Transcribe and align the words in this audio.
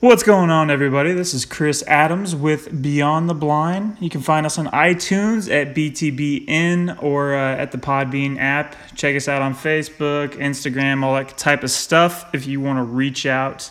What's 0.00 0.22
going 0.22 0.50
on, 0.50 0.70
everybody? 0.70 1.14
This 1.14 1.32
is 1.32 1.46
Chris 1.46 1.82
Adams 1.86 2.36
with 2.36 2.82
Beyond 2.82 3.30
the 3.30 3.34
Blind. 3.34 3.96
You 3.98 4.10
can 4.10 4.20
find 4.20 4.44
us 4.44 4.58
on 4.58 4.66
iTunes 4.66 5.50
at 5.50 5.74
BTBN 5.74 7.02
or 7.02 7.34
uh, 7.34 7.56
at 7.56 7.72
the 7.72 7.78
Podbean 7.78 8.38
app. 8.38 8.76
Check 8.94 9.16
us 9.16 9.26
out 9.26 9.40
on 9.40 9.54
Facebook, 9.54 10.34
Instagram, 10.34 11.02
all 11.02 11.14
that 11.14 11.36
type 11.38 11.64
of 11.64 11.70
stuff 11.70 12.32
if 12.34 12.46
you 12.46 12.60
want 12.60 12.78
to 12.78 12.82
reach 12.82 13.24
out 13.24 13.70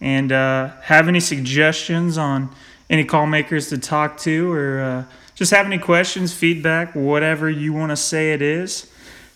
and 0.00 0.32
uh, 0.32 0.72
have 0.82 1.06
any 1.06 1.20
suggestions 1.20 2.18
on 2.18 2.50
any 2.90 3.04
call 3.04 3.26
makers 3.26 3.68
to 3.68 3.78
talk 3.78 4.18
to 4.18 4.52
or 4.52 4.80
uh, 4.80 5.04
just 5.36 5.52
have 5.52 5.64
any 5.64 5.78
questions, 5.78 6.34
feedback, 6.34 6.94
whatever 6.94 7.48
you 7.48 7.72
want 7.72 7.90
to 7.90 7.96
say 7.96 8.32
it 8.32 8.42
is. 8.42 8.92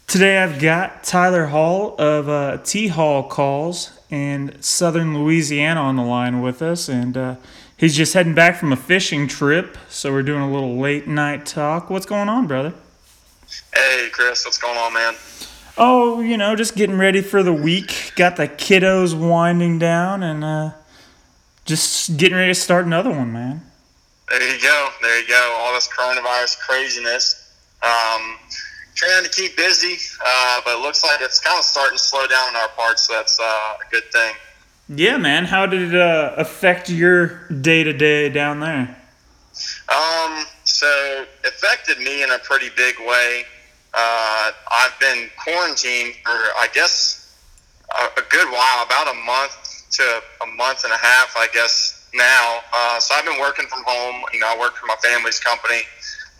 Today 0.08 0.38
I've 0.38 0.60
got 0.60 1.04
Tyler 1.04 1.46
Hall 1.46 1.94
of 1.98 2.28
uh, 2.28 2.58
T 2.64 2.88
Hall 2.88 3.22
Calls 3.28 3.95
in 4.10 4.60
Southern 4.62 5.18
Louisiana 5.18 5.80
on 5.80 5.96
the 5.96 6.02
line 6.02 6.40
with 6.40 6.62
us, 6.62 6.88
and 6.88 7.16
uh, 7.16 7.36
he's 7.76 7.96
just 7.96 8.14
heading 8.14 8.34
back 8.34 8.56
from 8.56 8.72
a 8.72 8.76
fishing 8.76 9.26
trip, 9.26 9.76
so 9.88 10.12
we're 10.12 10.22
doing 10.22 10.42
a 10.42 10.52
little 10.52 10.78
late 10.78 11.06
night 11.06 11.46
talk. 11.46 11.90
What's 11.90 12.06
going 12.06 12.28
on, 12.28 12.46
brother? 12.46 12.72
Hey, 13.74 14.08
Chris, 14.12 14.44
what's 14.44 14.58
going 14.58 14.76
on, 14.76 14.92
man? 14.92 15.14
Oh, 15.78 16.20
you 16.20 16.36
know, 16.36 16.56
just 16.56 16.74
getting 16.74 16.96
ready 16.96 17.20
for 17.20 17.42
the 17.42 17.52
week. 17.52 18.12
Got 18.16 18.36
the 18.36 18.48
kiddos 18.48 19.18
winding 19.18 19.78
down, 19.78 20.22
and 20.22 20.42
uh, 20.42 20.70
just 21.64 22.16
getting 22.16 22.36
ready 22.36 22.50
to 22.50 22.58
start 22.58 22.86
another 22.86 23.10
one, 23.10 23.32
man. 23.32 23.62
There 24.28 24.54
you 24.54 24.60
go. 24.60 24.88
There 25.02 25.20
you 25.20 25.28
go. 25.28 25.56
All 25.58 25.74
this 25.74 25.88
coronavirus 25.88 26.58
craziness. 26.60 27.52
Um, 27.82 28.38
trying 28.96 29.22
to 29.22 29.30
keep 29.30 29.56
busy, 29.56 29.96
uh, 30.24 30.60
but 30.64 30.78
it 30.78 30.80
looks 30.80 31.04
like 31.04 31.20
it's 31.20 31.38
kind 31.38 31.58
of 31.58 31.64
starting 31.64 31.96
to 31.96 32.02
slow 32.02 32.26
down 32.26 32.48
in 32.48 32.56
our 32.56 32.68
parts. 32.68 33.02
So 33.02 33.12
that's 33.12 33.38
uh, 33.38 33.42
a 33.44 33.90
good 33.90 34.10
thing. 34.10 34.34
Yeah, 34.88 35.18
man. 35.18 35.44
How 35.44 35.66
did 35.66 35.94
it 35.94 36.00
uh, 36.00 36.34
affect 36.36 36.88
your 36.88 37.46
day 37.48 37.84
to 37.84 37.92
day 37.92 38.28
down 38.28 38.60
there? 38.60 38.96
Um, 39.88 40.46
so 40.64 40.86
it 41.44 41.48
affected 41.48 41.98
me 41.98 42.22
in 42.22 42.30
a 42.30 42.38
pretty 42.38 42.70
big 42.76 42.98
way. 43.00 43.44
Uh, 43.94 44.52
I've 44.70 44.98
been 44.98 45.30
quarantined 45.42 46.14
for, 46.24 46.30
I 46.30 46.68
guess, 46.72 47.36
a, 47.94 48.20
a 48.20 48.24
good 48.30 48.48
while, 48.50 48.84
about 48.84 49.08
a 49.08 49.14
month 49.14 49.84
to 49.92 50.22
a 50.42 50.46
month 50.56 50.84
and 50.84 50.92
a 50.92 50.96
half, 50.96 51.34
I 51.36 51.48
guess, 51.52 52.08
now. 52.14 52.60
Uh, 52.72 53.00
so 53.00 53.14
I've 53.14 53.24
been 53.24 53.40
working 53.40 53.66
from 53.66 53.82
home. 53.86 54.22
You 54.32 54.40
know, 54.40 54.48
I 54.48 54.58
work 54.58 54.76
for 54.76 54.86
my 54.86 54.96
family's 55.02 55.40
company 55.40 55.82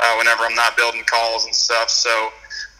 uh, 0.00 0.14
whenever 0.16 0.44
I'm 0.44 0.54
not 0.54 0.76
building 0.76 1.04
calls 1.04 1.46
and 1.46 1.54
stuff. 1.54 1.88
So 1.90 2.30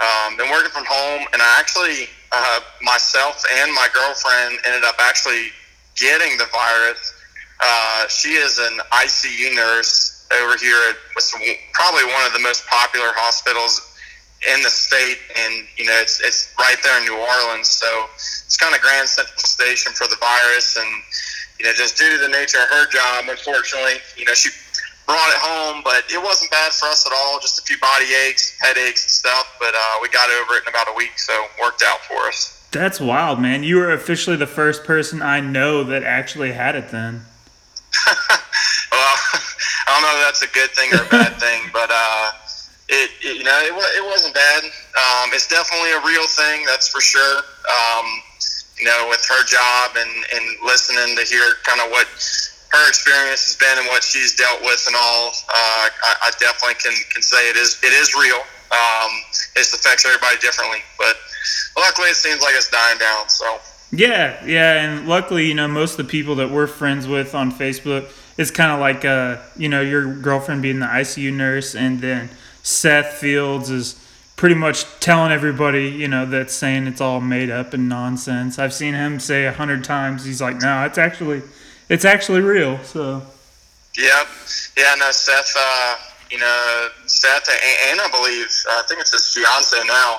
um, 0.00 0.36
been 0.36 0.50
working 0.50 0.70
from 0.70 0.84
home, 0.84 1.26
and 1.32 1.40
I 1.40 1.56
actually 1.58 2.08
uh, 2.32 2.60
myself 2.82 3.42
and 3.62 3.72
my 3.72 3.88
girlfriend 3.94 4.58
ended 4.66 4.84
up 4.84 4.96
actually 5.00 5.50
getting 5.96 6.36
the 6.36 6.46
virus. 6.52 7.14
Uh, 7.60 8.06
she 8.08 8.36
is 8.36 8.58
an 8.58 8.78
ICU 8.92 9.54
nurse 9.54 10.28
over 10.42 10.56
here 10.58 10.76
at 10.90 10.96
probably 11.72 12.04
one 12.04 12.26
of 12.26 12.32
the 12.32 12.40
most 12.40 12.66
popular 12.66 13.08
hospitals 13.16 13.96
in 14.52 14.62
the 14.62 14.68
state, 14.68 15.18
and 15.34 15.64
you 15.76 15.86
know 15.86 15.96
it's 15.96 16.20
it's 16.20 16.52
right 16.58 16.76
there 16.82 16.98
in 16.98 17.04
New 17.04 17.16
Orleans, 17.16 17.68
so 17.68 17.88
it's 18.14 18.56
kind 18.56 18.74
of 18.74 18.80
Grand 18.80 19.08
Central 19.08 19.38
Station 19.38 19.92
for 19.92 20.06
the 20.08 20.16
virus, 20.16 20.76
and 20.76 20.88
you 21.58 21.64
know 21.64 21.72
just 21.72 21.96
due 21.96 22.10
to 22.10 22.18
the 22.18 22.28
nature 22.28 22.58
of 22.58 22.68
her 22.68 22.86
job, 22.88 23.24
unfortunately, 23.28 23.96
you 24.16 24.26
know 24.26 24.34
she 24.34 24.50
brought 25.06 25.28
it 25.30 25.38
home, 25.38 25.82
but 25.84 26.04
it 26.12 26.22
wasn't 26.22 26.50
bad 26.50 26.72
for 26.72 26.86
us 26.86 27.06
at 27.06 27.12
all. 27.12 27.38
Just 27.40 27.58
a 27.58 27.62
few 27.62 27.78
body 27.78 28.06
aches, 28.26 28.58
headaches, 28.60 29.04
and 29.04 29.10
stuff. 29.10 29.56
But 29.58 29.74
uh, 29.74 29.98
we 30.02 30.08
got 30.08 30.28
over 30.30 30.54
it 30.54 30.64
in 30.64 30.68
about 30.68 30.88
a 30.88 30.94
week, 30.96 31.18
so 31.18 31.32
it 31.32 31.50
worked 31.60 31.82
out 31.86 32.00
for 32.00 32.26
us. 32.28 32.66
That's 32.72 33.00
wild, 33.00 33.40
man. 33.40 33.62
You 33.62 33.76
were 33.76 33.92
officially 33.92 34.36
the 34.36 34.46
first 34.46 34.84
person 34.84 35.22
I 35.22 35.40
know 35.40 35.84
that 35.84 36.02
actually 36.02 36.52
had 36.52 36.74
it 36.74 36.90
then. 36.90 37.22
well, 38.06 39.16
I 39.86 39.88
don't 39.88 40.02
know 40.02 40.14
if 40.18 40.26
that's 40.26 40.42
a 40.42 40.52
good 40.52 40.70
thing 40.70 40.92
or 40.92 41.06
a 41.06 41.08
bad 41.08 41.34
thing, 41.40 41.62
but 41.72 41.88
uh, 41.90 42.32
it, 42.88 43.10
it, 43.22 43.36
you 43.38 43.44
know 43.44 43.58
it, 43.62 43.72
it 43.72 44.04
wasn't 44.04 44.34
bad. 44.34 44.64
Um, 44.64 45.30
it's 45.32 45.48
definitely 45.48 45.92
a 45.92 46.02
real 46.04 46.26
thing, 46.26 46.66
that's 46.66 46.88
for 46.88 47.00
sure. 47.00 47.38
Um, 47.38 48.06
you 48.78 48.84
know, 48.84 49.06
with 49.08 49.24
her 49.24 49.44
job 49.46 49.96
and, 49.96 50.10
and 50.34 50.44
listening 50.62 51.16
to 51.16 51.22
hear 51.22 51.54
kind 51.64 51.80
of 51.80 51.90
what 51.90 52.06
her 52.70 52.88
experience 52.88 53.44
has 53.46 53.56
been 53.56 53.78
and 53.78 53.86
what 53.88 54.02
she's 54.02 54.34
dealt 54.34 54.60
with 54.62 54.82
and 54.86 54.96
all, 54.96 55.28
uh, 55.28 55.88
I, 55.88 56.14
I, 56.22 56.30
definitely 56.38 56.74
can, 56.74 56.92
can 57.10 57.22
say 57.22 57.48
it 57.48 57.56
is 57.56 57.78
it 57.82 57.92
is 57.92 58.14
real. 58.14 58.42
Um, 58.70 59.10
it 59.54 59.66
affects 59.72 60.04
everybody 60.04 60.36
differently, 60.38 60.80
but 60.98 61.16
luckily 61.76 62.08
it 62.08 62.16
seems 62.16 62.42
like 62.42 62.54
it's 62.54 62.70
dying 62.70 62.98
down. 62.98 63.28
So 63.28 63.58
yeah, 63.92 64.44
yeah, 64.44 64.82
and 64.82 65.08
luckily 65.08 65.46
you 65.46 65.54
know 65.54 65.68
most 65.68 65.92
of 65.92 66.06
the 66.06 66.10
people 66.10 66.34
that 66.36 66.50
we're 66.50 66.66
friends 66.66 67.06
with 67.06 67.34
on 67.34 67.52
Facebook, 67.52 68.10
it's 68.36 68.50
kind 68.50 68.72
of 68.72 68.80
like 68.80 69.04
uh, 69.04 69.38
you 69.56 69.68
know 69.68 69.80
your 69.80 70.14
girlfriend 70.14 70.62
being 70.62 70.80
the 70.80 70.86
ICU 70.86 71.32
nurse, 71.32 71.74
and 71.74 72.00
then 72.00 72.30
Seth 72.62 73.14
Fields 73.14 73.70
is 73.70 73.94
pretty 74.36 74.54
much 74.54 74.84
telling 75.00 75.32
everybody, 75.32 75.88
you 75.88 76.06
know, 76.06 76.26
that's 76.26 76.52
saying 76.52 76.86
it's 76.86 77.00
all 77.00 77.20
made 77.20 77.48
up 77.48 77.72
and 77.72 77.88
nonsense. 77.88 78.58
I've 78.58 78.74
seen 78.74 78.92
him 78.92 79.18
say 79.18 79.46
a 79.46 79.52
hundred 79.52 79.82
times, 79.82 80.24
he's 80.24 80.42
like, 80.42 80.60
no, 80.60 80.84
it's 80.84 80.98
actually 80.98 81.42
it's 81.88 82.04
actually 82.04 82.40
real. 82.40 82.78
So. 82.84 83.22
Yep. 83.96 84.26
Yeah. 84.76 84.94
No, 84.98 85.10
Seth. 85.10 85.54
Uh, 85.56 85.96
you 86.30 86.38
know, 86.38 86.88
Seth 87.06 87.48
and, 87.48 87.90
and 87.90 88.00
I 88.00 88.08
believe 88.10 88.50
I 88.70 88.82
think 88.88 89.00
it's 89.00 89.12
his 89.12 89.32
fiance 89.32 89.76
now. 89.86 90.14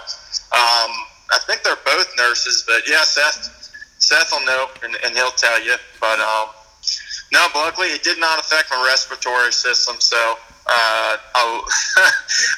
Um, 0.55 0.91
I 1.31 1.39
think 1.45 1.63
they're 1.63 1.75
both 1.83 2.07
nurses, 2.17 2.63
but 2.65 2.87
yeah, 2.87 3.03
Seth. 3.03 3.53
Seth 3.99 4.31
will 4.31 4.45
know, 4.45 4.67
and, 4.83 4.95
and 5.03 5.15
he'll 5.15 5.31
tell 5.31 5.61
you. 5.61 5.75
But 5.99 6.19
um, 6.19 6.47
no, 7.33 7.47
luckily 7.55 7.87
it 7.87 8.03
did 8.03 8.19
not 8.19 8.39
affect 8.39 8.69
my 8.71 8.85
respiratory 8.87 9.51
system, 9.51 9.95
so 9.99 10.37
uh, 10.69 11.17
I'll, 11.35 11.63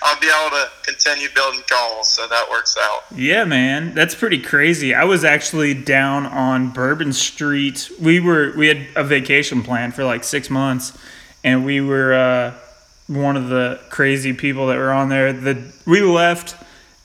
I'll 0.03 0.19
be 0.19 0.27
able 0.27 0.49
to 0.57 0.69
continue 0.83 1.27
building 1.33 1.61
calls, 1.69 2.09
so 2.09 2.27
that 2.27 2.49
works 2.49 2.75
out. 2.79 3.03
Yeah, 3.15 3.43
man, 3.45 3.93
that's 3.93 4.15
pretty 4.15 4.41
crazy. 4.41 4.93
I 4.93 5.03
was 5.03 5.23
actually 5.23 5.73
down 5.73 6.25
on 6.25 6.71
Bourbon 6.71 7.13
Street. 7.13 7.89
We 7.99 8.19
were 8.19 8.53
we 8.57 8.67
had 8.67 8.87
a 8.95 9.03
vacation 9.03 9.61
plan 9.61 9.91
for 9.91 10.03
like 10.03 10.23
six 10.23 10.49
months, 10.49 10.97
and 11.43 11.65
we 11.65 11.81
were 11.81 12.13
uh, 12.13 12.53
one 13.07 13.37
of 13.37 13.49
the 13.49 13.79
crazy 13.89 14.33
people 14.33 14.67
that 14.67 14.77
were 14.77 14.91
on 14.91 15.09
there. 15.09 15.31
The 15.31 15.71
we 15.85 16.01
left 16.01 16.55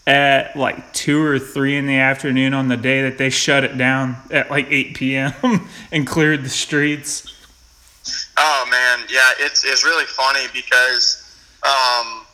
at 0.06 0.54
like 0.56 0.92
two 0.92 1.22
or 1.22 1.38
three 1.38 1.76
in 1.76 1.86
the 1.86 1.96
afternoon 1.96 2.54
on 2.54 2.68
the 2.68 2.76
day 2.76 3.02
that 3.02 3.18
they 3.18 3.30
shut 3.30 3.64
it 3.64 3.78
down 3.78 4.16
at 4.30 4.50
like 4.50 4.66
8 4.70 4.94
p.m. 4.94 5.32
and 5.92 6.06
cleared 6.06 6.44
the 6.44 6.50
streets. 6.50 7.33
Oh 8.36 8.66
man, 8.70 9.06
yeah, 9.10 9.30
it's 9.38 9.64
it's 9.64 9.84
really 9.84 10.06
funny 10.06 10.46
because, 10.52 11.38
um, 11.62 12.26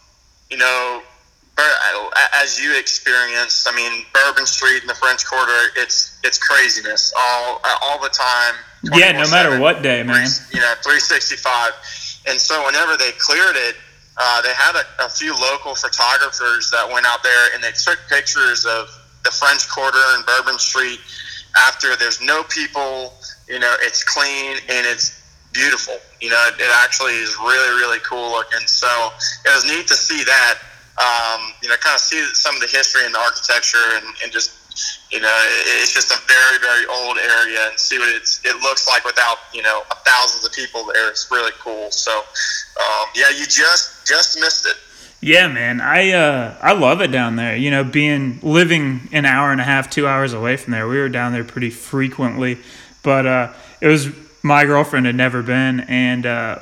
you 0.50 0.56
know, 0.56 1.02
as 2.34 2.58
you 2.58 2.76
experienced, 2.78 3.68
I 3.68 3.74
mean, 3.74 4.04
Bourbon 4.12 4.46
Street 4.46 4.80
and 4.80 4.88
the 4.88 4.94
French 4.94 5.26
Quarter, 5.26 5.72
it's 5.76 6.18
it's 6.24 6.38
craziness 6.38 7.12
all 7.18 7.60
all 7.82 8.00
the 8.00 8.08
time. 8.08 8.54
Yeah, 8.94 9.12
no 9.12 9.28
matter 9.30 9.60
what 9.60 9.82
day, 9.82 10.02
man. 10.02 10.26
You 10.52 10.60
know, 10.60 10.74
365. 10.82 11.72
And 12.28 12.40
so 12.40 12.64
whenever 12.64 12.96
they 12.96 13.12
cleared 13.12 13.56
it, 13.56 13.76
uh, 14.16 14.42
they 14.42 14.52
had 14.54 14.76
a, 14.76 15.04
a 15.04 15.08
few 15.08 15.34
local 15.34 15.74
photographers 15.74 16.70
that 16.70 16.88
went 16.90 17.06
out 17.06 17.22
there 17.22 17.54
and 17.54 17.62
they 17.62 17.72
took 17.72 17.98
pictures 18.08 18.64
of 18.64 18.88
the 19.24 19.30
French 19.30 19.68
Quarter 19.68 20.00
and 20.14 20.24
Bourbon 20.24 20.58
Street 20.58 21.00
after 21.66 21.96
there's 21.96 22.20
no 22.20 22.42
people. 22.44 23.14
You 23.48 23.58
know, 23.58 23.74
it's 23.80 24.04
clean 24.04 24.58
and 24.68 24.86
it's 24.86 25.19
beautiful. 25.52 25.96
You 26.20 26.30
know, 26.30 26.42
it, 26.48 26.70
actually 26.82 27.14
is 27.14 27.36
really, 27.38 27.80
really 27.80 27.98
cool 28.00 28.30
looking. 28.32 28.66
So 28.66 28.88
it 29.44 29.54
was 29.54 29.64
neat 29.64 29.86
to 29.88 29.94
see 29.94 30.24
that. 30.24 30.58
Um, 30.98 31.52
you 31.62 31.68
know, 31.68 31.76
kind 31.76 31.94
of 31.94 32.00
see 32.00 32.22
some 32.34 32.54
of 32.54 32.60
the 32.60 32.66
history 32.66 33.06
and 33.06 33.14
the 33.14 33.18
architecture, 33.18 33.96
and, 33.96 34.06
and 34.22 34.32
just 34.32 34.60
you 35.10 35.20
know, 35.20 35.38
it's 35.82 35.92
just 35.92 36.10
a 36.12 36.18
very, 36.28 36.58
very 36.60 36.86
old 36.86 37.18
area, 37.18 37.68
and 37.68 37.78
see 37.78 37.98
what 37.98 38.14
it's 38.14 38.40
it 38.44 38.56
looks 38.62 38.86
like 38.86 39.04
without 39.04 39.38
you 39.52 39.62
know 39.62 39.82
thousands 40.04 40.44
of 40.44 40.52
people 40.52 40.84
there. 40.92 41.08
It's 41.08 41.30
really 41.30 41.52
cool. 41.58 41.90
So 41.90 42.12
um, 42.12 43.06
yeah, 43.14 43.30
you 43.30 43.46
just 43.46 44.06
just 44.06 44.38
missed 44.40 44.66
it. 44.66 44.76
Yeah, 45.22 45.48
man, 45.48 45.80
I 45.80 46.12
uh, 46.12 46.56
I 46.62 46.72
love 46.72 47.00
it 47.00 47.08
down 47.08 47.36
there. 47.36 47.56
You 47.56 47.70
know, 47.70 47.84
being 47.84 48.38
living 48.42 49.08
an 49.12 49.26
hour 49.26 49.52
and 49.52 49.60
a 49.60 49.64
half, 49.64 49.90
two 49.90 50.06
hours 50.06 50.32
away 50.32 50.56
from 50.56 50.72
there, 50.72 50.88
we 50.88 50.98
were 50.98 51.08
down 51.08 51.32
there 51.32 51.44
pretty 51.44 51.70
frequently. 51.70 52.58
But 53.02 53.26
uh, 53.26 53.52
it 53.80 53.88
was 53.88 54.08
my 54.42 54.64
girlfriend 54.64 55.06
had 55.06 55.14
never 55.14 55.42
been, 55.42 55.80
and 55.80 56.26
uh, 56.26 56.60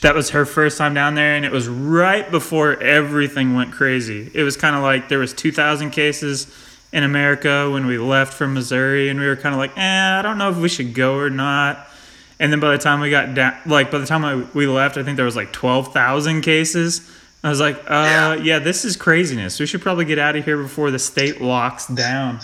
that 0.00 0.14
was 0.14 0.30
her 0.30 0.44
first 0.44 0.78
time 0.78 0.94
down 0.94 1.14
there, 1.14 1.34
and 1.34 1.44
it 1.44 1.52
was 1.52 1.68
right 1.68 2.30
before 2.30 2.80
everything 2.82 3.54
went 3.54 3.72
crazy. 3.72 4.30
It 4.34 4.42
was 4.42 4.56
kind 4.56 4.74
of 4.74 4.82
like 4.82 5.08
there 5.08 5.18
was 5.18 5.32
2,000 5.32 5.90
cases 5.90 6.46
in 6.92 7.02
America 7.02 7.70
when 7.70 7.86
we 7.86 7.98
left 7.98 8.34
from 8.34 8.54
Missouri, 8.54 9.08
and 9.08 9.20
we 9.20 9.26
were 9.26 9.36
kind 9.36 9.54
of 9.54 9.58
like, 9.58 9.76
eh, 9.76 10.18
I 10.18 10.22
don't 10.22 10.38
know 10.38 10.50
if 10.50 10.56
we 10.56 10.68
should 10.68 10.94
go 10.94 11.16
or 11.16 11.30
not. 11.30 11.86
And 12.40 12.52
then 12.52 12.60
by 12.60 12.72
the 12.72 12.78
time 12.78 13.00
we 13.00 13.10
got 13.10 13.34
down, 13.34 13.56
like 13.66 13.90
by 13.90 13.98
the 13.98 14.06
time 14.06 14.24
I, 14.24 14.36
we 14.54 14.66
left, 14.66 14.96
I 14.96 15.02
think 15.02 15.16
there 15.16 15.26
was 15.26 15.36
like 15.36 15.52
12,000 15.52 16.40
cases. 16.40 17.08
I 17.42 17.50
was 17.50 17.60
like, 17.60 17.76
uh, 17.78 17.84
yeah. 17.88 18.34
yeah. 18.34 18.58
this 18.58 18.84
is 18.84 18.96
craziness. 18.96 19.60
We 19.60 19.66
should 19.66 19.80
probably 19.82 20.04
get 20.04 20.18
out 20.18 20.36
of 20.36 20.44
here 20.44 20.56
before 20.56 20.90
the 20.90 20.98
state 20.98 21.40
locks 21.40 21.86
down. 21.86 22.40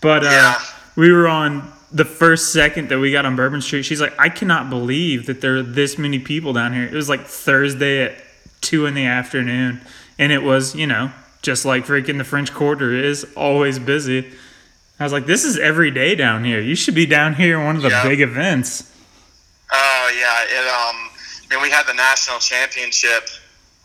But 0.00 0.24
uh, 0.24 0.30
yeah. 0.30 0.62
we 0.96 1.12
were 1.12 1.28
on 1.28 1.70
the 1.94 2.04
first 2.04 2.52
second 2.52 2.88
that 2.88 2.98
we 2.98 3.12
got 3.12 3.24
on 3.24 3.36
Bourbon 3.36 3.60
Street, 3.62 3.84
she's 3.84 4.00
like, 4.00 4.12
I 4.18 4.28
cannot 4.28 4.68
believe 4.68 5.26
that 5.26 5.40
there 5.40 5.56
are 5.56 5.62
this 5.62 5.96
many 5.96 6.18
people 6.18 6.52
down 6.52 6.74
here. 6.74 6.82
It 6.84 6.92
was 6.92 7.08
like 7.08 7.24
Thursday 7.24 8.02
at 8.02 8.16
two 8.60 8.84
in 8.86 8.94
the 8.94 9.06
afternoon, 9.06 9.80
and 10.18 10.32
it 10.32 10.42
was, 10.42 10.74
you 10.74 10.86
know, 10.88 11.12
just 11.40 11.64
like 11.64 11.86
freaking 11.86 12.18
the 12.18 12.24
French 12.24 12.52
Quarter 12.52 12.92
is 12.92 13.24
always 13.36 13.78
busy. 13.78 14.32
I 14.98 15.04
was 15.04 15.12
like, 15.12 15.26
this 15.26 15.44
is 15.44 15.56
every 15.58 15.90
day 15.92 16.14
down 16.16 16.44
here. 16.44 16.60
You 16.60 16.74
should 16.74 16.94
be 16.96 17.06
down 17.06 17.34
here 17.34 17.58
in 17.60 17.64
one 17.64 17.76
of 17.76 17.82
the 17.82 17.90
Yeah. 17.90 18.02
big 18.02 18.20
events. 18.20 18.90
Oh 19.72 20.10
yeah, 20.18 20.42
it 20.44 20.66
um. 20.68 21.10
I 21.50 21.54
mean, 21.54 21.62
we 21.62 21.70
had 21.70 21.86
the 21.86 21.94
national 21.94 22.38
championship, 22.40 23.28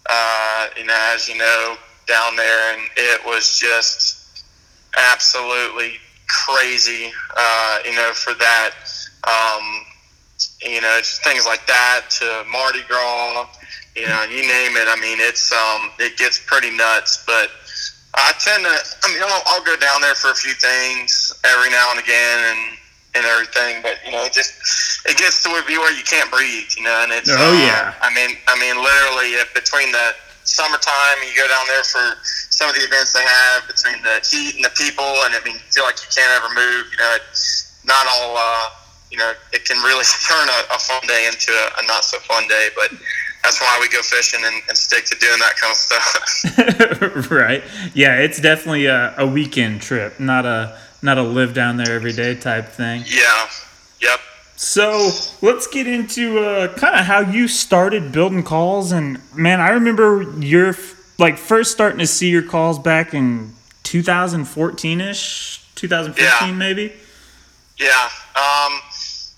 uh, 0.10 0.68
you 0.78 0.86
know, 0.86 0.96
as 1.14 1.28
you 1.28 1.38
know, 1.38 1.78
down 2.08 2.36
there, 2.36 2.74
and 2.74 2.82
it 2.98 3.24
was 3.26 3.60
just 3.60 4.44
absolutely 4.98 6.00
crazy, 6.30 7.12
uh, 7.36 7.80
you 7.86 7.96
know, 7.96 8.12
for 8.14 8.34
that. 8.36 8.72
Um, 9.28 9.86
you 10.62 10.80
know, 10.80 11.00
things 11.04 11.46
like 11.46 11.66
that 11.68 12.06
to 12.10 12.46
Mardi 12.50 12.84
Gras, 12.88 13.48
you 13.96 14.08
know, 14.08 14.24
you 14.24 14.48
name 14.48 14.78
it. 14.78 14.88
I 14.88 14.96
mean, 15.02 15.18
it's 15.20 15.52
um, 15.52 15.92
it 16.00 16.18
gets 16.18 16.40
pretty 16.46 16.72
nuts, 16.72 17.24
but. 17.26 17.50
I 18.16 18.34
tend 18.42 18.66
to. 18.66 18.74
I 18.74 19.14
mean, 19.14 19.22
I'll, 19.22 19.44
I'll 19.46 19.64
go 19.64 19.78
down 19.78 20.02
there 20.02 20.16
for 20.16 20.32
a 20.32 20.36
few 20.36 20.54
things 20.54 21.32
every 21.46 21.70
now 21.70 21.92
and 21.92 22.00
again, 22.00 22.40
and 22.42 22.78
and 23.16 23.26
everything. 23.26 23.82
But 23.82 23.98
you 24.06 24.12
know, 24.12 24.26
it 24.26 24.34
just 24.34 25.06
it 25.06 25.18
gets 25.18 25.44
to 25.44 25.50
a 25.50 25.64
be 25.68 25.78
where 25.78 25.94
you 25.94 26.04
can't 26.04 26.30
breathe. 26.32 26.70
You 26.78 26.84
know, 26.84 27.00
and 27.04 27.12
it's. 27.12 27.30
Oh, 27.30 27.38
uh, 27.38 27.54
yeah. 27.54 27.94
I 28.02 28.14
mean, 28.14 28.36
I 28.48 28.58
mean, 28.60 28.82
literally, 28.82 29.38
if 29.38 29.54
between 29.54 29.92
the 29.92 30.16
summertime, 30.50 31.18
you 31.22 31.36
go 31.38 31.48
down 31.48 31.66
there 31.70 31.86
for 31.86 32.18
some 32.50 32.70
of 32.70 32.76
the 32.76 32.82
events 32.82 33.14
they 33.14 33.24
have 33.24 33.68
between 33.68 34.02
the 34.02 34.18
heat 34.26 34.56
and 34.56 34.66
the 34.66 34.74
people, 34.74 35.06
and 35.26 35.38
I 35.38 35.40
mean, 35.46 35.56
you 35.56 35.70
feel 35.70 35.86
like 35.86 36.02
you 36.02 36.10
can't 36.10 36.34
ever 36.42 36.50
move. 36.54 36.90
You 36.92 36.98
know, 36.98 37.18
it's 37.30 37.80
not 37.86 38.06
all. 38.10 38.36
Uh, 38.38 38.70
you 39.12 39.18
know, 39.18 39.34
it 39.54 39.66
can 39.66 39.78
really 39.82 40.06
turn 40.28 40.48
a, 40.50 40.60
a 40.76 40.80
fun 40.80 41.02
day 41.08 41.26
into 41.28 41.52
a, 41.52 41.84
a 41.84 41.88
not 41.88 42.04
so 42.04 42.18
fun 42.20 42.48
day, 42.48 42.70
but. 42.76 42.92
That's 43.42 43.62
why 43.62 43.78
we 43.80 43.88
go 43.88 44.02
fishing 44.02 44.42
and, 44.44 44.62
and 44.68 44.78
stick 44.78 45.06
to 45.06 45.16
doing 45.16 45.40
that 45.40 45.56
kind 45.56 45.72
of 45.72 45.78
stuff. 45.78 47.32
right. 47.32 47.64
Yeah, 47.94 48.18
it's 48.20 48.42
definitely 48.42 48.88
a, 48.88 49.16
a 49.18 49.26
weekend 49.26 49.82
trip, 49.82 50.20
not 50.20 50.46
a 50.46 50.78
not 51.02 51.18
a 51.18 51.24
live 51.24 51.54
down 51.54 51.78
there 51.78 51.96
every 51.96 52.12
day 52.12 52.36
type 52.36 52.68
thing. 52.68 53.04
Yeah. 53.08 53.48
Yep. 54.02 54.20
So 54.62 55.10
let's 55.42 55.68
get 55.68 55.88
into 55.88 56.40
uh, 56.40 56.74
kind 56.74 56.94
of 57.00 57.06
how 57.06 57.22
you 57.22 57.48
started 57.48 58.12
building 58.12 58.44
calls. 58.44 58.92
And 58.92 59.22
man, 59.34 59.62
I 59.62 59.70
remember 59.70 60.24
your 60.38 60.76
like 61.18 61.38
first 61.38 61.72
starting 61.72 62.00
to 62.00 62.06
see 62.06 62.30
your 62.30 62.42
calls 62.44 62.78
back 62.78 63.14
in 63.14 63.54
2014 63.84 65.00
ish, 65.00 65.64
2015 65.76 66.50
Yeah. 66.50 66.54
maybe. 66.54 66.92
Yeah. 67.78 68.10
Um, 68.36 68.82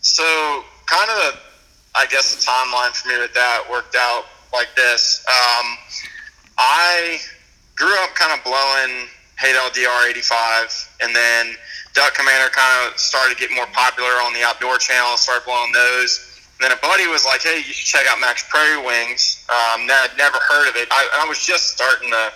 so 0.01 0.63
kind 0.88 1.12
of, 1.12 1.39
I 1.94 2.07
guess 2.07 2.33
the 2.33 2.41
timeline 2.41 2.91
for 2.95 3.09
me 3.09 3.19
with 3.19 3.35
that 3.35 3.62
worked 3.69 3.95
out 3.95 4.25
like 4.51 4.75
this. 4.75 5.23
Um, 5.29 5.77
I 6.57 7.19
grew 7.75 7.94
up 8.01 8.15
kind 8.15 8.33
of 8.35 8.44
blowing 8.44 9.06
Haydel 9.39 9.69
DR85, 9.69 10.89
and 11.03 11.15
then 11.15 11.56
Duck 11.94 12.14
Commander 12.16 12.50
kind 12.50 12.88
of 12.88 13.00
started 13.00 13.36
to 13.36 13.40
get 13.40 13.52
more 13.56 13.68
popular 13.74 14.12
on 14.24 14.34
the 14.34 14.44
outdoor 14.44 14.78
channel. 14.78 15.18
Started 15.18 15.46
blowing 15.46 15.72
those. 15.74 16.28
And 16.60 16.70
then 16.70 16.78
a 16.78 16.82
buddy 16.82 17.08
was 17.08 17.26
like, 17.26 17.42
"Hey, 17.42 17.58
you 17.58 17.74
should 17.74 17.88
check 17.88 18.06
out 18.08 18.20
Mack's 18.20 18.44
Prairie 18.48 18.80
Wings." 18.86 19.44
Um, 19.50 19.90
I'd 19.90 20.16
never 20.18 20.38
heard 20.38 20.70
of 20.70 20.76
it. 20.76 20.88
I, 20.92 21.24
I 21.24 21.28
was 21.28 21.44
just 21.44 21.74
starting 21.74 22.10
to 22.12 22.32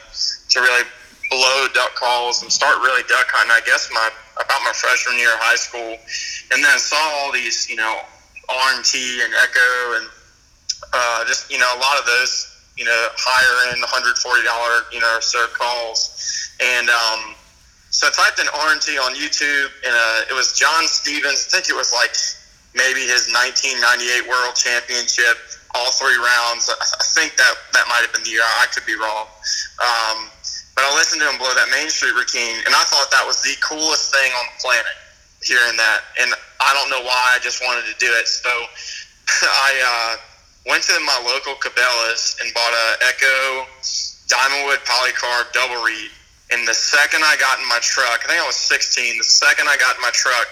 to 0.49 0.59
really 0.59 0.83
blow 1.29 1.67
duck 1.73 1.95
calls 1.95 2.41
and 2.41 2.51
start 2.51 2.77
really 2.79 3.03
duck 3.07 3.27
hunting. 3.31 3.51
I 3.51 3.61
guess 3.65 3.89
my 3.93 4.09
about 4.35 4.61
my 4.63 4.73
freshman 4.73 5.17
year 5.17 5.31
of 5.33 5.39
high 5.39 5.55
school, 5.55 5.95
and 6.51 6.63
then 6.63 6.77
saw 6.79 6.99
all 7.19 7.31
these, 7.31 7.69
you 7.69 7.77
know, 7.77 7.99
R&T 8.49 9.21
and 9.23 9.33
Echo 9.33 9.95
and 9.95 10.09
uh, 10.93 11.25
just 11.25 11.51
you 11.51 11.57
know 11.57 11.69
a 11.75 11.79
lot 11.79 11.97
of 11.99 12.05
those 12.05 12.51
you 12.77 12.85
know 12.85 13.07
higher 13.15 13.71
end 13.71 13.81
140 13.81 14.43
dollar 14.43 14.85
you 14.91 14.99
know 14.99 15.17
so 15.19 15.47
calls, 15.53 16.51
and 16.61 16.89
um, 16.89 17.34
so 17.95 18.07
I 18.07 18.11
typed 18.11 18.43
in 18.43 18.47
R&T 18.51 18.91
on 18.99 19.15
YouTube, 19.15 19.71
and 19.87 19.95
uh, 19.95 20.27
it 20.27 20.35
was 20.35 20.51
John 20.51 20.83
Stevens. 20.83 21.47
I 21.47 21.55
think 21.55 21.71
it 21.71 21.77
was 21.79 21.95
like 21.95 22.11
maybe 22.75 23.07
his 23.07 23.31
1998 23.31 24.27
World 24.27 24.51
Championship, 24.51 25.39
all 25.71 25.95
three 25.95 26.19
rounds. 26.19 26.67
I 26.67 26.75
I 26.75 27.07
think 27.15 27.39
that 27.39 27.55
that 27.71 27.87
might 27.87 28.03
have 28.03 28.11
been 28.11 28.27
the 28.27 28.35
year. 28.35 28.43
I 28.43 28.67
could 28.67 28.83
be 28.83 28.99
wrong. 28.99 29.31
Um, 29.79 30.27
but 30.75 30.83
I 30.83 30.91
listened 30.91 31.23
to 31.23 31.27
him 31.31 31.39
blow 31.39 31.55
that 31.55 31.71
Main 31.71 31.87
Street 31.87 32.11
routine, 32.19 32.59
and 32.67 32.75
I 32.75 32.83
thought 32.91 33.07
that 33.15 33.23
was 33.23 33.39
the 33.47 33.55
coolest 33.63 34.11
thing 34.11 34.27
on 34.27 34.43
the 34.51 34.57
planet. 34.59 34.95
Hearing 35.39 35.79
that, 35.79 36.03
and 36.19 36.35
I 36.59 36.75
don't 36.75 36.91
know 36.91 36.99
why, 36.99 37.23
I 37.31 37.39
just 37.39 37.63
wanted 37.63 37.87
to 37.87 37.95
do 37.95 38.11
it. 38.11 38.27
So 38.27 38.51
I 39.47 39.71
uh, 39.87 40.11
went 40.67 40.83
to 40.91 40.99
my 40.99 41.15
local 41.23 41.55
Cabela's 41.63 42.35
and 42.43 42.51
bought 42.51 42.75
a 42.75 42.87
Echo 43.07 43.71
Diamondwood 44.27 44.83
Polycarb 44.83 45.55
double 45.55 45.79
reed. 45.79 46.11
And 46.51 46.67
the 46.67 46.73
second 46.73 47.21
I 47.25 47.35
got 47.37 47.57
in 47.57 47.67
my 47.67 47.79
truck, 47.81 48.21
I 48.23 48.27
think 48.29 48.41
I 48.41 48.45
was 48.45 48.55
16. 48.55 49.17
The 49.17 49.23
second 49.23 49.67
I 49.67 49.77
got 49.77 49.95
in 49.95 50.01
my 50.01 50.13
truck, 50.13 50.47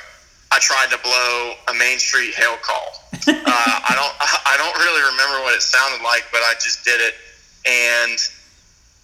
I 0.49 0.57
tried 0.59 0.89
to 0.89 0.99
blow 1.01 1.53
a 1.69 1.73
Main 1.77 1.99
Street 1.99 2.33
hail 2.33 2.57
call. 2.61 2.97
uh, 3.13 3.75
I 3.89 3.93
don't, 3.93 4.13
I 4.49 4.57
don't 4.57 4.77
really 4.81 5.01
remember 5.13 5.45
what 5.45 5.53
it 5.53 5.61
sounded 5.61 6.01
like, 6.01 6.25
but 6.31 6.41
I 6.41 6.53
just 6.61 6.85
did 6.85 7.01
it, 7.01 7.13
and 7.65 8.17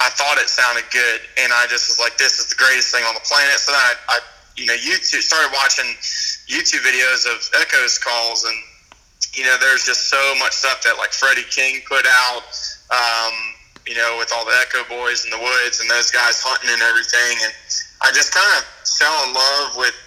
I 0.01 0.09
thought 0.09 0.37
it 0.37 0.49
sounded 0.49 0.85
good, 0.91 1.21
and 1.37 1.53
I 1.53 1.67
just 1.67 1.89
was 1.89 1.99
like, 1.99 2.17
"This 2.17 2.39
is 2.39 2.49
the 2.49 2.55
greatest 2.55 2.93
thing 2.93 3.03
on 3.03 3.13
the 3.13 3.25
planet." 3.25 3.59
So 3.59 3.71
then 3.73 3.81
I, 3.81 3.93
I 4.07 4.17
you 4.55 4.65
know, 4.65 4.77
YouTube 4.77 5.21
started 5.21 5.51
watching 5.53 5.85
YouTube 6.49 6.81
videos 6.81 7.25
of 7.29 7.37
Echoes 7.61 7.97
calls, 7.97 8.45
and 8.45 8.57
you 9.33 9.43
know, 9.43 9.57
there's 9.61 9.85
just 9.85 10.09
so 10.09 10.19
much 10.39 10.53
stuff 10.53 10.81
that 10.83 10.97
like 10.97 11.11
Freddie 11.11 11.47
King 11.49 11.81
put 11.87 12.05
out. 12.05 12.43
Um, 12.89 13.33
you 13.89 13.97
know, 13.97 14.21
with 14.21 14.29
all 14.37 14.45
the 14.45 14.53
Echo 14.61 14.85
Boys 14.85 15.25
in 15.25 15.33
the 15.33 15.41
woods 15.41 15.81
and 15.81 15.89
those 15.89 16.13
guys 16.13 16.37
hunting 16.45 16.69
and 16.69 16.85
everything, 16.85 17.41
and 17.41 17.53
I 18.05 18.13
just 18.13 18.29
kind 18.29 18.45
of 18.61 18.63
fell 18.85 19.17
in 19.25 19.33
love 19.33 19.81
with 19.81 19.97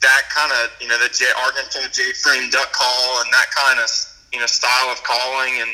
that 0.00 0.32
kind 0.32 0.48
of 0.48 0.72
you 0.80 0.88
know 0.88 0.96
the 0.96 1.12
J, 1.12 1.28
Argentine 1.44 1.92
J 1.92 2.16
frame 2.24 2.48
duck 2.48 2.72
call 2.72 3.20
and 3.20 3.28
that 3.36 3.52
kind 3.52 3.76
of 3.84 3.86
you 4.32 4.40
know 4.40 4.48
style 4.48 4.88
of 4.88 4.96
calling, 5.04 5.60
and 5.60 5.68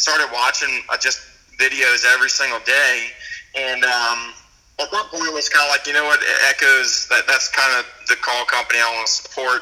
started 0.00 0.32
watching 0.32 0.80
uh, 0.88 0.96
just 0.96 1.20
videos 1.60 2.08
every 2.08 2.32
single 2.32 2.64
day, 2.64 3.12
and 3.52 3.84
um, 3.84 4.32
at 4.80 4.88
that 4.88 5.12
point 5.12 5.28
it 5.28 5.36
was 5.36 5.52
kind 5.52 5.68
of 5.68 5.76
like 5.76 5.84
you 5.84 5.92
know 5.92 6.08
what 6.08 6.24
Echoes 6.48 7.04
that 7.12 7.28
that's 7.28 7.52
kind 7.52 7.76
of 7.76 7.84
the 8.08 8.16
call 8.16 8.48
company 8.48 8.80
I 8.80 8.88
want 8.96 9.04
to 9.04 9.12
support, 9.12 9.60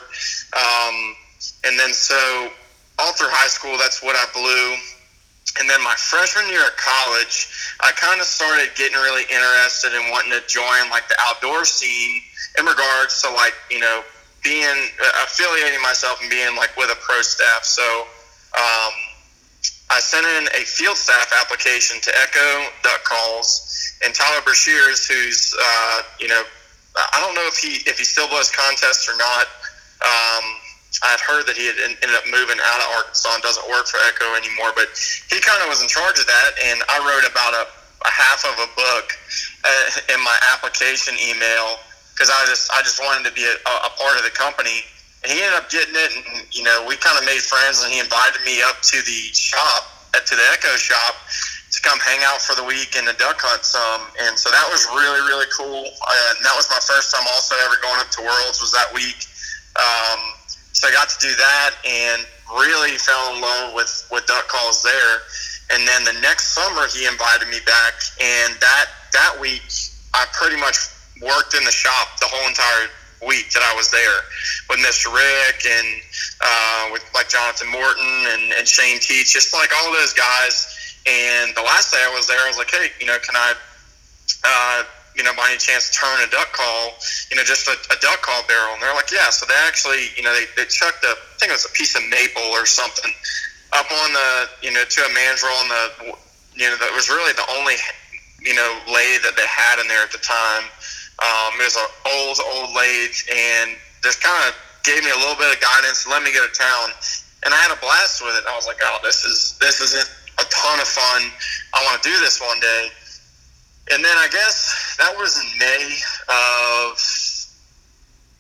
um, 0.55 0.94
and 1.67 1.75
then 1.75 1.90
so 1.90 2.55
all 3.02 3.11
through 3.19 3.35
high 3.35 3.50
school 3.50 3.75
that's 3.83 3.99
what 3.99 4.14
I 4.14 4.30
blew. 4.30 4.96
And 5.58 5.68
then 5.68 5.82
my 5.82 5.94
freshman 5.96 6.48
year 6.48 6.66
of 6.66 6.76
college, 6.76 7.48
I 7.80 7.92
kind 7.92 8.20
of 8.20 8.26
started 8.26 8.75
getting 8.76 8.96
really 8.96 9.22
interested 9.22 9.94
in 9.94 10.10
wanting 10.10 10.32
to 10.32 10.42
join 10.46 10.90
like 10.90 11.08
the 11.08 11.16
outdoor 11.20 11.64
scene 11.64 12.22
in 12.58 12.66
regards 12.66 13.22
to 13.22 13.30
like 13.30 13.54
you 13.70 13.80
know 13.80 14.02
being 14.42 14.78
uh, 15.02 15.25
affiliating 15.25 15.82
myself 15.82 16.20
and 16.20 16.30
being 16.30 16.54
like 16.56 16.76
with 16.76 16.90
a 16.90 16.98
pro 17.00 17.22
staff. 17.22 17.64
So 17.64 18.06
um, 18.56 18.92
I 19.90 20.00
sent 20.00 20.26
in 20.26 20.48
a 20.60 20.64
field 20.64 20.96
staff 20.96 21.32
application 21.42 22.00
to 22.00 22.10
Echo 22.22 22.70
Duck 22.82 23.04
Calls, 23.04 23.96
and 24.04 24.14
Tyler 24.14 24.40
Brashears, 24.42 25.08
who's 25.08 25.54
uh, 25.58 26.02
you 26.20 26.28
know 26.28 26.42
I 26.96 27.20
don't 27.20 27.34
know 27.34 27.46
if 27.46 27.58
he 27.58 27.88
if 27.88 27.98
he 27.98 28.04
still 28.04 28.28
blows 28.28 28.50
contests 28.50 29.08
or 29.08 29.16
not. 29.16 29.46
Um, 30.04 30.44
I've 31.05 31.21
heard 31.21 31.45
that 31.47 31.57
he 31.57 31.66
had 31.69 31.76
ended 31.76 32.16
up 32.16 32.25
moving 32.31 32.57
out 32.57 32.81
of 32.81 32.88
Arkansas 32.97 33.28
and 33.35 33.43
doesn't 33.43 33.69
work 33.69 33.87
for 33.87 34.00
Echo 34.09 34.33
anymore, 34.33 34.73
but 34.73 34.88
he 35.28 35.38
kind 35.45 35.61
of 35.61 35.69
was 35.69 35.83
in 35.85 35.88
charge 35.88 36.16
of 36.16 36.26
that, 36.26 36.50
and 36.64 36.81
I 36.88 36.97
wrote 37.05 37.28
about 37.28 37.52
a, 37.52 37.64
a 38.07 38.12
half 38.12 38.47
of 38.49 38.57
a 38.57 38.69
book 38.73 39.12
uh, 39.66 40.14
in 40.14 40.21
my 40.25 40.37
application 40.57 41.14
email 41.21 41.76
because 42.16 42.33
I 42.33 42.49
just 42.49 42.73
I 42.73 42.81
just 42.81 42.97
wanted 42.97 43.28
to 43.28 43.33
be 43.37 43.45
a, 43.45 43.57
a 43.85 43.93
part 44.00 44.16
of 44.16 44.25
the 44.25 44.33
company. 44.33 44.88
And 45.25 45.33
he 45.33 45.43
ended 45.43 45.59
up 45.59 45.69
getting 45.69 45.97
it, 45.97 46.11
and 46.16 46.49
you 46.49 46.64
know 46.64 46.87
we 46.88 46.97
kind 46.97 47.19
of 47.21 47.28
made 47.28 47.45
friends, 47.45 47.85
and 47.85 47.93
he 47.93 48.00
invited 48.00 48.40
me 48.49 48.64
up 48.64 48.81
to 48.81 48.97
the 49.05 49.21
shop, 49.37 49.85
uh, 50.16 50.25
to 50.25 50.33
the 50.33 50.47
Echo 50.57 50.73
shop, 50.81 51.12
to 51.76 51.78
come 51.85 52.00
hang 52.00 52.25
out 52.25 52.40
for 52.40 52.57
the 52.57 52.64
week 52.64 52.97
and 52.97 53.05
the 53.05 53.16
duck 53.21 53.37
hunt 53.37 53.61
some. 53.61 54.09
And 54.25 54.38
so 54.38 54.49
that 54.49 54.64
was 54.73 54.88
really 54.97 55.23
really 55.28 55.50
cool. 55.52 55.85
Uh, 55.85 56.33
and 56.33 56.40
that 56.40 56.57
was 56.57 56.73
my 56.73 56.81
first 56.81 57.12
time 57.12 57.26
also 57.37 57.52
ever 57.69 57.76
going 57.85 58.00
up 58.00 58.09
to 58.16 58.25
Worlds 58.25 58.64
was 58.64 58.73
that 58.73 58.88
week. 58.97 59.21
Um, 59.76 60.36
so 60.76 60.88
I 60.88 60.92
got 60.92 61.09
to 61.09 61.18
do 61.25 61.33
that 61.33 61.71
and 61.88 62.21
really 62.52 63.00
fell 63.00 63.33
in 63.35 63.40
love 63.40 63.73
with 63.73 63.88
with 64.12 64.26
duck 64.26 64.47
calls 64.49 64.83
there. 64.83 65.25
And 65.73 65.88
then 65.88 66.04
the 66.04 66.21
next 66.21 66.52
summer 66.52 66.87
he 66.92 67.09
invited 67.09 67.49
me 67.49 67.64
back, 67.64 67.95
and 68.21 68.52
that 68.61 68.87
that 69.12 69.40
week 69.40 69.64
I 70.12 70.28
pretty 70.37 70.61
much 70.61 70.76
worked 71.25 71.56
in 71.56 71.64
the 71.64 71.73
shop 71.73 72.21
the 72.21 72.28
whole 72.28 72.47
entire 72.47 72.92
week 73.25 73.50
that 73.56 73.64
I 73.64 73.75
was 73.75 73.90
there 73.90 74.21
with 74.68 74.85
Mr. 74.85 75.09
Rick 75.09 75.64
and 75.64 75.88
uh, 76.45 76.92
with 76.92 77.09
like 77.14 77.30
Jonathan 77.30 77.73
Morton 77.73 78.12
and, 78.37 78.52
and 78.52 78.68
Shane 78.68 79.00
Teach, 79.00 79.33
just 79.33 79.54
like 79.54 79.71
all 79.80 79.92
those 79.95 80.12
guys. 80.12 81.00
And 81.09 81.56
the 81.56 81.62
last 81.62 81.90
day 81.90 82.04
I 82.04 82.12
was 82.12 82.28
there, 82.28 82.38
I 82.38 82.49
was 82.49 82.59
like, 82.59 82.71
hey, 82.71 82.92
you 83.00 83.06
know, 83.06 83.16
can 83.25 83.35
I 83.35 83.54
uh, 84.45 84.85
you 85.16 85.25
know, 85.25 85.32
by 85.32 85.49
any 85.49 85.58
chance 85.58 85.88
turn 85.96 86.20
a 86.20 86.28
duck 86.28 86.52
call, 86.52 86.92
you 87.32 87.37
know, 87.37 87.44
just 87.44 87.66
a, 87.66 87.76
a 87.88 87.96
duck 88.04 88.20
call 88.20 88.44
barrel? 88.44 88.76
And 88.76 88.82
they're 88.82 88.94
like, 88.94 89.11
yeah. 89.11 89.32
So 89.32 89.49
they 89.49 89.56
actually, 89.64 90.12
you 90.14 90.23
know, 90.23 90.32
they, 90.37 90.44
they 90.56 90.68
chucked 90.68 91.02
a, 91.04 91.16
I 91.16 91.35
think 91.40 91.50
it 91.50 91.56
was 91.56 91.64
a 91.64 91.73
piece 91.73 91.96
of 91.96 92.04
maple 92.12 92.52
or 92.52 92.68
something 92.68 93.11
up 93.73 93.88
on 93.88 94.12
the, 94.12 94.30
you 94.61 94.73
know, 94.73 94.85
to 94.85 95.00
a 95.00 95.11
mandrel 95.16 95.56
and 95.64 95.70
the, 95.73 95.85
you 96.54 96.68
know, 96.68 96.76
that 96.76 96.92
was 96.92 97.08
really 97.08 97.32
the 97.32 97.49
only, 97.56 97.80
you 98.44 98.52
know, 98.52 98.70
lathe 98.92 99.25
that 99.25 99.35
they 99.40 99.49
had 99.49 99.80
in 99.80 99.88
there 99.88 100.04
at 100.04 100.12
the 100.12 100.20
time. 100.20 100.68
Um, 101.16 101.56
it 101.56 101.64
was 101.64 101.80
an 101.80 101.88
old, 102.12 102.37
old 102.52 102.76
lathe 102.76 103.16
and 103.32 103.73
just 104.04 104.20
kind 104.20 104.37
of 104.44 104.52
gave 104.85 105.00
me 105.00 105.11
a 105.11 105.18
little 105.18 105.35
bit 105.35 105.49
of 105.49 105.58
guidance 105.64 106.04
let 106.04 106.23
me 106.23 106.30
go 106.30 106.44
to 106.44 106.52
town. 106.52 106.92
And 107.44 107.52
I 107.52 107.58
had 107.58 107.73
a 107.73 107.80
blast 107.80 108.20
with 108.20 108.37
it. 108.37 108.44
I 108.44 108.54
was 108.54 108.68
like, 108.68 108.78
oh, 108.85 109.00
this 109.02 109.25
is, 109.25 109.56
this 109.61 109.80
is 109.80 109.96
a 109.96 110.44
ton 110.52 110.76
of 110.80 110.88
fun. 110.88 111.32
I 111.73 111.80
want 111.88 112.02
to 112.02 112.04
do 112.04 112.14
this 112.20 112.40
one 112.40 112.61
day 112.61 112.92
and 113.93 114.05
then 114.05 114.16
I 114.16 114.28
guess 114.31 114.97
that 114.99 115.14
was 115.16 115.38
in 115.38 115.59
May 115.59 115.99
of 116.28 116.99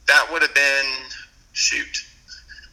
that 0.08 0.26
would 0.30 0.42
have 0.42 0.54
been 0.54 0.86
shoot. 1.52 2.04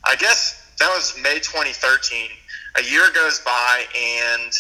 I 0.04 0.16
guess 0.16 0.74
that 0.80 0.90
was 0.90 1.16
May 1.22 1.36
2013. 1.36 2.30
A 2.78 2.84
year 2.84 3.10
goes 3.14 3.40
by 3.42 3.86
and 3.96 4.52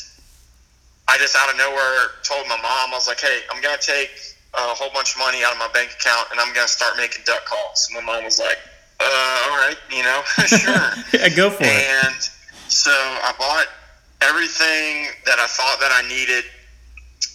I 1.08 1.18
just 1.18 1.36
out 1.36 1.50
of 1.52 1.58
nowhere 1.58 2.22
told 2.24 2.48
my 2.48 2.58
mom 2.58 2.94
I 2.94 2.96
was 2.96 3.08
like, 3.08 3.20
"Hey, 3.20 3.42
I'm 3.52 3.62
gonna 3.62 3.78
take 3.78 4.12
a 4.54 4.74
whole 4.74 4.92
bunch 4.92 5.14
of 5.14 5.20
money 5.20 5.44
out 5.44 5.52
of 5.52 5.58
my 5.58 5.68
bank 5.70 5.92
account 5.92 6.30
and 6.32 6.40
I'm 6.40 6.54
gonna 6.54 6.68
start 6.68 6.96
making 6.98 7.24
duck 7.26 7.46
calls." 7.46 7.88
And 7.90 8.06
my 8.06 8.14
mom 8.14 8.24
was 8.24 8.40
like, 8.40 8.60
"Uh, 9.00 9.48
all 9.50 9.58
right, 9.58 9.78
you 9.90 10.04
know, 10.04 10.24
sure, 10.46 10.94
yeah, 11.14 11.30
go 11.30 11.50
for 11.50 11.64
and 11.64 11.72
it." 11.72 12.06
And 12.06 12.30
so 12.72 12.92
I 12.92 13.34
bought 13.38 13.68
everything 14.22 15.08
that 15.26 15.40
I 15.40 15.48
thought 15.48 15.80
that 15.82 15.92
I 15.92 16.08
needed 16.08 16.46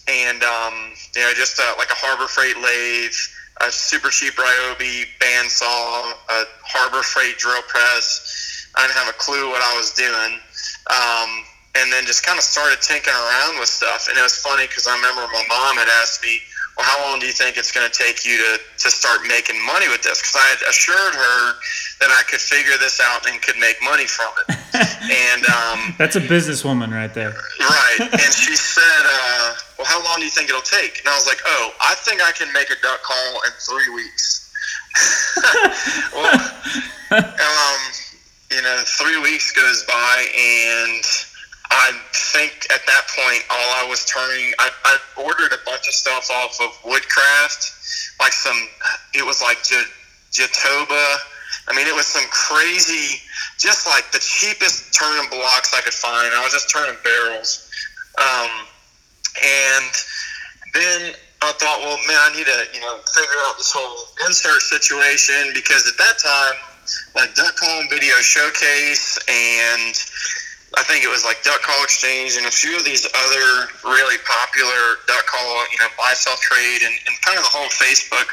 and 0.09 0.43
um, 0.43 0.75
you 1.15 1.23
know, 1.23 1.33
just 1.37 1.61
like 1.77 1.91
a 1.91 1.99
Harbor 2.01 2.27
Freight 2.27 2.57
lathe, 2.57 3.13
a 3.61 3.71
super 3.71 4.09
cheap 4.09 4.35
Ryobi 4.35 5.05
bandsaw, 5.21 6.17
a 6.31 6.45
Harbor 6.65 7.03
Freight 7.03 7.37
drill 7.39 7.63
press. 7.69 8.67
I 8.77 8.87
didn't 8.87 8.97
have 8.97 9.09
a 9.09 9.19
clue 9.19 9.49
what 9.51 9.61
I 9.63 9.77
was 9.77 9.93
doing. 9.93 10.41
Um, 10.89 11.45
and 11.77 11.93
then 11.93 12.07
just 12.07 12.25
kind 12.25 12.39
of 12.39 12.45
started 12.45 12.81
tinkering 12.81 13.15
around 13.15 13.61
with 13.61 13.69
stuff. 13.69 14.09
And 14.09 14.17
it 14.17 14.23
was 14.23 14.39
funny 14.41 14.67
because 14.67 14.87
I 14.87 14.97
remember 14.97 15.23
my 15.33 15.45
mom 15.49 15.77
had 15.77 15.89
asked 16.01 16.23
me, 16.23 16.41
well, 16.79 16.87
how 16.87 17.11
long 17.11 17.19
do 17.19 17.27
you 17.27 17.33
think 17.33 17.57
it's 17.57 17.73
going 17.73 17.91
to 17.91 17.93
take 17.93 18.25
you 18.25 18.39
to, 18.39 18.61
to 18.79 18.89
start 18.89 19.27
making 19.27 19.59
money 19.67 19.89
with 19.89 20.01
this? 20.03 20.23
Because 20.23 20.37
I 20.39 20.47
had 20.55 20.63
assured 20.71 21.15
her 21.15 21.59
that 21.99 22.15
I 22.15 22.23
could 22.31 22.39
figure 22.39 22.79
this 22.79 23.01
out 23.03 23.27
and 23.27 23.43
could 23.43 23.59
make 23.59 23.83
money 23.83 24.07
from 24.07 24.31
it. 24.47 24.55
and 24.79 25.43
um, 25.51 25.95
that's 25.99 26.15
a 26.15 26.21
businesswoman 26.21 26.95
right 26.95 27.13
there. 27.13 27.35
Right. 27.59 27.99
And 28.15 28.33
she 28.33 28.55
said, 28.55 29.03
uh, 29.05 29.55
well, 29.77 29.87
how 29.87 30.05
long 30.05 30.19
do 30.19 30.25
you 30.25 30.31
think 30.31 30.51
it'll 30.51 30.63
take? 30.63 31.01
And 31.01 31.09
I 31.09 31.17
was 31.19 31.27
like, 31.27 31.43
oh, 31.45 31.73
I 31.83 31.97
think 31.99 32.23
I 32.23 32.31
can 32.31 32.53
make 32.53 32.71
a 32.71 32.79
duck 32.81 33.03
call 33.03 33.41
in 33.43 33.53
three 33.59 33.93
weeks. 33.93 34.55
well, 36.15 36.39
um, 37.11 37.81
you 38.53 38.63
know, 38.63 38.83
three 38.87 39.21
weeks 39.21 39.51
goes 39.51 39.83
by 39.85 40.27
and 40.39 41.05
I 41.71 41.93
think 42.33 42.67
at 42.73 42.81
that 42.87 43.05
point, 43.09 43.45
all 43.51 43.85
I 43.85 43.87
was 43.89 44.05
turning, 44.07 44.53
I, 44.59 44.71
I 44.85 44.99
ordered 45.23 45.53
a 45.53 45.63
bunch 45.65 45.87
of 45.87 45.95
stuff 45.95 46.31
off 46.31 46.61
of 46.61 46.79
Woodcraft, 46.85 48.17
like 48.21 48.33
some, 48.33 48.57
it 49.15 49.25
was 49.25 49.43
like 49.43 49.63
J- 49.63 49.91
Jatoba. 50.33 51.17
I 51.69 51.77
mean, 51.77 51.87
it 51.87 51.95
was 51.95 52.07
some 52.07 52.25
crazy, 52.31 53.21
just 53.59 53.87
like 53.87 54.11
the 54.13 54.19
cheapest 54.19 54.95
turning 54.95 55.29
blocks 55.29 55.75
I 55.75 55.81
could 55.83 55.93
find. 55.93 56.33
I 56.35 56.43
was 56.43 56.53
just 56.53 56.71
turning 56.71 56.97
barrels. 57.05 57.71
Um, 58.17 58.51
and 59.45 59.93
then 60.75 61.15
I 61.43 61.53
thought, 61.53 61.79
well, 61.81 61.99
man, 62.09 62.19
I 62.19 62.33
need 62.35 62.47
to, 62.47 62.61
you 62.75 62.81
know, 62.81 62.99
figure 63.15 63.41
out 63.47 63.57
this 63.59 63.71
whole 63.71 64.09
insert 64.27 64.63
situation 64.63 65.53
because 65.55 65.87
at 65.87 65.99
that 65.99 66.19
time, 66.19 66.57
like 67.15 67.35
Duck 67.35 67.57
Call 67.57 67.83
Video 67.91 68.15
Showcase 68.17 69.19
and 69.29 69.95
I 70.77 70.83
think 70.85 71.05
it 71.05 71.09
was 71.09 71.25
like 71.25 71.43
Duck 71.43 71.63
Call 71.63 71.83
Exchange 71.83 72.37
and 72.37 72.45
a 72.45 72.51
few 72.51 72.77
of 72.77 72.85
these 72.85 73.07
other 73.07 73.73
really 73.85 74.21
popular 74.29 75.01
Duck 75.07 75.25
Call, 75.27 75.65
you 75.73 75.79
know, 75.81 75.89
buy 75.97 76.13
sell 76.13 76.37
trade 76.37 76.85
and, 76.85 76.93
and 76.93 77.15
kind 77.25 77.39
of 77.39 77.45
the 77.45 77.53
whole 77.53 77.69
Facebook 77.73 78.29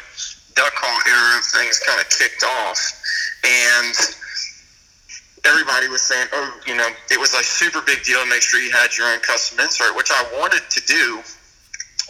Duck 0.56 0.76
Call 0.76 0.96
era 1.08 1.40
of 1.40 1.46
things 1.46 1.80
kind 1.80 2.00
of 2.02 2.10
kicked 2.10 2.44
off. 2.44 2.80
And 3.46 3.96
everybody 5.46 5.88
was 5.88 6.02
saying, 6.02 6.28
oh, 6.34 6.60
you 6.68 6.76
know, 6.76 6.90
it 7.12 7.20
was 7.20 7.34
a 7.34 7.44
super 7.44 7.82
big 7.82 8.04
deal 8.04 8.20
to 8.20 8.30
make 8.30 8.42
sure 8.42 8.60
you 8.60 8.72
had 8.72 8.98
your 8.98 9.08
own 9.08 9.20
custom 9.20 9.60
insert, 9.60 9.96
which 9.96 10.12
I 10.12 10.24
wanted 10.36 10.64
to 10.70 10.82
do, 10.88 11.24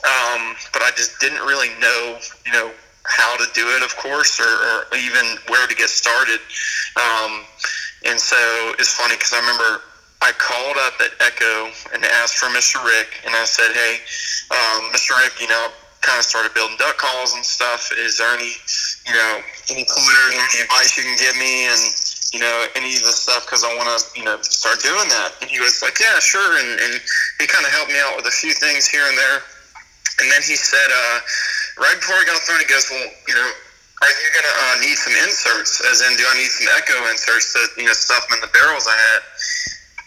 um, 0.05 0.55
but 0.73 0.81
I 0.81 0.91
just 0.95 1.19
didn't 1.19 1.45
really 1.45 1.69
know, 1.79 2.17
you 2.45 2.51
know, 2.53 2.71
how 3.05 3.37
to 3.37 3.45
do 3.53 3.67
it, 3.77 3.83
of 3.83 3.95
course, 3.97 4.39
or, 4.39 4.49
or 4.49 4.97
even 4.97 5.37
where 5.49 5.67
to 5.67 5.75
get 5.75 5.89
started. 5.89 6.39
Um, 6.95 7.45
and 8.05 8.19
so 8.19 8.37
it's 8.79 8.93
funny 8.93 9.15
because 9.15 9.33
I 9.33 9.39
remember 9.39 9.81
I 10.25 10.33
called 10.41 10.77
up 10.89 10.97
at 11.05 11.13
Echo 11.21 11.69
and 11.93 12.01
asked 12.17 12.41
for 12.41 12.49
Mr. 12.49 12.81
Rick, 12.81 13.21
and 13.29 13.35
I 13.37 13.45
said, 13.45 13.69
"Hey, 13.77 14.01
um, 14.49 14.89
Mr. 14.89 15.13
Rick, 15.21 15.37
you 15.37 15.45
know, 15.45 15.69
kind 16.01 16.17
of 16.17 16.25
started 16.25 16.49
building 16.57 16.77
duck 16.81 16.97
calls 16.97 17.37
and 17.37 17.45
stuff. 17.45 17.93
Is 17.93 18.17
there 18.17 18.33
any, 18.33 18.49
you 19.05 19.13
know, 19.13 19.33
any 19.69 19.85
pointers, 19.85 20.33
any 20.33 20.65
advice 20.65 20.97
you 20.97 21.05
can 21.05 21.17
give 21.21 21.37
me, 21.37 21.69
and 21.69 21.77
you 22.33 22.41
know, 22.41 22.65
any 22.73 22.97
of 22.97 23.05
the 23.05 23.13
stuff 23.13 23.45
because 23.45 23.63
I 23.63 23.69
want 23.77 23.85
to, 23.85 23.97
you 24.17 24.25
know, 24.25 24.41
start 24.41 24.81
doing 24.81 25.05
that?" 25.13 25.37
And 25.45 25.49
he 25.49 25.61
was 25.61 25.85
like, 25.85 26.01
"Yeah, 26.01 26.17
sure," 26.17 26.57
and, 26.57 26.73
and 26.73 26.93
he 27.37 27.45
kind 27.45 27.61
of 27.61 27.69
helped 27.69 27.93
me 27.93 28.01
out 28.01 28.17
with 28.17 28.25
a 28.25 28.33
few 28.33 28.53
things 28.57 28.89
here 28.89 29.05
and 29.05 29.13
there. 29.13 29.45
And 30.25 30.31
then 30.31 30.41
he 30.41 30.55
said, 30.57 30.89
uh, 30.89 31.19
right 31.77 31.99
before 32.01 32.17
we 32.17 32.25
got 32.25 32.41
phone, 32.41 32.57
he 32.57 32.65
goes, 32.65 32.89
"Well, 32.89 33.09
you 33.29 33.35
know." 33.35 33.51
Are 34.01 34.11
you 34.11 34.29
gonna 34.35 34.51
uh, 34.51 34.75
need 34.83 34.97
some 34.99 35.15
inserts? 35.23 35.79
As 35.89 36.03
in, 36.03 36.17
do 36.17 36.27
I 36.27 36.35
need 36.35 36.51
some 36.51 36.67
echo 36.75 36.99
inserts 37.09 37.53
to 37.55 37.79
you 37.79 37.87
know 37.87 37.93
stuff 37.95 38.27
them 38.27 38.37
in 38.37 38.41
the 38.41 38.51
barrels 38.51 38.85
I 38.85 38.93
had? 38.93 39.21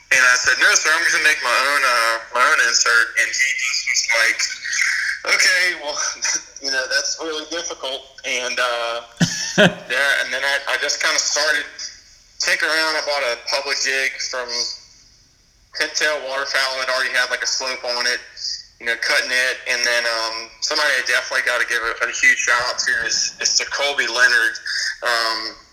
And 0.08 0.22
I 0.24 0.36
said, 0.40 0.56
no, 0.56 0.72
sir, 0.72 0.88
I'm 0.88 1.04
going 1.04 1.20
to 1.20 1.26
make 1.28 1.40
my 1.44 1.58
own 1.68 1.80
uh, 1.84 2.14
my 2.32 2.44
own 2.48 2.58
insert. 2.64 3.06
And 3.20 3.28
he 3.28 3.48
just 3.60 3.82
was 3.84 4.02
like, 4.16 4.40
okay, 5.36 5.64
well, 5.84 5.98
you 6.64 6.70
know, 6.72 6.84
that's 6.88 7.20
really 7.20 7.44
difficult. 7.52 8.16
And 8.24 8.56
uh, 8.56 9.04
yeah, 9.92 10.24
and 10.24 10.32
then 10.32 10.40
I, 10.40 10.56
I 10.72 10.76
just 10.80 11.02
kind 11.02 11.12
of 11.12 11.20
started 11.20 11.68
tinkering 12.40 12.72
around. 12.72 12.96
I 12.96 13.04
bought 13.04 13.20
a 13.20 13.36
public 13.52 13.76
jig 13.84 14.16
from 14.32 14.48
Pintail 15.76 16.24
Waterfowl 16.24 16.80
that 16.80 16.88
already 16.88 17.12
had 17.12 17.28
like 17.30 17.42
a 17.42 17.50
slope 17.50 17.84
on 17.84 18.06
it, 18.06 18.20
you 18.80 18.86
know, 18.86 18.96
cutting 19.04 19.30
it. 19.30 19.56
And 19.68 19.84
then 19.84 20.02
um, 20.08 20.48
somebody 20.64 20.88
I 20.96 21.04
definitely 21.04 21.44
got 21.44 21.60
to 21.60 21.68
give 21.68 21.82
a, 21.84 21.92
a, 22.00 22.10
huge 22.10 22.38
shout 22.38 22.62
out 22.66 22.78
to 22.78 22.92
is, 23.06 23.36
is 23.40 23.58
to 23.58 23.64
Colby 23.68 24.06
Leonard. 24.06 24.56
Um, 25.04 25.67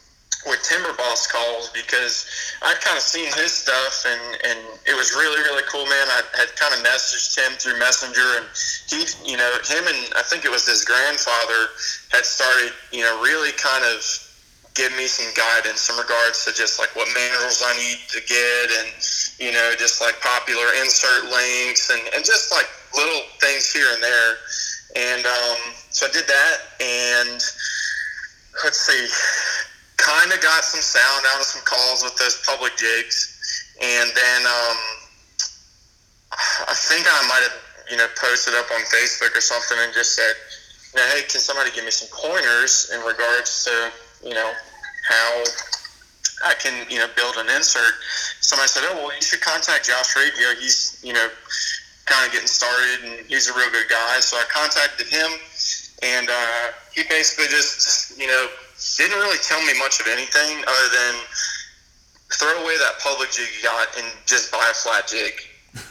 with 0.45 0.61
Timber 0.63 0.93
Boss 0.93 1.27
calls 1.27 1.69
because 1.73 2.25
I'd 2.61 2.79
kind 2.81 2.97
of 2.97 3.03
seen 3.03 3.25
his 3.33 3.51
stuff 3.51 4.05
and, 4.05 4.21
and 4.45 4.59
it 4.85 4.95
was 4.95 5.13
really, 5.13 5.41
really 5.41 5.63
cool, 5.67 5.85
man. 5.85 6.07
I 6.09 6.21
had 6.37 6.55
kind 6.55 6.73
of 6.73 6.85
messaged 6.85 7.33
him 7.33 7.57
through 7.57 7.79
Messenger 7.79 8.41
and 8.41 8.45
he, 8.87 9.05
you 9.25 9.37
know, 9.37 9.49
him 9.65 9.83
and 9.89 10.13
I 10.15 10.21
think 10.21 10.45
it 10.45 10.51
was 10.51 10.67
his 10.67 10.85
grandfather 10.85 11.73
had 12.13 12.25
started, 12.25 12.73
you 12.91 13.01
know, 13.01 13.21
really 13.21 13.51
kind 13.57 13.83
of 13.85 14.05
give 14.75 14.95
me 14.97 15.07
some 15.07 15.31
guidance 15.33 15.89
in 15.89 15.95
regards 15.97 16.45
to 16.45 16.53
just 16.53 16.77
like 16.77 16.93
what 16.95 17.07
minerals 17.15 17.63
I 17.65 17.73
need 17.77 17.99
to 18.09 18.21
get 18.21 18.65
and, 18.83 18.89
you 19.39 19.51
know, 19.51 19.73
just 19.79 20.01
like 20.01 20.19
popular 20.21 20.67
insert 20.81 21.25
links 21.31 21.89
and, 21.89 22.01
and 22.13 22.23
just 22.23 22.51
like 22.51 22.69
little 22.93 23.23
things 23.41 23.71
here 23.71 23.87
and 23.93 24.03
there. 24.03 24.31
And 24.95 25.25
um, 25.25 25.59
so 25.89 26.05
I 26.05 26.11
did 26.11 26.27
that 26.27 26.57
and 26.79 27.41
let's 28.63 28.79
see 28.79 29.07
kind 29.97 30.31
of 30.31 30.41
got 30.41 30.63
some 30.63 30.81
sound 30.81 31.25
out 31.33 31.39
of 31.39 31.47
some 31.47 31.63
calls 31.63 32.03
with 32.03 32.15
those 32.17 32.41
public 32.45 32.75
jigs, 32.77 33.73
and 33.81 34.09
then 34.15 34.41
um, 34.45 34.77
I 36.67 36.75
think 36.75 37.07
I 37.07 37.27
might 37.27 37.43
have 37.43 37.57
you 37.91 37.97
know 37.97 38.07
posted 38.19 38.53
up 38.55 38.69
on 38.71 38.81
Facebook 38.89 39.35
or 39.35 39.41
something 39.41 39.77
and 39.81 39.93
just 39.93 40.15
said, 40.15 40.33
you 40.93 40.99
know, 40.99 41.07
hey, 41.13 41.21
can 41.27 41.39
somebody 41.39 41.71
give 41.71 41.85
me 41.85 41.91
some 41.91 42.09
pointers 42.11 42.91
in 42.93 43.01
regards 43.01 43.65
to 43.65 43.91
you 44.27 44.33
know 44.33 44.51
how 45.07 45.43
I 46.45 46.53
can 46.55 46.89
you 46.89 46.99
know 46.99 47.07
build 47.15 47.37
an 47.37 47.49
insert? 47.55 47.93
Somebody 48.41 48.67
said, 48.67 48.83
oh 48.91 48.95
well, 49.05 49.15
you 49.15 49.21
should 49.21 49.41
contact 49.41 49.85
Josh 49.85 50.15
Raggio. 50.15 50.59
He's 50.59 50.99
you 51.03 51.13
know 51.13 51.29
kind 52.05 52.25
of 52.25 52.31
getting 52.31 52.47
started 52.47 53.03
and 53.03 53.25
he's 53.25 53.49
a 53.49 53.53
real 53.53 53.69
good 53.71 53.89
guy. 53.89 54.19
So 54.19 54.37
I 54.37 54.45
contacted 54.49 55.07
him, 55.07 55.29
and 56.03 56.29
uh, 56.29 56.71
he 56.93 57.03
basically 57.09 57.47
just 57.47 58.19
you 58.19 58.27
know 58.27 58.47
didn't 58.97 59.17
really 59.17 59.41
tell 59.41 59.61
me 59.65 59.77
much 59.79 59.99
of 59.99 60.07
anything 60.07 60.63
other 60.67 60.89
than 60.93 61.15
throw 62.33 62.63
away 62.63 62.77
that 62.77 62.99
public 62.99 63.31
jig 63.31 63.47
you 63.55 63.63
got 63.63 63.87
and 63.97 64.05
just 64.25 64.51
buy 64.51 64.67
a 64.71 64.73
flat 64.73 65.07
jig 65.07 65.33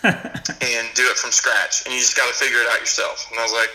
and 0.04 0.84
do 0.94 1.04
it 1.10 1.16
from 1.16 1.30
scratch. 1.30 1.84
And 1.84 1.94
you 1.94 2.00
just 2.00 2.16
got 2.16 2.26
to 2.28 2.34
figure 2.34 2.58
it 2.58 2.68
out 2.68 2.80
yourself. 2.80 3.30
And 3.30 3.38
I 3.38 3.42
was 3.42 3.52
like, 3.52 3.70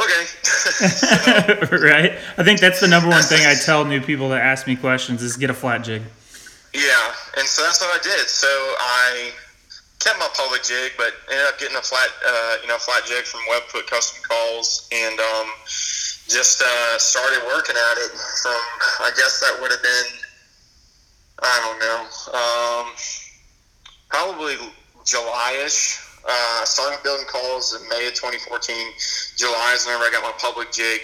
okay. 0.00 1.76
right. 1.86 2.18
I 2.38 2.42
think 2.44 2.60
that's 2.60 2.80
the 2.80 2.88
number 2.88 3.08
one 3.08 3.22
thing 3.22 3.46
I 3.46 3.54
tell 3.54 3.84
new 3.84 4.00
people 4.00 4.28
that 4.30 4.42
ask 4.42 4.66
me 4.66 4.76
questions 4.76 5.22
is 5.22 5.36
get 5.36 5.50
a 5.50 5.54
flat 5.54 5.84
jig. 5.84 6.02
Yeah, 6.72 7.14
and 7.36 7.46
so 7.46 7.62
that's 7.62 7.80
what 7.80 7.90
I 7.98 8.02
did. 8.02 8.28
So 8.28 8.46
I 8.46 9.32
kept 9.98 10.18
my 10.18 10.28
public 10.34 10.62
jig, 10.62 10.92
but 10.96 11.12
ended 11.30 11.46
up 11.46 11.58
getting 11.58 11.76
a 11.76 11.82
flat, 11.82 12.08
uh, 12.26 12.56
you 12.62 12.68
know, 12.68 12.78
flat 12.78 13.04
jig 13.06 13.24
from 13.24 13.40
Webfoot 13.50 13.86
Custom 13.88 14.22
Calls, 14.22 14.88
and 14.92 15.18
um, 15.18 15.48
just 16.30 16.62
uh, 16.62 16.98
started 16.98 17.42
working 17.46 17.74
at 17.74 17.98
it. 17.98 18.10
From 18.42 18.62
I 19.02 19.10
guess 19.16 19.40
that 19.40 19.58
would 19.60 19.72
have 19.72 19.82
been, 19.82 20.06
I 21.42 21.56
don't 21.66 21.80
know, 21.82 22.00
um, 22.38 22.94
probably 24.08 24.54
July-ish. 25.04 26.06
Uh, 26.22 26.64
started 26.64 27.02
building 27.02 27.26
calls 27.26 27.74
in 27.74 27.88
May 27.88 28.06
of 28.06 28.14
2014. 28.14 28.76
July 29.36 29.72
is 29.74 29.86
whenever 29.86 30.04
I 30.04 30.10
got 30.12 30.22
my 30.22 30.36
public 30.38 30.70
jig, 30.70 31.00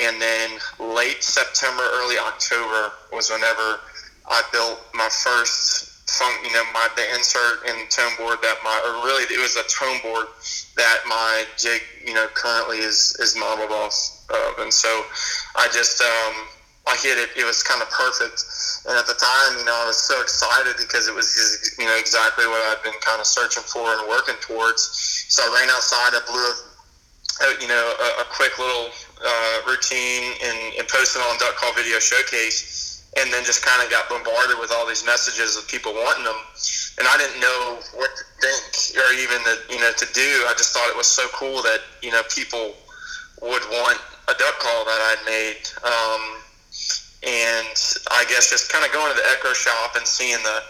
and 0.00 0.20
then 0.20 0.50
late 0.78 1.22
September, 1.22 1.82
early 1.94 2.18
October 2.18 2.92
was 3.12 3.30
whenever 3.30 3.80
I 4.28 4.42
built 4.52 4.84
my 4.92 5.08
first 5.08 5.92
you 6.44 6.52
know, 6.52 6.62
my 6.72 6.88
the 6.96 7.02
insert 7.14 7.66
and 7.68 7.90
tone 7.90 8.12
board 8.16 8.38
that 8.40 8.56
my, 8.64 8.80
or 8.86 9.06
really 9.06 9.24
it 9.24 9.40
was 9.40 9.56
a 9.56 9.66
tone 9.68 9.98
board 10.02 10.26
that 10.76 10.98
my 11.06 11.44
jig, 11.58 11.82
you 12.04 12.14
know, 12.14 12.26
currently 12.34 12.78
is 12.78 13.16
is 13.20 13.36
modeled 13.36 13.70
off 13.70 14.15
of, 14.30 14.58
and 14.58 14.72
so 14.72 14.88
I 15.54 15.68
just 15.72 16.00
um, 16.00 16.34
I 16.86 16.96
hit 17.02 17.18
it. 17.18 17.30
It 17.36 17.44
was 17.44 17.62
kind 17.62 17.82
of 17.82 17.90
perfect, 17.90 18.42
and 18.88 18.98
at 18.98 19.06
the 19.06 19.14
time, 19.14 19.58
you 19.58 19.64
know, 19.64 19.74
I 19.74 19.86
was 19.86 19.98
so 19.98 20.20
excited 20.22 20.76
because 20.78 21.08
it 21.08 21.14
was 21.14 21.30
just, 21.34 21.78
you 21.78 21.86
know 21.86 21.96
exactly 21.98 22.46
what 22.46 22.62
I'd 22.70 22.82
been 22.82 22.98
kind 23.00 23.20
of 23.20 23.26
searching 23.26 23.62
for 23.62 23.86
and 23.86 24.08
working 24.08 24.36
towards. 24.40 24.82
So 25.28 25.42
I 25.42 25.60
ran 25.60 25.70
outside. 25.70 26.14
I 26.14 26.22
blew 26.26 26.42
a, 26.42 26.54
you 27.60 27.68
know 27.68 27.84
a, 28.00 28.08
a 28.22 28.26
quick 28.32 28.58
little 28.58 28.90
uh, 29.20 29.56
routine 29.68 30.32
and, 30.42 30.58
and 30.78 30.88
posted 30.88 31.22
on 31.22 31.38
Duck 31.38 31.56
Call 31.56 31.74
Video 31.74 31.98
Showcase 31.98 32.76
and 33.16 33.32
then 33.32 33.44
just 33.44 33.64
kind 33.64 33.82
of 33.82 33.90
got 33.90 34.08
bombarded 34.08 34.58
with 34.60 34.70
all 34.72 34.86
these 34.86 35.04
messages 35.04 35.56
of 35.56 35.66
people 35.68 35.92
wanting 35.92 36.24
them 36.24 36.36
and 36.98 37.08
i 37.08 37.16
didn't 37.16 37.40
know 37.40 37.78
what 37.96 38.10
to 38.16 38.24
think 38.40 38.96
or 38.96 39.08
even 39.16 39.40
to 39.44 39.56
you 39.72 39.80
know 39.80 39.90
to 39.96 40.06
do 40.12 40.44
i 40.48 40.52
just 40.56 40.72
thought 40.72 40.88
it 40.88 40.96
was 40.96 41.06
so 41.06 41.26
cool 41.32 41.62
that 41.62 41.80
you 42.02 42.10
know 42.10 42.22
people 42.34 42.74
would 43.42 43.62
want 43.72 44.00
a 44.28 44.34
duck 44.34 44.58
call 44.58 44.84
that 44.84 45.00
i'd 45.12 45.22
made 45.26 45.62
um, 45.84 46.22
and 47.22 47.76
i 48.12 48.24
guess 48.28 48.50
just 48.50 48.70
kind 48.70 48.84
of 48.84 48.92
going 48.92 49.10
to 49.10 49.16
the 49.16 49.28
echo 49.30 49.52
shop 49.52 49.96
and 49.96 50.06
seeing 50.06 50.38
the 50.42 50.62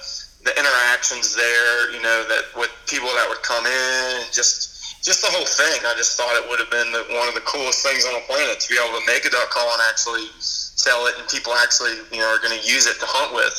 the 0.44 0.52
interactions 0.58 1.34
there 1.34 1.90
you 1.92 2.00
know 2.02 2.24
that 2.28 2.44
with 2.56 2.70
people 2.86 3.08
that 3.08 3.26
would 3.28 3.42
come 3.42 3.66
in 3.66 4.22
and 4.22 4.32
just 4.32 5.02
just 5.02 5.22
the 5.22 5.30
whole 5.30 5.46
thing 5.46 5.80
i 5.86 5.94
just 5.96 6.16
thought 6.16 6.34
it 6.36 6.48
would 6.48 6.58
have 6.58 6.70
been 6.70 6.90
the, 6.92 7.02
one 7.18 7.28
of 7.28 7.34
the 7.34 7.42
coolest 7.42 7.84
things 7.84 8.04
on 8.06 8.14
the 8.14 8.24
planet 8.28 8.60
to 8.60 8.68
be 8.68 8.78
able 8.78 8.98
to 8.98 9.04
make 9.06 9.24
a 9.24 9.30
duck 9.30 9.50
call 9.50 9.66
and 9.72 9.82
actually 9.88 10.28
sell 10.76 11.06
it, 11.06 11.18
and 11.18 11.26
people 11.28 11.52
actually 11.54 11.96
you 12.12 12.20
know 12.20 12.28
are 12.28 12.38
going 12.38 12.54
to 12.54 12.62
use 12.62 12.86
it 12.86 13.00
to 13.00 13.08
hunt 13.08 13.34
with. 13.34 13.56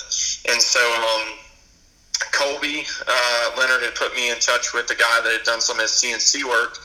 And 0.48 0.62
so 0.62 0.80
um, 0.80 1.36
Colby 2.32 2.86
uh, 3.04 3.46
Leonard 3.58 3.84
had 3.84 3.96
put 3.96 4.16
me 4.16 4.32
in 4.32 4.40
touch 4.40 4.74
with 4.74 4.88
the 4.88 4.96
guy 4.96 5.20
that 5.26 5.34
had 5.34 5.44
done 5.44 5.60
some 5.60 5.76
of 5.76 5.84
his 5.84 5.98
CNC 5.98 6.46
work. 6.46 6.78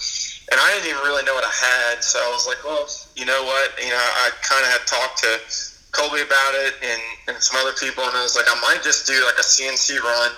And 0.51 0.59
I 0.59 0.75
didn't 0.75 0.91
even 0.91 1.05
really 1.07 1.23
know 1.23 1.37
what 1.39 1.45
I 1.45 1.55
had, 1.55 2.03
so 2.03 2.19
I 2.19 2.29
was 2.33 2.49
like, 2.49 2.59
"Well, 2.65 2.89
you 3.17 3.27
know 3.27 3.43
what? 3.45 3.73
You 3.83 3.91
know, 3.91 3.97
I 3.97 4.31
kind 4.43 4.65
of 4.65 4.71
had 4.73 4.85
talked 4.87 5.19
to 5.23 5.41
Colby 5.93 6.23
about 6.23 6.53
it 6.67 6.75
and, 6.83 7.03
and 7.29 7.37
some 7.43 7.61
other 7.61 7.77
people, 7.77 8.05
and 8.05 8.17
I 8.17 8.23
was 8.23 8.37
like, 8.37 8.49
I 8.49 8.59
might 8.61 8.83
just 8.83 9.07
do 9.07 9.15
like 9.25 9.37
a 9.37 9.47
CNC 9.47 10.01
run 10.01 10.33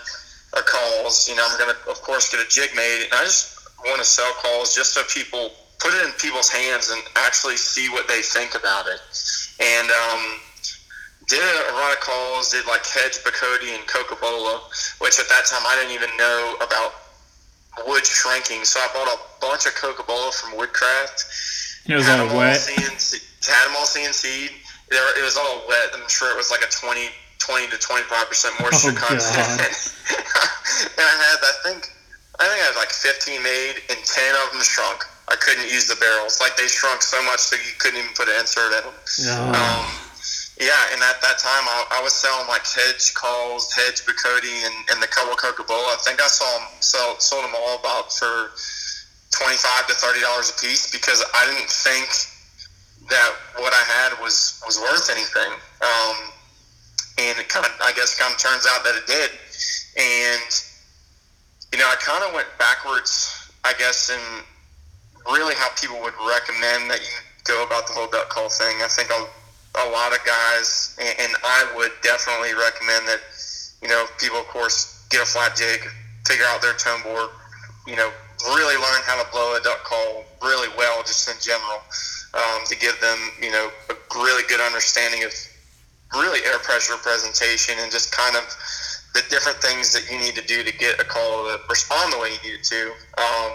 of 0.58 0.64
calls. 0.66 1.28
You 1.28 1.36
know, 1.36 1.46
I'm 1.48 1.58
gonna, 1.58 1.78
of 1.88 2.02
course, 2.02 2.30
get 2.30 2.44
a 2.44 2.48
jig 2.48 2.74
made, 2.74 3.04
and 3.04 3.14
I 3.14 3.24
just 3.24 3.58
want 3.86 3.98
to 3.98 4.04
sell 4.04 4.32
calls 4.40 4.74
just 4.74 4.94
so 4.94 5.02
people 5.12 5.52
put 5.78 5.92
it 5.94 6.06
in 6.06 6.12
people's 6.12 6.48
hands 6.48 6.90
and 6.90 7.02
actually 7.16 7.56
see 7.56 7.90
what 7.90 8.08
they 8.08 8.22
think 8.22 8.54
about 8.54 8.86
it 8.86 9.00
and 9.60 9.90
um, 9.90 10.40
did 11.28 11.42
a 11.42 11.72
run 11.72 11.92
of 11.92 12.00
calls, 12.00 12.50
did 12.50 12.66
like 12.66 12.84
Hedge, 12.86 13.22
Bocote, 13.22 13.62
and 13.62 13.86
Cocobolo, 13.86 14.62
which 15.00 15.18
at 15.18 15.28
that 15.28 15.46
time 15.46 15.62
I 15.66 15.76
didn't 15.76 15.94
even 15.94 16.10
know 16.16 16.56
about 16.60 16.94
wood 17.86 18.04
shrinking. 18.06 18.64
So 18.64 18.80
I 18.80 18.88
bought 18.94 19.08
a 19.08 19.18
bunch 19.40 19.66
of 19.66 19.74
Cocobolo 19.74 20.32
from 20.32 20.56
Woodcraft. 20.56 21.24
It 21.86 21.94
was 21.94 22.08
all 22.08 22.26
wet. 22.36 22.56
CNC, 22.56 23.20
had 23.44 23.68
them 23.68 23.76
all 23.76 23.84
CNC'd. 23.84 24.52
It 24.90 25.24
was 25.24 25.36
all 25.36 25.64
wet. 25.68 25.92
I'm 25.92 26.08
sure 26.08 26.30
it 26.30 26.36
was 26.36 26.50
like 26.50 26.62
a 26.62 26.70
20, 26.70 27.08
20 27.38 27.68
to 27.68 27.78
25 27.78 28.28
percent 28.28 28.54
moisture 28.60 28.92
oh, 28.92 29.00
content. 29.00 29.74
and 30.96 31.04
I 31.04 31.14
had, 31.28 31.38
I 31.44 31.54
think, 31.64 31.92
I 32.40 32.48
think 32.48 32.60
I 32.60 32.66
had 32.72 32.76
like 32.76 32.90
15 32.90 33.42
made, 33.42 33.76
and 33.90 33.98
10 34.00 34.34
of 34.46 34.52
them 34.52 34.62
shrunk. 34.62 35.04
I 35.28 35.36
couldn't 35.36 35.68
use 35.68 35.88
the 35.88 35.96
barrels. 35.96 36.40
Like 36.40 36.56
they 36.56 36.68
shrunk 36.68 37.02
so 37.02 37.22
much 37.24 37.40
so 37.40 37.56
you 37.56 37.72
couldn't 37.78 38.00
even 38.00 38.12
put 38.14 38.28
an 38.28 38.40
insert 38.40 38.72
in 38.76 38.84
them. 38.84 38.96
Yeah. 39.20 39.56
Um, 39.56 39.84
yeah, 40.60 40.92
and 40.94 41.02
at 41.02 41.18
that 41.20 41.38
time 41.42 41.66
I, 41.66 41.98
I 41.98 42.02
was 42.02 42.12
selling 42.12 42.46
like 42.46 42.62
hedge 42.62 43.12
calls, 43.14 43.72
hedge 43.72 44.06
Bocote, 44.06 44.46
and, 44.46 44.74
and 44.92 45.02
the 45.02 45.08
couple 45.08 45.34
Cocobolo. 45.34 45.90
I 45.90 45.98
think 46.04 46.22
I 46.22 46.28
saw 46.28 46.46
them 46.58 46.68
sell, 46.80 47.18
sold 47.18 47.44
them 47.44 47.54
all 47.58 47.78
about 47.78 48.12
for 48.12 48.52
twenty 49.34 49.58
five 49.58 49.86
to 49.90 49.94
thirty 49.94 50.20
dollars 50.20 50.50
a 50.50 50.56
piece 50.60 50.90
because 50.90 51.22
I 51.34 51.46
didn't 51.50 51.70
think 51.70 52.08
that 53.10 53.30
what 53.58 53.74
I 53.74 53.84
had 53.84 54.22
was 54.22 54.62
was 54.64 54.78
worth 54.78 55.10
anything. 55.10 55.52
Um, 55.82 56.16
and 57.18 57.38
it 57.38 57.48
kind 57.48 57.66
of, 57.66 57.72
I 57.82 57.92
guess, 57.92 58.18
kind 58.18 58.32
of 58.32 58.38
turns 58.38 58.66
out 58.66 58.82
that 58.82 58.94
it 58.96 59.06
did. 59.06 59.30
And 59.98 60.50
you 61.74 61.78
know, 61.78 61.90
I 61.90 61.96
kind 61.96 62.22
of 62.22 62.32
went 62.34 62.46
backwards, 62.58 63.50
I 63.64 63.74
guess, 63.74 64.10
in 64.10 64.22
really 65.26 65.54
how 65.54 65.68
people 65.80 66.00
would 66.02 66.14
recommend 66.22 66.90
that 66.90 67.00
you 67.00 67.14
go 67.44 67.64
about 67.66 67.86
the 67.86 67.92
whole 67.94 68.06
duck 68.06 68.28
call 68.28 68.48
thing. 68.48 68.76
I 68.82 68.86
think 68.86 69.10
a, 69.10 69.26
a 69.82 69.86
lot 69.90 70.12
of 70.12 70.24
guys, 70.24 70.96
and, 71.00 71.14
and 71.18 71.32
I 71.42 71.72
would 71.74 71.90
definitely 72.02 72.54
recommend 72.54 73.08
that, 73.08 73.20
you 73.82 73.88
know, 73.88 74.06
people, 74.20 74.38
of 74.38 74.46
course, 74.46 75.04
get 75.10 75.22
a 75.22 75.26
flat 75.26 75.56
jig, 75.56 75.80
figure 76.26 76.44
out 76.46 76.62
their 76.62 76.74
tone 76.74 77.02
board, 77.02 77.30
you 77.86 77.96
know, 77.96 78.10
really 78.52 78.76
learn 78.76 79.02
how 79.04 79.22
to 79.22 79.30
blow 79.30 79.56
a 79.56 79.60
duck 79.60 79.82
call 79.84 80.24
really 80.42 80.68
well, 80.76 81.02
just 81.02 81.28
in 81.28 81.36
general, 81.40 81.80
um, 82.34 82.64
to 82.66 82.76
give 82.76 82.98
them, 83.00 83.18
you 83.40 83.50
know, 83.50 83.70
a 83.90 83.94
really 84.16 84.42
good 84.48 84.60
understanding 84.60 85.24
of 85.24 85.32
really 86.14 86.40
air 86.46 86.58
pressure 86.60 86.96
presentation 86.96 87.74
and 87.80 87.90
just 87.90 88.12
kind 88.12 88.36
of 88.36 88.44
the 89.14 89.22
different 89.30 89.58
things 89.58 89.92
that 89.92 90.10
you 90.10 90.18
need 90.18 90.34
to 90.34 90.44
do 90.46 90.62
to 90.62 90.72
get 90.76 91.00
a 91.00 91.04
call 91.04 91.44
to 91.46 91.58
respond 91.68 92.12
the 92.12 92.18
way 92.18 92.30
you 92.42 92.52
need 92.52 92.64
to. 92.64 92.92
Um, 93.18 93.52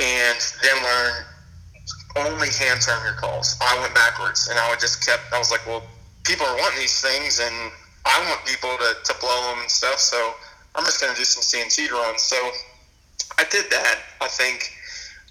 and 0.00 0.38
then 0.62 0.76
learn 0.82 1.24
only 2.16 2.48
hand 2.48 2.80
turn 2.80 2.98
your 3.04 3.14
calls. 3.14 3.56
I 3.60 3.78
went 3.80 3.94
backwards 3.94 4.48
and 4.48 4.58
I 4.58 4.68
would 4.70 4.80
just 4.80 5.04
kept, 5.04 5.32
I 5.32 5.38
was 5.38 5.50
like, 5.50 5.64
well, 5.66 5.82
people 6.24 6.46
are 6.46 6.56
wanting 6.56 6.80
these 6.80 7.00
things 7.00 7.40
and 7.40 7.72
I 8.04 8.18
want 8.28 8.44
people 8.46 8.70
to, 8.78 8.96
to 9.04 9.20
blow 9.20 9.50
them 9.50 9.60
and 9.60 9.70
stuff. 9.70 9.98
So 9.98 10.34
I'm 10.74 10.84
just 10.84 11.00
going 11.00 11.12
to 11.12 11.18
do 11.18 11.24
some 11.24 11.42
CNC 11.42 11.90
runs. 11.90 12.22
So 12.22 12.36
I 13.38 13.44
did 13.50 13.70
that, 13.70 13.98
I 14.20 14.28
think, 14.28 14.72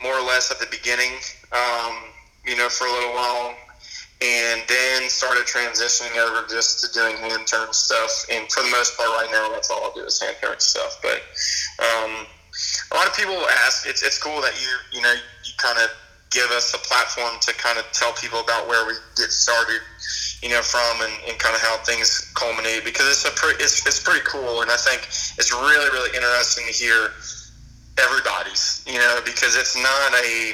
more 0.02 0.14
or 0.14 0.24
less 0.24 0.52
at 0.52 0.60
the 0.60 0.68
beginning, 0.68 1.12
um, 1.52 1.94
you 2.46 2.56
know, 2.56 2.70
for 2.70 2.88
a 2.88 2.92
little 2.92 3.14
while. 3.14 3.56
And 4.20 4.64
then 4.68 5.10
started 5.10 5.46
transitioning 5.46 6.18
over 6.18 6.48
just 6.48 6.84
to 6.84 6.92
doing 6.92 7.18
hand 7.18 7.46
turn 7.46 7.72
stuff. 7.72 8.26
And 8.32 8.52
for 8.52 8.64
the 8.64 8.72
most 8.72 8.98
part, 8.98 9.10
right 9.10 9.30
now, 9.32 9.50
that's 9.54 9.70
all 9.70 9.84
I 9.86 9.92
do 9.94 10.06
is 10.06 10.20
hand 10.20 10.38
turn 10.42 10.60
stuff. 10.60 10.98
But 11.04 11.22
um, 11.78 12.26
a 12.92 12.96
lot 12.96 13.06
of 13.06 13.16
people 13.16 13.36
ask. 13.66 13.86
It's 13.86 14.02
it's 14.02 14.18
cool 14.18 14.42
that 14.42 14.54
you 14.60 14.98
you 14.98 15.02
know 15.02 15.14
you 15.14 15.52
kind 15.58 15.78
of 15.78 15.90
give 16.32 16.50
us 16.52 16.74
a 16.74 16.78
platform 16.80 17.40
to 17.42 17.54
kind 17.56 17.78
of 17.78 17.86
tell 17.94 18.12
people 18.14 18.40
about 18.40 18.68
where 18.68 18.86
we 18.86 18.94
get 19.16 19.32
started, 19.32 19.80
you 20.42 20.50
know, 20.50 20.62
from 20.62 21.02
and, 21.02 21.14
and 21.30 21.40
kind 21.40 21.56
of 21.56 21.62
how 21.62 21.78
things 21.86 22.32
culminate 22.36 22.84
because 22.84 23.08
it's 23.08 23.26
a 23.26 23.32
it's, 23.64 23.86
it's 23.86 24.02
pretty 24.04 24.26
cool 24.26 24.62
and 24.62 24.72
I 24.72 24.76
think 24.78 25.08
it's 25.38 25.54
really 25.54 25.90
really 25.92 26.16
interesting 26.16 26.66
to 26.68 26.74
hear 26.74 27.12
everybody's 28.00 28.84
you 28.88 29.00
know 29.00 29.20
because 29.26 29.56
it's 29.56 29.76
not 29.76 30.14
a 30.24 30.54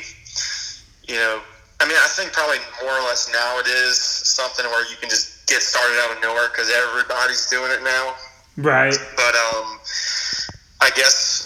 you 1.07 1.15
know 1.15 1.41
I 1.79 1.87
mean 1.87 1.97
I 1.97 2.07
think 2.15 2.31
probably 2.33 2.59
more 2.81 2.93
or 2.93 3.03
less 3.03 3.29
now 3.31 3.59
it 3.59 3.67
is 3.67 3.97
something 3.97 4.65
where 4.65 4.89
you 4.89 4.95
can 4.97 5.09
just 5.09 5.47
get 5.47 5.61
started 5.61 5.99
out 6.03 6.15
of 6.15 6.23
nowhere 6.23 6.49
because 6.49 6.71
everybody's 6.71 7.47
doing 7.49 7.71
it 7.71 7.83
now 7.83 8.15
right 8.57 8.95
but 9.15 9.35
um 9.35 9.79
I 10.81 10.89
guess 10.95 11.43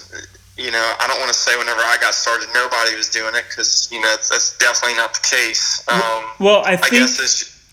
you 0.58 0.72
know, 0.72 0.94
I 1.00 1.08
don't 1.08 1.20
want 1.20 1.32
to 1.32 1.38
say 1.38 1.56
whenever 1.58 1.80
I 1.82 1.98
got 2.02 2.14
started, 2.14 2.50
nobody 2.54 2.96
was 2.96 3.10
doing 3.10 3.36
it 3.36 3.46
because 3.48 3.90
you 3.92 4.02
know 4.02 4.10
that's 4.10 4.58
definitely 4.58 4.98
not 4.98 5.14
the 5.14 5.20
case. 5.22 5.84
Um, 5.88 6.24
well, 6.40 6.64
I 6.66 6.76
think 6.76 7.04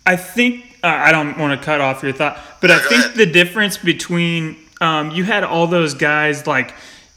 I, 0.06 0.12
I 0.12 0.16
think 0.16 0.78
uh, 0.84 0.88
I 0.88 1.10
don't 1.10 1.38
want 1.38 1.58
to 1.58 1.64
cut 1.64 1.80
off 1.80 2.02
your 2.02 2.12
thought, 2.12 2.38
but 2.60 2.68
no, 2.68 2.76
I 2.76 2.78
think 2.80 3.04
ahead. 3.04 3.16
the 3.16 3.26
difference 3.26 3.78
between 3.78 4.56
um, 4.82 5.10
you 5.12 5.24
had 5.24 5.44
all 5.44 5.66
those 5.66 5.94
guys 5.94 6.46
like 6.46 6.74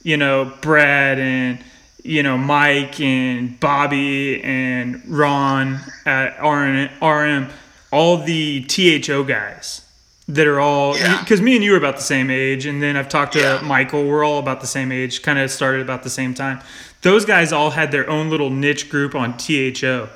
you 0.07 0.15
know 0.15 0.53
Brad 0.61 1.19
and 1.19 1.61
you 2.01 2.23
know 2.23 2.37
Mike 2.37 3.01
and 3.01 3.59
Bobby 3.59 4.41
and 4.41 5.03
Ron 5.05 5.79
at 6.05 6.39
RM, 6.41 6.89
RM 7.01 7.49
all 7.91 8.15
the 8.15 8.61
THO 8.61 9.25
guys 9.25 9.81
that 10.29 10.47
are 10.47 10.61
all 10.61 10.93
because 10.93 11.39
yeah. 11.39 11.45
me 11.45 11.55
and 11.55 11.63
you 11.63 11.73
are 11.73 11.77
about 11.77 11.97
the 11.97 12.01
same 12.01 12.29
age 12.29 12.65
and 12.65 12.83
then 12.83 12.97
i've 12.97 13.07
talked 13.07 13.31
to 13.31 13.39
yeah. 13.39 13.61
michael 13.63 14.05
we're 14.05 14.25
all 14.25 14.39
about 14.39 14.59
the 14.59 14.67
same 14.67 14.91
age 14.91 15.21
kind 15.21 15.39
of 15.39 15.49
started 15.49 15.79
about 15.79 16.03
the 16.03 16.09
same 16.09 16.33
time 16.33 16.59
those 17.01 17.23
guys 17.23 17.53
all 17.53 17.69
had 17.69 17.93
their 17.93 18.09
own 18.09 18.29
little 18.29 18.49
niche 18.49 18.89
group 18.89 19.15
on 19.15 19.37
tho 19.37 20.09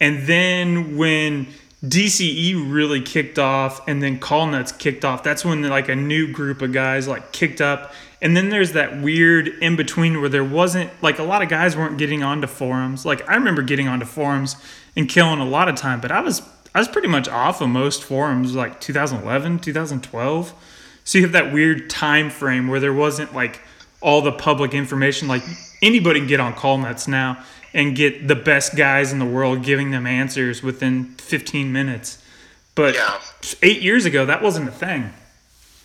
and 0.00 0.26
then 0.26 0.96
when 0.96 1.46
DCE 1.84 2.72
really 2.72 3.02
kicked 3.02 3.38
off, 3.38 3.86
and 3.86 4.02
then 4.02 4.18
Call 4.18 4.46
Nuts 4.46 4.72
kicked 4.72 5.04
off. 5.04 5.22
That's 5.22 5.44
when 5.44 5.62
like 5.68 5.88
a 5.90 5.96
new 5.96 6.32
group 6.32 6.62
of 6.62 6.72
guys 6.72 7.06
like 7.06 7.30
kicked 7.32 7.60
up, 7.60 7.92
and 8.24 8.36
then 8.36 8.48
there's 8.48 8.72
that 8.72 9.00
weird 9.00 9.46
in 9.46 9.76
between 9.76 10.18
where 10.20 10.28
there 10.30 10.42
wasn't 10.42 10.90
like 11.02 11.18
a 11.20 11.22
lot 11.22 11.42
of 11.42 11.48
guys 11.48 11.76
weren't 11.76 11.98
getting 11.98 12.24
onto 12.24 12.48
forums. 12.48 13.04
Like 13.06 13.28
I 13.28 13.34
remember 13.34 13.62
getting 13.62 13.86
onto 13.86 14.06
forums 14.06 14.56
and 14.96 15.08
killing 15.08 15.38
a 15.38 15.44
lot 15.44 15.68
of 15.68 15.76
time, 15.76 16.00
but 16.00 16.10
I 16.10 16.20
was 16.20 16.40
I 16.74 16.78
was 16.80 16.88
pretty 16.88 17.06
much 17.08 17.28
off 17.28 17.60
of 17.60 17.68
most 17.68 18.02
forums 18.02 18.54
like 18.56 18.80
2011, 18.80 19.60
2012. 19.60 20.54
So 21.04 21.18
you 21.18 21.24
have 21.24 21.32
that 21.32 21.52
weird 21.52 21.88
time 21.90 22.30
frame 22.30 22.66
where 22.66 22.80
there 22.80 22.92
wasn't 22.94 23.34
like 23.34 23.60
all 24.00 24.22
the 24.22 24.32
public 24.32 24.74
information. 24.74 25.28
Like 25.28 25.42
anybody 25.82 26.18
can 26.20 26.26
get 26.26 26.40
on 26.40 26.54
Call 26.54 26.78
Nuts 26.78 27.06
now 27.06 27.44
and 27.74 27.94
get 27.94 28.26
the 28.26 28.34
best 28.36 28.74
guys 28.76 29.12
in 29.12 29.18
the 29.18 29.24
world 29.26 29.62
giving 29.64 29.90
them 29.90 30.06
answers 30.06 30.62
within 30.62 31.04
15 31.18 31.72
minutes. 31.72 32.22
But 32.74 32.94
Yeah. 32.94 33.20
eight 33.62 33.82
years 33.82 34.04
ago, 34.06 34.24
that 34.26 34.40
wasn't 34.42 34.68
a 34.68 34.72
thing. 34.72 35.12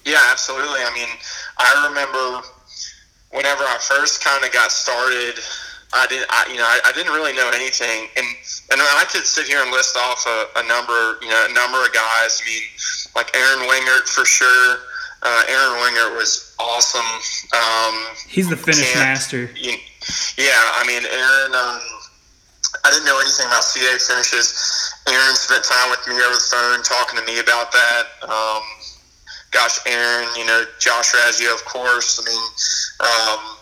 Yeah, 0.05 0.21
absolutely. 0.31 0.79
I 0.81 0.91
mean, 0.93 1.09
I 1.57 1.88
remember 1.88 2.47
whenever 3.31 3.63
I 3.63 3.77
first 3.79 4.23
kind 4.23 4.43
of 4.43 4.51
got 4.51 4.71
started, 4.71 5.39
I 5.93 6.05
didn't, 6.07 6.27
I, 6.29 6.45
you 6.51 6.57
know, 6.57 6.65
I, 6.69 6.79
I 6.85 6.91
didn't 6.93 7.13
really 7.13 7.33
know 7.33 7.49
anything, 7.53 8.07
and 8.15 8.25
and 8.71 8.79
I 8.81 9.05
could 9.09 9.25
sit 9.25 9.47
here 9.47 9.62
and 9.62 9.71
list 9.71 9.97
off 9.97 10.25
a, 10.27 10.59
a 10.62 10.63
number, 10.67 11.17
you 11.21 11.29
know, 11.29 11.47
a 11.49 11.53
number 11.53 11.81
of 11.81 11.91
guys. 11.93 12.41
I 12.41 12.45
mean, 12.45 12.63
like 13.15 13.35
Aaron 13.35 13.65
Wingert 13.67 14.07
for 14.07 14.25
sure. 14.25 14.85
Uh, 15.21 15.43
Aaron 15.49 15.81
Wingert 15.81 16.15
was 16.15 16.55
awesome. 16.59 17.03
Um, 17.51 18.15
He's 18.27 18.49
the 18.49 18.55
finish 18.55 18.95
master. 18.95 19.49
you, 19.55 19.73
yeah, 20.38 20.62
I 20.77 20.85
mean, 20.85 21.03
Aaron. 21.05 21.55
Um, 21.55 21.81
I 22.85 22.91
didn't 22.91 23.05
know 23.05 23.19
anything 23.19 23.47
about 23.47 23.63
CA 23.63 23.97
finishes. 23.97 24.53
Aaron 25.09 25.35
spent 25.35 25.63
time 25.65 25.89
with 25.89 26.05
me 26.07 26.13
over 26.13 26.38
the 26.38 26.47
phone 26.53 26.83
talking 26.83 27.19
to 27.19 27.25
me 27.25 27.39
about 27.39 27.71
that. 27.71 28.03
Um, 28.23 28.62
gosh, 29.51 29.79
Aaron, 29.85 30.27
you 30.38 30.45
know, 30.45 30.63
Josh 30.79 31.13
Raggio, 31.13 31.53
of 31.53 31.63
course. 31.65 32.19
I 32.19 32.23
mean, 32.29 32.45
um, 32.99 33.57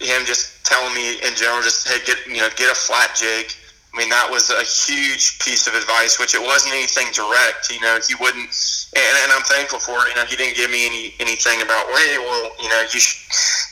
him 0.00 0.26
just 0.26 0.64
telling 0.64 0.94
me 0.94 1.18
in 1.26 1.34
general, 1.34 1.62
just 1.62 1.88
hey, 1.88 1.98
get 2.04 2.18
you 2.26 2.38
know, 2.38 2.48
get 2.56 2.70
a 2.70 2.74
flat 2.74 3.14
jig. 3.16 3.52
I 3.88 3.96
mean, 3.96 4.10
that 4.10 4.28
was 4.30 4.52
a 4.52 4.62
huge 4.62 5.40
piece 5.40 5.66
of 5.66 5.74
advice, 5.74 6.20
which 6.20 6.36
it 6.36 6.42
wasn't 6.44 6.74
anything 6.74 7.08
direct. 7.10 7.72
You 7.72 7.80
know, 7.80 7.98
he 8.04 8.14
wouldn't, 8.20 8.52
and, 8.94 9.14
and 9.24 9.32
I'm 9.32 9.42
thankful 9.48 9.80
for 9.80 10.04
it. 10.04 10.12
You 10.12 10.16
know, 10.20 10.28
he 10.28 10.36
didn't 10.36 10.56
give 10.56 10.70
me 10.70 10.84
any 10.86 11.14
anything 11.18 11.62
about, 11.62 11.88
hey, 11.96 12.20
well, 12.20 12.52
you 12.60 12.68
know, 12.68 12.80
you 12.92 13.00
should, 13.00 13.18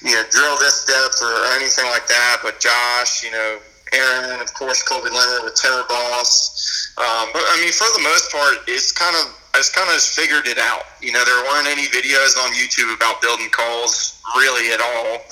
you 0.08 0.16
know, 0.16 0.24
drill 0.32 0.56
this 0.58 0.88
depth 0.88 1.20
or 1.20 1.36
anything 1.60 1.84
like 1.92 2.08
that. 2.08 2.40
But 2.42 2.58
Josh, 2.58 3.22
you 3.22 3.30
know, 3.30 3.60
Aaron, 3.92 4.40
of 4.40 4.52
course, 4.54 4.82
Colby 4.82 5.10
Leonard 5.10 5.44
with 5.44 5.54
Tenor 5.54 5.84
Boss. 5.88 6.90
Um, 6.96 7.28
but 7.36 7.44
I 7.44 7.60
mean, 7.60 7.72
for 7.76 7.86
the 7.94 8.02
most 8.02 8.32
part, 8.32 8.64
it's 8.66 8.90
kind 8.90 9.14
of 9.20 9.36
I 9.56 9.60
just 9.60 9.72
kind 9.74 9.88
of 9.88 9.94
just 9.94 10.12
figured 10.12 10.46
it 10.46 10.58
out. 10.58 10.84
You 11.00 11.12
know, 11.12 11.24
there 11.24 11.40
weren't 11.48 11.66
any 11.66 11.88
videos 11.88 12.36
on 12.36 12.52
YouTube 12.52 12.92
about 12.94 13.22
building 13.22 13.48
calls 13.48 14.20
really 14.36 14.68
at 14.70 14.84
all. 14.84 15.24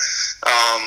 Um, 0.48 0.82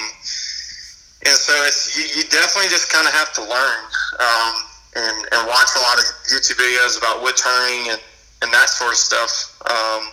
and 1.21 1.37
so 1.37 1.53
it's 1.69 1.93
you, 1.93 2.01
you 2.17 2.27
definitely 2.29 2.69
just 2.73 2.91
kind 2.91 3.05
of 3.05 3.13
have 3.13 3.33
to 3.33 3.41
learn 3.41 3.81
um, 4.17 4.53
and, 4.95 5.17
and 5.37 5.47
watch 5.47 5.69
a 5.77 5.81
lot 5.85 6.01
of 6.01 6.05
YouTube 6.33 6.57
videos 6.57 6.97
about 6.97 7.21
wood 7.21 7.37
turning 7.37 7.91
and, 7.91 8.01
and 8.41 8.51
that 8.51 8.69
sort 8.69 8.93
of 8.93 8.97
stuff. 8.97 9.53
Um, 9.69 10.09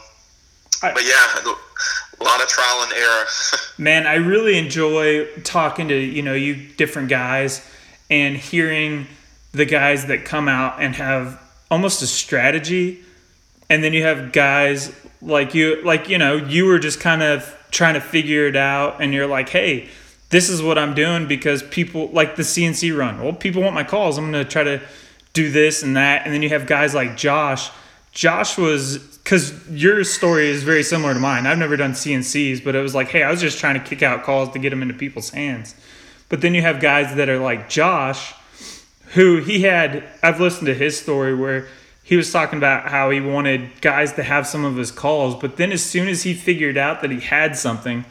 but 0.82 1.02
yeah, 1.02 1.54
a 2.20 2.24
lot 2.24 2.42
of 2.42 2.48
trial 2.48 2.82
and 2.82 2.92
error. 2.92 3.24
Man, 3.78 4.06
I 4.06 4.16
really 4.16 4.58
enjoy 4.58 5.24
talking 5.44 5.88
to 5.88 5.96
you 5.96 6.20
know 6.20 6.34
you 6.34 6.56
different 6.76 7.08
guys 7.08 7.66
and 8.10 8.36
hearing 8.36 9.06
the 9.52 9.64
guys 9.64 10.08
that 10.08 10.26
come 10.26 10.46
out 10.46 10.82
and 10.82 10.94
have 10.96 11.40
almost 11.70 12.02
a 12.02 12.06
strategy, 12.06 13.02
and 13.68 13.82
then 13.82 13.92
you 13.92 14.02
have 14.02 14.32
guys 14.32 14.92
like 15.22 15.54
you 15.54 15.82
like 15.82 16.08
you 16.08 16.18
know 16.18 16.36
you 16.36 16.66
were 16.66 16.78
just 16.78 17.00
kind 17.00 17.22
of 17.22 17.56
trying 17.70 17.94
to 17.94 18.00
figure 18.00 18.46
it 18.46 18.56
out, 18.56 19.00
and 19.00 19.12
you're 19.12 19.26
like, 19.26 19.48
hey, 19.48 19.88
this 20.30 20.48
is 20.48 20.62
what 20.62 20.78
I'm 20.78 20.94
doing 20.94 21.26
because 21.26 21.62
people 21.62 22.08
like 22.08 22.36
the 22.36 22.42
CNC 22.42 22.96
run. 22.96 23.22
Well, 23.22 23.32
people 23.32 23.62
want 23.62 23.74
my 23.74 23.84
calls. 23.84 24.18
I'm 24.18 24.30
gonna 24.30 24.44
try 24.44 24.64
to 24.64 24.80
do 25.32 25.50
this 25.50 25.82
and 25.82 25.96
that, 25.96 26.24
and 26.24 26.32
then 26.34 26.42
you 26.42 26.50
have 26.50 26.66
guys 26.66 26.94
like 26.94 27.16
Josh. 27.16 27.70
Josh 28.12 28.56
was 28.56 28.98
because 28.98 29.68
your 29.70 30.04
story 30.04 30.48
is 30.48 30.62
very 30.62 30.82
similar 30.82 31.14
to 31.14 31.20
mine. 31.20 31.46
I've 31.46 31.58
never 31.58 31.76
done 31.76 31.92
CNCs, 31.92 32.62
but 32.62 32.74
it 32.74 32.80
was 32.80 32.94
like, 32.94 33.08
hey, 33.08 33.22
I 33.22 33.30
was 33.30 33.40
just 33.40 33.58
trying 33.58 33.74
to 33.74 33.84
kick 33.84 34.02
out 34.02 34.22
calls 34.22 34.50
to 34.52 34.58
get 34.58 34.70
them 34.70 34.82
into 34.82 34.94
people's 34.94 35.30
hands. 35.30 35.74
But 36.28 36.40
then 36.40 36.54
you 36.54 36.62
have 36.62 36.80
guys 36.80 37.14
that 37.16 37.28
are 37.28 37.38
like 37.38 37.68
Josh, 37.68 38.34
who 39.14 39.38
he 39.38 39.62
had. 39.62 40.04
I've 40.22 40.40
listened 40.40 40.66
to 40.66 40.74
his 40.74 41.00
story 41.00 41.34
where 41.34 41.68
he 42.04 42.16
was 42.16 42.30
talking 42.30 42.58
about 42.58 42.90
how 42.90 43.08
he 43.08 43.20
wanted 43.20 43.80
guys 43.80 44.12
to 44.12 44.22
have 44.22 44.46
some 44.46 44.64
of 44.64 44.76
his 44.76 44.90
calls, 44.90 45.34
but 45.34 45.56
then 45.56 45.72
as 45.72 45.82
soon 45.82 46.06
as 46.06 46.22
he 46.22 46.34
figured 46.34 46.76
out 46.76 47.00
that 47.00 47.10
he 47.10 47.18
had 47.18 47.56
something, 47.56 48.04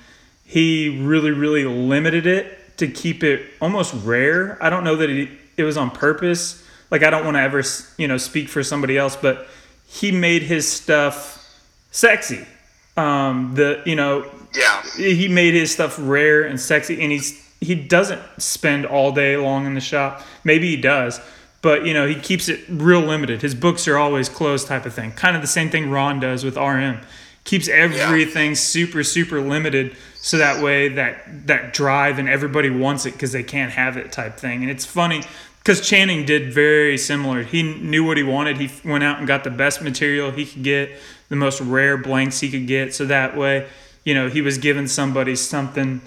he 0.44 1.00
really, 1.00 1.30
really 1.30 1.64
limited 1.64 2.26
it 2.26 2.78
to 2.78 2.88
keep 2.88 3.24
it 3.24 3.46
almost 3.62 3.94
rare. 4.04 4.58
I 4.62 4.72
don't 4.72 4.84
know 4.84 4.96
that 4.96 5.12
it, 5.12 5.30
it 5.58 5.64
was 5.64 5.78
on 5.78 5.92
purpose. 5.92 6.68
Like 6.90 7.04
I 7.04 7.12
don't 7.12 7.24
want 7.24 7.38
to 7.38 7.42
ever, 7.42 7.62
you 7.98 8.08
know, 8.08 8.18
speak 8.18 8.50
for 8.50 8.64
somebody 8.64 8.98
else, 8.98 9.16
but 9.16 9.48
he 9.88 10.12
made 10.12 10.42
his 10.42 10.70
stuff 10.70 11.40
sexy. 11.92 12.46
Um, 12.98 13.54
the 13.56 13.82
you 13.86 13.96
know 13.96 14.30
yeah, 14.56 14.84
he 14.96 15.28
made 15.28 15.54
his 15.54 15.72
stuff 15.72 15.98
rare 16.00 16.44
and 16.44 16.60
sexy, 16.60 17.02
and 17.02 17.12
he's 17.12 17.44
he 17.60 17.76
doesn't 17.76 18.22
spend 18.38 18.86
all 18.86 19.12
day 19.12 19.38
long 19.38 19.66
in 19.66 19.74
the 19.74 19.82
shop. 19.82 20.22
Maybe 20.44 20.76
he 20.76 20.82
does, 20.82 21.20
but 21.64 21.86
you 21.86 21.94
know 21.96 22.06
he 22.06 22.14
keeps 22.14 22.48
it 22.50 22.60
real 22.70 23.00
limited. 23.00 23.42
His 23.42 23.56
books 23.56 23.88
are 23.88 23.98
always 23.98 24.30
closed, 24.30 24.68
type 24.68 24.86
of 24.86 24.94
thing. 24.94 25.12
Kind 25.14 25.36
of 25.36 25.42
the 25.42 25.48
same 25.48 25.72
thing 25.72 25.90
Ron 25.90 26.20
does 26.20 26.44
with 26.44 26.58
RM. 26.58 27.00
Keeps 27.46 27.68
everything 27.68 28.54
super 28.54 29.04
super 29.04 29.42
limited, 29.42 29.96
so 30.16 30.38
that 30.38 30.64
way 30.64 30.90
that 30.90 31.48
that 31.48 31.74
drive 31.74 32.20
and 32.20 32.30
everybody 32.30 32.70
wants 32.70 33.08
it 33.08 33.14
because 33.14 33.32
they 33.32 33.44
can't 33.44 33.72
have 33.72 33.98
it 33.98 34.12
type 34.12 34.38
thing. 34.38 34.62
And 34.62 34.70
it's 34.70 34.86
funny 34.86 35.24
because 35.58 35.82
Channing 35.82 36.26
did 36.26 36.54
very 36.54 36.98
similar. 36.98 37.44
He 37.44 37.64
knew 37.64 38.06
what 38.06 38.18
he 38.18 38.24
wanted. 38.24 38.58
He 38.58 38.70
went 38.88 39.04
out 39.04 39.18
and 39.18 39.28
got 39.28 39.46
the 39.46 39.50
best 39.50 39.82
material 39.82 40.32
he 40.32 40.46
could 40.46 40.64
get, 40.64 40.92
the 41.30 41.38
most 41.38 41.62
rare 41.62 41.98
blanks 41.98 42.42
he 42.42 42.52
could 42.52 42.68
get, 42.68 42.94
so 42.94 43.06
that 43.06 43.38
way, 43.38 43.68
you 44.04 44.14
know, 44.14 44.28
he 44.28 44.42
was 44.42 44.58
giving 44.58 44.88
somebody 44.88 45.38
something 45.38 46.02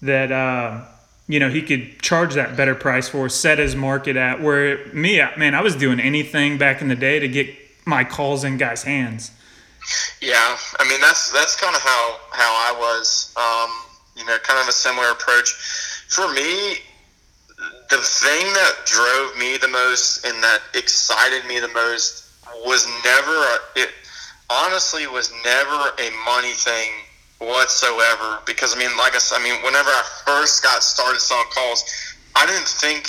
that 0.00 0.32
uh, 0.32 0.84
you 1.26 1.40
know 1.40 1.48
he 1.48 1.62
could 1.62 2.00
charge 2.02 2.34
that 2.34 2.56
better 2.56 2.74
price 2.74 3.08
for, 3.08 3.28
set 3.28 3.58
his 3.58 3.74
market 3.74 4.16
at. 4.16 4.40
Where 4.40 4.86
me, 4.92 5.22
man, 5.36 5.54
I 5.54 5.62
was 5.62 5.76
doing 5.76 6.00
anything 6.00 6.58
back 6.58 6.82
in 6.82 6.88
the 6.88 6.96
day 6.96 7.18
to 7.18 7.28
get 7.28 7.48
my 7.84 8.04
calls 8.04 8.44
in 8.44 8.56
guys' 8.56 8.82
hands. 8.82 9.30
Yeah, 10.20 10.56
I 10.78 10.88
mean 10.88 11.00
that's 11.00 11.32
that's 11.32 11.56
kind 11.56 11.74
of 11.74 11.82
how 11.82 12.18
how 12.32 12.52
I 12.52 12.74
was. 12.78 13.34
Um, 13.36 13.70
you 14.16 14.24
know, 14.26 14.38
kind 14.38 14.60
of 14.60 14.68
a 14.68 14.72
similar 14.72 15.10
approach. 15.10 15.50
For 16.08 16.32
me, 16.32 16.76
the 17.90 17.98
thing 17.98 18.46
that 18.52 18.74
drove 18.84 19.36
me 19.36 19.56
the 19.56 19.68
most 19.68 20.24
and 20.24 20.42
that 20.42 20.60
excited 20.74 21.46
me 21.46 21.58
the 21.58 21.68
most 21.68 22.30
was 22.64 22.86
never 23.04 23.32
a, 23.32 23.58
it. 23.76 23.90
Honestly, 24.50 25.06
was 25.06 25.32
never 25.42 25.92
a 25.98 26.10
money 26.26 26.52
thing 26.52 26.90
whatsoever. 27.46 28.40
Because 28.46 28.74
I 28.74 28.78
mean, 28.78 28.96
like 28.96 29.14
I 29.14 29.18
said, 29.18 29.40
I 29.40 29.42
mean, 29.42 29.60
whenever 29.62 29.90
I 29.90 30.02
first 30.26 30.62
got 30.62 30.82
started 30.82 31.20
selling 31.20 31.48
calls, 31.50 31.84
I 32.36 32.46
didn't 32.46 32.68
think. 32.68 33.08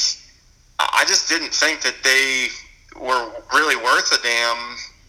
I 0.78 1.06
just 1.08 1.30
didn't 1.30 1.54
think 1.56 1.82
that 1.82 1.96
they 2.04 2.52
were 3.00 3.32
really 3.56 3.80
worth 3.80 4.12
a 4.12 4.22
damn 4.22 4.60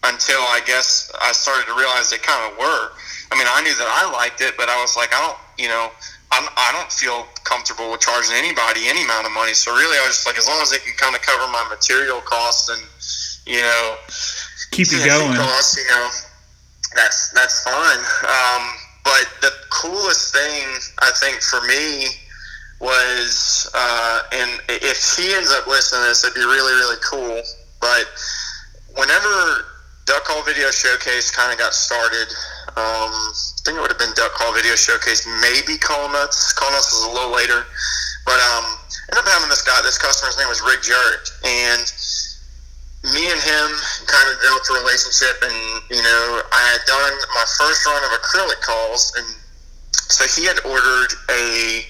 until 0.07 0.39
I 0.39 0.61
guess 0.65 1.11
I 1.19 1.33
started 1.33 1.67
to 1.67 1.75
realize 1.75 2.09
they 2.09 2.23
kind 2.23 2.51
of 2.51 2.57
were. 2.57 2.95
I 3.31 3.35
mean, 3.35 3.47
I 3.51 3.59
knew 3.61 3.75
that 3.75 3.89
I 3.91 4.07
liked 4.15 4.39
it, 4.39 4.55
but 4.55 4.69
I 4.69 4.79
was 4.79 4.95
like, 4.95 5.11
I 5.11 5.19
don't, 5.19 5.35
you 5.59 5.67
know, 5.67 5.91
I'm, 6.31 6.47
I 6.55 6.71
don't 6.71 6.87
feel 6.87 7.27
comfortable 7.43 7.91
with 7.91 7.99
charging 7.99 8.39
anybody 8.39 8.87
any 8.87 9.03
amount 9.03 9.27
of 9.27 9.33
money. 9.35 9.51
So 9.51 9.75
really, 9.75 9.99
I 9.99 10.07
was 10.07 10.23
just 10.23 10.27
like, 10.27 10.37
as 10.37 10.47
long 10.47 10.61
as 10.63 10.71
they 10.71 10.79
can 10.79 10.95
kind 10.95 11.11
of 11.15 11.21
cover 11.21 11.51
my 11.51 11.67
material 11.67 12.23
costs 12.23 12.71
and, 12.71 12.79
you 13.43 13.59
know, 13.59 13.97
Keep 14.71 14.91
you 14.91 15.05
going. 15.05 15.35
Costs, 15.35 15.77
you 15.77 15.89
know, 15.89 16.09
that's 16.95 17.31
that's 17.31 17.63
fine. 17.63 17.99
Um, 18.23 18.63
but 19.07 19.27
the 19.39 19.53
coolest 19.71 20.35
thing 20.35 20.67
I 20.99 21.11
think 21.15 21.39
for 21.39 21.63
me 21.63 22.11
was, 22.83 23.71
uh, 23.73 24.21
and 24.33 24.59
if 24.67 24.99
he 25.15 25.33
ends 25.33 25.49
up 25.55 25.65
listening 25.65 26.03
to 26.03 26.07
this, 26.09 26.23
it'd 26.25 26.35
be 26.35 26.43
really 26.43 26.75
really 26.75 26.99
cool. 26.99 27.41
But 27.79 28.03
whenever 28.99 29.63
Duck 30.03 30.25
Call 30.25 30.43
Video 30.43 30.69
Showcase 30.71 31.31
kind 31.31 31.53
of 31.53 31.57
got 31.57 31.73
started, 31.73 32.27
um, 32.75 33.15
I 33.15 33.59
think 33.63 33.77
it 33.77 33.81
would 33.81 33.91
have 33.95 33.99
been 33.99 34.13
Duck 34.13 34.33
Call 34.35 34.53
Video 34.53 34.75
Showcase, 34.75 35.25
maybe 35.39 35.79
Call 35.79 36.11
Nuts. 36.11 36.51
Call 36.51 36.69
Nuts 36.71 36.91
was 36.91 37.07
a 37.07 37.13
little 37.15 37.31
later, 37.31 37.63
but 38.25 38.39
um, 38.51 38.65
ended 39.07 39.23
up 39.23 39.31
having 39.31 39.47
this 39.47 39.63
guy. 39.63 39.79
This 39.83 39.97
customer's 39.97 40.37
name 40.37 40.51
was 40.51 40.59
Rick 40.61 40.83
Jarrett, 40.83 41.31
and 41.47 41.87
me 43.03 43.31
and 43.31 43.39
him 43.41 43.69
kind 44.07 44.27
of 44.31 44.41
built 44.41 44.63
a 44.69 44.73
relationship. 44.81 45.37
And 45.43 45.57
you 45.89 46.01
know, 46.01 46.41
I 46.51 46.61
had 46.71 46.81
done 46.85 47.13
my 47.35 47.45
first 47.57 47.85
run 47.85 48.03
of 48.03 48.11
acrylic 48.19 48.61
calls, 48.61 49.13
and 49.17 49.27
so 49.93 50.25
he 50.39 50.45
had 50.47 50.59
ordered 50.65 51.13
a 51.31 51.85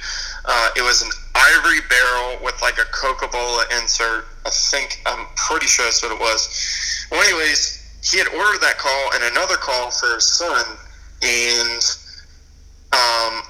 Uh, 0.48 0.70
it 0.78 0.82
was 0.82 1.02
an 1.02 1.12
ivory 1.36 1.82
barrel 1.90 2.40
with 2.42 2.56
like 2.62 2.78
a 2.80 2.88
Cocobolo 2.96 3.64
insert. 3.82 4.26
I 4.46 4.50
think 4.50 5.02
I'm 5.06 5.28
pretty 5.36 5.68
sure 5.68 5.84
that's 5.84 6.02
what 6.02 6.14
it 6.14 6.20
was. 6.20 6.48
Well, 7.12 7.22
anyways, 7.22 7.84
he 8.02 8.18
had 8.18 8.28
ordered 8.30 8.62
that 8.62 8.78
call 8.78 9.12
and 9.14 9.24
another 9.26 9.58
call 9.58 9.92
for 9.92 10.16
his 10.16 10.26
son, 10.26 10.64
and 11.22 11.84
um, 12.96 13.44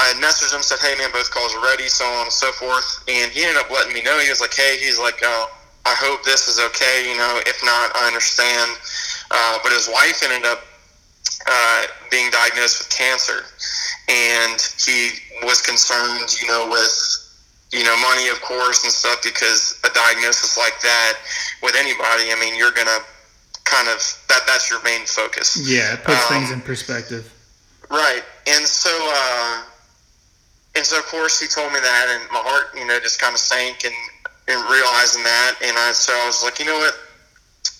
I 0.00 0.14
messaged 0.16 0.54
him, 0.54 0.62
said, 0.62 0.78
"Hey 0.80 0.96
man, 0.96 1.12
both 1.12 1.30
calls 1.30 1.54
are 1.54 1.62
ready," 1.62 1.88
so 1.88 2.06
on 2.06 2.24
and 2.24 2.32
so 2.32 2.50
forth. 2.52 3.04
And 3.08 3.30
he 3.30 3.44
ended 3.44 3.60
up 3.60 3.70
letting 3.70 3.92
me 3.92 4.00
know. 4.00 4.18
He 4.18 4.30
was 4.30 4.40
like, 4.40 4.54
"Hey, 4.54 4.78
he's 4.80 4.98
like, 4.98 5.20
uh, 5.22 5.46
I 5.86 5.94
hope 5.96 6.24
this 6.24 6.48
is 6.48 6.58
okay. 6.58 7.08
You 7.08 7.16
know, 7.16 7.40
if 7.46 7.58
not, 7.64 7.94
I 7.94 8.06
understand." 8.06 8.72
Uh, 9.30 9.58
but 9.62 9.72
his 9.72 9.88
wife 9.88 10.22
ended 10.24 10.48
up 10.48 10.64
uh, 11.46 11.82
being 12.10 12.30
diagnosed 12.30 12.80
with 12.80 12.90
cancer, 12.90 13.44
and 14.08 14.60
he 14.78 15.10
was 15.44 15.60
concerned, 15.62 16.28
you 16.40 16.48
know, 16.48 16.68
with 16.70 16.92
you 17.72 17.84
know 17.84 17.96
money, 18.00 18.28
of 18.28 18.40
course, 18.40 18.84
and 18.84 18.92
stuff 18.92 19.22
because 19.22 19.80
a 19.84 19.92
diagnosis 19.94 20.56
like 20.56 20.80
that 20.80 21.14
with 21.62 21.74
anybody, 21.76 22.32
I 22.32 22.36
mean, 22.40 22.56
you're 22.56 22.72
gonna 22.72 23.04
kind 23.64 23.88
of 23.88 24.00
that 24.28 24.42
that's 24.46 24.70
your 24.70 24.82
main 24.82 25.04
focus. 25.06 25.56
Yeah, 25.68 25.94
it 25.94 26.04
puts 26.04 26.30
um, 26.30 26.38
things 26.38 26.50
in 26.50 26.60
perspective. 26.60 27.32
Right, 27.90 28.22
and 28.46 28.64
so 28.66 28.90
uh, 28.90 29.62
and 30.74 30.84
so 30.84 30.98
of 30.98 31.06
course 31.06 31.40
he 31.40 31.46
told 31.46 31.72
me 31.72 31.80
that, 31.80 32.06
and 32.08 32.30
my 32.32 32.40
heart, 32.40 32.74
you 32.74 32.86
know, 32.86 32.98
just 33.00 33.20
kind 33.20 33.34
of 33.34 33.40
sank, 33.40 33.84
and 33.84 33.94
and 34.48 34.58
realizing 34.68 35.22
that, 35.22 35.60
and 35.62 35.76
I 35.76 35.92
so 35.92 36.12
I 36.12 36.26
was 36.26 36.42
like, 36.42 36.58
you 36.58 36.64
know 36.64 36.78
what, 36.78 36.96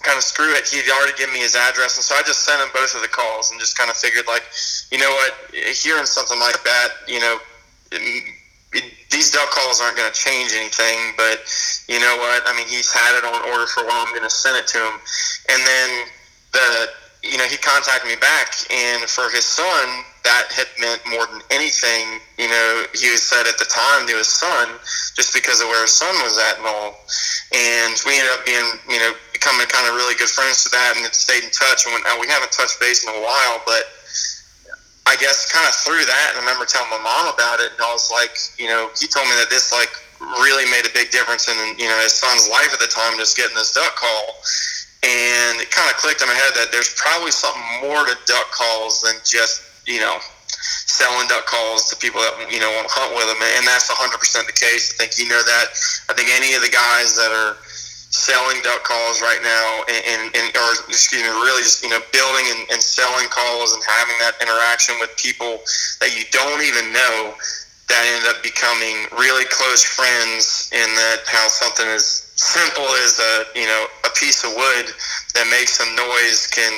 kind 0.02 0.16
of 0.16 0.22
screw 0.22 0.52
it. 0.52 0.68
He'd 0.68 0.88
already 0.90 1.16
given 1.16 1.34
me 1.34 1.40
his 1.40 1.56
address, 1.56 1.96
and 1.96 2.04
so 2.04 2.14
I 2.14 2.22
just 2.22 2.44
sent 2.44 2.60
him 2.60 2.68
both 2.72 2.94
of 2.94 3.02
the 3.02 3.08
calls, 3.08 3.50
and 3.50 3.58
just 3.58 3.76
kind 3.76 3.90
of 3.90 3.96
figured 3.96 4.26
like, 4.26 4.44
you 4.92 4.98
know 4.98 5.10
what, 5.10 5.34
hearing 5.52 6.06
something 6.06 6.38
like 6.38 6.62
that, 6.64 6.88
you 7.06 7.20
know. 7.20 7.38
It, 7.90 8.34
it, 8.72 8.84
these 9.10 9.30
duck 9.30 9.48
calls 9.50 9.80
aren't 9.80 9.96
going 9.96 10.12
to 10.12 10.18
change 10.18 10.52
anything, 10.52 11.14
but 11.16 11.40
you 11.88 11.98
know 11.98 12.16
what? 12.20 12.42
I 12.46 12.54
mean, 12.56 12.68
he's 12.68 12.92
had 12.92 13.16
it 13.16 13.24
on 13.24 13.50
order 13.50 13.66
for 13.66 13.82
a 13.82 13.86
while. 13.86 14.04
I'm 14.04 14.12
going 14.12 14.28
to 14.28 14.30
send 14.30 14.56
it 14.56 14.66
to 14.68 14.78
him. 14.78 15.00
And 15.48 15.60
then 15.64 16.06
the, 16.52 16.88
you 17.22 17.36
know, 17.36 17.44
he 17.44 17.56
contacted 17.58 18.08
me 18.08 18.16
back, 18.16 18.54
and 18.70 19.02
for 19.10 19.28
his 19.30 19.44
son, 19.44 20.04
that 20.22 20.50
had 20.54 20.68
meant 20.78 21.02
more 21.10 21.26
than 21.26 21.42
anything. 21.50 22.20
You 22.38 22.48
know, 22.48 22.84
he 22.94 23.10
said 23.16 23.46
at 23.46 23.58
the 23.58 23.66
time 23.66 24.06
to 24.06 24.14
his 24.14 24.28
son, 24.28 24.68
just 25.16 25.34
because 25.34 25.60
of 25.60 25.66
where 25.66 25.82
his 25.82 25.92
son 25.92 26.14
was 26.22 26.38
at 26.38 26.58
and 26.58 26.66
all. 26.66 26.94
And 27.50 27.94
we 28.06 28.14
ended 28.18 28.32
up 28.34 28.46
being, 28.46 28.70
you 28.86 28.98
know, 29.02 29.12
becoming 29.32 29.66
kind 29.66 29.88
of 29.88 29.94
really 29.94 30.14
good 30.14 30.30
friends 30.30 30.62
to 30.64 30.70
that, 30.70 30.94
and 30.96 31.06
it 31.06 31.14
stayed 31.14 31.42
in 31.42 31.50
touch. 31.50 31.86
And 31.86 31.94
uh, 32.06 32.18
we 32.20 32.28
haven't 32.28 32.52
touched 32.52 32.78
base 32.78 33.02
in 33.02 33.10
a 33.10 33.20
while, 33.22 33.62
but 33.66 33.82
I 35.08 35.16
guess 35.16 35.50
kind 35.50 35.64
of 35.64 35.74
through 35.74 36.04
that, 36.04 36.36
and 36.36 36.44
I 36.44 36.44
remember 36.44 36.68
telling 36.68 36.92
my 36.92 37.00
mom 37.00 37.32
about 37.32 37.64
it, 37.64 37.72
and 37.72 37.80
I 37.80 37.90
was 37.90 38.12
like, 38.12 38.36
you 38.60 38.68
know, 38.68 38.92
he 38.94 39.08
told 39.08 39.24
me 39.26 39.34
that 39.40 39.48
this 39.48 39.72
like 39.72 39.90
really 40.20 40.68
made 40.68 40.84
a 40.84 40.92
big 40.92 41.10
difference 41.10 41.48
in 41.48 41.56
you 41.78 41.88
know 41.88 41.98
his 42.02 42.12
son's 42.12 42.44
life 42.52 42.68
at 42.72 42.78
the 42.78 42.90
time, 42.92 43.16
just 43.16 43.32
getting 43.32 43.56
this 43.56 43.72
duck 43.72 43.96
call, 43.96 44.36
and 45.02 45.60
it 45.62 45.70
kind 45.70 45.88
of 45.90 45.96
clicked 45.96 46.22
in 46.22 46.28
my 46.28 46.34
head 46.34 46.52
that 46.58 46.70
there's 46.72 46.94
probably 46.98 47.30
something 47.30 47.86
more 47.86 48.04
to 48.06 48.14
duck 48.26 48.50
calls 48.50 49.02
than 49.02 49.14
just 49.24 49.62
you 49.86 50.00
know 50.00 50.18
selling 50.88 51.28
duck 51.28 51.46
calls 51.46 51.88
to 51.88 51.94
people 51.96 52.20
that 52.20 52.34
you 52.50 52.58
know 52.58 52.70
want 52.74 52.88
to 52.88 52.94
hunt 52.94 53.14
with 53.14 53.26
them, 53.30 53.38
and 53.38 53.62
that's 53.66 53.86
100% 53.86 54.10
the 54.46 54.52
case. 54.52 54.98
I 54.98 55.04
think 55.06 55.18
you 55.18 55.28
know 55.30 55.42
that. 55.42 55.66
I 56.10 56.12
think 56.14 56.28
any 56.34 56.54
of 56.58 56.62
the 56.62 56.72
guys 56.72 57.14
that 57.14 57.30
are 57.30 57.56
selling 58.10 58.56
duck 58.64 58.82
calls 58.84 59.20
right 59.20 59.38
now 59.44 59.84
and, 59.84 60.02
and, 60.08 60.22
and, 60.32 60.46
or 60.56 60.72
excuse 60.88 61.20
me 61.20 61.28
really 61.28 61.62
just 61.62 61.84
you 61.84 61.90
know 61.92 62.00
building 62.10 62.46
and, 62.56 62.64
and 62.72 62.80
selling 62.80 63.28
calls 63.28 63.76
and 63.76 63.84
having 63.84 64.16
that 64.18 64.32
interaction 64.40 64.96
with 64.98 65.12
people 65.20 65.60
that 66.00 66.16
you 66.16 66.24
don't 66.32 66.64
even 66.64 66.88
know 66.90 67.36
that 67.88 68.02
end 68.16 68.24
up 68.32 68.42
becoming 68.42 69.04
really 69.12 69.44
close 69.52 69.84
friends 69.84 70.72
in 70.72 70.88
that 70.96 71.20
how 71.28 71.46
something 71.48 71.86
as 71.88 72.27
simple 72.38 72.86
as 73.02 73.18
a 73.18 73.58
you 73.58 73.66
know 73.66 73.86
a 74.06 74.10
piece 74.14 74.44
of 74.44 74.54
wood 74.54 74.86
that 75.34 75.46
makes 75.50 75.78
some 75.78 75.90
noise 75.96 76.46
can 76.46 76.70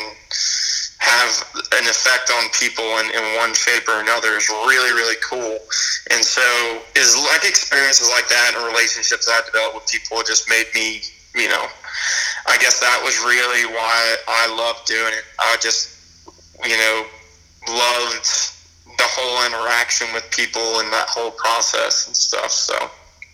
have 1.01 1.33
an 1.81 1.89
effect 1.89 2.31
on 2.33 2.49
people 2.53 2.85
in, 3.01 3.09
in 3.13 3.25
one 3.37 3.53
shape 3.53 3.89
or 3.89 4.01
another 4.01 4.37
is 4.37 4.49
really 4.49 4.93
really 4.93 5.17
cool 5.23 5.59
and 6.13 6.25
so 6.25 6.45
is 6.97 7.17
like 7.33 7.45
experiences 7.45 8.09
like 8.11 8.29
that 8.29 8.53
and 8.57 8.65
relationships 8.67 9.29
I've 9.29 9.45
developed 9.47 9.75
with 9.77 9.87
people 9.87 10.23
just 10.25 10.49
made 10.49 10.67
me 10.75 11.03
you 11.35 11.49
know, 11.49 11.67
I 12.47 12.57
guess 12.59 12.81
that 12.81 13.01
was 13.05 13.19
really 13.21 13.67
why 13.73 14.17
I 14.27 14.55
loved 14.57 14.87
doing 14.87 15.13
it. 15.13 15.25
I 15.39 15.57
just, 15.61 15.97
you 16.65 16.77
know, 16.77 17.07
loved 17.69 18.27
the 18.87 19.07
whole 19.07 19.47
interaction 19.47 20.09
with 20.13 20.29
people 20.31 20.81
and 20.81 20.93
that 20.93 21.09
whole 21.09 21.31
process 21.31 22.07
and 22.07 22.17
stuff. 22.17 22.51
So 22.51 22.75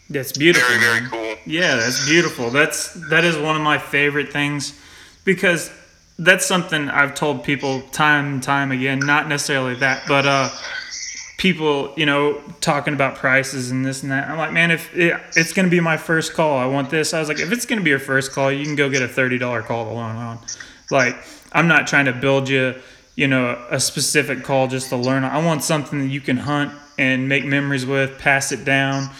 that's 0.08 0.32
beautiful. 0.32 0.68
Very, 0.78 1.00
very 1.00 1.10
cool. 1.10 1.36
Yeah, 1.46 1.76
that's 1.76 2.06
beautiful. 2.06 2.50
That's 2.50 2.94
that 3.10 3.24
is 3.24 3.36
one 3.36 3.56
of 3.56 3.62
my 3.62 3.78
favorite 3.78 4.32
things 4.32 4.78
because 5.24 5.70
that's 6.18 6.46
something 6.46 6.88
I've 6.88 7.14
told 7.14 7.44
people 7.44 7.82
time 7.92 8.26
and 8.34 8.42
time 8.42 8.72
again. 8.72 9.00
Not 9.00 9.28
necessarily 9.28 9.74
that, 9.76 10.02
but 10.08 10.26
uh, 10.26 10.48
people, 11.38 11.92
you 11.96 12.06
know, 12.06 12.40
talking 12.60 12.94
about 12.94 13.16
prices 13.16 13.70
and 13.70 13.84
this 13.84 14.02
and 14.02 14.12
that. 14.12 14.28
I'm 14.28 14.38
like, 14.38 14.52
man, 14.52 14.70
if 14.70 14.94
it, 14.96 15.20
it's 15.36 15.52
going 15.52 15.66
to 15.66 15.70
be 15.70 15.80
my 15.80 15.96
first 15.96 16.32
call, 16.34 16.56
I 16.58 16.66
want 16.66 16.90
this. 16.90 17.12
I 17.12 17.20
was 17.20 17.28
like, 17.28 17.40
if 17.40 17.52
it's 17.52 17.66
going 17.66 17.78
to 17.78 17.84
be 17.84 17.90
your 17.90 17.98
first 17.98 18.32
call, 18.32 18.50
you 18.50 18.64
can 18.64 18.76
go 18.76 18.88
get 18.88 19.02
a 19.02 19.08
$30 19.08 19.64
call 19.64 19.90
alone 19.90 20.16
on. 20.16 20.38
Like, 20.90 21.16
I'm 21.52 21.68
not 21.68 21.86
trying 21.86 22.06
to 22.06 22.12
build 22.12 22.48
you, 22.48 22.74
you 23.14 23.26
know, 23.26 23.62
a 23.70 23.80
specific 23.80 24.42
call 24.42 24.68
just 24.68 24.88
to 24.88 24.96
learn. 24.96 25.24
I 25.24 25.44
want 25.44 25.62
something 25.62 25.98
that 26.00 26.08
you 26.08 26.20
can 26.20 26.38
hunt 26.38 26.72
and 26.98 27.28
make 27.28 27.44
memories 27.44 27.84
with, 27.84 28.18
pass 28.18 28.52
it 28.52 28.64
down, 28.64 29.10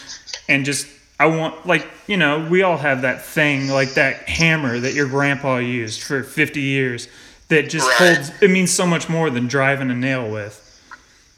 and 0.47 0.65
just, 0.65 0.87
I 1.19 1.27
want, 1.27 1.65
like, 1.65 1.87
you 2.07 2.17
know, 2.17 2.47
we 2.49 2.61
all 2.61 2.77
have 2.77 3.01
that 3.01 3.23
thing, 3.23 3.69
like 3.69 3.93
that 3.95 4.29
hammer 4.29 4.79
that 4.79 4.93
your 4.93 5.07
grandpa 5.07 5.57
used 5.57 6.01
for 6.01 6.23
50 6.23 6.61
years 6.61 7.07
that 7.49 7.69
just 7.69 7.87
right. 7.87 8.15
holds, 8.15 8.41
it 8.41 8.49
means 8.49 8.71
so 8.71 8.85
much 8.85 9.09
more 9.09 9.29
than 9.29 9.47
driving 9.47 9.89
a 9.89 9.95
nail 9.95 10.29
with. 10.29 10.63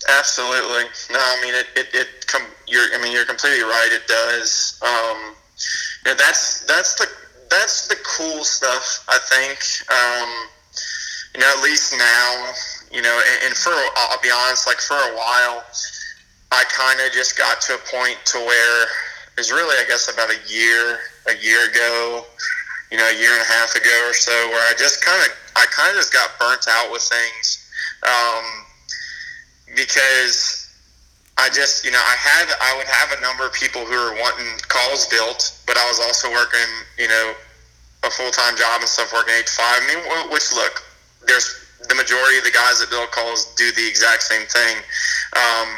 Absolutely. 0.07 0.83
No, 1.11 1.19
I 1.19 1.39
mean 1.41 1.53
it. 1.53 1.67
It. 1.75 1.87
it 1.93 2.27
com- 2.27 2.41
you're. 2.67 2.85
I 2.95 3.01
mean 3.01 3.11
you're 3.11 3.25
completely 3.25 3.63
right. 3.63 3.89
It 3.91 4.07
does. 4.07 4.79
Um, 4.81 5.35
you 6.05 6.11
know, 6.11 6.17
that's 6.17 6.65
that's 6.65 6.95
the 6.95 7.07
that's 7.49 7.87
the 7.87 7.97
cool 8.03 8.43
stuff. 8.43 9.05
I 9.09 9.19
think. 9.19 9.59
Um, 9.91 10.29
you 11.35 11.41
know, 11.41 11.53
at 11.57 11.63
least 11.63 11.93
now. 11.97 12.53
You 12.91 13.01
know, 13.01 13.21
and, 13.33 13.47
and 13.47 13.55
for 13.55 13.71
I'll 13.95 14.21
be 14.21 14.31
honest, 14.31 14.65
like 14.65 14.79
for 14.79 14.95
a 14.95 15.15
while, 15.15 15.63
I 16.51 16.63
kind 16.65 16.99
of 17.05 17.11
just 17.13 17.37
got 17.37 17.61
to 17.61 17.75
a 17.75 17.77
point 17.77 18.17
to 18.33 18.37
where 18.39 18.83
it 18.83 19.37
was 19.37 19.51
really, 19.51 19.75
I 19.77 19.85
guess, 19.87 20.11
about 20.11 20.29
a 20.29 20.39
year, 20.51 20.99
a 21.29 21.35
year 21.43 21.69
ago, 21.69 22.25
you 22.91 22.97
know, 22.97 23.07
a 23.07 23.17
year 23.17 23.31
and 23.31 23.41
a 23.41 23.45
half 23.45 23.75
ago 23.75 24.05
or 24.07 24.13
so, 24.13 24.31
where 24.49 24.61
I 24.69 24.73
just 24.77 25.03
kind 25.03 25.21
of, 25.21 25.29
I 25.55 25.65
kind 25.71 25.91
of 25.91 25.95
just 25.97 26.11
got 26.11 26.31
burnt 26.39 26.65
out 26.67 26.91
with 26.91 27.03
things. 27.03 27.69
Um, 28.01 28.45
because 29.75 30.73
I 31.37 31.49
just, 31.49 31.85
you 31.85 31.91
know, 31.91 32.01
I 32.01 32.15
had, 32.17 32.47
I 32.61 32.75
would 32.77 32.87
have 32.87 33.17
a 33.17 33.21
number 33.21 33.45
of 33.45 33.53
people 33.53 33.85
who 33.85 33.93
were 33.93 34.17
wanting 34.19 34.59
calls 34.67 35.05
built, 35.07 35.53
but 35.67 35.77
I 35.77 35.87
was 35.87 35.99
also 35.99 36.31
working, 36.31 36.67
you 36.97 37.07
know, 37.07 37.33
a 38.03 38.09
full 38.09 38.31
time 38.31 38.57
job 38.57 38.81
and 38.81 38.89
stuff, 38.89 39.13
working 39.13 39.33
eight 39.37 39.45
to 39.45 39.53
five. 39.53 39.79
I 39.81 39.87
mean, 39.87 40.31
which 40.31 40.51
look, 40.53 40.81
there's 41.27 41.68
the 41.87 41.95
majority 41.95 42.37
of 42.37 42.43
the 42.43 42.51
guys 42.51 42.79
that 42.79 42.89
build 42.89 43.11
calls 43.11 43.55
do 43.55 43.71
the 43.71 43.87
exact 43.87 44.23
same 44.23 44.43
thing. 44.47 44.75
Um, 45.35 45.69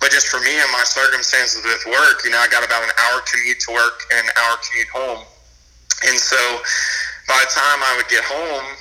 but 0.00 0.10
just 0.10 0.28
for 0.28 0.40
me 0.40 0.52
and 0.52 0.70
my 0.70 0.84
circumstances 0.84 1.64
with 1.64 1.82
work, 1.86 2.22
you 2.24 2.30
know, 2.30 2.38
I 2.38 2.48
got 2.48 2.64
about 2.64 2.82
an 2.84 2.92
hour 2.98 3.22
commute 3.24 3.58
to 3.66 3.72
work 3.72 4.04
and 4.12 4.28
an 4.28 4.34
hour 4.36 4.56
commute 4.60 4.88
home. 4.92 5.24
And 6.06 6.18
so 6.18 6.38
by 7.26 7.40
the 7.42 7.50
time 7.50 7.80
I 7.82 7.96
would 7.96 8.08
get 8.08 8.22
home, 8.22 8.76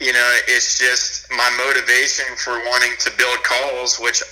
you 0.00 0.12
know, 0.12 0.30
it's 0.46 0.78
just 0.78 1.30
my 1.30 1.48
motivation 1.66 2.26
for 2.36 2.52
wanting 2.70 2.92
to 3.00 3.10
build 3.16 3.42
calls, 3.42 3.98
which, 3.98 4.22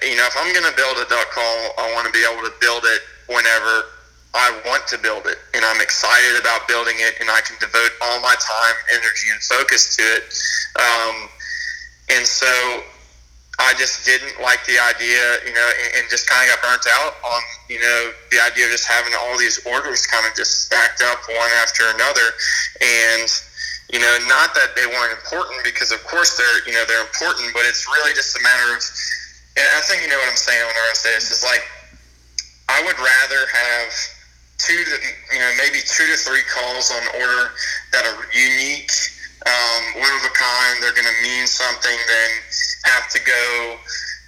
you 0.00 0.16
know, 0.16 0.24
if 0.24 0.36
I'm 0.38 0.52
going 0.54 0.68
to 0.70 0.76
build 0.76 0.96
a 0.96 1.08
duck 1.08 1.28
call, 1.32 1.74
I 1.76 1.92
want 1.92 2.06
to 2.06 2.12
be 2.12 2.24
able 2.24 2.44
to 2.46 2.54
build 2.60 2.84
it 2.84 3.02
whenever 3.26 3.97
I 4.34 4.52
want 4.66 4.86
to 4.88 4.98
build 4.98 5.26
it. 5.26 5.38
And 5.54 5.64
I'm 5.64 5.80
excited 5.80 6.40
about 6.40 6.68
building 6.68 6.96
it, 6.98 7.16
and 7.20 7.30
I 7.30 7.40
can 7.40 7.56
devote 7.60 7.92
all 8.02 8.20
my 8.20 8.34
time, 8.36 8.76
energy, 8.92 9.28
and 9.32 9.40
focus 9.42 9.96
to 9.96 10.02
it. 10.02 10.24
Um, 10.76 11.28
and 12.10 12.26
so 12.26 12.48
I 13.58 13.74
just 13.74 14.06
didn't 14.06 14.38
like 14.40 14.64
the 14.66 14.78
idea, 14.78 15.42
you 15.42 15.52
know, 15.52 15.68
and, 15.82 15.88
and 15.98 16.04
just 16.08 16.28
kind 16.28 16.46
of 16.46 16.54
got 16.54 16.62
burnt 16.62 16.86
out 16.86 17.18
on, 17.24 17.42
you 17.68 17.80
know, 17.80 18.12
the 18.30 18.38
idea 18.38 18.66
of 18.66 18.70
just 18.70 18.86
having 18.86 19.12
all 19.18 19.36
these 19.36 19.58
orders 19.66 20.06
kind 20.06 20.24
of 20.28 20.36
just 20.36 20.70
stacked 20.70 21.02
up 21.02 21.18
one 21.26 21.52
after 21.58 21.90
another. 21.90 22.28
And, 22.78 23.26
you 23.90 23.98
know, 23.98 24.14
not 24.28 24.54
that 24.54 24.76
they 24.76 24.86
weren't 24.86 25.10
important 25.10 25.64
because 25.64 25.90
of 25.90 26.04
course 26.04 26.36
they're, 26.36 26.68
you 26.68 26.72
know, 26.72 26.84
they're 26.86 27.02
important, 27.02 27.50
but 27.52 27.66
it's 27.66 27.88
really 27.88 28.14
just 28.14 28.38
a 28.38 28.42
matter 28.46 28.76
of, 28.76 28.80
and 29.58 29.66
I 29.74 29.80
think 29.90 30.06
you 30.06 30.08
know 30.08 30.20
what 30.22 30.30
I'm 30.30 30.38
saying 30.38 30.62
when 30.62 30.76
I 30.76 30.94
say 30.94 31.16
this 31.18 31.32
is 31.32 31.42
like, 31.42 31.66
I 32.68 32.84
would 32.84 32.98
rather 33.00 33.42
have 33.48 33.90
two 34.58 34.84
to, 34.84 34.96
you 35.32 35.38
know, 35.38 35.50
maybe 35.56 35.78
two 35.86 36.06
to 36.06 36.16
three 36.18 36.42
calls 36.50 36.90
on 36.90 37.02
order 37.22 37.54
that 37.92 38.04
are 38.06 38.18
unique, 38.34 38.92
um, 39.46 40.02
one 40.02 40.12
of 40.12 40.22
a 40.26 40.34
kind, 40.34 40.82
they're 40.82 40.94
going 40.94 41.08
to 41.08 41.18
mean 41.22 41.46
something, 41.46 41.94
than 41.94 42.30
have 42.84 43.08
to 43.10 43.20
go 43.24 43.76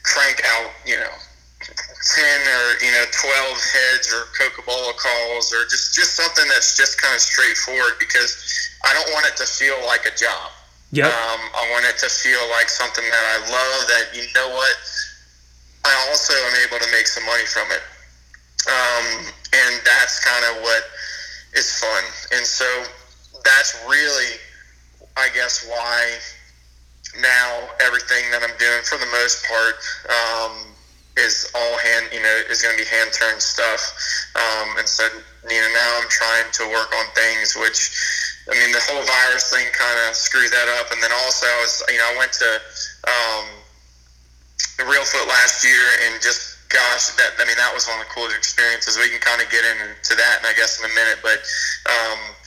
crank 0.03 0.43
out, 0.47 0.71
you 0.87 0.97
know, 0.97 1.15
ten 2.17 2.41
or 2.41 2.65
you 2.81 2.91
know 2.93 3.05
twelve 3.13 3.59
heads 3.61 4.09
or 4.09 4.25
Cocobolo 4.33 4.97
calls 4.97 5.53
or 5.53 5.65
just 5.69 5.95
just 5.95 6.17
something 6.17 6.45
that's 6.49 6.77
just 6.77 7.01
kind 7.01 7.15
of 7.15 7.21
straightforward 7.21 7.99
because 7.99 8.41
I 8.85 8.95
don't 8.95 9.13
want 9.13 9.27
it 9.27 9.37
to 9.37 9.47
feel 9.47 9.77
like 9.87 10.07
a 10.07 10.15
job. 10.17 10.51
Yep. 10.93 11.07
Um, 11.07 11.41
I 11.55 11.71
want 11.71 11.85
it 11.87 11.99
to 12.03 12.09
feel 12.09 12.41
like 12.51 12.69
something 12.69 13.05
that 13.05 13.25
I 13.37 13.39
love. 13.47 13.81
That 13.89 14.17
you 14.17 14.27
know 14.35 14.49
what, 14.51 14.75
I 15.85 15.93
also 16.11 16.35
am 16.35 16.55
able 16.67 16.83
to 16.83 16.91
make 16.91 17.07
some 17.07 17.25
money 17.27 17.47
from 17.47 17.71
it, 17.71 17.83
um, 18.69 19.27
and 19.53 19.81
that's 19.85 20.25
kind 20.25 20.45
of 20.57 20.63
what 20.63 20.85
is 21.55 21.79
fun. 21.81 22.05
And 22.37 22.47
so 22.47 22.67
that's 23.45 23.75
really, 23.89 24.37
I 25.17 25.29
guess, 25.35 25.67
why 25.67 26.19
now 27.21 27.69
everything 27.81 28.31
that 28.31 28.43
I'm 28.43 28.57
doing 28.59 28.83
for 28.85 28.99
the 28.99 29.11
most 29.11 29.43
part 29.47 29.75
um, 30.07 30.53
is 31.17 31.51
all 31.55 31.79
hand, 31.79 32.07
you 32.13 32.23
know, 32.23 32.37
is 32.49 32.63
going 32.63 32.77
to 32.77 32.83
be 32.83 32.89
hand 32.89 33.11
turned 33.13 33.43
stuff. 33.43 33.81
Um, 34.37 34.79
and 34.79 34.87
so, 34.87 35.09
you 35.49 35.59
know, 35.59 35.71
now 35.75 35.91
I'm 35.99 36.09
trying 36.09 36.47
to 36.53 36.65
work 36.71 36.95
on 36.95 37.07
things 37.15 37.57
which, 37.57 37.91
I 38.47 38.55
mean, 38.55 38.73
the 38.73 38.83
whole 38.87 39.03
virus 39.03 39.51
thing 39.51 39.67
kind 39.73 39.99
of 40.09 40.15
screwed 40.15 40.53
that 40.53 40.69
up. 40.79 40.93
And 40.93 41.03
then 41.03 41.11
also, 41.25 41.47
I 41.47 41.59
was, 41.61 41.83
you 41.89 41.99
know, 41.99 42.11
I 42.15 42.17
went 42.19 42.33
to 42.39 42.51
um, 43.09 43.45
the 44.79 44.85
Reelfoot 44.85 45.27
last 45.27 45.65
year 45.65 45.83
and 46.07 46.23
just, 46.23 46.60
gosh, 46.71 47.13
that 47.19 47.35
I 47.37 47.45
mean, 47.45 47.59
that 47.59 47.75
was 47.75 47.87
one 47.91 48.01
of 48.01 48.07
the 48.07 48.13
coolest 48.15 48.39
experiences. 48.39 48.97
We 48.97 49.11
can 49.11 49.21
kind 49.21 49.43
of 49.43 49.51
get 49.51 49.67
into 49.67 50.15
that, 50.17 50.39
and 50.39 50.47
I 50.47 50.55
guess 50.55 50.79
in 50.79 50.89
a 50.89 50.95
minute, 50.95 51.19
but. 51.21 51.43
Um, 51.87 52.39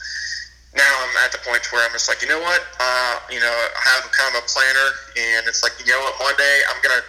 now 0.74 0.90
I'm 1.06 1.14
at 1.22 1.32
the 1.32 1.42
point 1.46 1.62
where 1.70 1.86
I'm 1.86 1.94
just 1.94 2.10
like, 2.10 2.22
you 2.26 2.30
know 2.30 2.42
what, 2.42 2.62
uh, 2.82 3.22
you 3.30 3.38
know, 3.38 3.54
I 3.54 3.82
have 3.94 4.10
kind 4.10 4.34
of 4.34 4.42
a 4.42 4.46
planner, 4.50 4.90
and 5.14 5.46
it's 5.46 5.62
like, 5.62 5.78
you 5.78 5.86
know 5.86 6.02
what, 6.02 6.18
Monday 6.18 6.56
I'm 6.70 6.82
gonna, 6.82 7.06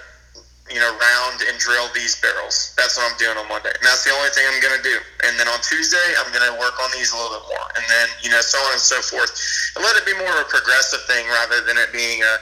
you 0.68 0.81
know, 0.81 0.92
round 0.92 1.40
and 1.48 1.57
drill 1.57 1.88
these 1.96 2.20
barrels. 2.20 2.77
That's 2.77 2.96
what 3.00 3.09
I'm 3.09 3.16
doing 3.16 3.40
on 3.40 3.48
Monday, 3.48 3.72
and 3.72 3.81
that's 3.81 4.05
the 4.05 4.12
only 4.12 4.29
thing 4.37 4.44
I'm 4.53 4.61
gonna 4.61 4.85
do. 4.85 5.00
And 5.24 5.40
then 5.40 5.48
on 5.48 5.61
Tuesday 5.64 6.09
I'm 6.20 6.29
gonna 6.29 6.61
work 6.61 6.77
on 6.77 6.92
these 6.92 7.09
a 7.12 7.16
little 7.16 7.40
bit 7.40 7.57
more, 7.57 7.68
and 7.81 7.85
then 7.88 8.07
you 8.20 8.29
know, 8.29 8.44
so 8.44 8.61
on 8.68 8.77
and 8.77 8.85
so 8.85 9.00
forth. 9.00 9.33
And 9.77 9.81
let 9.81 9.96
it 9.96 10.05
be 10.05 10.12
more 10.20 10.33
of 10.37 10.44
a 10.44 10.48
progressive 10.53 11.00
thing 11.09 11.24
rather 11.33 11.64
than 11.64 11.81
it 11.81 11.88
being 11.88 12.20
a 12.20 12.35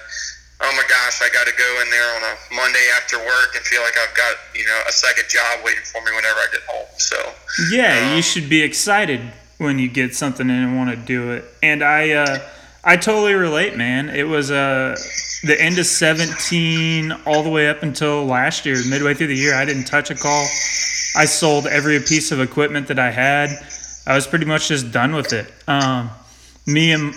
oh 0.63 0.73
my 0.73 0.85
gosh, 0.89 1.21
I 1.23 1.29
got 1.33 1.47
to 1.47 1.55
go 1.59 1.83
in 1.83 1.91
there 1.91 2.17
on 2.17 2.23
a 2.23 2.55
Monday 2.55 2.87
after 2.97 3.19
work 3.19 3.55
and 3.57 3.65
feel 3.65 3.83
like 3.83 3.95
I've 3.99 4.17
got 4.17 4.37
you 4.55 4.65
know 4.65 4.81
a 4.89 4.93
second 4.93 5.29
job 5.29 5.65
waiting 5.65 5.85
for 5.85 6.01
me 6.05 6.15
whenever 6.15 6.39
I 6.39 6.47
get 6.53 6.63
home. 6.69 6.89
So 6.99 7.17
yeah, 7.71 8.11
um, 8.11 8.17
you 8.17 8.23
should 8.23 8.49
be 8.49 8.63
excited 8.63 9.21
when 9.63 9.79
you 9.79 9.89
get 9.89 10.15
something 10.15 10.51
and 10.51 10.77
want 10.77 10.91
to 10.91 10.97
do 10.97 11.31
it. 11.33 11.45
And 11.63 11.83
I, 11.83 12.11
uh, 12.11 12.39
I 12.85 12.97
totally 12.97 13.35
relate, 13.35 13.77
man. 13.77 14.09
It 14.09 14.25
was 14.25 14.51
uh, 14.51 14.97
the 15.45 15.61
end 15.61 15.79
of 15.79 15.87
17 15.87 17.13
all 17.27 17.43
the 17.43 17.49
way 17.51 17.69
up 17.69 17.83
until 17.83 18.25
last 18.25 18.67
year, 18.67 18.77
midway 18.89 19.15
through 19.15 19.29
the 19.29 19.37
year. 19.37 19.55
I 19.55 19.65
didn't 19.65 19.85
touch 19.85 20.11
a 20.11 20.15
call. 20.15 20.43
I 21.15 21.27
sold 21.27 21.67
every 21.67 22.01
piece 22.01 22.33
of 22.33 22.41
equipment 22.41 22.89
that 22.89 22.99
I 22.99 23.11
had. 23.11 23.51
I 24.07 24.15
was 24.15 24.27
pretty 24.27 24.47
much 24.47 24.69
just 24.69 24.91
done 24.91 25.15
with 25.15 25.33
it. 25.33 25.53
Um, 25.69 26.11
me 26.67 26.93
and 26.93 27.15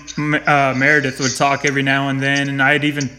uh, 0.48 0.74
Meredith 0.76 1.20
would 1.20 1.36
talk 1.36 1.66
every 1.66 1.84
now 1.84 2.10
and 2.10 2.22
then, 2.22 2.50
and 2.50 2.62
I'd 2.62 2.84
even 2.84 3.10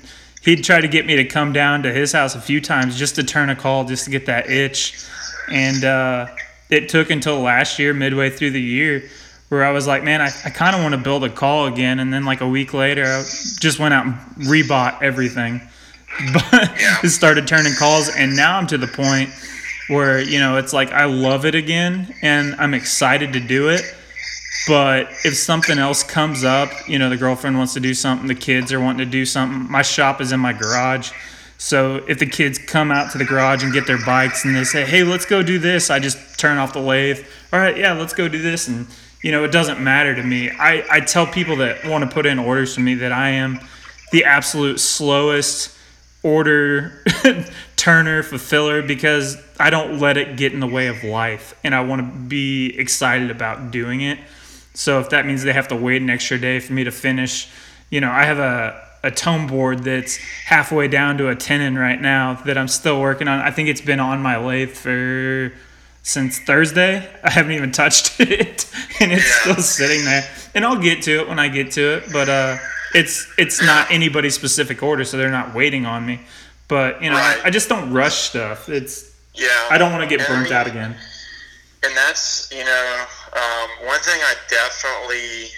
he'd 0.47 0.63
try 0.65 0.81
to 0.81 0.89
get 0.89 1.05
me 1.05 1.17
to 1.17 1.25
come 1.25 1.53
down 1.53 1.83
to 1.83 1.93
his 1.93 2.13
house 2.13 2.35
a 2.35 2.41
few 2.41 2.61
times 2.61 2.97
just 2.97 3.17
to 3.17 3.25
turn 3.25 3.51
a 3.51 3.57
call, 3.57 3.85
just 3.85 4.05
to 4.05 4.11
get 4.11 4.27
that 4.27 4.49
itch. 4.49 5.05
And 5.53 5.85
uh, 5.85 6.29
it 6.71 6.89
took 6.89 7.11
until 7.11 7.41
last 7.41 7.79
year, 7.79 7.93
midway 7.93 8.31
through 8.31 8.53
the 8.53 8.63
year, 8.63 9.11
where 9.49 9.65
I 9.65 9.73
was 9.73 9.87
like, 9.87 10.05
man, 10.05 10.23
I, 10.23 10.31
I 10.45 10.51
kind 10.51 10.75
of 10.75 10.83
want 10.83 10.95
to 10.95 11.01
build 11.01 11.25
a 11.25 11.29
call 11.29 11.67
again. 11.67 11.99
And 11.99 12.13
then 12.13 12.25
like 12.25 12.41
a 12.41 12.49
week 12.49 12.73
later, 12.73 13.05
I 13.05 13.23
just 13.61 13.79
went 13.79 13.93
out 13.93 14.07
and 14.07 14.15
rebought 14.47 15.03
everything, 15.03 15.61
but 16.33 16.69
started 17.09 17.47
turning 17.47 17.75
calls. 17.75 18.09
And 18.09 18.37
now 18.37 18.57
I'm 18.57 18.69
to 18.69 18.79
the 18.79 18.87
point 18.87 19.31
where, 19.89 20.21
you 20.21 20.39
know, 20.39 20.59
it's 20.59 20.73
like 20.73 20.93
I 20.93 21.07
love 21.07 21.45
it 21.45 21.57
again 21.57 22.15
and 22.23 22.55
I'm 22.57 22.73
excited 22.73 23.33
to 23.33 23.41
do 23.41 23.69
it. 23.69 23.83
But 24.67 25.09
if 25.25 25.37
something 25.37 25.79
else 25.79 26.03
comes 26.03 26.43
up, 26.43 26.71
you 26.89 26.99
know, 26.99 27.09
the 27.09 27.17
girlfriend 27.17 27.57
wants 27.57 27.75
to 27.75 27.81
do 27.81 27.95
something, 27.95 28.27
the 28.27 28.35
kids 28.35 28.73
are 28.73 28.81
wanting 28.81 29.07
to 29.07 29.11
do 29.11 29.25
something, 29.25 29.71
my 29.71 29.83
shop 29.83 30.21
is 30.21 30.33
in 30.33 30.41
my 30.41 30.53
garage. 30.53 31.13
So 31.59 32.05
if 32.09 32.19
the 32.19 32.27
kids 32.27 32.59
come 32.59 32.91
out 32.91 33.13
to 33.13 33.19
the 33.19 33.25
garage 33.25 33.63
and 33.63 33.73
get 33.73 33.87
their 33.87 34.05
bikes 34.05 34.45
and 34.45 34.55
they 34.55 34.65
say, 34.65 34.85
"Hey, 34.85 35.05
let's 35.05 35.25
go 35.25 35.43
do 35.43 35.59
this," 35.59 35.89
I 35.89 35.99
just 35.99 36.39
turn 36.39 36.59
off 36.59 36.73
the 36.73 36.81
lathe. 36.81 37.25
All 37.53 37.61
right, 37.61 37.77
yeah, 37.77 37.93
let's 37.93 38.13
go 38.13 38.29
do 38.29 38.43
this, 38.43 38.69
and 38.69 38.87
you 39.23 39.33
know 39.33 39.43
it 39.45 39.53
doesn't 39.53 39.81
matter 39.81 40.15
to 40.15 40.23
me. 40.23 40.51
I 40.51 40.85
I 40.91 41.01
tell 41.01 41.27
people 41.27 41.57
that 41.57 41.85
want 41.87 42.05
to 42.05 42.11
put 42.13 42.27
in 42.27 42.39
orders 42.39 42.75
for 42.75 42.83
me 42.83 42.95
that 42.97 43.13
I 43.13 43.31
am 43.31 43.61
the 44.13 44.25
absolute 44.25 44.81
slowest 44.81 45.75
order 46.23 47.03
turner 47.77 48.23
fulfiller 48.23 48.83
because 48.83 49.39
I 49.59 49.71
don't 49.71 49.99
let 49.99 50.17
it 50.17 50.37
get 50.37 50.53
in 50.53 50.61
the 50.61 50.67
way 50.67 50.89
of 50.89 51.05
life, 51.05 51.55
and 51.65 51.75
I 51.75 51.81
want 51.81 52.01
to 52.01 52.19
be 52.29 52.79
excited 52.79 53.31
about 53.31 53.71
doing 53.71 54.03
it. 54.03 54.19
So 54.77 55.01
if 55.01 55.09
that 55.11 55.27
means 55.27 55.43
they 55.43 55.53
have 55.53 55.69
to 55.69 55.77
wait 55.77 56.03
an 56.03 56.11
extra 56.11 56.39
day 56.39 56.61
for 56.61 56.75
me 56.75 56.85
to 56.85 56.91
finish, 56.91 57.49
you 57.91 58.01
know, 58.01 58.11
I 58.11 58.25
have 58.25 58.39
a 58.39 58.83
a 59.03 59.11
tone 59.11 59.47
board 59.47 59.85
that's 59.85 60.17
halfway 60.17 60.89
down 60.89 61.17
to 61.19 61.29
a 61.29 61.37
tenon 61.37 61.79
right 61.79 62.01
now 62.01 62.35
that 62.45 62.59
I'm 62.59 62.67
still 62.67 63.01
working 63.01 63.29
on. 63.29 63.39
I 63.39 63.53
think 63.53 63.69
it's 63.69 63.81
been 63.81 64.01
on 64.01 64.21
my 64.21 64.37
lathe 64.37 64.71
for 64.73 65.53
since 66.03 66.41
Thursday. 66.41 67.09
I 67.23 67.31
haven't 67.31 67.53
even 67.53 67.71
touched 67.71 68.21
it, 68.21 68.71
and 69.01 69.13
it's 69.13 69.25
still 69.25 69.55
sitting 69.57 70.05
there. 70.05 70.29
And 70.55 70.65
I'll 70.65 70.81
get 70.81 71.03
to 71.03 71.21
it 71.21 71.29
when 71.29 71.39
I 71.39 71.49
get 71.49 71.71
to 71.73 71.99
it, 71.99 72.13
but 72.13 72.29
uh, 72.29 72.57
it's 72.95 73.33
it's 73.39 73.63
not 73.63 73.91
anybody's 73.91 74.35
specific 74.35 74.83
order, 74.83 75.05
so 75.05 75.17
they're 75.17 75.31
not 75.31 75.55
waiting 75.55 75.87
on 75.87 76.05
me. 76.05 76.21
But 76.69 77.01
you 77.03 77.11
know, 77.11 77.17
right. 77.17 77.41
I, 77.45 77.47
I, 77.47 77.51
just 77.51 77.69
don't 77.69 77.93
rush 77.93 78.15
stuff. 78.15 78.69
It's 78.69 79.17
yeah. 79.35 79.69
I 79.71 79.79
don't 79.79 79.93
want 79.93 80.09
to 80.09 80.17
get 80.17 80.27
burnt 80.27 80.41
I 80.41 80.45
mean, 80.45 80.53
out 80.53 80.67
again. 80.67 80.97
And 81.85 81.97
that's 81.97 82.51
you 82.53 82.65
know 82.65 83.05
um, 83.37 83.87
one 83.87 84.01
thing 84.01 84.19
I 84.25 84.35
definitely 84.49 85.53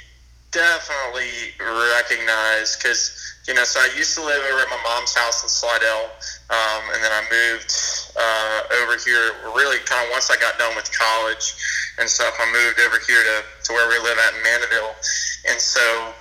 definitely 0.51 1.55
recognize 1.95 2.77
because 2.77 3.15
you 3.49 3.55
know, 3.55 3.65
so 3.65 3.81
I 3.81 3.89
used 3.97 4.13
to 4.21 4.21
live 4.21 4.45
over 4.45 4.61
at 4.61 4.69
my 4.69 4.77
mom's 4.85 5.17
house 5.17 5.43
in 5.43 5.49
Slidell, 5.49 6.13
um, 6.53 6.83
and 6.93 7.01
then 7.01 7.09
I 7.09 7.25
moved 7.33 7.73
uh, 8.13 8.61
over 8.85 9.01
here. 9.01 9.33
Really, 9.57 9.81
kind 9.89 10.05
of 10.05 10.13
once 10.13 10.29
I 10.29 10.37
got 10.37 10.61
done 10.61 10.77
with 10.77 10.85
college 10.93 11.57
and 11.97 12.05
stuff, 12.05 12.37
I 12.37 12.45
moved 12.53 12.77
over 12.85 13.01
here 13.09 13.25
to, 13.25 13.37
to 13.41 13.73
where 13.73 13.89
we 13.89 13.97
live 14.05 14.21
at 14.21 14.37
in 14.37 14.43
Mandeville, 14.45 14.93
and 15.49 15.57
so 15.57 16.13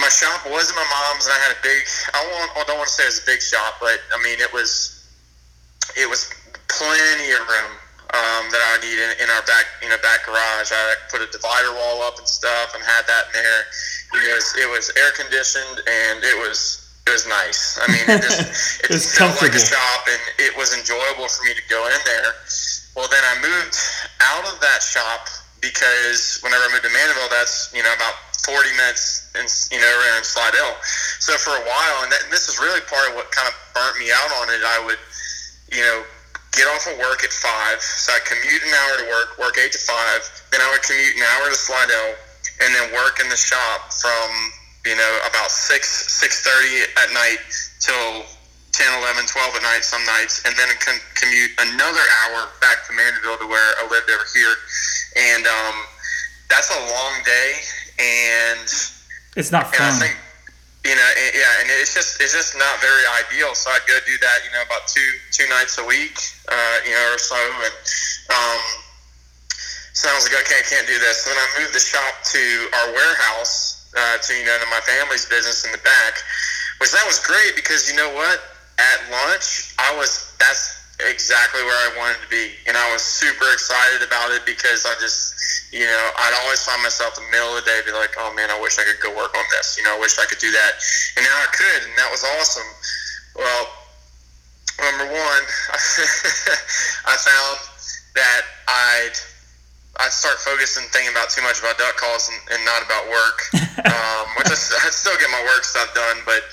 my 0.00 0.08
shop 0.08 0.48
was 0.48 0.72
my 0.72 0.86
mom's, 0.88 1.28
and 1.28 1.36
I 1.36 1.40
had 1.44 1.52
a 1.52 1.60
big. 1.60 1.84
I, 2.16 2.24
won't, 2.24 2.50
I 2.56 2.64
don't 2.64 2.78
want 2.80 2.88
to 2.88 2.94
say 2.94 3.04
it 3.04 3.12
was 3.12 3.20
a 3.20 3.28
big 3.28 3.42
shop, 3.42 3.76
but 3.76 4.00
I 4.16 4.22
mean 4.24 4.40
it 4.40 4.52
was. 4.52 5.04
It 5.96 6.08
was 6.08 6.32
plenty 6.68 7.32
of 7.32 7.40
room 7.48 7.76
um, 8.14 8.44
that 8.48 8.62
I 8.62 8.80
need 8.80 8.96
in, 8.96 9.10
in 9.24 9.28
our 9.28 9.44
back, 9.44 9.66
you 9.82 9.88
know, 9.88 10.00
back 10.00 10.24
garage. 10.24 10.72
I 10.72 10.96
put 11.10 11.20
a 11.20 11.28
divider 11.28 11.72
wall 11.76 12.02
up 12.02 12.18
and 12.18 12.28
stuff, 12.28 12.74
and 12.74 12.82
had 12.84 13.04
that 13.06 13.28
in 13.36 13.44
there 13.44 13.64
it 14.14 14.34
was 14.34 14.54
it 14.56 14.68
was 14.70 14.90
air 14.96 15.12
conditioned 15.12 15.84
and 15.84 16.24
it 16.24 16.36
was 16.40 16.84
it 17.06 17.12
was 17.12 17.26
nice. 17.28 17.78
I 17.80 17.88
mean, 17.88 18.04
it 18.04 18.22
just 18.22 18.40
it, 18.84 18.90
it 18.92 19.02
felt 19.16 19.40
like 19.40 19.52
a 19.52 19.60
shop 19.60 20.08
and 20.08 20.20
it 20.38 20.56
was 20.56 20.76
enjoyable 20.76 21.28
for 21.28 21.44
me 21.44 21.54
to 21.56 21.64
go 21.68 21.80
in 21.88 22.00
there. 22.04 22.36
Well, 22.96 23.08
then 23.08 23.24
I 23.24 23.34
moved 23.40 23.76
out 24.20 24.44
of 24.44 24.60
that 24.60 24.82
shop 24.82 25.28
because 25.60 26.40
whenever 26.42 26.64
I 26.64 26.68
moved 26.72 26.84
to 26.84 26.92
Mandeville, 26.92 27.32
that's 27.32 27.72
you 27.74 27.82
know 27.82 27.92
about 27.92 28.16
40 28.44 28.68
minutes 28.76 29.28
in 29.36 29.44
you 29.76 29.80
know 29.80 29.92
around 30.04 30.24
Slidell. 30.24 30.76
So 31.20 31.36
for 31.36 31.52
a 31.52 31.64
while, 31.64 32.04
and, 32.04 32.12
that, 32.12 32.24
and 32.24 32.32
this 32.32 32.48
is 32.48 32.58
really 32.60 32.80
part 32.88 33.08
of 33.08 33.16
what 33.16 33.32
kind 33.32 33.48
of 33.48 33.54
burnt 33.76 33.96
me 34.00 34.08
out 34.12 34.30
on 34.40 34.48
it. 34.52 34.60
I 34.64 34.84
would 34.84 35.00
you 35.72 35.84
know 35.84 36.04
get 36.58 36.66
off 36.74 36.90
of 36.90 36.98
work 36.98 37.22
at 37.22 37.30
five, 37.30 37.78
so 37.78 38.10
I 38.10 38.18
commute 38.26 38.62
an 38.66 38.74
hour 38.74 38.94
to 38.98 39.06
work, 39.14 39.28
work 39.38 39.54
eight 39.62 39.70
to 39.72 39.78
five. 39.78 40.26
Then 40.50 40.58
I 40.58 40.66
would 40.74 40.82
commute 40.82 41.14
an 41.14 41.22
hour 41.38 41.46
to 41.48 41.54
Slidell 41.54 42.18
and 42.58 42.74
then 42.74 42.90
work 42.98 43.22
in 43.22 43.30
the 43.30 43.38
shop 43.38 43.94
from 43.94 44.28
you 44.82 44.98
know 44.98 45.14
about 45.30 45.54
six 45.54 45.86
six 46.18 46.42
thirty 46.42 46.82
at 46.98 47.14
night 47.14 47.38
till 47.78 48.26
10, 48.78 48.86
11, 49.02 49.26
12 49.26 49.56
at 49.56 49.62
night 49.62 49.82
some 49.82 50.04
nights, 50.06 50.44
and 50.46 50.54
then 50.54 50.68
com- 50.78 51.02
commute 51.14 51.50
another 51.58 52.04
hour 52.22 52.46
back 52.60 52.86
to 52.86 52.92
Mandeville 52.94 53.38
to 53.38 53.46
where 53.46 53.74
I 53.78 53.88
lived 53.90 54.10
over 54.10 54.26
here, 54.34 54.54
and 55.16 55.46
um, 55.46 55.74
that's 56.50 56.70
a 56.70 56.80
long 56.86 57.14
day, 57.24 57.50
and 57.98 58.68
it's 59.34 59.50
not 59.50 59.74
fun. 59.74 59.82
And 59.82 59.96
I 59.96 60.06
think, 60.06 60.16
you 60.84 60.94
know, 60.94 61.10
yeah, 61.34 61.60
and 61.60 61.66
it's 61.82 61.94
just 61.94 62.20
it's 62.22 62.32
just 62.32 62.54
not 62.54 62.80
very 62.80 63.02
ideal. 63.26 63.54
So 63.54 63.70
I'd 63.70 63.84
go 63.86 63.98
do 64.06 64.14
that, 64.22 64.38
you 64.46 64.50
know, 64.54 64.62
about 64.62 64.86
two 64.86 65.10
two 65.34 65.48
nights 65.50 65.78
a 65.78 65.84
week, 65.84 66.16
uh, 66.46 66.76
you 66.86 66.94
know, 66.94 67.14
or 67.14 67.18
so, 67.18 67.36
and 67.36 67.74
um, 68.30 68.62
so 69.92 70.06
I 70.06 70.14
was 70.14 70.30
like, 70.30 70.38
okay, 70.46 70.62
I 70.62 70.66
can't 70.70 70.86
do 70.86 70.98
this. 71.02 71.26
So 71.26 71.34
then 71.34 71.38
I 71.42 71.48
moved 71.58 71.74
the 71.74 71.82
shop 71.82 72.22
to 72.30 72.42
our 72.78 72.88
warehouse, 72.94 73.90
uh, 73.98 74.18
to 74.22 74.30
you 74.30 74.46
know, 74.46 74.54
to 74.62 74.68
my 74.70 74.80
family's 74.86 75.26
business 75.26 75.66
in 75.66 75.72
the 75.72 75.82
back, 75.82 76.22
which 76.78 76.94
that 76.94 77.02
was 77.06 77.18
great 77.26 77.58
because 77.58 77.90
you 77.90 77.96
know 77.98 78.14
what? 78.14 78.38
At 78.78 78.98
lunch, 79.10 79.74
I 79.82 79.90
was 79.98 80.30
that's 80.38 80.77
exactly 81.00 81.62
where 81.62 81.78
I 81.78 81.90
wanted 81.96 82.18
to 82.22 82.30
be, 82.30 82.50
and 82.66 82.76
I 82.76 82.90
was 82.92 83.02
super 83.02 83.46
excited 83.52 84.02
about 84.02 84.34
it 84.34 84.42
because 84.44 84.82
I 84.86 84.94
just, 84.98 85.34
you 85.72 85.86
know, 85.86 86.04
I'd 86.18 86.34
always 86.42 86.62
find 86.66 86.82
myself 86.82 87.14
in 87.18 87.24
the 87.24 87.30
middle 87.30 87.54
of 87.54 87.62
the 87.62 87.70
day 87.70 87.80
be 87.86 87.92
like, 87.94 88.18
oh 88.18 88.34
man, 88.34 88.50
I 88.50 88.58
wish 88.58 88.78
I 88.78 88.84
could 88.84 88.98
go 88.98 89.14
work 89.14 89.30
on 89.36 89.44
this. 89.54 89.78
You 89.78 89.84
know, 89.84 89.94
I 89.94 90.00
wish 90.00 90.18
I 90.18 90.26
could 90.26 90.42
do 90.42 90.50
that, 90.50 90.72
and 91.16 91.22
now 91.22 91.36
I 91.38 91.48
could, 91.54 91.80
and 91.86 91.94
that 91.98 92.10
was 92.10 92.26
awesome. 92.38 92.70
Well, 93.38 93.64
number 94.82 95.06
one, 95.06 95.42
I 97.06 97.14
found 97.14 97.58
that 98.14 98.42
I'd 98.66 99.16
I 99.98 100.06
start 100.10 100.38
focusing 100.38 100.86
thinking 100.94 101.10
about 101.10 101.30
too 101.30 101.42
much 101.42 101.58
about 101.58 101.74
duck 101.74 101.98
calls 101.98 102.30
and, 102.30 102.38
and 102.54 102.62
not 102.62 102.86
about 102.86 103.10
work, 103.10 103.38
um, 103.82 104.24
which 104.38 104.46
I, 104.46 104.58
I 104.86 104.90
still 104.94 105.18
get 105.18 105.26
my 105.30 105.42
work 105.42 105.66
stuff 105.66 105.90
done, 105.94 106.22
but 106.22 106.46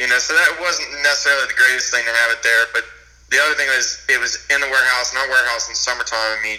you 0.00 0.08
know, 0.08 0.20
so 0.20 0.32
that 0.32 0.56
wasn't 0.60 0.88
necessarily 1.04 1.48
the 1.48 1.56
greatest 1.56 1.92
thing 1.92 2.04
to 2.04 2.12
have 2.12 2.32
it 2.32 2.40
there. 2.40 2.64
But 2.72 2.84
the 3.30 3.38
other 3.38 3.54
thing 3.54 3.68
was 3.68 4.04
it 4.08 4.20
was 4.20 4.46
in 4.50 4.60
the 4.60 4.66
warehouse, 4.68 5.14
not 5.14 5.28
warehouse 5.28 5.68
in 5.68 5.72
the 5.72 5.78
summertime. 5.78 6.18
I 6.38 6.42
mean, 6.42 6.58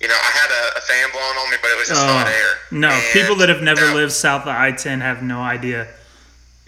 you 0.00 0.08
know, 0.08 0.14
I 0.14 0.30
had 0.30 0.50
a, 0.50 0.78
a 0.78 0.80
fan 0.82 1.08
blowing 1.12 1.36
on 1.38 1.50
me, 1.50 1.56
but 1.62 1.70
it 1.70 1.78
was 1.78 1.88
just 1.88 2.00
Oh, 2.04 2.06
hot 2.08 2.28
air. 2.28 2.58
No, 2.70 2.90
And 2.90 3.02
people 3.12 3.36
that 3.36 3.48
have 3.48 3.62
never 3.62 3.86
that- 3.86 3.94
lived 3.94 4.12
south 4.12 4.42
of 4.42 4.48
I 4.48 4.72
ten 4.72 5.00
have 5.00 5.22
no 5.22 5.40
idea. 5.40 5.88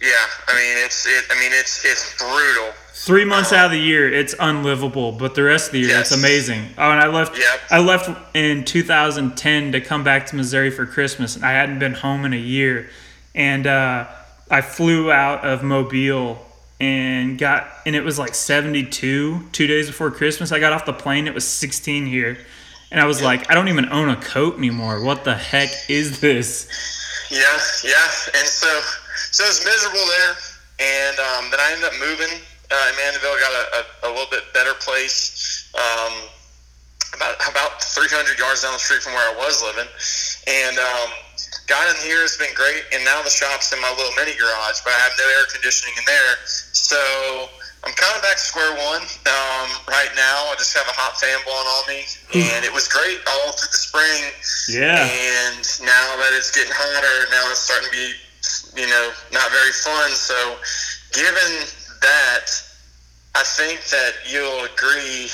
Yeah, 0.01 0.15
I 0.47 0.55
mean 0.55 0.85
it's 0.85 1.07
it. 1.07 1.25
I 1.31 1.35
mean 1.41 1.51
it's 1.53 1.85
it's 1.85 2.17
brutal. 2.19 2.73
Three 2.95 3.25
months 3.25 3.53
out 3.53 3.67
of 3.67 3.71
the 3.73 3.79
year, 3.81 4.13
it's 4.13 4.35
unlivable, 4.41 5.13
but 5.13 5.35
the 5.35 5.43
rest 5.45 5.67
of 5.69 5.73
the 5.73 5.81
year, 5.81 5.89
Yes. 5.91 6.11
it's 6.13 6.19
amazing. 6.21 6.69
Oh, 6.77 6.91
and 6.91 7.01
I 7.01 7.07
left. 7.07 7.37
Yep. 7.39 7.61
I 7.71 7.79
left 7.79 8.11
in 8.35 8.65
2010 8.65 9.73
to 9.73 9.81
come 9.81 10.03
back 10.05 10.27
to 10.27 10.37
Missouri 10.37 10.71
for 10.71 10.85
Christmas, 10.85 11.37
and 11.37 11.45
I 11.45 11.53
hadn't 11.53 11.79
been 11.79 11.95
home 11.95 12.25
in 12.25 12.33
a 12.33 12.37
year. 12.37 12.91
And 13.35 13.67
uh, 13.67 14.07
I 14.51 14.61
flew 14.63 15.11
out 15.13 15.45
of 15.45 15.63
Mobile 15.63 16.45
and 16.81 17.39
got, 17.39 17.69
and 17.87 17.97
it 17.97 18.05
was 18.05 18.19
like 18.19 18.35
72 18.35 19.49
two 19.51 19.67
days 19.67 19.87
before 19.89 20.11
Christmas. 20.11 20.53
I 20.53 20.61
got 20.61 20.73
off 20.73 20.87
the 20.87 20.93
plane, 20.93 21.27
it 21.27 21.35
was 21.35 21.47
16 21.47 22.07
here, 22.07 22.39
and 22.91 23.01
I 23.01 23.07
was 23.07 23.23
like, 23.23 23.51
I 23.51 23.55
don't 23.55 23.69
even 23.69 23.91
own 23.91 24.09
a 24.09 24.17
coat 24.17 24.57
anymore. 24.57 25.03
What 25.03 25.25
the 25.25 25.35
heck 25.35 25.71
is 25.89 26.21
this? 26.21 26.69
Yeah, 27.31 27.41
yeah, 27.85 28.39
and 28.41 28.47
so 28.49 28.81
so 29.31 29.45
it 29.45 29.49
was 29.49 29.65
miserable 29.65 30.07
there, 30.07 30.35
and 30.81 31.19
um, 31.19 31.51
then 31.51 31.61
I 31.61 31.73
ended 31.73 31.87
up 31.87 31.99
moving. 32.01 32.41
Uh, 32.71 32.91
in 32.91 32.97
Mandeville, 32.97 33.33
got 33.41 33.53
a, 33.53 33.65
a, 33.81 34.09
a 34.09 34.11
little 34.13 34.29
bit 34.31 34.45
better 34.53 34.75
place, 34.75 35.73
um, 35.73 36.13
about 37.17 37.35
about 37.49 37.83
300 37.83 38.39
yards 38.39 38.61
down 38.61 38.73
the 38.73 38.79
street 38.79 39.01
from 39.01 39.15
where 39.15 39.25
I 39.25 39.37
was 39.37 39.63
living, 39.63 39.89
and 40.47 40.77
um, 40.79 41.11
got 41.69 41.85
in 41.93 41.97
here. 42.03 42.25
It's 42.25 42.41
been 42.41 42.53
great, 42.57 42.83
and 42.93 43.05
now 43.05 43.23
the 43.23 43.31
shop's 43.31 43.73
in 43.73 43.81
my 43.81 43.93
little 43.93 44.13
mini 44.17 44.35
garage, 44.35 44.81
but 44.83 44.97
I 44.97 44.99
have 45.05 45.13
no 45.21 45.27
air 45.39 45.47
conditioning 45.53 45.95
in 46.01 46.05
there, 46.09 46.35
so 46.45 46.99
I'm 47.85 47.95
kind 47.95 48.17
of 48.17 48.23
back 48.23 48.37
to 48.37 48.43
square 48.43 48.75
one 48.75 49.05
um, 49.05 49.69
right 49.87 50.11
now. 50.17 50.51
I 50.51 50.57
just 50.59 50.75
have 50.75 50.89
a 50.89 50.97
hot 50.97 51.15
fan 51.21 51.39
blowing 51.47 51.69
on 51.79 51.85
me, 51.87 52.03
and 52.35 52.65
it 52.65 52.73
was 52.73 52.89
great 52.91 53.23
all 53.23 53.55
through 53.55 53.71
the 53.71 53.79
spring. 53.79 54.23
Yeah. 54.67 55.07
And 55.07 55.63
now 55.87 56.07
that 56.19 56.35
it's 56.35 56.51
getting 56.51 56.75
hotter, 56.75 57.31
now 57.31 57.47
it's 57.55 57.63
starting 57.63 57.87
to 57.87 57.95
be, 57.95 58.09
you 58.83 58.89
know, 58.91 59.15
not 59.31 59.47
very 59.55 59.71
fun. 59.71 60.11
So, 60.11 60.59
given 61.15 61.71
that, 62.03 62.51
I 63.39 63.47
think 63.47 63.87
that 63.95 64.27
you'll 64.27 64.67
agree, 64.67 65.31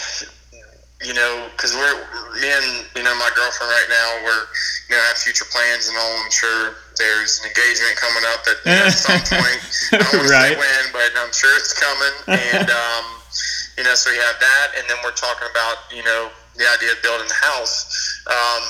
you 1.04 1.12
know, 1.14 1.46
because 1.52 1.72
we're 1.76 1.94
me 2.40 2.48
and 2.50 2.86
you 2.96 3.02
know 3.04 3.14
my 3.20 3.30
girlfriend 3.36 3.70
right 3.70 3.90
now, 3.92 4.08
we're 4.24 4.44
you 4.88 4.96
know 4.96 5.02
have 5.12 5.16
future 5.20 5.44
plans 5.52 5.88
and 5.88 5.96
all. 5.96 6.14
I'm 6.24 6.30
sure 6.32 6.74
there's 6.96 7.40
an 7.44 7.52
engagement 7.52 7.94
coming 8.00 8.24
up 8.32 8.42
at, 8.48 8.58
at 8.66 8.90
some 8.96 9.20
point. 9.38 9.60
I 9.92 10.02
don't 10.10 10.26
Right. 10.30 10.54
say 10.54 10.58
when, 10.58 10.84
but 10.92 11.10
I'm 11.20 11.32
sure 11.32 11.52
it's 11.56 11.72
coming. 11.76 12.14
And 12.40 12.70
um, 12.82 13.04
you 13.78 13.84
know, 13.84 13.94
so 13.94 14.10
we 14.10 14.16
have 14.18 14.38
that, 14.40 14.66
and 14.78 14.84
then 14.88 14.96
we're 15.04 15.16
talking 15.18 15.48
about 15.50 15.86
you 15.92 16.02
know 16.04 16.30
the 16.56 16.64
idea 16.74 16.92
of 16.92 17.02
building 17.02 17.28
the 17.28 17.40
house. 17.42 18.22
Um, 18.26 18.62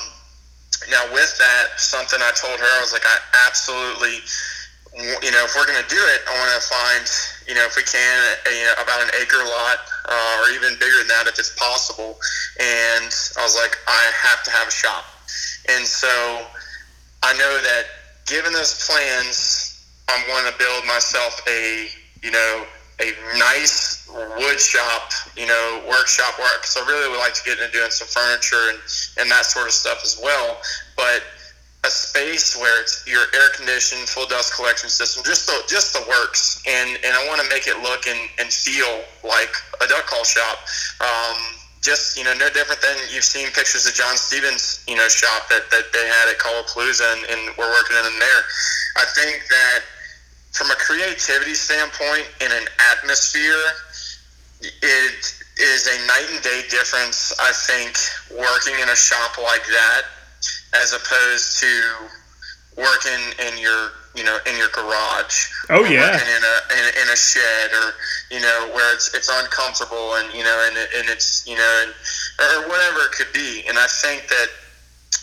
now, 0.90 1.04
with 1.14 1.32
that, 1.38 1.78
something 1.80 2.18
I 2.20 2.32
told 2.36 2.58
her, 2.60 2.66
I 2.66 2.80
was 2.80 2.92
like, 2.92 3.06
I 3.06 3.16
absolutely, 3.46 4.20
you 4.96 5.30
know, 5.34 5.42
if 5.42 5.54
we're 5.56 5.66
going 5.66 5.82
to 5.82 5.90
do 5.90 5.98
it, 5.98 6.22
I 6.30 6.38
want 6.38 6.54
to 6.54 6.62
find, 6.70 7.02
you 7.48 7.54
know, 7.54 7.66
if 7.66 7.74
we 7.76 7.82
can, 7.82 8.14
a, 8.46 8.50
you 8.54 8.64
know, 8.64 8.78
about 8.78 9.02
an 9.02 9.10
acre 9.20 9.42
lot 9.42 9.78
uh, 10.06 10.40
or 10.42 10.54
even 10.54 10.78
bigger 10.78 10.98
than 11.02 11.08
that 11.08 11.26
if 11.26 11.38
it's 11.38 11.54
possible. 11.58 12.18
And 12.60 13.10
I 13.38 13.42
was 13.42 13.56
like, 13.58 13.76
I 13.88 14.10
have 14.22 14.42
to 14.44 14.50
have 14.50 14.68
a 14.68 14.70
shop. 14.70 15.04
And 15.68 15.84
so 15.86 16.46
I 17.22 17.32
know 17.34 17.58
that 17.62 17.84
given 18.26 18.52
those 18.52 18.86
plans, 18.86 19.82
I'm 20.08 20.24
going 20.26 20.50
to 20.50 20.56
build 20.58 20.86
myself 20.86 21.42
a, 21.48 21.88
you 22.22 22.30
know, 22.30 22.64
a 23.00 23.10
nice 23.36 24.06
wood 24.38 24.60
shop, 24.60 25.10
you 25.36 25.46
know, 25.46 25.82
workshop 25.88 26.38
work. 26.38 26.62
So 26.64 26.84
I 26.84 26.86
really 26.86 27.10
would 27.10 27.18
like 27.18 27.34
to 27.34 27.42
get 27.42 27.58
into 27.58 27.72
doing 27.72 27.90
some 27.90 28.06
furniture 28.06 28.70
and, 28.70 28.78
and 29.18 29.30
that 29.30 29.46
sort 29.46 29.66
of 29.66 29.72
stuff 29.72 30.00
as 30.04 30.20
well. 30.22 30.60
But 30.96 31.24
a 31.84 31.90
space 31.90 32.56
where 32.56 32.80
it's 32.80 33.04
your 33.06 33.22
air 33.34 33.50
conditioned, 33.54 34.08
full 34.08 34.26
dust 34.26 34.54
collection 34.54 34.88
system, 34.88 35.22
just 35.24 35.46
the 35.46 35.62
just 35.68 35.92
the 35.92 36.00
works, 36.08 36.62
and 36.66 36.96
and 37.04 37.12
I 37.12 37.28
want 37.28 37.40
to 37.42 37.48
make 37.48 37.66
it 37.68 37.76
look 37.82 38.06
and, 38.08 38.18
and 38.38 38.48
feel 38.48 39.04
like 39.22 39.52
a 39.82 39.86
duck 39.86 40.06
call 40.06 40.24
shop. 40.24 40.58
Um, 41.00 41.36
just 41.84 42.16
you 42.16 42.24
know, 42.24 42.32
no 42.34 42.48
different 42.48 42.80
than 42.80 42.96
you've 43.12 43.28
seen 43.28 43.46
pictures 43.52 43.84
of 43.86 43.92
John 43.92 44.16
Stevens, 44.16 44.82
you 44.88 44.96
know, 44.96 45.06
shop 45.08 45.48
that, 45.50 45.70
that 45.70 45.92
they 45.92 46.06
had 46.08 46.32
at 46.32 46.40
Callapalooza, 46.40 47.04
and, 47.04 47.22
and 47.28 47.40
we're 47.58 47.68
working 47.68 47.96
in 48.00 48.18
there. 48.18 48.42
I 48.96 49.04
think 49.12 49.44
that 49.52 49.84
from 50.52 50.70
a 50.70 50.78
creativity 50.80 51.52
standpoint 51.52 52.24
in 52.40 52.50
an 52.50 52.64
atmosphere, 52.96 53.60
it 54.62 55.20
is 55.60 55.86
a 55.86 56.06
night 56.06 56.28
and 56.32 56.42
day 56.42 56.64
difference. 56.70 57.34
I 57.38 57.52
think 57.52 58.00
working 58.32 58.74
in 58.80 58.88
a 58.88 58.96
shop 58.96 59.36
like 59.36 59.66
that, 59.66 60.02
as 60.82 60.92
opposed 60.92 61.58
to 61.60 61.70
working 62.76 63.22
in 63.46 63.58
your 63.58 63.92
you 64.14 64.24
know 64.24 64.38
in 64.46 64.56
your 64.56 64.68
garage. 64.74 65.50
Oh, 65.70 65.84
yeah. 65.84 66.12
working 66.12 66.28
in 66.28 66.42
a 66.42 66.56
in, 66.78 66.84
a- 66.90 66.96
in 67.02 67.08
a 67.12 67.16
shed 67.16 67.70
or 67.72 67.94
you 68.30 68.40
know 68.40 68.70
where 68.74 68.94
it's 68.94 69.14
it's 69.14 69.30
uncomfortable 69.30 70.14
and 70.16 70.32
you 70.34 70.42
know 70.42 70.66
and, 70.68 70.76
and 70.76 71.08
it's 71.08 71.46
you 71.46 71.56
know 71.56 71.72
and, 71.84 71.92
or 72.62 72.68
whatever 72.68 73.00
it 73.06 73.12
could 73.12 73.32
be. 73.32 73.62
And 73.68 73.78
I 73.78 73.86
think 73.86 74.28
that 74.28 74.48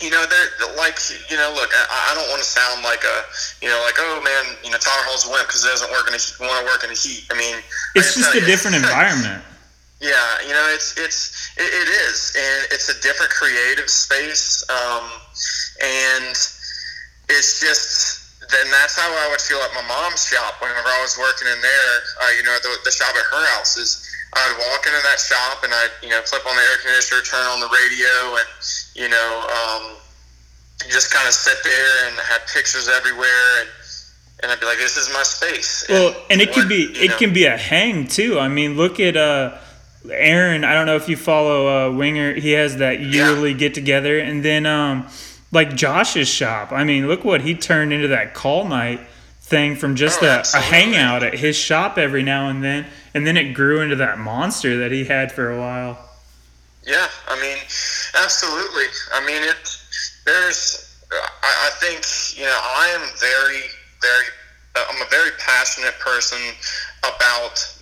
you 0.00 0.10
know, 0.10 0.24
they're 0.26 0.74
like, 0.76 0.98
you 1.30 1.36
know, 1.36 1.52
look, 1.54 1.70
I, 1.70 2.10
I 2.10 2.14
don't 2.18 2.26
want 2.28 2.42
to 2.42 2.48
sound 2.48 2.82
like 2.82 3.04
a, 3.04 3.16
you 3.62 3.68
know, 3.70 3.78
like, 3.86 3.94
oh 3.98 4.20
man, 4.24 4.56
you 4.64 4.70
know, 4.70 4.78
Tyler 4.78 5.04
Hall's 5.06 5.28
a 5.28 5.30
wimp 5.30 5.46
because 5.46 5.62
he 5.62 5.70
doesn't 5.70 5.90
work 5.92 6.10
in 6.10 6.12
the, 6.18 6.22
want 6.42 6.58
to 6.58 6.66
work 6.66 6.82
in 6.82 6.90
the 6.90 6.98
heat. 6.98 7.22
I 7.30 7.38
mean, 7.38 7.62
It's 7.94 8.14
can 8.14 8.22
just 8.26 8.32
tell 8.34 8.42
a 8.42 8.46
different 8.46 8.76
environment. 8.82 9.44
Yeah, 10.02 10.42
you 10.42 10.50
know, 10.52 10.66
it's 10.74 10.98
it's 10.98 11.54
it, 11.56 11.70
it 11.70 11.88
is, 11.88 12.34
and 12.36 12.66
it's 12.74 12.88
a 12.90 13.00
different 13.00 13.30
creative 13.30 13.88
space, 13.88 14.64
um, 14.68 15.06
and 15.82 16.34
it's 17.30 17.60
just. 17.60 18.18
Then 18.50 18.68
that's 18.70 18.98
how 18.98 19.08
I 19.08 19.30
would 19.30 19.40
feel 19.40 19.56
at 19.64 19.72
my 19.72 19.80
mom's 19.88 20.26
shop 20.28 20.60
whenever 20.60 20.84
I 20.84 21.00
was 21.00 21.16
working 21.16 21.48
in 21.48 21.56
there. 21.62 21.94
Uh, 22.20 22.36
you 22.36 22.42
know, 22.42 22.52
the, 22.60 22.76
the 22.84 22.90
shop 22.90 23.14
at 23.14 23.24
her 23.30 23.46
house 23.56 23.78
is. 23.78 24.08
I'd 24.34 24.56
walk 24.58 24.86
into 24.86 24.98
that 25.04 25.20
shop 25.20 25.62
and 25.62 25.72
I'd 25.72 25.90
you 26.02 26.08
know 26.08 26.20
flip 26.24 26.44
on 26.48 26.56
the 26.56 26.62
air 26.62 26.78
conditioner, 26.82 27.20
turn 27.20 27.44
on 27.46 27.60
the 27.60 27.68
radio, 27.68 28.36
and 28.36 28.48
you 28.96 29.08
know 29.08 29.30
um, 29.44 29.96
just 30.90 31.12
kind 31.12 31.28
of 31.28 31.34
sit 31.34 31.56
there 31.64 32.08
and 32.08 32.16
have 32.18 32.40
pictures 32.52 32.88
everywhere, 32.88 33.60
and 33.60 33.68
and 34.42 34.50
I'd 34.50 34.58
be 34.58 34.66
like, 34.66 34.78
this 34.78 34.96
is 34.96 35.08
my 35.12 35.22
space. 35.22 35.84
Well, 35.88 36.16
and 36.30 36.40
it 36.40 36.52
can 36.52 36.62
what- 36.62 36.68
be 36.68 36.84
it 36.96 37.10
know, 37.10 37.16
can 37.18 37.32
be 37.32 37.44
a 37.44 37.56
hang 37.56 38.06
too. 38.08 38.38
I 38.38 38.48
mean, 38.48 38.76
look 38.76 38.98
at 39.00 39.16
uh 39.16 39.58
Aaron. 40.10 40.64
I 40.64 40.74
don't 40.74 40.86
know 40.86 40.96
if 40.96 41.08
you 41.08 41.16
follow 41.16 41.68
uh, 41.68 41.96
Winger. 41.96 42.34
He 42.34 42.52
has 42.52 42.78
that 42.78 43.00
yearly 43.00 43.54
get 43.54 43.74
together, 43.74 44.18
and 44.18 44.44
then 44.44 44.66
um 44.66 45.08
like 45.52 45.76
Josh's 45.76 46.28
shop. 46.28 46.72
I 46.72 46.84
mean, 46.84 47.06
look 47.06 47.24
what 47.24 47.42
he 47.42 47.54
turned 47.54 47.92
into 47.92 48.08
that 48.08 48.34
call 48.34 48.66
night 48.66 49.00
thing 49.40 49.76
from 49.76 49.96
just 49.96 50.22
Oh, 50.22 50.26
a, 50.26 50.40
a 50.56 50.60
hangout 50.60 51.22
at 51.22 51.34
his 51.34 51.56
shop 51.56 51.98
every 51.98 52.22
now 52.22 52.48
and 52.48 52.64
then, 52.64 52.86
and 53.12 53.26
then 53.26 53.36
it 53.36 53.52
grew 53.52 53.80
into 53.80 53.96
that 53.96 54.18
monster 54.18 54.78
that 54.78 54.92
he 54.92 55.04
had 55.04 55.30
for 55.30 55.50
a 55.50 55.58
while. 55.60 55.98
Yeah, 56.84 57.06
I 57.28 57.40
mean, 57.40 57.58
absolutely. 58.22 58.84
I 59.12 59.24
mean, 59.26 59.42
it. 59.42 59.78
There's, 60.24 60.96
I, 61.12 61.68
I 61.68 61.70
think 61.80 62.00
you 62.38 62.44
know, 62.44 62.58
I 62.62 62.88
am 62.94 63.08
very, 63.20 63.62
very. 64.00 64.26
I'm 64.74 65.02
a 65.02 65.10
very 65.10 65.30
passionate 65.38 65.94
person 66.00 66.38
about. 67.00 67.76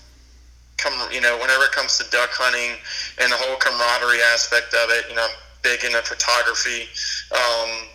Come, 0.80 0.96
you 1.12 1.20
know, 1.20 1.36
whenever 1.36 1.64
it 1.64 1.72
comes 1.72 1.98
to 1.98 2.10
duck 2.10 2.30
hunting 2.32 2.80
and 3.20 3.30
the 3.30 3.36
whole 3.36 3.56
camaraderie 3.60 4.24
aspect 4.32 4.72
of 4.72 4.88
it, 4.90 5.04
you 5.08 5.14
know, 5.14 5.22
I'm 5.22 5.36
big 5.62 5.84
into 5.84 6.00
photography. 6.02 6.88
Um, 7.32 7.88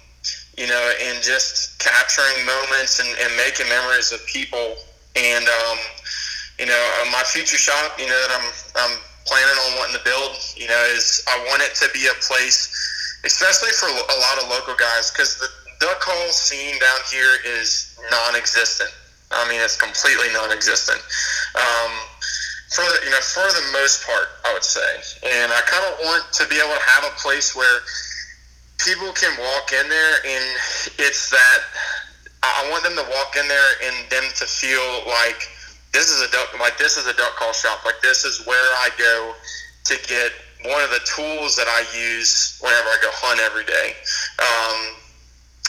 you 0.57 0.67
know, 0.67 0.91
and 1.03 1.21
just 1.21 1.79
capturing 1.79 2.45
moments 2.45 2.99
and, 2.99 3.09
and 3.19 3.35
making 3.35 3.67
memories 3.67 4.11
of 4.11 4.23
people. 4.25 4.75
And, 5.15 5.43
um, 5.43 5.77
you 6.59 6.65
know, 6.65 6.83
uh, 7.01 7.11
my 7.11 7.23
future 7.27 7.57
shop, 7.57 7.99
you 7.99 8.07
know, 8.07 8.19
that 8.27 8.31
I'm, 8.31 8.47
I'm 8.79 8.95
planning 9.25 9.57
on 9.67 9.79
wanting 9.79 9.97
to 9.99 10.03
build, 10.05 10.31
you 10.55 10.67
know, 10.67 10.81
is 10.95 11.23
I 11.27 11.43
want 11.49 11.61
it 11.63 11.75
to 11.83 11.89
be 11.91 12.07
a 12.07 12.15
place, 12.23 12.71
especially 13.25 13.71
for 13.75 13.89
a 13.91 14.17
lot 14.19 14.43
of 14.43 14.49
local 14.49 14.75
guys, 14.75 15.11
because 15.11 15.35
the 15.39 15.47
duck 15.79 15.99
call 15.99 16.31
scene 16.31 16.79
down 16.79 16.99
here 17.11 17.35
is 17.43 17.97
non-existent. 18.11 18.91
I 19.31 19.49
mean, 19.49 19.59
it's 19.59 19.75
completely 19.75 20.31
non-existent. 20.31 21.01
Um, 21.55 21.91
for 22.73 22.81
the, 22.81 22.97
you 23.05 23.11
know, 23.11 23.21
for 23.21 23.45
the 23.45 23.65
most 23.73 24.05
part, 24.05 24.27
I 24.45 24.53
would 24.53 24.63
say, 24.63 25.01
and 25.23 25.51
I 25.51 25.61
kind 25.65 25.85
of 25.85 25.99
want 26.05 26.23
to 26.33 26.47
be 26.47 26.57
able 26.57 26.73
to 26.73 26.85
have 26.97 27.03
a 27.05 27.13
place 27.17 27.55
where 27.55 27.81
people 28.79 29.11
can 29.13 29.31
walk 29.39 29.71
in 29.71 29.87
there 29.87 30.15
and 30.25 30.45
it's 30.99 31.29
that 31.29 31.59
I 32.43 32.69
want 32.69 32.83
them 32.83 32.93
to 32.95 33.05
walk 33.09 33.35
in 33.39 33.47
there 33.47 33.71
and 33.83 34.09
them 34.11 34.23
to 34.37 34.45
feel 34.45 35.03
like 35.07 35.39
this 35.93 36.11
is 36.11 36.21
a 36.21 36.31
duck 36.31 36.59
like 36.59 36.77
this 36.77 36.97
is 36.97 37.07
a 37.07 37.13
duck 37.13 37.35
call 37.35 37.53
shop. 37.53 37.85
Like 37.85 38.01
this 38.01 38.25
is 38.25 38.45
where 38.45 38.69
I 38.83 38.89
go 38.97 39.33
to 39.85 39.95
get 40.07 40.31
one 40.65 40.83
of 40.83 40.89
the 40.89 41.01
tools 41.05 41.55
that 41.55 41.67
I 41.67 41.85
use 41.97 42.57
whenever 42.61 42.89
I 42.89 42.97
go 43.01 43.09
hunt 43.13 43.39
every 43.39 43.65
day. 43.65 43.95
Um, 44.39 45.04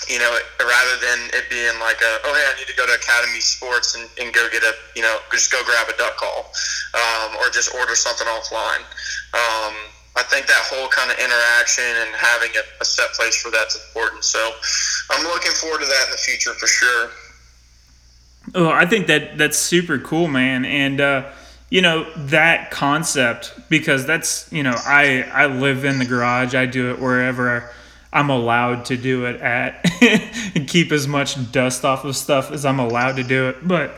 you 0.08 0.18
know, 0.18 0.38
rather 0.60 0.96
than 1.00 1.18
it 1.32 1.48
being 1.50 1.74
like 1.80 1.98
a, 1.98 2.12
oh, 2.24 2.34
hey, 2.34 2.46
I 2.46 2.54
need 2.58 2.68
to 2.68 2.76
go 2.76 2.86
to 2.86 2.94
Academy 2.94 3.40
Sports 3.40 3.96
and, 3.96 4.08
and 4.20 4.32
go 4.32 4.48
get 4.52 4.62
a, 4.62 4.72
you 4.94 5.02
know, 5.02 5.18
just 5.32 5.50
go 5.50 5.62
grab 5.64 5.88
a 5.88 5.96
duck 5.96 6.16
call 6.16 6.52
um, 6.94 7.36
or 7.40 7.50
just 7.50 7.74
order 7.74 7.96
something 7.96 8.26
offline. 8.26 8.84
Um, 9.34 9.74
I 10.16 10.22
think 10.22 10.46
that 10.46 10.62
whole 10.70 10.88
kind 10.88 11.10
of 11.10 11.18
interaction 11.18 11.84
and 11.84 12.14
having 12.14 12.50
a, 12.56 12.64
a 12.80 12.84
set 12.84 13.12
place 13.14 13.40
for 13.40 13.50
that's 13.50 13.76
important. 13.88 14.24
So 14.24 14.52
I'm 15.10 15.24
looking 15.24 15.52
forward 15.52 15.80
to 15.80 15.86
that 15.86 16.04
in 16.06 16.12
the 16.12 16.18
future 16.18 16.54
for 16.54 16.66
sure. 16.66 17.10
Oh, 18.54 18.70
I 18.70 18.86
think 18.86 19.08
that 19.08 19.36
that's 19.36 19.58
super 19.58 19.98
cool, 19.98 20.28
man. 20.28 20.64
And, 20.64 21.00
uh, 21.00 21.32
you 21.68 21.82
know 21.82 22.08
that 22.16 22.70
concept 22.70 23.52
because 23.68 24.06
that's 24.06 24.50
you 24.52 24.62
know 24.62 24.74
I 24.76 25.22
I 25.32 25.46
live 25.46 25.84
in 25.84 25.98
the 25.98 26.04
garage 26.04 26.54
I 26.54 26.64
do 26.66 26.90
it 26.90 27.00
wherever 27.00 27.68
I'm 28.12 28.30
allowed 28.30 28.86
to 28.86 28.96
do 28.96 29.26
it 29.26 29.40
at 29.40 29.84
and 30.54 30.68
keep 30.68 30.92
as 30.92 31.06
much 31.06 31.52
dust 31.52 31.84
off 31.84 32.04
of 32.04 32.16
stuff 32.16 32.50
as 32.50 32.64
I'm 32.64 32.78
allowed 32.78 33.16
to 33.16 33.24
do 33.24 33.48
it 33.48 33.66
but 33.66 33.94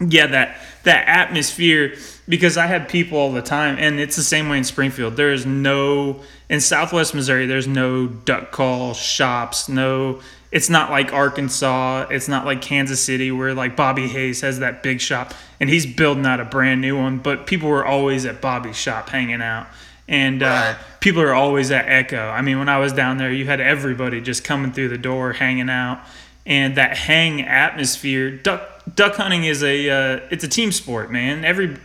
yeah 0.00 0.26
that 0.26 0.58
that 0.84 1.06
atmosphere 1.06 1.96
because 2.28 2.56
I 2.56 2.66
have 2.66 2.88
people 2.88 3.18
all 3.18 3.32
the 3.32 3.42
time 3.42 3.76
and 3.78 4.00
it's 4.00 4.16
the 4.16 4.22
same 4.22 4.48
way 4.48 4.58
in 4.58 4.64
Springfield 4.64 5.16
there's 5.16 5.46
no 5.46 6.20
in 6.48 6.60
Southwest 6.60 7.14
Missouri 7.14 7.46
there's 7.46 7.68
no 7.68 8.06
duck 8.06 8.50
call 8.50 8.94
shops 8.94 9.68
no 9.68 10.20
it's 10.54 10.70
not 10.70 10.88
like 10.88 11.12
Arkansas. 11.12 12.06
It's 12.10 12.28
not 12.28 12.44
like 12.46 12.62
Kansas 12.62 13.02
City 13.02 13.32
where 13.32 13.54
like 13.54 13.74
Bobby 13.74 14.06
Hayes 14.06 14.40
has 14.42 14.60
that 14.60 14.84
big 14.84 15.00
shop 15.00 15.34
and 15.58 15.68
he's 15.68 15.84
building 15.84 16.24
out 16.24 16.38
a 16.38 16.44
brand 16.44 16.80
new 16.80 16.96
one. 16.96 17.18
But 17.18 17.48
people 17.48 17.68
were 17.68 17.84
always 17.84 18.24
at 18.24 18.40
Bobby's 18.40 18.76
shop 18.76 19.08
hanging 19.08 19.42
out. 19.42 19.66
And 20.06 20.42
uh, 20.42 20.74
people 21.00 21.22
are 21.22 21.34
always 21.34 21.70
at 21.70 21.88
Echo. 21.88 22.28
I 22.28 22.42
mean, 22.42 22.58
when 22.58 22.68
I 22.68 22.78
was 22.78 22.92
down 22.92 23.16
there, 23.16 23.32
you 23.32 23.46
had 23.46 23.60
everybody 23.60 24.20
just 24.20 24.44
coming 24.44 24.72
through 24.72 24.90
the 24.90 24.98
door, 24.98 25.32
hanging 25.32 25.70
out, 25.70 26.00
and 26.44 26.76
that 26.76 26.96
hang 26.96 27.40
atmosphere. 27.40 28.30
Duck 28.30 28.82
duck 28.94 29.14
hunting 29.14 29.44
is 29.44 29.62
a 29.62 29.88
uh, 29.88 30.20
it's 30.30 30.44
a 30.44 30.48
team 30.48 30.72
sport, 30.72 31.10
man. 31.10 31.44
Every 31.44 31.76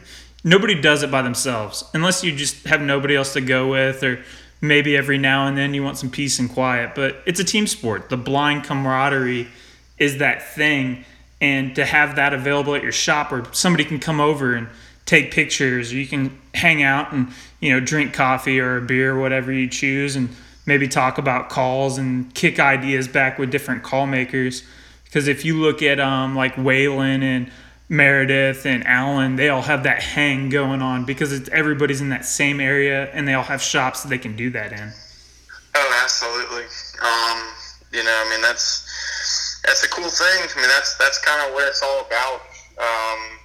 nobody 0.44 0.80
does 0.80 1.04
it 1.04 1.12
by 1.12 1.22
themselves 1.22 1.84
unless 1.94 2.24
you 2.24 2.36
just 2.36 2.66
have 2.68 2.82
nobody 2.82 3.16
else 3.16 3.34
to 3.34 3.42
go 3.42 3.70
with 3.70 4.04
or 4.04 4.24
maybe 4.62 4.98
every 4.98 5.18
now 5.18 5.48
and 5.48 5.58
then 5.58 5.74
you 5.74 5.84
want 5.84 5.98
some 5.98 6.10
peace 6.10 6.40
and 6.40 6.50
quiet, 6.50 6.92
but 6.96 7.18
it's 7.26 7.40
a 7.40 7.44
team 7.44 7.68
sport. 7.68 8.10
The 8.10 8.18
blind 8.18 8.64
camaraderie 8.66 9.48
is 9.98 10.18
that 10.18 10.54
thing. 10.54 11.06
And 11.42 11.74
to 11.76 11.86
have 11.86 12.18
that 12.18 12.34
available 12.34 12.76
at 12.76 12.84
your 12.84 12.92
shop 12.92 13.32
or 13.32 13.46
somebody 13.54 13.86
can 13.86 14.00
come 14.00 14.20
over 14.20 14.56
and 14.56 14.68
take 15.06 15.32
pictures, 15.32 15.94
or 15.94 15.96
you 15.96 16.06
can 16.06 16.38
hang 16.54 16.84
out 16.84 17.14
and, 17.14 17.30
you 17.60 17.74
know, 17.74 17.80
drink 17.80 18.14
coffee 18.14 18.60
or 18.60 18.78
a 18.78 18.82
beer, 18.82 19.20
whatever 19.20 19.52
you 19.52 19.68
choose, 19.68 20.16
and 20.16 20.30
maybe 20.66 20.88
talk 20.88 21.18
about 21.18 21.50
calls 21.50 21.98
and 21.98 22.34
kick 22.34 22.60
ideas 22.60 23.08
back 23.08 23.38
with 23.38 23.52
different 23.52 23.84
call 23.84 24.06
makers. 24.06 24.64
Because 25.04 25.28
if 25.28 25.44
you 25.44 25.60
look 25.60 25.82
at 25.82 26.00
um, 26.00 26.36
like 26.36 26.56
Waylon 26.56 27.24
and 27.24 27.52
Meredith 27.90 28.68
and 28.68 28.86
Allen, 28.86 29.36
they 29.36 29.50
all 29.50 29.64
have 29.64 29.84
that 29.84 30.04
hang 30.04 30.50
going 30.50 30.82
on 30.82 31.06
because 31.06 31.34
it's 31.34 31.50
everybody's 31.50 32.02
in 32.02 32.10
that 32.10 32.24
same 32.24 32.60
area 32.60 33.10
and 33.12 33.28
they 33.28 33.34
all 33.34 33.44
have 33.44 33.62
shops 33.62 34.04
that 34.04 34.10
they 34.10 34.20
can 34.20 34.36
do 34.36 34.52
that 34.52 34.72
in. 34.72 34.92
Oh, 35.74 36.02
absolutely. 36.04 36.66
Um, 37.02 37.42
you 37.92 38.04
know, 38.04 38.24
I 38.26 38.30
mean 38.30 38.42
that's 38.42 39.60
that's 39.66 39.84
a 39.84 39.90
cool 39.90 40.10
thing. 40.10 40.48
I 40.56 40.60
mean 40.60 40.70
that's 40.70 40.96
that's 40.98 41.18
kind 41.26 41.48
of 41.48 41.54
what 41.54 41.68
it's 41.68 41.82
all 41.82 42.06
about. 42.06 42.42
Um, 42.78 43.39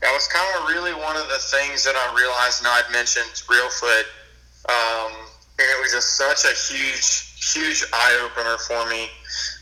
that 0.00 0.12
was 0.12 0.26
kind 0.28 0.46
of 0.60 0.68
really 0.68 0.92
one 0.92 1.16
of 1.16 1.28
the 1.28 1.38
things 1.38 1.84
that 1.84 1.96
I 1.96 2.14
realized. 2.14 2.62
Now 2.62 2.72
I'd 2.72 2.90
mentioned 2.92 3.32
Reelfoot, 3.48 4.06
um, 4.68 5.12
and 5.58 5.66
it 5.66 5.78
was 5.80 5.92
just 5.92 6.16
such 6.16 6.44
a 6.44 6.54
huge, 6.54 7.32
huge 7.54 7.84
eye 7.92 8.16
opener 8.24 8.58
for 8.58 8.88
me. 8.88 9.08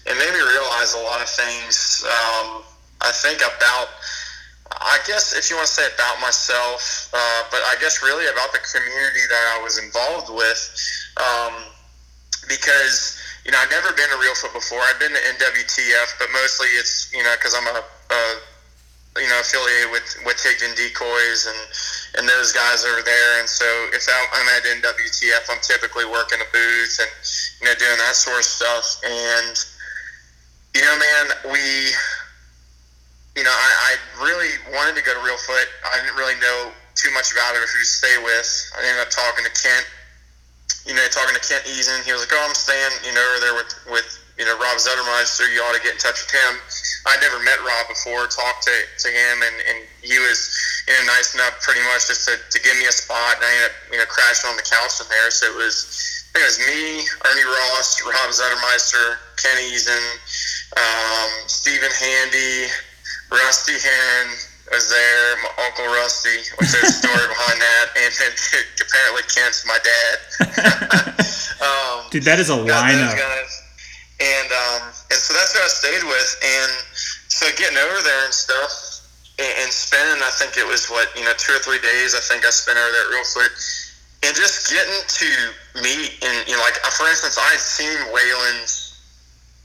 It 0.07 0.14
made 0.18 0.32
me 0.35 0.43
realize 0.43 0.95
a 0.95 1.03
lot 1.03 1.22
of 1.22 1.28
things. 1.28 2.05
Um, 2.05 2.62
I 3.01 3.12
think 3.12 3.41
about 3.41 3.89
I 4.72 4.99
guess 5.07 5.37
if 5.37 5.51
you 5.51 5.57
want 5.57 5.68
to 5.68 5.74
say 5.74 5.87
about 5.95 6.20
myself, 6.20 7.11
uh, 7.12 7.43
but 7.51 7.61
I 7.68 7.76
guess 7.80 8.03
really 8.03 8.26
about 8.26 8.53
the 8.53 8.59
community 8.64 9.24
that 9.28 9.45
I 9.55 9.62
was 9.62 9.78
involved 9.78 10.32
with, 10.32 10.61
um, 11.20 11.70
because 12.49 13.20
you 13.45 13.53
know 13.53 13.59
I've 13.61 13.70
never 13.70 13.93
been 13.93 14.09
to 14.09 14.18
Reelfoot 14.18 14.53
before. 14.53 14.80
I've 14.80 14.99
been 14.99 15.12
to 15.12 15.22
NWTF, 15.39 16.18
but 16.18 16.28
mostly 16.32 16.68
it's 16.80 17.12
you 17.12 17.22
know 17.22 17.35
because 17.37 17.55
I'm 17.55 17.66
a, 17.68 17.80
a 17.80 18.20
you 19.17 19.29
know 19.29 19.41
affiliated 19.41 19.91
with 19.91 20.07
with 20.27 20.37
Higdon 20.39 20.75
Decoys 20.77 21.47
and 21.47 21.61
and 22.19 22.29
those 22.29 22.53
guys 22.53 22.85
over 22.85 23.03
there. 23.03 23.41
And 23.41 23.49
so 23.49 23.67
if 23.93 24.07
I'm 24.09 24.49
at 24.55 24.62
NWTF, 24.62 25.51
I'm 25.51 25.62
typically 25.62 26.05
working 26.05 26.39
a 26.41 26.49
booth 26.53 26.99
and 26.99 27.12
you 27.61 27.67
know 27.67 27.75
doing 27.79 27.99
that 27.99 28.15
sort 28.15 28.39
of 28.39 28.45
stuff. 28.45 29.01
And 29.05 29.55
you 30.75 30.83
know, 30.83 30.95
man, 30.99 31.53
we 31.53 31.95
you 33.37 33.43
know, 33.43 33.51
I, 33.51 33.71
I 33.91 34.23
really 34.23 34.51
wanted 34.71 34.95
to 34.95 35.03
go 35.03 35.11
to 35.11 35.23
Reelfoot. 35.27 35.67
I 35.83 35.99
didn't 35.99 36.17
really 36.17 36.39
know 36.39 36.71
too 36.95 37.11
much 37.12 37.35
about 37.35 37.55
it 37.55 37.62
or 37.62 37.67
who 37.67 37.83
to 37.83 37.85
stay 37.85 38.17
with. 38.23 38.47
I 38.79 38.87
ended 38.87 39.03
up 39.03 39.11
talking 39.11 39.43
to 39.43 39.51
Kent, 39.51 39.87
you 40.87 40.95
know, 40.95 41.03
talking 41.11 41.35
to 41.35 41.43
Kent 41.43 41.67
Eason. 41.67 41.99
He 42.07 42.15
was 42.15 42.23
like, 42.23 42.31
oh, 42.33 42.47
I'm 42.47 42.55
staying, 42.55 42.95
you 43.03 43.12
know, 43.12 43.27
over 43.35 43.41
there 43.43 43.55
with, 43.59 43.75
with 43.91 44.07
you 44.39 44.45
know, 44.45 44.57
Rob 44.59 44.76
Zettermeister. 44.78 45.47
You 45.53 45.62
ought 45.62 45.76
to 45.76 45.82
get 45.82 45.95
in 45.95 46.03
touch 46.03 46.18
with 46.22 46.32
him. 46.32 46.53
I'd 47.07 47.20
never 47.20 47.39
met 47.45 47.61
Rob 47.62 47.87
before, 47.89 48.26
talked 48.26 48.64
to, 48.64 48.74
to 48.74 49.09
him, 49.09 49.37
and, 49.45 49.57
and 49.68 49.78
he 50.01 50.16
was, 50.18 50.51
you 50.89 50.95
know, 50.95 51.12
nice 51.14 51.35
enough 51.35 51.61
pretty 51.61 51.85
much 51.93 52.09
just 52.09 52.26
to, 52.26 52.35
to 52.39 52.59
give 52.64 52.74
me 52.80 52.87
a 52.89 52.95
spot. 52.95 53.37
And 53.39 53.45
I 53.45 53.53
ended 53.53 53.70
up, 53.70 53.76
you 53.93 53.99
know, 54.01 54.09
crashing 54.09 54.51
on 54.51 54.57
the 54.57 54.66
couch 54.66 54.99
in 54.99 55.07
there. 55.12 55.30
So 55.30 55.53
it 55.53 55.57
was, 55.57 55.87
it 56.35 56.43
was 56.43 56.57
me, 56.64 57.05
Ernie 57.28 57.47
Ross, 57.47 58.01
Rob 58.03 58.28
Zettermeister, 58.32 59.20
Ken 59.37 59.57
Eason, 59.70 60.03
um, 60.74 61.30
Stephen 61.47 61.93
Handy, 61.93 62.72
Rusty 63.30 63.78
Hen 63.78 64.26
was 64.72 64.89
there, 64.89 65.37
my 65.45 65.64
Uncle 65.66 65.87
Rusty, 65.87 66.41
which 66.59 66.72
there's 66.72 66.85
a 66.89 66.99
story 67.05 67.26
behind 67.28 67.61
that, 67.61 67.87
and 68.01 68.12
then 68.16 68.32
apparently 68.80 69.22
Kent's 69.28 69.66
my 69.66 69.78
dad. 69.85 70.16
um, 71.61 72.07
Dude, 72.11 72.24
that 72.24 72.41
is 72.41 72.51
a 72.51 72.57
lineup. 72.57 73.12
And 74.21 74.49
um, 74.53 74.83
and 75.11 75.19
so 75.19 75.35
that's 75.35 75.53
who 75.53 75.61
I 75.61 75.67
stayed 75.67 76.05
with, 76.07 76.31
and 76.39 76.71
so 77.27 77.51
getting 77.59 77.79
over 77.79 77.99
there 78.07 78.25
and 78.25 78.33
stuff, 78.33 79.03
and, 79.43 79.67
and 79.67 79.71
spending, 79.75 80.23
I 80.23 80.31
think 80.39 80.55
it 80.57 80.67
was 80.67 80.87
what 80.87 81.11
you 81.19 81.25
know, 81.25 81.35
two 81.37 81.53
or 81.55 81.59
three 81.59 81.83
days. 81.83 82.15
I 82.15 82.23
think 82.23 82.47
I 82.47 82.51
spent 82.51 82.79
over 82.79 82.93
there 82.95 83.11
real 83.11 83.27
quick, 83.35 83.51
and 84.23 84.31
just 84.39 84.71
getting 84.71 85.03
to 85.03 85.31
meet 85.83 86.15
and 86.23 86.47
you 86.47 86.55
know, 86.55 86.62
like 86.62 86.79
for 86.95 87.11
instance, 87.11 87.35
I 87.37 87.59
had 87.59 87.59
seen 87.59 87.99
Waylon's 88.15 89.03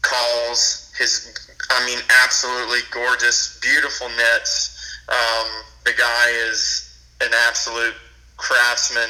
calls, 0.01 0.91
his 0.97 1.29
I 1.69 1.85
mean, 1.85 1.99
absolutely 2.23 2.79
gorgeous, 2.91 3.59
beautiful 3.61 4.09
nets. 4.09 4.75
Um, 5.07 5.47
the 5.85 5.93
guy 5.93 6.29
is 6.49 6.89
an 7.21 7.29
absolute 7.47 7.93
craftsman, 8.37 9.09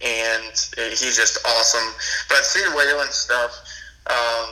and 0.00 0.52
he's 0.94 1.16
just 1.16 1.38
awesome. 1.44 1.94
But 2.28 2.38
I've 2.38 2.44
seen 2.44 2.66
Waylon 2.70 3.10
stuff. 3.10 3.50
Um, 4.06 4.50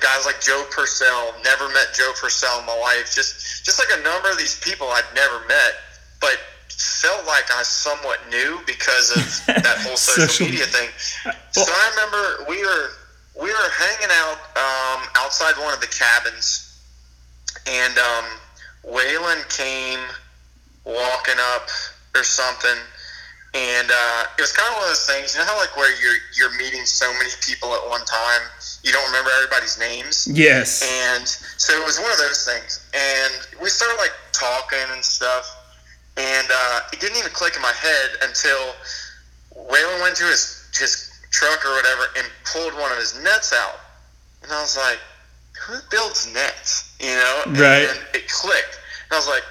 guys 0.00 0.26
like 0.26 0.40
Joe 0.40 0.64
Purcell, 0.70 1.34
never 1.42 1.68
met 1.68 1.94
Joe 1.94 2.12
Purcell 2.20 2.60
in 2.60 2.66
my 2.66 2.78
life. 2.78 3.14
Just, 3.14 3.64
just 3.64 3.78
like 3.78 3.98
a 3.98 4.02
number 4.02 4.30
of 4.30 4.38
these 4.38 4.58
people 4.60 4.88
I'd 4.88 5.04
never 5.14 5.40
met, 5.46 5.74
but 6.20 6.38
felt 6.68 7.26
like 7.26 7.50
I 7.52 7.62
somewhat 7.62 8.18
knew 8.30 8.60
because 8.66 9.10
of 9.10 9.46
that 9.62 9.78
whole 9.80 9.96
social, 9.96 10.28
social 10.28 10.46
media 10.46 10.66
thing. 10.66 10.88
So 11.52 11.62
I 11.66 11.90
remember 11.94 12.50
we 12.50 12.64
were 12.64 12.90
we 13.40 13.50
were 13.50 13.70
hanging 13.76 14.10
out 14.10 14.38
um, 14.56 15.08
outside 15.16 15.54
one 15.62 15.74
of 15.74 15.80
the 15.80 15.88
cabins, 15.88 16.78
and 17.66 17.98
um, 17.98 18.24
Waylon 18.86 19.42
came 19.50 20.00
walking 20.84 21.40
up 21.54 21.68
or 22.14 22.22
something, 22.22 22.78
and 23.54 23.88
uh, 23.90 24.24
it 24.36 24.42
was 24.42 24.52
kind 24.52 24.68
of 24.68 24.74
one 24.74 24.82
of 24.82 24.90
those 24.90 25.06
things. 25.06 25.34
You 25.34 25.40
know 25.40 25.46
how 25.46 25.58
like 25.58 25.76
where 25.76 25.94
you're 26.02 26.20
you're 26.36 26.54
meeting 26.58 26.84
so 26.84 27.12
many 27.14 27.30
people 27.40 27.72
at 27.74 27.88
one 27.88 28.04
time, 28.04 28.42
you 28.82 28.92
don't 28.92 29.06
remember 29.06 29.30
everybody's 29.38 29.78
names. 29.78 30.28
Yes. 30.30 30.82
And 30.82 31.26
so 31.26 31.72
it 31.80 31.84
was 31.84 31.98
one 31.98 32.10
of 32.10 32.18
those 32.18 32.44
things, 32.44 32.84
and 32.92 33.62
we 33.62 33.70
started 33.70 33.96
like 33.98 34.12
talking 34.32 34.84
and 34.92 35.02
stuff, 35.02 35.46
and 36.16 36.48
uh, 36.50 36.80
it 36.92 37.00
didn't 37.00 37.16
even 37.16 37.30
click 37.32 37.56
in 37.56 37.62
my 37.62 37.72
head 37.72 38.10
until 38.22 38.74
Waylon 39.56 40.02
went 40.02 40.16
to 40.16 40.24
his 40.24 40.68
his 40.74 41.14
truck 41.30 41.64
or 41.66 41.74
whatever 41.74 42.06
and 42.16 42.26
pulled 42.44 42.74
one 42.74 42.92
of 42.92 42.98
his 42.98 43.18
nets 43.22 43.52
out. 43.52 43.80
And 44.42 44.52
I 44.52 44.60
was 44.60 44.76
like, 44.76 44.98
who 45.66 45.78
builds 45.90 46.32
nets? 46.32 46.94
You 47.00 47.14
know? 47.14 47.42
Right. 47.58 47.88
And 47.90 47.98
it 48.14 48.28
clicked. 48.30 48.78
And 49.08 49.12
I 49.12 49.16
was 49.16 49.28
like, 49.28 49.42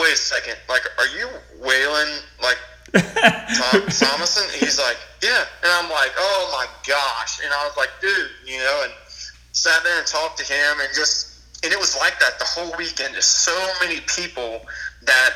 wait 0.00 0.14
a 0.14 0.16
second. 0.16 0.56
Like, 0.68 0.82
are 0.98 1.06
you 1.16 1.28
Waylon, 1.60 2.22
like, 2.42 2.58
Tom, 2.92 3.82
Thomason? 3.88 4.46
He's 4.58 4.78
like, 4.78 4.96
yeah. 5.22 5.44
And 5.62 5.72
I'm 5.72 5.90
like, 5.90 6.12
oh 6.18 6.50
my 6.52 6.66
gosh. 6.86 7.40
And 7.42 7.52
I 7.52 7.64
was 7.64 7.76
like, 7.76 7.90
dude, 8.00 8.30
you 8.44 8.58
know, 8.58 8.80
and 8.84 8.92
sat 9.52 9.82
there 9.84 9.98
and 9.98 10.06
talked 10.06 10.38
to 10.38 10.44
him 10.44 10.80
and 10.80 10.88
just, 10.94 11.36
and 11.64 11.72
it 11.72 11.78
was 11.78 11.96
like 11.96 12.18
that 12.20 12.38
the 12.38 12.44
whole 12.44 12.76
weekend. 12.76 13.14
Just 13.14 13.42
so 13.44 13.56
many 13.82 14.00
people 14.06 14.60
that 15.02 15.30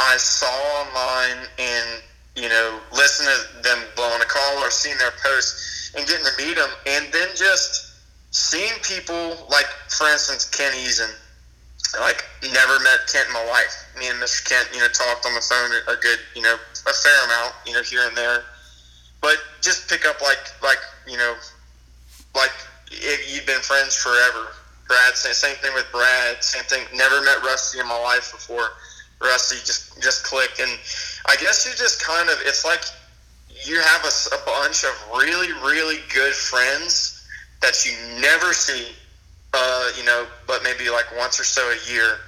I 0.00 0.16
saw 0.16 0.46
online 0.80 1.46
and 1.58 2.02
you 2.36 2.48
know 2.48 2.80
listen 2.92 3.26
to 3.26 3.62
them 3.62 3.78
blowing 3.96 4.20
a 4.22 4.24
call 4.24 4.58
or 4.58 4.70
seeing 4.70 4.96
their 4.98 5.12
posts 5.22 5.92
and 5.96 6.06
getting 6.06 6.24
to 6.24 6.32
meet 6.38 6.56
them, 6.56 6.70
and 6.86 7.12
then 7.12 7.28
just 7.34 7.94
seeing 8.30 8.72
people 8.82 9.46
like, 9.50 9.66
for 9.88 10.08
instance, 10.08 10.44
Kent 10.44 10.74
Eason. 10.74 11.10
Like 11.98 12.24
never 12.52 12.78
met 12.80 13.08
Kent 13.10 13.28
in 13.28 13.34
my 13.34 13.44
life. 13.46 13.72
Me 13.98 14.08
and 14.08 14.20
Mr. 14.20 14.44
Kent, 14.44 14.68
you 14.74 14.80
know, 14.80 14.88
talked 14.88 15.24
on 15.24 15.34
the 15.34 15.40
phone 15.40 15.70
a 15.88 16.00
good, 16.00 16.18
you 16.34 16.42
know, 16.42 16.54
a 16.54 16.92
fair 16.92 17.24
amount, 17.24 17.54
you 17.66 17.72
know, 17.72 17.82
here 17.82 18.02
and 18.06 18.16
there. 18.16 18.44
But 19.20 19.38
just 19.62 19.88
pick 19.88 20.06
up 20.06 20.20
like, 20.20 20.38
like 20.62 20.78
you 21.06 21.16
know, 21.16 21.34
like 22.34 22.52
if 22.90 23.34
you've 23.34 23.46
been 23.46 23.60
friends 23.60 23.96
forever. 23.96 24.48
Brad, 24.88 25.14
same 25.16 25.56
thing 25.56 25.74
with 25.74 25.86
Brad. 25.92 26.42
Same 26.42 26.64
thing. 26.64 26.84
Never 26.96 27.20
met 27.20 27.42
Rusty 27.44 27.78
in 27.78 27.86
my 27.86 28.00
life 28.00 28.32
before. 28.32 28.70
Rusty 29.20 29.56
just 29.56 30.00
just 30.00 30.24
clicked, 30.24 30.60
and 30.60 30.70
I 31.26 31.36
guess 31.36 31.66
you 31.66 31.72
just 31.76 32.02
kind 32.02 32.28
of 32.30 32.38
it's 32.42 32.64
like 32.64 32.82
you 33.64 33.80
have 33.80 34.04
a, 34.04 34.34
a 34.34 34.38
bunch 34.46 34.84
of 34.84 34.92
really 35.12 35.52
really 35.64 35.98
good 36.14 36.32
friends 36.32 37.26
that 37.60 37.84
you 37.84 37.92
never 38.20 38.52
see, 38.52 38.94
uh, 39.54 39.90
you 39.96 40.04
know, 40.04 40.26
but 40.46 40.62
maybe 40.62 40.90
like 40.90 41.06
once 41.16 41.40
or 41.40 41.44
so 41.44 41.62
a 41.62 41.92
year. 41.92 42.18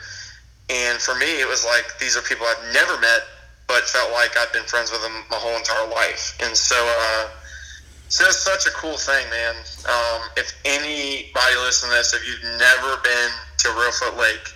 And 0.69 0.99
for 0.99 1.15
me, 1.17 1.41
it 1.41 1.49
was 1.49 1.65
like 1.65 1.99
these 1.99 2.17
are 2.17 2.23
people 2.23 2.47
I've 2.47 2.73
never 2.73 2.99
met, 3.01 3.23
but 3.67 3.83
felt 3.85 4.13
like 4.13 4.37
I've 4.37 4.53
been 4.53 4.65
friends 4.65 4.91
with 4.91 5.03
them 5.03 5.13
my 5.31 5.37
whole 5.37 5.57
entire 5.57 5.89
life. 5.89 6.39
And 6.43 6.57
so, 6.57 6.77
uh, 6.77 7.29
so 8.09 8.25
it's 8.27 8.39
such 8.39 8.67
a 8.67 8.71
cool 8.71 8.97
thing, 8.97 9.29
man. 9.31 9.55
Um, 9.89 10.23
if 10.37 10.55
anybody 10.65 11.57
listening 11.57 11.93
to 11.93 11.97
this, 11.97 12.15
if 12.15 12.27
you've 12.27 12.59
never 12.59 12.97
been 13.03 13.31
to 13.59 13.69
Reelfoot 13.69 14.17
Lake, 14.17 14.55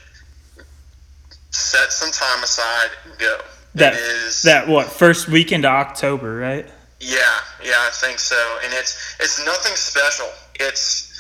set 1.51 1.93
some 1.93 2.11
time 2.11 2.43
aside 2.43 2.91
and 3.05 3.19
go. 3.19 3.39
That 3.75 3.95
is 3.95 4.43
that 4.43 4.69
what 4.69 4.87
first 4.87 5.29
weekend 5.29 5.65
of 5.65 5.73
October, 5.73 6.37
right? 6.37 6.67
Yeah, 7.01 7.19
yeah, 7.62 7.75
I 7.81 7.91
think 7.93 8.19
so. 8.21 8.59
And 8.65 8.73
it's 8.73 9.17
it's 9.19 9.45
nothing 9.45 9.75
special. 9.75 10.29
It's 10.61 11.14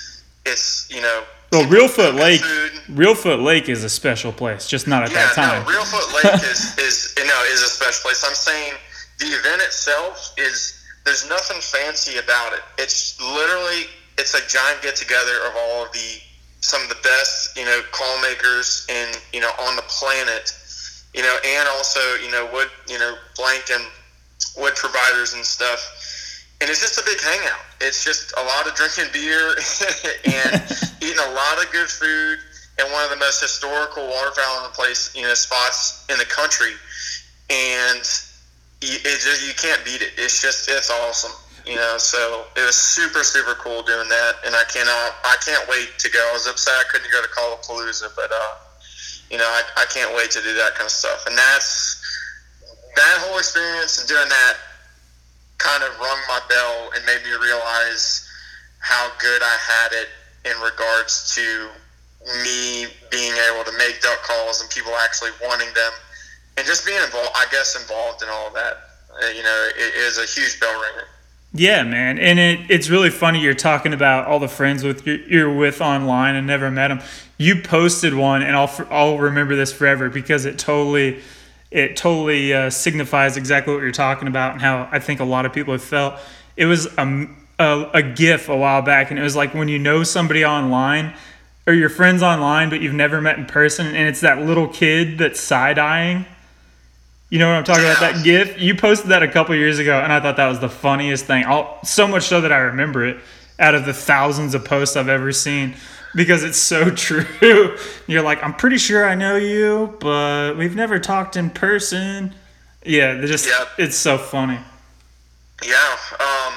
it's 0.46 0.88
you 0.90 1.00
know. 1.00 1.24
Oh, 1.52 1.60
well, 1.60 1.68
Reelfoot 1.68 2.18
Lake, 2.18 2.40
Reelfoot 2.90 3.42
Lake 3.42 3.68
is 3.68 3.84
a 3.84 3.88
special 3.88 4.32
place, 4.32 4.66
just 4.66 4.88
not 4.88 5.04
at 5.04 5.10
yeah, 5.12 5.26
that 5.26 5.34
time. 5.34 5.62
No, 5.64 5.70
Reelfoot 5.70 6.24
Lake 6.24 6.42
is 6.50 6.76
is 6.78 7.14
you 7.16 7.26
know 7.26 7.42
is 7.48 7.62
a 7.62 7.68
special 7.68 8.02
place. 8.02 8.24
I'm 8.26 8.34
saying 8.34 8.74
the 9.20 9.26
event 9.26 9.62
itself 9.62 10.34
is 10.36 10.82
there's 11.04 11.28
nothing 11.28 11.60
fancy 11.60 12.18
about 12.18 12.52
it. 12.54 12.60
It's 12.78 13.20
literally 13.20 13.86
it's 14.18 14.34
a 14.34 14.46
giant 14.48 14.82
get 14.82 14.96
together 14.96 15.44
of 15.46 15.54
all 15.56 15.84
of 15.84 15.92
the 15.92 16.20
some 16.64 16.82
of 16.82 16.88
the 16.88 17.00
best, 17.02 17.56
you 17.58 17.64
know, 17.64 17.82
call 17.92 18.20
makers 18.22 18.86
in, 18.88 19.12
you 19.34 19.40
know, 19.40 19.50
on 19.60 19.76
the 19.76 19.82
planet, 19.82 20.50
you 21.12 21.22
know, 21.22 21.36
and 21.44 21.68
also, 21.68 22.00
you 22.24 22.30
know, 22.30 22.48
wood, 22.52 22.68
you 22.88 22.98
know, 22.98 23.16
blank 23.36 23.64
and 23.70 23.84
wood 24.56 24.74
providers 24.74 25.34
and 25.34 25.44
stuff. 25.44 25.78
And 26.60 26.70
it's 26.70 26.80
just 26.80 26.98
a 26.98 27.04
big 27.04 27.20
hangout. 27.20 27.60
It's 27.80 28.04
just 28.04 28.32
a 28.38 28.42
lot 28.42 28.66
of 28.66 28.74
drinking 28.74 29.12
beer 29.12 29.56
and 30.24 30.62
eating 31.02 31.18
a 31.18 31.30
lot 31.34 31.62
of 31.62 31.70
good 31.72 31.88
food 31.88 32.38
and 32.78 32.90
one 32.92 33.04
of 33.04 33.10
the 33.10 33.16
most 33.16 33.40
historical 33.40 34.06
waterfowl 34.06 34.58
in 34.58 34.62
the 34.64 34.74
place, 34.74 35.14
you 35.14 35.22
know, 35.22 35.34
spots 35.34 36.06
in 36.08 36.18
the 36.18 36.24
country. 36.24 36.72
And 37.50 38.00
it 38.80 39.20
just, 39.20 39.46
you 39.46 39.54
can't 39.54 39.84
beat 39.84 40.02
it. 40.02 40.12
It's 40.16 40.40
just, 40.40 40.68
it's 40.68 40.90
awesome 40.90 41.32
you 41.66 41.76
know. 41.76 41.96
So 41.98 42.44
it 42.56 42.64
was 42.64 42.76
super 42.76 43.24
super 43.24 43.54
cool 43.54 43.82
doing 43.82 44.08
that, 44.08 44.34
and 44.46 44.54
I 44.54 44.64
cannot 44.64 45.16
I 45.24 45.36
can't 45.44 45.68
wait 45.68 45.98
to 45.98 46.10
go. 46.10 46.20
I 46.30 46.32
was 46.32 46.46
upset 46.46 46.74
I 46.74 46.84
couldn't 46.90 47.10
go 47.10 47.22
to 47.22 47.28
Palooza, 47.28 48.08
but 48.14 48.30
uh, 48.30 48.54
you 49.30 49.38
know 49.38 49.48
I, 49.48 49.62
I 49.76 49.84
can't 49.86 50.14
wait 50.16 50.30
to 50.32 50.42
do 50.42 50.54
that 50.54 50.74
kind 50.74 50.86
of 50.86 50.92
stuff, 50.92 51.26
and 51.26 51.36
that's 51.36 52.00
that 52.96 53.16
whole 53.26 53.38
experience 53.38 53.98
and 53.98 54.08
doing 54.08 54.28
that 54.28 54.56
kind 55.58 55.82
of 55.82 55.90
rung 55.98 56.18
my 56.28 56.40
bell 56.48 56.90
and 56.94 57.04
made 57.06 57.22
me 57.24 57.32
realize 57.40 58.28
how 58.80 59.10
good 59.18 59.42
I 59.42 59.56
had 59.60 59.92
it 59.92 60.08
in 60.44 60.60
regards 60.60 61.34
to 61.34 61.68
me 62.42 62.86
being 63.10 63.34
able 63.52 63.64
to 63.64 63.72
make 63.78 64.00
duck 64.00 64.22
calls 64.22 64.60
and 64.60 64.70
people 64.70 64.92
actually 64.96 65.30
wanting 65.42 65.72
them 65.74 65.92
and 66.56 66.66
just 66.66 66.86
being 66.86 67.02
involved 67.02 67.30
I 67.34 67.46
guess 67.50 67.80
involved 67.80 68.22
in 68.22 68.28
all 68.28 68.48
of 68.48 68.54
that 68.54 68.76
uh, 69.22 69.26
you 69.28 69.42
know 69.42 69.68
it 69.76 69.94
is 69.94 70.18
a 70.18 70.24
huge 70.24 70.58
bell 70.60 70.72
ringer 70.72 71.06
yeah, 71.56 71.84
man, 71.84 72.18
and 72.18 72.40
it, 72.40 72.68
it's 72.68 72.90
really 72.90 73.10
funny. 73.10 73.40
You're 73.40 73.54
talking 73.54 73.92
about 73.92 74.26
all 74.26 74.40
the 74.40 74.48
friends 74.48 74.82
with 74.82 75.06
you're, 75.06 75.20
you're 75.20 75.56
with 75.56 75.80
online 75.80 76.34
and 76.34 76.48
never 76.48 76.68
met 76.68 76.88
them. 76.88 77.00
You 77.38 77.62
posted 77.62 78.12
one, 78.12 78.42
and 78.42 78.56
I'll 78.56 78.72
I'll 78.90 79.18
remember 79.18 79.54
this 79.54 79.72
forever 79.72 80.10
because 80.10 80.46
it 80.46 80.58
totally 80.58 81.20
it 81.74 81.96
totally 81.96 82.54
uh, 82.54 82.70
signifies 82.70 83.36
exactly 83.36 83.74
what 83.74 83.82
you're 83.82 83.92
talking 83.92 84.28
about 84.28 84.52
and 84.52 84.62
how 84.62 84.88
I 84.90 84.98
think 84.98 85.20
a 85.20 85.24
lot 85.24 85.44
of 85.44 85.52
people 85.52 85.72
have 85.72 85.82
felt. 85.82 86.14
It 86.56 86.66
was 86.66 86.86
a, 86.96 87.28
a 87.58 87.90
a 87.94 88.02
GIF 88.02 88.48
a 88.48 88.56
while 88.56 88.80
back, 88.80 89.10
and 89.10 89.18
it 89.18 89.22
was 89.22 89.36
like 89.36 89.54
when 89.54 89.68
you 89.68 89.78
know 89.78 90.02
somebody 90.02 90.44
online 90.44 91.14
or 91.66 91.74
your 91.74 91.88
friends 91.88 92.22
online, 92.22 92.70
but 92.70 92.80
you've 92.80 92.94
never 92.94 93.20
met 93.20 93.38
in 93.38 93.46
person, 93.46 93.86
and 93.88 94.08
it's 94.08 94.20
that 94.20 94.40
little 94.40 94.68
kid 94.68 95.18
that's 95.18 95.40
side 95.40 95.78
eyeing 95.78 96.24
you 97.34 97.40
know 97.40 97.48
what 97.48 97.56
I'm 97.56 97.64
talking 97.64 97.84
about? 97.84 97.98
That 97.98 98.22
GIF. 98.22 98.60
You 98.60 98.76
posted 98.76 99.10
that 99.10 99.24
a 99.24 99.28
couple 99.28 99.56
years 99.56 99.80
ago, 99.80 99.98
and 99.98 100.12
I 100.12 100.20
thought 100.20 100.36
that 100.36 100.46
was 100.46 100.60
the 100.60 100.68
funniest 100.68 101.24
thing. 101.24 101.44
I'll, 101.44 101.84
so 101.84 102.06
much 102.06 102.24
so 102.24 102.40
that 102.42 102.52
I 102.52 102.58
remember 102.58 103.04
it 103.04 103.16
out 103.58 103.74
of 103.74 103.86
the 103.86 103.92
thousands 103.92 104.54
of 104.54 104.64
posts 104.64 104.94
I've 104.94 105.08
ever 105.08 105.32
seen 105.32 105.74
because 106.14 106.44
it's 106.44 106.58
so 106.58 106.90
true. 106.94 107.76
You're 108.06 108.22
like, 108.22 108.42
I'm 108.42 108.54
pretty 108.54 108.78
sure 108.78 109.06
I 109.06 109.14
know 109.14 109.36
you, 109.36 109.96
but 110.00 110.56
we've 110.56 110.76
never 110.76 110.98
talked 110.98 111.36
in 111.36 111.50
person. 111.50 112.34
Yeah, 112.84 113.20
just 113.22 113.46
yep. 113.46 113.68
it's 113.78 113.96
so 113.96 114.18
funny. 114.18 114.58
Yeah. 115.64 115.96
Um, 116.20 116.54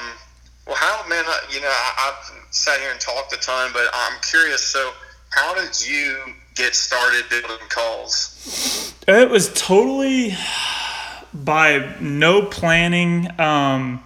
well, 0.66 0.76
how 0.76 1.08
man? 1.08 1.24
You 1.50 1.60
know, 1.60 1.68
I, 1.68 2.12
I've 2.12 2.54
sat 2.54 2.78
here 2.80 2.90
and 2.90 3.00
talked 3.00 3.32
a 3.32 3.38
ton, 3.38 3.70
but 3.72 3.88
I'm 3.92 4.20
curious. 4.22 4.62
So, 4.62 4.92
how 5.30 5.54
did 5.54 5.86
you 5.86 6.18
get 6.54 6.74
started 6.74 7.24
building 7.30 7.66
calls? 7.70 8.94
It 9.06 9.30
was 9.30 9.52
totally 9.54 10.36
by 11.32 11.96
no 12.00 12.42
planning. 12.42 13.28
Um, 13.40 14.02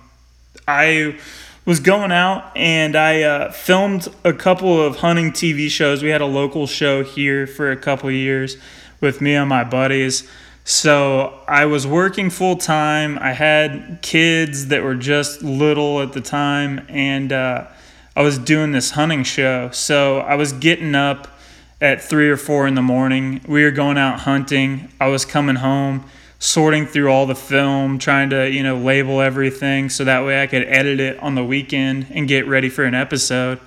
I 0.68 1.18
was 1.64 1.78
going 1.78 2.10
out 2.10 2.56
and 2.56 2.96
I 2.96 3.22
uh, 3.22 3.52
filmed 3.52 4.08
a 4.24 4.32
couple 4.32 4.80
of 4.80 4.96
hunting 4.96 5.30
TV 5.30 5.68
shows. 5.68 6.02
We 6.02 6.08
had 6.08 6.20
a 6.20 6.26
local 6.26 6.66
show 6.66 7.04
here 7.04 7.46
for 7.46 7.70
a 7.70 7.76
couple 7.76 8.10
years 8.10 8.56
with 9.00 9.20
me 9.20 9.34
and 9.34 9.48
my 9.48 9.64
buddies. 9.64 10.28
So 10.64 11.40
I 11.48 11.66
was 11.66 11.86
working 11.86 12.30
full 12.30 12.56
time. 12.56 13.18
I 13.18 13.32
had 13.32 13.98
kids 14.00 14.68
that 14.68 14.82
were 14.82 14.94
just 14.94 15.42
little 15.42 16.00
at 16.00 16.12
the 16.12 16.20
time, 16.20 16.86
and 16.88 17.32
uh, 17.32 17.66
I 18.14 18.22
was 18.22 18.38
doing 18.38 18.70
this 18.70 18.92
hunting 18.92 19.24
show. 19.24 19.70
So 19.72 20.18
I 20.18 20.36
was 20.36 20.52
getting 20.52 20.94
up 20.94 21.36
at 21.80 22.00
three 22.00 22.30
or 22.30 22.36
four 22.36 22.68
in 22.68 22.76
the 22.76 22.82
morning. 22.82 23.40
We 23.46 23.64
were 23.64 23.72
going 23.72 23.98
out 23.98 24.20
hunting. 24.20 24.92
I 25.00 25.08
was 25.08 25.24
coming 25.24 25.56
home, 25.56 26.04
sorting 26.42 26.86
through 26.86 27.08
all 27.08 27.24
the 27.24 27.36
film, 27.36 28.00
trying 28.00 28.28
to, 28.28 28.50
you 28.50 28.64
know, 28.64 28.76
label 28.76 29.20
everything 29.20 29.88
so 29.88 30.02
that 30.02 30.24
way 30.24 30.42
I 30.42 30.48
could 30.48 30.64
edit 30.64 30.98
it 30.98 31.20
on 31.20 31.36
the 31.36 31.44
weekend 31.44 32.08
and 32.10 32.26
get 32.26 32.48
ready 32.48 32.68
for 32.68 32.82
an 32.82 32.96
episode. 32.96 33.60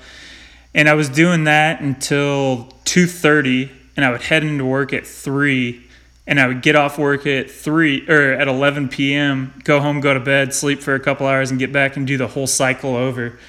And 0.74 0.90
I 0.90 0.94
was 0.94 1.08
doing 1.08 1.46
that 1.46 1.80
until 1.80 2.74
2:30 2.84 3.70
and 3.96 4.04
I 4.04 4.12
would 4.12 4.24
head 4.24 4.44
into 4.44 4.66
work 4.66 4.92
at 4.92 5.08
3 5.08 5.84
and 6.28 6.38
I 6.38 6.48
would 6.48 6.62
get 6.62 6.76
off 6.76 6.98
work 6.98 7.26
at 7.26 7.50
3 7.50 8.10
or 8.10 8.34
at 8.34 8.50
11 8.50 8.90
p.m., 8.90 9.54
go 9.64 9.80
home, 9.80 10.02
go 10.02 10.14
to 10.14 10.20
bed, 10.20 10.54
sleep 10.54 10.82
for 10.82 10.96
a 10.96 11.00
couple 11.00 11.28
hours 11.28 11.52
and 11.52 11.58
get 11.58 11.72
back 11.72 11.96
and 11.96 12.06
do 12.06 12.18
the 12.18 12.28
whole 12.28 12.48
cycle 12.48 12.98
over. 12.98 13.40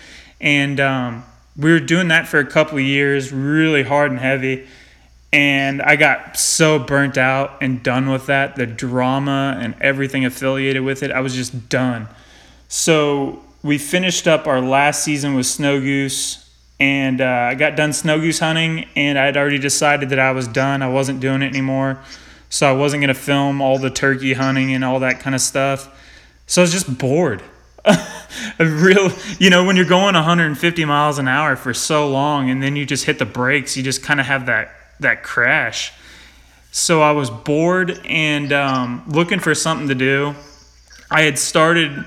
And 0.41 0.79
um, 0.79 1.25
we 1.57 1.73
were 1.73 1.81
doing 1.81 2.07
that 2.09 2.29
for 2.29 2.39
a 2.39 2.47
couple 2.47 2.79
years, 2.79 3.33
really 3.33 3.83
hard 3.83 4.13
and 4.13 4.21
heavy. 4.21 4.69
And 5.37 5.83
I 5.83 5.97
got 5.97 6.39
so 6.39 6.79
burnt 6.79 7.19
out 7.19 7.59
and 7.61 7.83
done 7.83 8.09
with 8.09 8.25
that, 8.25 8.57
the 8.57 8.65
drama 8.65 9.59
and 9.61 9.75
everything 9.83 10.25
affiliated 10.25 10.83
with 10.83 11.03
it. 11.03 11.11
I 11.11 11.21
was 11.21 11.35
just 11.35 11.69
done. 11.69 12.09
So 12.69 13.45
we 13.63 13.77
finished 13.77 14.27
up 14.27 14.47
our 14.47 14.63
last 14.63 15.05
season 15.05 15.35
with 15.35 15.45
snow 15.45 15.79
goose, 15.79 16.51
and 16.81 17.21
uh, 17.21 17.49
I 17.51 17.55
got 17.55 17.77
done 17.77 17.93
snow 17.93 18.19
goose 18.19 18.39
hunting, 18.39 18.87
and 18.97 19.19
I 19.19 19.27
had 19.27 19.37
already 19.37 19.59
decided 19.59 20.09
that 20.09 20.19
I 20.19 20.33
was 20.33 20.49
done. 20.49 20.81
I 20.81 20.89
wasn't 20.89 21.21
doing 21.21 21.43
it 21.43 21.49
anymore. 21.49 21.99
So 22.49 22.67
I 22.67 22.73
wasn't 22.73 23.03
going 23.03 23.15
to 23.15 23.21
film 23.21 23.61
all 23.61 23.79
the 23.79 23.91
turkey 23.91 24.33
hunting 24.33 24.73
and 24.73 24.83
all 24.83 25.01
that 25.01 25.21
kind 25.21 25.35
of 25.35 25.43
stuff. 25.43 25.95
So 26.47 26.63
I 26.63 26.65
was 26.65 26.73
just 26.73 26.97
bored. 26.97 27.43
real, 28.59 29.11
you 29.39 29.51
know, 29.51 29.67
when 29.67 29.77
you're 29.77 29.85
going 29.85 30.15
150 30.15 30.85
miles 30.87 31.19
an 31.19 31.29
hour 31.29 31.57
for 31.57 31.75
so 31.75 32.09
long 32.09 32.49
and 32.49 32.63
then 32.63 32.75
you 32.75 32.87
just 32.87 33.05
hit 33.05 33.19
the 33.19 33.27
brakes, 33.27 33.77
you 33.77 33.83
just 33.83 34.03
kind 34.03 34.19
of 34.19 34.25
have 34.25 34.47
that 34.47 34.73
that 35.01 35.23
crash. 35.23 35.93
So 36.77 37.01
I 37.01 37.13
was 37.13 37.31
bored 37.31 38.01
and 38.05 38.53
um, 38.53 39.03
looking 39.09 39.41
for 39.41 39.55
something 39.55 39.89
to 39.89 39.95
do. 39.95 40.35
I 41.11 41.23
had 41.23 41.39
started 41.39 42.05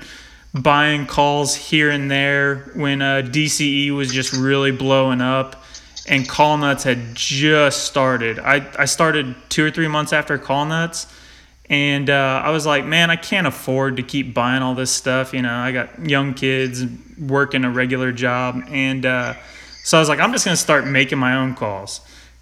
buying 0.54 1.06
calls 1.06 1.54
here 1.54 1.90
and 1.90 2.10
there 2.10 2.70
when 2.74 3.02
uh, 3.02 3.22
DCE 3.24 3.90
was 3.90 4.12
just 4.12 4.32
really 4.32 4.72
blowing 4.72 5.20
up, 5.20 5.64
and 6.08 6.28
Call 6.28 6.56
Nuts 6.58 6.84
had 6.84 7.14
just 7.14 7.84
started. 7.84 8.38
I, 8.38 8.66
I 8.78 8.84
started 8.84 9.34
two 9.48 9.64
or 9.64 9.70
three 9.70 9.88
months 9.88 10.12
after 10.12 10.38
Call 10.38 10.66
Nuts, 10.66 11.06
and 11.68 12.10
uh, 12.10 12.42
I 12.44 12.50
was 12.50 12.66
like, 12.66 12.84
man, 12.84 13.10
I 13.10 13.16
can't 13.16 13.46
afford 13.46 13.96
to 13.96 14.02
keep 14.02 14.34
buying 14.34 14.62
all 14.62 14.74
this 14.74 14.90
stuff. 14.90 15.32
You 15.32 15.42
know, 15.42 15.54
I 15.54 15.72
got 15.72 16.08
young 16.08 16.34
kids, 16.34 16.84
working 17.18 17.64
a 17.64 17.70
regular 17.70 18.12
job, 18.12 18.62
and 18.68 19.06
uh, 19.06 19.34
so 19.82 19.98
I 19.98 20.00
was 20.00 20.08
like, 20.08 20.20
I'm 20.20 20.32
just 20.32 20.44
gonna 20.44 20.56
start 20.56 20.86
making 20.86 21.18
my 21.18 21.36
own 21.36 21.54
calls 21.54 22.00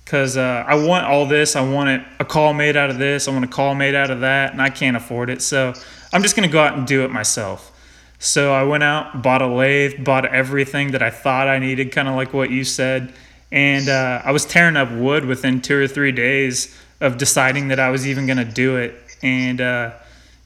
because 0.09 0.38
uh, 0.38 0.64
I 0.66 0.74
want 0.74 1.04
all 1.04 1.26
this. 1.26 1.54
I 1.54 1.61
want 1.61 1.90
it, 1.90 2.02
a 2.18 2.24
call 2.24 2.54
made 2.54 2.78
out 2.78 2.88
of 2.88 2.96
this. 2.96 3.28
I 3.28 3.30
want 3.30 3.44
a 3.44 3.48
call 3.48 3.74
made 3.74 3.94
out 3.94 4.11
of 4.11 4.20
that, 4.20 4.52
and 4.52 4.62
I 4.62 4.70
can't 4.70 4.96
afford 4.96 5.28
it. 5.28 5.42
So 5.42 5.74
I'm 6.14 6.22
just 6.22 6.34
gonna 6.34 6.48
go 6.48 6.62
out 6.62 6.78
and 6.78 6.86
do 6.86 7.04
it 7.04 7.11
myself. 7.11 7.70
So 8.18 8.50
I 8.54 8.62
went 8.62 8.82
out, 8.82 9.20
bought 9.22 9.42
a 9.42 9.46
lathe, 9.46 10.02
bought 10.02 10.24
everything 10.24 10.92
that 10.92 11.02
I 11.02 11.11
thought 11.11 11.46
I 11.46 11.59
needed, 11.59 11.92
kind 11.92 12.09
of 12.09 12.14
like 12.14 12.32
what 12.32 12.50
you 12.50 12.64
said, 12.64 13.12
and 13.52 13.90
uh, 13.90 14.22
I 14.24 14.32
was 14.32 14.46
tearing 14.46 14.78
up 14.78 14.90
wood 14.90 15.26
within 15.26 15.61
two 15.61 15.78
or 15.78 15.86
three 15.86 16.12
days 16.12 16.74
of 17.02 17.18
deciding 17.18 17.68
that 17.68 17.78
I 17.78 17.90
was 17.90 18.09
even 18.09 18.26
gonna 18.26 18.46
do 18.46 18.78
it. 18.78 18.94
And 19.22 19.61
uh, 19.61 19.90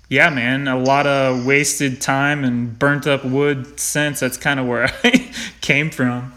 yeah, 0.09 0.29
man, 0.29 0.67
a 0.67 0.77
lot 0.77 1.07
of 1.07 1.47
wasted 1.47 2.01
time 2.01 2.43
and 2.43 2.77
burnt 2.77 3.07
up 3.07 3.25
wood 3.25 3.79
since. 3.79 4.19
That's 4.19 4.37
kind 4.37 4.59
of 4.59 4.67
where 4.67 4.91
I 5.05 5.33
came 5.61 5.89
from. 5.89 6.33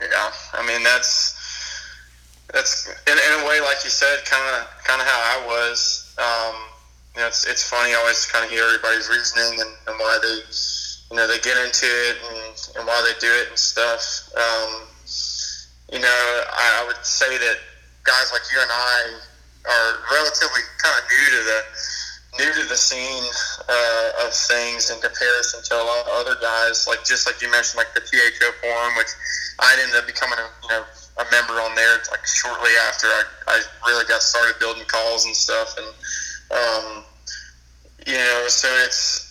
Yeah, 0.00 0.32
I 0.54 0.66
mean 0.66 0.82
that's 0.82 1.37
that's 2.58 2.90
in, 3.06 3.14
in 3.14 3.32
a 3.38 3.46
way, 3.46 3.62
like 3.62 3.78
you 3.86 3.90
said, 3.90 4.26
kind 4.26 4.42
of 4.58 4.66
kind 4.82 5.00
of 5.00 5.06
how 5.06 5.20
I 5.38 5.46
was. 5.46 6.10
Um, 6.18 6.56
you 7.14 7.22
know, 7.22 7.30
it's 7.30 7.46
it's 7.46 7.62
funny. 7.62 7.94
I 7.94 8.02
always 8.02 8.26
kind 8.26 8.44
of 8.44 8.50
hear 8.50 8.66
everybody's 8.66 9.08
reasoning 9.08 9.62
and, 9.62 9.72
and 9.86 9.94
why 9.94 10.18
they 10.18 10.42
you 10.42 11.16
know 11.16 11.30
they 11.30 11.38
get 11.38 11.54
into 11.54 11.86
it 11.86 12.18
and, 12.18 12.54
and 12.76 12.82
why 12.82 12.98
they 13.06 13.14
do 13.22 13.30
it 13.30 13.54
and 13.54 13.58
stuff. 13.58 14.02
Um, 14.34 14.90
you 15.94 16.02
know, 16.02 16.18
I, 16.50 16.82
I 16.82 16.86
would 16.90 17.00
say 17.06 17.30
that 17.30 17.56
guys 18.02 18.34
like 18.34 18.42
you 18.50 18.58
and 18.58 18.70
I 18.74 18.98
are 19.70 19.90
relatively 20.10 20.66
kind 20.82 20.98
of 20.98 21.04
new 21.06 21.26
to 21.38 21.42
the 21.46 21.60
new 22.42 22.50
to 22.58 22.68
the 22.68 22.76
scene 22.76 23.30
uh, 23.70 24.26
of 24.26 24.34
things 24.34 24.90
in 24.90 24.98
comparison 25.00 25.62
to 25.62 25.74
a 25.78 25.84
lot 25.86 26.02
of 26.02 26.26
other 26.26 26.36
guys. 26.42 26.90
Like 26.90 27.06
just 27.06 27.22
like 27.22 27.38
you 27.38 27.50
mentioned, 27.54 27.78
like 27.78 27.94
the 27.94 28.02
THO 28.02 28.50
forum, 28.58 28.98
which 28.98 29.14
I 29.62 29.78
ended 29.78 29.94
up 29.94 30.10
becoming 30.10 30.42
a 30.42 30.50
you 30.66 30.68
know 30.74 30.82
a 31.18 31.24
member 31.30 31.54
on 31.60 31.74
there 31.74 31.98
like 32.10 32.24
shortly 32.26 32.70
after 32.86 33.06
I, 33.06 33.22
I 33.48 33.62
really 33.86 34.04
got 34.06 34.22
started 34.22 34.58
building 34.58 34.84
calls 34.86 35.26
and 35.26 35.34
stuff 35.34 35.74
and 35.76 35.90
um, 36.54 37.04
you 38.06 38.14
know 38.14 38.44
so 38.48 38.68
it's 38.86 39.26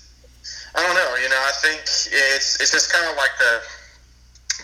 I 0.75 0.85
don't 0.85 0.95
know 0.95 1.15
you 1.21 1.29
know 1.29 1.39
I 1.39 1.53
think 1.63 1.81
it's 1.81 2.59
it's 2.59 2.71
just 2.71 2.91
kind 2.91 3.07
of 3.09 3.15
like 3.15 3.31
the 3.39 3.61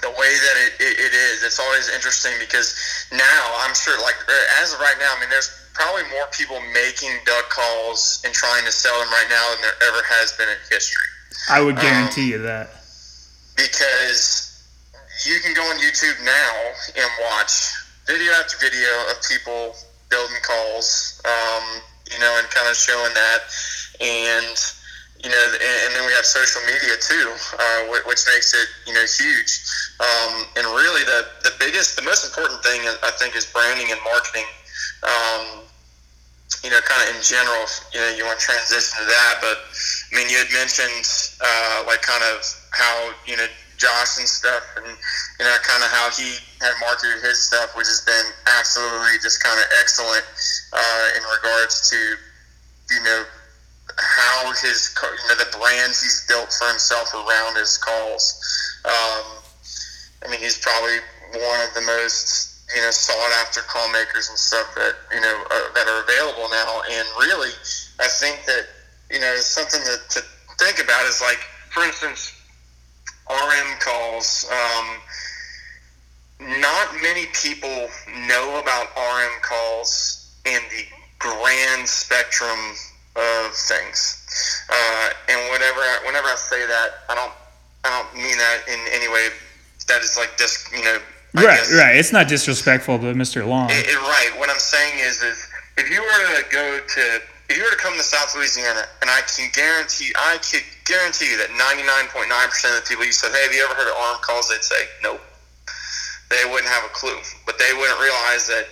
the 0.02 0.12
way 0.20 0.32
that 0.36 0.56
it, 0.68 0.74
it, 0.84 0.96
it 1.00 1.14
is 1.14 1.44
it's 1.44 1.60
always 1.60 1.90
interesting 1.90 2.34
because 2.40 2.76
now 3.12 3.56
I'm 3.64 3.74
sure 3.74 4.00
like 4.02 4.16
as 4.62 4.74
of 4.74 4.80
right 4.80 4.96
now 5.00 5.14
I 5.16 5.20
mean 5.22 5.30
there's 5.30 5.64
probably 5.74 6.04
more 6.12 6.28
people 6.32 6.60
making 6.74 7.12
duck 7.26 7.50
calls 7.50 8.22
and 8.26 8.34
trying 8.34 8.64
to 8.66 8.72
sell 8.72 8.98
them 9.00 9.10
right 9.10 9.28
now 9.30 9.50
than 9.52 9.62
there 9.62 9.90
ever 9.90 10.02
has 10.06 10.32
been 10.34 10.50
in 10.50 10.58
history. 10.70 11.04
I 11.50 11.62
would 11.62 11.78
guarantee 11.78 12.34
um, 12.34 12.42
you 12.42 12.48
that. 12.48 12.70
Because 13.58 14.53
you 15.26 15.40
can 15.40 15.54
go 15.54 15.64
on 15.64 15.78
YouTube 15.80 16.20
now 16.24 16.54
and 16.96 17.10
watch 17.32 17.72
video 18.06 18.32
after 18.34 18.58
video 18.60 18.92
of 19.12 19.22
people 19.24 19.76
building 20.10 20.42
calls, 20.44 21.22
um, 21.26 21.82
you 22.12 22.20
know, 22.20 22.36
and 22.40 22.50
kind 22.50 22.68
of 22.68 22.76
showing 22.76 23.14
that. 23.14 23.40
And, 24.02 24.56
you 25.24 25.30
know, 25.32 25.46
and 25.56 25.96
then 25.96 26.06
we 26.06 26.14
have 26.14 26.26
social 26.26 26.62
media 26.68 26.96
too, 27.00 27.30
uh, 27.58 28.04
which 28.06 28.28
makes 28.28 28.54
it, 28.54 28.68
you 28.86 28.94
know, 28.94 29.06
huge. 29.08 29.64
Um, 30.00 30.46
and 30.58 30.66
really 30.68 31.04
the, 31.04 31.26
the 31.44 31.54
biggest, 31.60 31.96
the 31.96 32.04
most 32.04 32.26
important 32.26 32.62
thing 32.64 32.82
I 33.04 33.12
think 33.18 33.36
is 33.36 33.46
branding 33.46 33.92
and 33.92 34.00
marketing. 34.04 34.46
Um, 35.04 35.64
you 36.64 36.70
know, 36.70 36.80
kind 36.82 37.10
of 37.10 37.16
in 37.16 37.22
general, 37.22 37.66
you 37.92 38.00
know, 38.00 38.10
you 38.16 38.26
want 38.26 38.40
to 38.40 38.46
transition 38.46 39.00
to 39.00 39.06
that. 39.06 39.40
But 39.42 39.58
I 40.12 40.16
mean, 40.16 40.30
you 40.30 40.38
had 40.38 40.52
mentioned 40.54 41.08
uh, 41.42 41.84
like 41.88 42.02
kind 42.02 42.24
of 42.24 42.44
how 42.72 43.12
you 43.26 43.36
know 43.38 43.48
Josh 43.84 44.16
and 44.18 44.28
stuff, 44.28 44.64
and 44.80 44.88
you 44.88 45.44
know, 45.44 45.56
kind 45.68 45.84
of 45.84 45.92
how 45.92 46.08
he 46.16 46.40
had 46.64 46.72
marketed 46.80 47.20
his 47.20 47.44
stuff, 47.44 47.76
which 47.76 47.92
has 47.92 48.00
been 48.08 48.32
absolutely 48.48 49.20
just 49.20 49.44
kind 49.44 49.60
of 49.60 49.68
excellent 49.84 50.24
uh, 50.72 51.08
in 51.20 51.24
regards 51.28 51.92
to 51.92 52.00
you 52.96 53.04
know 53.04 53.28
how 54.00 54.48
his 54.64 54.96
you 54.96 55.28
know 55.28 55.36
the 55.36 55.52
brands 55.60 56.00
he's 56.00 56.24
built 56.28 56.48
for 56.54 56.68
himself 56.72 57.12
around 57.14 57.60
his 57.60 57.78
calls. 57.78 58.40
Um, 58.86 59.44
I 60.24 60.32
mean, 60.32 60.40
he's 60.40 60.58
probably 60.58 61.04
one 61.36 61.60
of 61.68 61.74
the 61.76 61.84
most 61.84 62.64
you 62.76 62.82
know 62.82 62.92
sought 62.92 63.32
after 63.44 63.62
call 63.62 63.92
makers 63.92 64.30
and 64.30 64.38
stuff 64.38 64.74
that 64.76 64.96
you 65.12 65.20
know 65.20 65.44
uh, 65.52 65.74
that 65.76 65.88
are 65.88 66.04
available 66.04 66.48
now. 66.50 66.82
And 66.88 67.08
really, 67.20 67.52
I 68.00 68.08
think 68.08 68.46
that 68.48 68.68
you 69.12 69.20
know 69.20 69.36
something 69.38 69.82
to, 69.84 69.98
to 70.20 70.26
think 70.60 70.80
about 70.80 71.06
is 71.06 71.22
like, 71.22 71.40
for 71.72 71.84
instance, 71.84 72.33
RM 73.30 73.80
calls. 73.80 74.50
Um, 74.52 74.98
not 76.60 76.94
many 77.02 77.26
people 77.34 77.88
know 78.28 78.60
about 78.60 78.88
RM 78.98 79.42
calls 79.42 80.36
and 80.46 80.64
the 80.72 80.86
grand 81.20 81.88
spectrum 81.88 82.60
of 83.16 83.54
things. 83.54 84.20
Uh, 84.70 85.10
and 85.30 85.52
whenever 85.52 85.80
I, 85.80 86.00
whenever 86.06 86.28
I 86.28 86.36
say 86.36 86.66
that, 86.66 86.90
I 87.10 87.16
don't 87.16 87.32
I 87.86 87.90
don't 87.90 88.16
mean 88.16 88.38
that 88.38 88.62
in 88.68 88.80
any 88.92 89.08
way 89.08 89.30
that 89.88 90.02
is 90.02 90.18
like 90.18 90.38
just 90.38 90.72
you 90.72 90.84
know 90.84 91.00
right, 91.34 91.60
right. 91.72 91.96
It's 91.98 92.12
not 92.12 92.28
disrespectful 92.28 93.00
to 93.00 93.14
Mr. 93.14 93.48
Long. 93.48 93.70
It, 93.70 93.88
it, 93.88 93.98
right. 93.98 94.32
What 94.38 94.50
I'm 94.50 94.60
saying 94.60 95.00
is, 95.00 95.22
is 95.22 95.48
if 95.78 95.90
you 95.90 96.02
were 96.02 96.42
to 96.42 96.50
go 96.52 96.80
to, 96.80 97.22
if 97.54 97.62
you 97.62 97.70
were 97.70 97.70
to 97.70 97.78
come 97.78 97.94
to 97.94 98.02
South 98.02 98.34
Louisiana, 98.34 98.90
and 99.06 99.14
I 99.14 99.22
can 99.30 99.46
guarantee, 99.54 100.10
I 100.18 100.42
could 100.42 100.66
guarantee 100.90 101.30
you 101.30 101.38
that 101.38 101.54
99.9% 101.54 102.26
of 102.26 102.82
the 102.82 102.90
people 102.90 103.06
you 103.06 103.14
said, 103.14 103.30
hey, 103.30 103.46
have 103.46 103.54
you 103.54 103.62
ever 103.62 103.78
heard 103.78 103.86
of 103.86 103.94
RM 103.94 104.26
calls? 104.26 104.50
They'd 104.50 104.66
say, 104.66 104.90
nope. 105.06 105.22
They 106.34 106.50
wouldn't 106.50 106.66
have 106.66 106.82
a 106.82 106.90
clue, 106.90 107.22
but 107.46 107.62
they 107.62 107.70
wouldn't 107.78 108.02
realize 108.02 108.50
that 108.50 108.66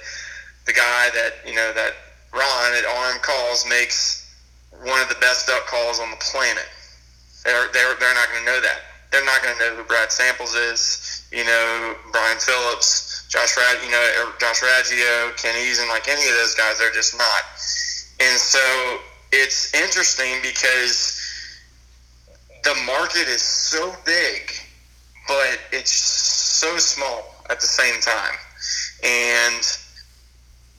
the 0.66 0.74
guy 0.74 1.14
that 1.14 1.46
you 1.46 1.54
know 1.54 1.70
that 1.74 1.94
Ron 2.34 2.74
at 2.74 2.90
RM 2.90 3.22
Calls 3.22 3.70
makes 3.70 4.34
one 4.82 5.00
of 5.00 5.10
the 5.10 5.20
best 5.22 5.46
duck 5.46 5.68
calls 5.68 6.00
on 6.00 6.10
the 6.10 6.18
planet. 6.18 6.66
They're 7.46 7.70
they're, 7.70 7.94
they're 8.02 8.18
not 8.18 8.34
going 8.34 8.46
to 8.46 8.50
know 8.50 8.62
that. 8.62 8.82
They're 9.12 9.26
not 9.26 9.44
going 9.44 9.58
to 9.58 9.62
know 9.62 9.76
who 9.76 9.84
Brad 9.84 10.12
Samples 10.12 10.56
is 10.56 11.22
you 11.32 11.46
know, 11.46 11.96
Brian 12.12 12.38
Phillips, 12.38 13.26
Josh 13.30 13.56
Rad, 13.56 13.80
you 13.84 13.92
know, 13.92 14.32
Josh 14.40 14.60
Raggio, 14.62 15.36
Ken 15.38 15.56
Eason, 15.56 15.88
like 15.88 16.08
any 16.10 16.28
of 16.28 16.36
those 16.36 16.56
guys, 16.56 16.78
they're 16.78 16.92
just 16.92 17.18
not. 17.18 17.44
And 18.22 18.40
so 18.40 19.00
it's 19.32 19.74
interesting 19.74 20.40
because 20.44 21.18
the 22.64 22.76
market 22.86 23.28
is 23.28 23.42
so 23.42 23.96
big, 24.06 24.52
but 25.28 25.60
it's 25.72 25.92
so 25.92 26.78
small 26.78 27.36
at 27.50 27.60
the 27.60 27.68
same 27.68 28.00
time. 28.02 28.36
And 29.04 29.64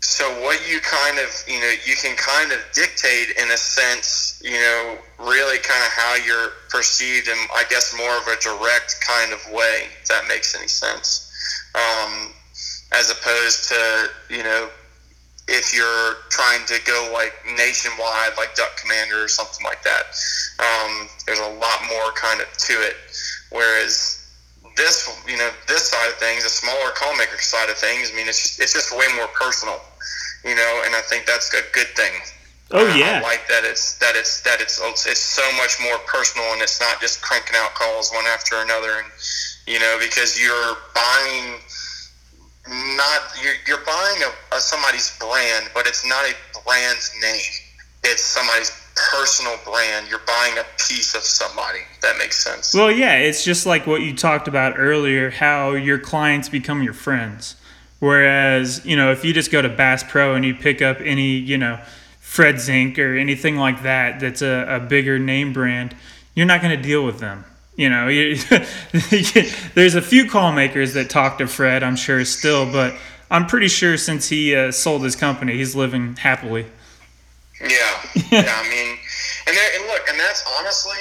so 0.03 0.25
what 0.43 0.69
you 0.69 0.81
kind 0.81 1.19
of 1.19 1.31
you 1.47 1.59
know 1.61 1.73
you 1.85 1.95
can 1.97 2.17
kind 2.17 2.53
of 2.53 2.59
dictate 2.75 3.31
in 3.39 3.51
a 3.51 3.57
sense 3.57 4.43
you 4.45 4.51
know 4.51 4.99
really 5.21 5.59
kind 5.59 5.83
of 5.85 5.93
how 5.93 6.17
you're 6.27 6.51
perceived 6.69 7.29
in 7.29 7.37
i 7.55 7.65
guess 7.71 7.97
more 7.97 8.17
of 8.19 8.27
a 8.27 8.37
direct 8.41 8.97
kind 9.01 9.33
of 9.33 9.41
way 9.53 9.87
if 10.01 10.09
that 10.09 10.27
makes 10.27 10.57
any 10.59 10.67
sense 10.67 11.33
um, 11.77 12.33
as 12.93 13.11
opposed 13.11 13.69
to 13.69 14.11
you 14.29 14.43
know 14.43 14.69
if 15.49 15.75
you're 15.75 16.15
trying 16.31 16.65
to 16.67 16.79
go 16.87 17.11
like 17.13 17.33
nationwide 17.59 18.31
like 18.37 18.55
duck 18.55 18.77
commander 18.81 19.23
or 19.23 19.29
something 19.29 19.65
like 19.65 19.83
that 19.83 20.15
um, 20.61 21.09
there's 21.27 21.41
a 21.41 21.53
lot 21.59 21.81
more 21.91 22.13
kind 22.13 22.41
of 22.41 22.47
to 22.57 22.75
it 22.75 22.97
whereas 23.51 24.19
this 24.77 25.11
you 25.29 25.37
know 25.37 25.51
this 25.69 25.91
side 25.91 26.09
of 26.09 26.15
things 26.15 26.45
the 26.45 26.49
smaller 26.49 26.91
call 26.95 27.15
maker 27.17 27.37
side 27.39 27.69
of 27.69 27.77
things 27.77 28.11
i 28.13 28.17
mean 28.17 28.29
it's 28.29 28.43
just, 28.43 28.61
it's 28.61 28.73
just 28.73 28.97
way 28.97 29.07
more 29.17 29.29
personal 29.29 29.81
you 30.45 30.55
know, 30.55 30.83
and 30.85 30.95
I 30.95 31.01
think 31.03 31.27
that's 31.27 31.53
a 31.55 31.63
good 31.73 31.89
thing. 31.95 32.13
Oh 32.73 32.87
yeah, 32.97 33.21
I 33.21 33.21
like 33.21 33.47
that 33.49 33.65
it's 33.65 33.99
that 33.99 34.17
it's 34.17 34.41
that 34.43 34.61
it's 34.61 34.81
it's 34.81 35.21
so 35.21 35.45
much 35.57 35.77
more 35.83 35.99
personal, 36.07 36.47
and 36.53 36.63
it's 36.63 36.81
not 36.81 37.01
just 37.01 37.21
cranking 37.21 37.55
out 37.57 37.75
calls 37.75 38.11
one 38.11 38.25
after 38.27 38.57
another, 38.57 38.99
and 38.99 39.07
you 39.67 39.79
know, 39.79 39.99
because 40.01 40.41
you're 40.41 40.77
buying 40.95 41.61
not 42.69 43.21
you're, 43.43 43.55
you're 43.67 43.85
buying 43.85 44.23
a, 44.23 44.57
a 44.57 44.61
somebody's 44.61 45.19
brand, 45.19 45.71
but 45.75 45.87
it's 45.87 46.07
not 46.07 46.25
a 46.25 46.35
brand's 46.65 47.13
name. 47.21 47.41
It's 48.05 48.23
somebody's 48.23 48.71
personal 48.95 49.57
brand. 49.65 50.09
You're 50.09 50.21
buying 50.27 50.59
a 50.59 50.65
piece 50.89 51.15
of 51.15 51.23
somebody. 51.23 51.81
That 52.03 52.19
makes 52.19 52.43
sense. 52.43 52.75
Well, 52.75 52.91
yeah, 52.91 53.17
it's 53.17 53.45
just 53.45 53.67
like 53.67 53.87
what 53.87 54.03
you 54.03 54.15
talked 54.15 54.49
about 54.49 54.79
earlier, 54.79 55.31
how 55.31 55.73
your 55.73 55.99
clients 55.99 56.49
become 56.49 56.83
your 56.83 56.93
friends. 56.93 57.57
Whereas, 58.01 58.85
you 58.85 58.97
know, 58.97 59.13
if 59.13 59.25
you 59.25 59.33
just 59.33 59.53
go 59.53 59.63
to 59.63 59.69
Bass 59.69 60.03
Pro 60.03 60.35
and 60.35 60.45
you 60.45 60.55
pick 60.55 60.83
up 60.83 60.99
any, 61.01 61.37
you 61.37 61.57
know, 61.57 61.81
Fred 62.19 62.59
Zink 62.59 62.99
or 62.99 63.15
anything 63.15 63.57
like 63.57 63.83
that, 63.85 64.19
that's 64.19 64.43
a, 64.43 64.67
a 64.69 64.81
bigger 64.81 65.19
name 65.19 65.53
brand, 65.53 65.95
you're 66.35 66.47
not 66.47 66.61
going 66.61 66.77
to 66.77 66.83
deal 66.83 67.05
with 67.05 67.21
them. 67.21 67.45
You 67.83 67.91
know, 67.91 68.07
there's 69.75 69.97
a 69.97 70.01
few 70.01 70.31
call 70.31 70.53
makers 70.53 70.95
that 70.95 71.11
talk 71.11 71.39
to 71.39 71.49
Fred, 71.49 71.83
I'm 71.83 71.97
sure, 71.97 72.25
still, 72.25 72.71
but 72.71 72.95
I'm 73.29 73.45
pretty 73.45 73.67
sure 73.67 73.97
since 73.97 74.29
he 74.29 74.55
uh, 74.55 74.71
sold 74.71 75.03
his 75.03 75.17
company, 75.17 75.55
he's 75.55 75.75
living 75.75 76.15
happily. 76.15 76.67
Yeah, 77.61 77.67
yeah. 78.31 78.47
I 78.47 78.71
mean, 78.71 78.97
and, 79.49 79.57
there, 79.57 79.71
and 79.75 79.89
look, 79.89 80.09
and 80.09 80.17
that's 80.21 80.45
honestly, 80.61 80.95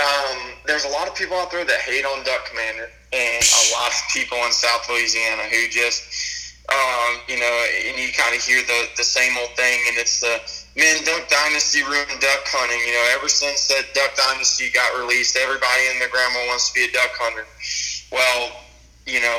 um, 0.00 0.38
there's 0.66 0.84
a 0.84 0.88
lot 0.88 1.06
of 1.06 1.14
people 1.14 1.36
out 1.36 1.52
there 1.52 1.64
that 1.64 1.78
hate 1.78 2.04
on 2.04 2.24
Duck 2.24 2.44
Commander, 2.50 2.90
and 3.12 3.44
a 3.44 3.78
lot 3.78 3.92
of 3.92 4.02
people 4.12 4.38
in 4.38 4.50
South 4.50 4.88
Louisiana 4.90 5.44
who 5.44 5.68
just, 5.68 6.56
um, 6.70 7.20
you 7.28 7.38
know, 7.38 7.66
and 7.86 7.96
you 8.00 8.12
kind 8.12 8.34
of 8.34 8.42
hear 8.42 8.62
the 8.62 8.88
the 8.96 9.04
same 9.04 9.38
old 9.38 9.50
thing, 9.54 9.78
and 9.86 9.96
it's 9.96 10.18
the 10.18 10.42
man, 10.76 11.04
Duck 11.04 11.28
Dynasty 11.28 11.82
ruined 11.82 12.20
duck 12.20 12.42
hunting. 12.46 12.80
You 12.86 12.94
know, 12.94 13.06
ever 13.18 13.28
since 13.28 13.68
that 13.68 13.90
Duck 13.94 14.14
Dynasty 14.16 14.70
got 14.70 14.98
released, 14.98 15.36
everybody 15.36 15.82
and 15.90 16.00
their 16.00 16.08
grandma 16.08 16.46
wants 16.46 16.70
to 16.70 16.74
be 16.74 16.84
a 16.84 16.92
duck 16.92 17.10
hunter. 17.18 17.46
Well, 18.12 18.52
you 19.06 19.20
know, 19.20 19.38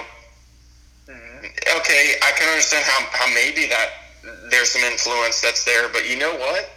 mm-hmm. 1.08 1.80
okay, 1.80 2.04
I 2.24 2.32
can 2.36 2.48
understand 2.50 2.84
how, 2.86 3.08
how 3.12 3.28
maybe 3.34 3.68
that 3.68 4.02
there's 4.50 4.70
some 4.70 4.84
influence 4.84 5.42
that's 5.42 5.64
there, 5.66 5.90
but 5.90 6.08
you 6.08 6.18
know 6.20 6.36
what? 6.36 6.70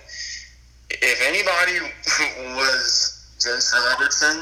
If 0.90 1.18
anybody 1.22 1.80
was 2.54 3.34
Jason 3.40 3.80
Robertson, 3.90 4.40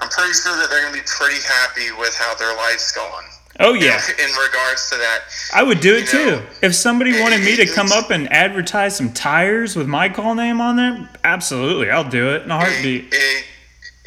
I'm 0.00 0.08
pretty 0.08 0.32
sure 0.32 0.56
that 0.56 0.70
they're 0.70 0.82
going 0.82 0.94
to 0.94 1.00
be 1.00 1.06
pretty 1.06 1.42
happy 1.42 1.90
with 1.98 2.14
how 2.16 2.34
their 2.34 2.54
life's 2.56 2.92
gone. 2.92 3.24
Oh 3.62 3.74
yeah. 3.74 4.00
In, 4.18 4.30
regards 4.30 4.90
to 4.90 4.96
that, 4.96 5.22
I 5.54 5.62
would 5.62 5.80
do 5.80 5.94
it 5.94 6.12
know, 6.12 6.40
too. 6.40 6.46
If 6.62 6.74
somebody 6.74 7.18
wanted 7.20 7.40
me 7.40 7.56
to 7.56 7.66
come 7.66 7.92
up 7.92 8.10
and 8.10 8.30
advertise 8.32 8.96
some 8.96 9.12
tires 9.12 9.76
with 9.76 9.86
my 9.86 10.08
call 10.08 10.34
name 10.34 10.60
on 10.60 10.76
them, 10.76 11.08
absolutely, 11.22 11.88
I'll 11.90 12.08
do 12.08 12.34
it 12.34 12.42
in 12.42 12.50
a 12.50 12.58
heartbeat. 12.58 13.06
It, 13.06 13.14
it, 13.14 13.44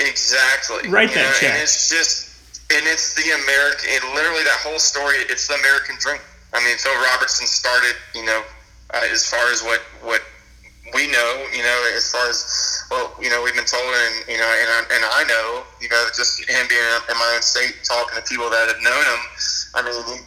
exactly. 0.10 0.90
Write 0.90 1.14
that 1.14 1.26
know, 1.26 1.40
check. 1.40 1.54
And 1.54 1.64
it's 1.64 1.90
just, 1.90 2.62
and 2.74 2.86
it's 2.86 3.16
the 3.16 3.32
American. 3.32 3.90
And 3.92 4.14
literally, 4.14 4.44
that 4.44 4.60
whole 4.62 4.80
story. 4.80 5.16
It's 5.30 5.48
the 5.48 5.56
American 5.56 5.96
dream. 6.00 6.20
I 6.54 6.64
mean, 6.64 6.78
Phil 6.78 6.94
Robertson 7.12 7.48
started. 7.48 7.96
You 8.14 8.26
know, 8.26 8.44
uh, 8.94 9.08
as 9.10 9.28
far 9.28 9.52
as 9.52 9.64
what 9.64 9.80
what 10.04 10.22
we 10.94 11.08
know, 11.08 11.48
you 11.56 11.64
know, 11.64 11.92
as 11.96 12.12
far 12.12 12.28
as 12.28 12.75
well, 12.92 13.16
you 13.22 13.30
know, 13.30 13.42
we've 13.42 13.56
been 13.56 13.66
told, 13.66 13.86
and 13.86 14.16
you 14.30 14.38
know, 14.38 14.46
and 14.46 14.70
I, 14.70 14.80
and 14.94 15.04
I 15.04 15.24
know, 15.26 15.64
you 15.82 15.90
know, 15.90 16.06
just 16.16 16.40
him 16.40 16.66
being 16.70 16.82
in 17.10 17.18
my 17.18 17.32
own 17.36 17.42
state, 17.42 17.82
talking 17.84 18.16
to 18.18 18.24
people 18.26 18.50
that 18.50 18.68
have 18.68 18.82
known 18.82 19.06
him. 19.06 19.22
I 19.74 19.80
mean, 19.82 20.22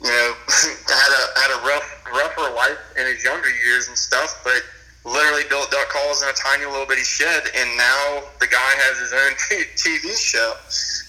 you 0.00 0.08
know, 0.08 0.28
had 0.88 1.12
a 1.12 1.22
had 1.40 1.50
a 1.52 1.60
rough 1.66 1.88
rougher 2.12 2.54
life 2.54 2.80
in 2.96 3.06
his 3.06 3.22
younger 3.22 3.50
years 3.50 3.88
and 3.88 3.96
stuff, 3.96 4.40
but 4.44 4.64
literally 5.04 5.44
built 5.48 5.70
duck 5.70 5.88
calls 5.88 6.22
in 6.22 6.28
a 6.28 6.32
tiny 6.32 6.64
little 6.64 6.86
bitty 6.86 7.04
shed, 7.04 7.44
and 7.56 7.68
now 7.76 8.24
the 8.40 8.46
guy 8.46 8.72
has 8.88 8.98
his 8.98 9.12
own 9.12 9.32
TV 9.76 10.16
show, 10.16 10.56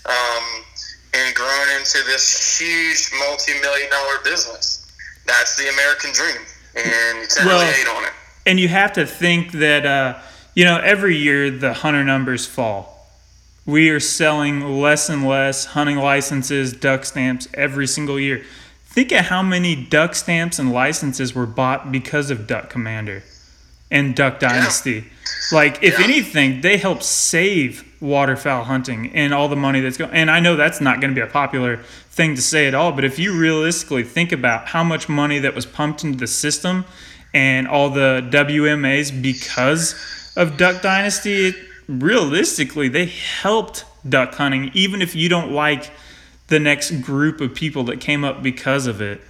um, 0.06 0.46
and 1.14 1.36
grown 1.36 1.68
into 1.80 2.04
this 2.04 2.60
huge 2.60 3.12
multi-million 3.20 3.90
dollar 3.90 4.20
business. 4.24 4.92
That's 5.26 5.56
the 5.56 5.70
American 5.70 6.12
dream, 6.12 6.44
and 6.76 7.22
you 7.22 7.28
can't 7.28 7.46
well, 7.48 7.62
really 7.62 7.72
hate 7.72 7.88
on 7.88 8.04
it 8.04 8.14
and 8.46 8.60
you 8.60 8.68
have 8.68 8.94
to 8.94 9.06
think 9.06 9.52
that 9.54 9.86
uh, 9.86 10.20
you 10.54 10.66
know 10.66 10.78
every 10.78 11.18
year 11.18 11.50
the 11.52 11.74
hunter 11.74 12.04
numbers 12.04 12.46
fall. 12.46 12.92
We 13.66 13.90
are 13.90 14.00
selling 14.00 14.80
less 14.82 15.08
and 15.10 15.28
less 15.28 15.66
hunting 15.66 15.98
licenses, 15.98 16.74
duck 16.74 17.06
stamps 17.06 17.48
every 17.54 17.88
single 17.88 18.20
year. 18.20 18.44
Think 18.86 19.14
of 19.14 19.26
how 19.26 19.42
many 19.42 19.76
duck 19.76 20.16
stamps 20.16 20.60
and 20.60 20.74
licenses 20.74 21.34
were 21.34 21.46
bought 21.46 21.94
because 21.94 22.30
of 22.30 22.46
Duck 22.46 22.70
Commander 22.70 23.24
and 23.90 24.14
Duck 24.14 24.40
Dynasty. 24.40 24.92
Yeah. 24.92 25.04
Like, 25.54 25.82
if 25.82 25.98
yeah. 25.98 26.06
anything, 26.06 26.60
they 26.60 26.76
help 26.76 27.02
save 27.02 27.90
waterfowl 28.02 28.66
hunting 28.66 29.14
and 29.14 29.34
all 29.34 29.48
the 29.48 29.56
money 29.56 29.80
that's 29.80 29.96
going. 29.96 30.12
And 30.12 30.30
I 30.30 30.42
know 30.42 30.58
that's 30.58 30.82
not 30.82 31.00
going 31.00 31.12
to 31.12 31.16
be 31.16 31.22
a 31.22 31.32
popular 31.32 31.78
thing 32.10 32.36
to 32.36 32.42
say 32.42 32.68
at 32.68 32.74
all, 32.74 32.92
but 32.92 33.06
if 33.06 33.18
you 33.18 33.38
realistically 33.38 34.04
think 34.04 34.34
about 34.34 34.68
how 34.68 34.84
much 34.84 35.08
money 35.08 35.40
that 35.40 35.56
was 35.56 35.66
pumped 35.66 36.04
into 36.04 36.18
the 36.18 36.28
system 36.28 36.84
and 37.34 37.68
all 37.68 37.90
the 37.90 38.28
WMAs 38.30 39.22
because 39.22 39.96
of 40.36 40.58
Duck 40.58 40.82
Dynasty, 40.82 41.54
realistically, 41.88 42.88
they 42.88 43.06
helped 43.06 43.86
duck 44.08 44.34
hunting, 44.36 44.72
even 44.74 45.02
if 45.02 45.16
you 45.16 45.30
don't 45.30 45.52
like 45.52 45.92
the 46.48 46.60
next 46.60 46.92
group 47.02 47.42
of 47.42 47.54
people 47.54 47.84
that 47.86 48.00
came 48.00 48.24
up 48.24 48.42
because 48.44 48.88
of 48.88 49.02
it. 49.02 49.22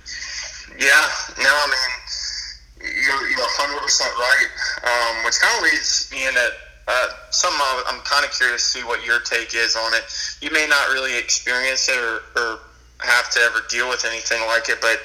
Yeah, 0.80 1.08
no, 1.38 1.50
I 1.50 1.68
mean, 1.68 2.92
you're, 3.06 3.30
you're 3.30 3.38
100% 3.38 4.02
right, 4.18 4.48
um, 4.84 5.26
which 5.26 5.40
kind 5.40 5.58
of 5.58 5.64
leads 5.72 6.10
me 6.12 6.28
into 6.28 6.50
uh, 6.88 7.08
some 7.30 7.54
I'm 7.88 8.02
kind 8.02 8.26
of 8.26 8.32
curious 8.32 8.74
to 8.74 8.80
see 8.80 8.84
what 8.86 9.06
your 9.06 9.20
take 9.20 9.54
is 9.54 9.76
on 9.76 9.94
it. 9.94 10.04
You 10.42 10.52
may 10.52 10.66
not 10.68 10.90
really 10.90 11.18
experience 11.18 11.88
it 11.88 11.98
or, 11.98 12.22
or 12.36 12.60
have 13.00 13.30
to 13.32 13.40
ever 13.42 13.60
deal 13.70 13.88
with 13.88 14.04
anything 14.06 14.42
like 14.48 14.68
it, 14.70 14.82
but 14.82 15.00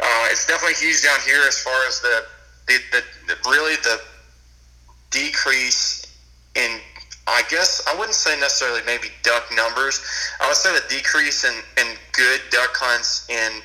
uh, 0.00 0.28
it's 0.30 0.46
definitely 0.46 0.74
huge 0.74 1.02
down 1.02 1.18
here 1.24 1.42
as 1.46 1.58
far 1.58 1.86
as 1.86 2.00
the 2.00 2.24
the, 2.66 2.78
the, 2.92 3.02
the 3.28 3.50
really 3.50 3.76
the 3.76 4.00
decrease 5.14 6.06
in 6.54 6.80
I 7.26 7.42
guess 7.48 7.82
I 7.88 7.96
wouldn't 7.96 8.14
say 8.14 8.38
necessarily 8.38 8.82
maybe 8.84 9.08
duck 9.22 9.44
numbers. 9.56 10.04
I 10.40 10.46
would 10.46 10.56
say 10.56 10.74
the 10.74 10.84
decrease 10.90 11.44
in, 11.44 11.54
in 11.78 11.96
good 12.12 12.42
duck 12.50 12.76
hunts 12.76 13.26
and 13.30 13.62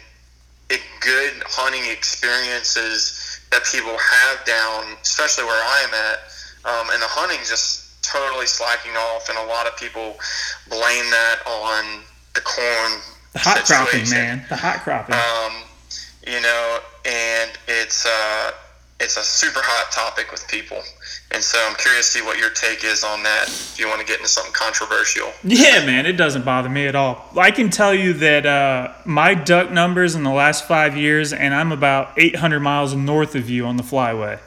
good 1.00 1.34
hunting 1.46 1.90
experiences 1.92 3.40
that 3.52 3.64
people 3.66 3.98
have 3.98 4.46
down, 4.46 4.96
especially 5.02 5.46
where 5.46 5.58
I 5.58 5.86
am 5.88 5.94
at, 5.94 6.18
um, 6.66 6.90
and 6.94 7.02
the 7.02 7.10
hunting 7.10 7.40
just 7.40 8.04
totally 8.04 8.46
slacking 8.46 8.94
off, 8.94 9.30
and 9.30 9.38
a 9.38 9.46
lot 9.46 9.68
of 9.68 9.76
people 9.78 10.18
blame 10.70 11.08
that 11.10 11.40
on 11.46 12.04
the 12.36 12.42
corn. 12.42 13.02
The 13.34 13.40
hot 13.40 13.66
situation. 13.66 14.06
cropping, 14.06 14.10
man. 14.12 14.46
The 14.50 14.56
hot 14.56 14.80
cropping. 14.84 15.16
Um, 15.16 15.64
you 16.28 16.42
know, 16.42 16.80
and 17.06 17.52
it's 17.68 18.06
uh, 18.06 18.52
it's 19.00 19.18
a 19.18 19.24
super 19.24 19.62
hot 19.64 19.92
topic 19.92 20.32
with 20.32 20.48
people. 20.48 20.82
And 21.32 21.44
so 21.44 21.60
I'm 21.68 21.76
curious 21.76 22.12
to 22.12 22.20
see 22.20 22.26
what 22.26 22.40
your 22.40 22.50
take 22.50 22.84
is 22.84 23.04
on 23.04 23.22
that. 23.24 23.48
If 23.48 23.80
you 23.80 23.88
want 23.88 24.00
to 24.02 24.06
get 24.06 24.18
into 24.18 24.28
something 24.28 24.54
controversial. 24.54 25.32
Yeah, 25.44 25.86
man, 25.86 26.08
it 26.08 26.14
doesn't 26.14 26.44
bother 26.44 26.70
me 26.70 26.88
at 26.88 26.96
all. 26.96 27.30
I 27.38 27.52
can 27.52 27.70
tell 27.70 27.94
you 27.94 28.14
that 28.14 28.48
uh, 28.48 28.94
my 29.06 29.36
duck 29.36 29.70
numbers 29.70 30.16
in 30.16 30.24
the 30.24 30.32
last 30.32 30.68
five 30.68 30.98
years, 30.98 31.32
and 31.32 31.54
I'm 31.54 31.72
about 31.72 32.14
800 32.18 32.60
miles 32.62 32.96
north 32.96 33.36
of 33.36 33.48
you 33.48 33.68
on 33.68 33.78
the 33.78 33.84
flyway. 33.84 34.40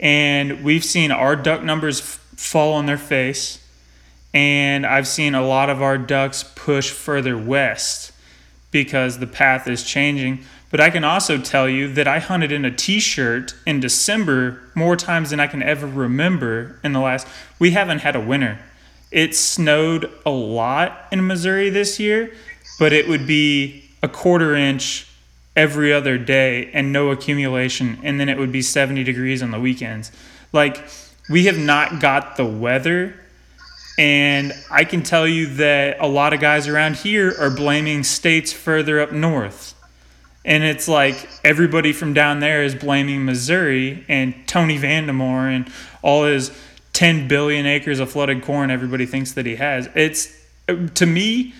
And 0.00 0.64
we've 0.64 0.84
seen 0.84 1.12
our 1.12 1.36
duck 1.36 1.62
numbers 1.62 2.00
f- 2.00 2.06
fall 2.36 2.72
on 2.74 2.86
their 2.86 2.98
face. 2.98 3.64
And 4.34 4.84
I've 4.84 5.08
seen 5.08 5.34
a 5.34 5.46
lot 5.46 5.70
of 5.70 5.80
our 5.80 5.96
ducks 5.96 6.44
push 6.56 6.90
further 6.90 7.38
west 7.38 8.12
because 8.70 9.20
the 9.20 9.26
path 9.26 9.68
is 9.68 9.84
changing. 9.84 10.44
But 10.70 10.80
I 10.80 10.90
can 10.90 11.04
also 11.04 11.38
tell 11.38 11.68
you 11.68 11.92
that 11.94 12.08
I 12.08 12.18
hunted 12.18 12.50
in 12.50 12.64
a 12.64 12.70
t-shirt 12.70 13.54
in 13.66 13.80
December 13.80 14.60
more 14.74 14.96
times 14.96 15.30
than 15.30 15.40
I 15.40 15.46
can 15.46 15.62
ever 15.62 15.86
remember 15.86 16.78
in 16.82 16.92
the 16.92 17.00
last. 17.00 17.26
We 17.58 17.70
haven't 17.70 18.00
had 18.00 18.16
a 18.16 18.20
winter. 18.20 18.58
It 19.12 19.36
snowed 19.36 20.10
a 20.24 20.30
lot 20.30 21.06
in 21.12 21.26
Missouri 21.26 21.70
this 21.70 22.00
year, 22.00 22.34
but 22.78 22.92
it 22.92 23.08
would 23.08 23.26
be 23.26 23.84
a 24.02 24.08
quarter 24.08 24.54
inch 24.54 25.08
every 25.54 25.92
other 25.92 26.18
day 26.18 26.70
and 26.72 26.92
no 26.92 27.10
accumulation, 27.10 27.98
and 28.02 28.20
then 28.20 28.28
it 28.28 28.36
would 28.36 28.52
be 28.52 28.60
70 28.60 29.04
degrees 29.04 29.42
on 29.42 29.52
the 29.52 29.60
weekends. 29.60 30.12
Like 30.52 30.84
we 31.30 31.46
have 31.46 31.58
not 31.58 32.00
got 32.00 32.36
the 32.36 32.44
weather 32.44 33.14
and 33.98 34.52
I 34.70 34.84
can 34.84 35.02
tell 35.02 35.26
you 35.26 35.46
that 35.54 35.96
a 36.00 36.06
lot 36.06 36.34
of 36.34 36.40
guys 36.40 36.68
around 36.68 36.96
here 36.96 37.34
are 37.38 37.48
blaming 37.48 38.02
states 38.02 38.52
further 38.52 39.00
up 39.00 39.10
north 39.10 39.74
and 40.46 40.62
it's 40.62 40.86
like 40.86 41.28
everybody 41.44 41.92
from 41.92 42.14
down 42.14 42.38
there 42.38 42.62
is 42.62 42.74
blaming 42.74 43.24
Missouri 43.24 44.04
and 44.08 44.34
Tony 44.46 44.78
Vandemore 44.78 45.54
and 45.54 45.70
all 46.02 46.24
his 46.24 46.56
10 46.92 47.28
billion 47.28 47.66
acres 47.66 47.98
of 47.98 48.10
flooded 48.10 48.42
corn 48.42 48.70
everybody 48.70 49.04
thinks 49.04 49.32
that 49.32 49.44
he 49.44 49.56
has. 49.56 49.90
It's 49.94 50.34
to 50.94 51.04
me 51.04 51.52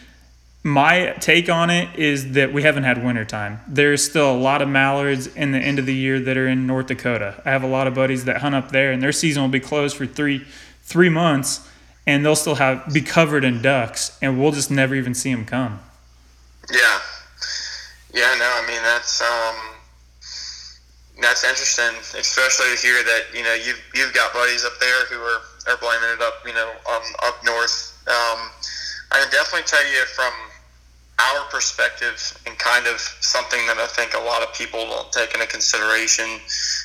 my 0.62 1.14
take 1.20 1.48
on 1.48 1.68
it 1.70 1.96
is 1.96 2.32
that 2.32 2.52
we 2.52 2.62
haven't 2.62 2.84
had 2.84 3.04
winter 3.04 3.24
time. 3.24 3.60
There's 3.68 4.04
still 4.04 4.32
a 4.32 4.38
lot 4.38 4.62
of 4.62 4.68
mallards 4.68 5.28
in 5.28 5.52
the 5.52 5.58
end 5.58 5.78
of 5.78 5.86
the 5.86 5.94
year 5.94 6.18
that 6.20 6.36
are 6.36 6.48
in 6.48 6.66
North 6.66 6.86
Dakota. 6.86 7.40
I 7.44 7.50
have 7.50 7.62
a 7.62 7.68
lot 7.68 7.86
of 7.86 7.94
buddies 7.94 8.24
that 8.24 8.38
hunt 8.38 8.54
up 8.54 8.70
there 8.70 8.92
and 8.92 9.02
their 9.02 9.12
season 9.12 9.42
will 9.42 9.50
be 9.50 9.60
closed 9.60 9.96
for 9.96 10.06
3 10.06 10.44
3 10.82 11.08
months 11.08 11.68
and 12.06 12.24
they'll 12.24 12.36
still 12.36 12.54
have 12.54 12.86
be 12.92 13.00
covered 13.00 13.42
in 13.42 13.60
ducks 13.60 14.16
and 14.22 14.40
we'll 14.40 14.52
just 14.52 14.70
never 14.70 14.94
even 14.94 15.12
see 15.12 15.34
them 15.34 15.44
come. 15.44 15.80
Yeah, 16.72 17.00
yeah, 18.12 18.34
no, 18.38 18.46
I 18.46 18.66
mean 18.66 18.82
that's 18.82 19.22
um, 19.22 19.56
that's 21.20 21.44
interesting, 21.44 21.96
especially 22.18 22.76
to 22.76 22.82
hear 22.82 23.02
that 23.02 23.22
you 23.34 23.42
know 23.42 23.54
you've 23.54 23.82
you've 23.94 24.14
got 24.14 24.32
buddies 24.32 24.64
up 24.64 24.78
there 24.80 25.06
who 25.06 25.16
are 25.16 25.40
are 25.66 25.76
blaming 25.78 26.10
it 26.10 26.22
up, 26.22 26.34
you 26.46 26.54
know, 26.54 26.70
um, 26.90 27.02
up 27.24 27.42
north. 27.44 27.92
Um, 28.06 28.50
I 29.10 29.20
can 29.20 29.30
definitely 29.30 29.66
tell 29.66 29.84
you 29.90 30.04
from 30.14 30.32
our 31.18 31.44
perspective 31.50 32.38
and 32.46 32.56
kind 32.58 32.86
of 32.86 33.00
something 33.20 33.66
that 33.66 33.78
I 33.78 33.86
think 33.86 34.14
a 34.14 34.20
lot 34.20 34.42
of 34.42 34.52
people 34.54 34.84
don't 34.86 35.10
take 35.12 35.34
into 35.34 35.46
consideration 35.46 36.28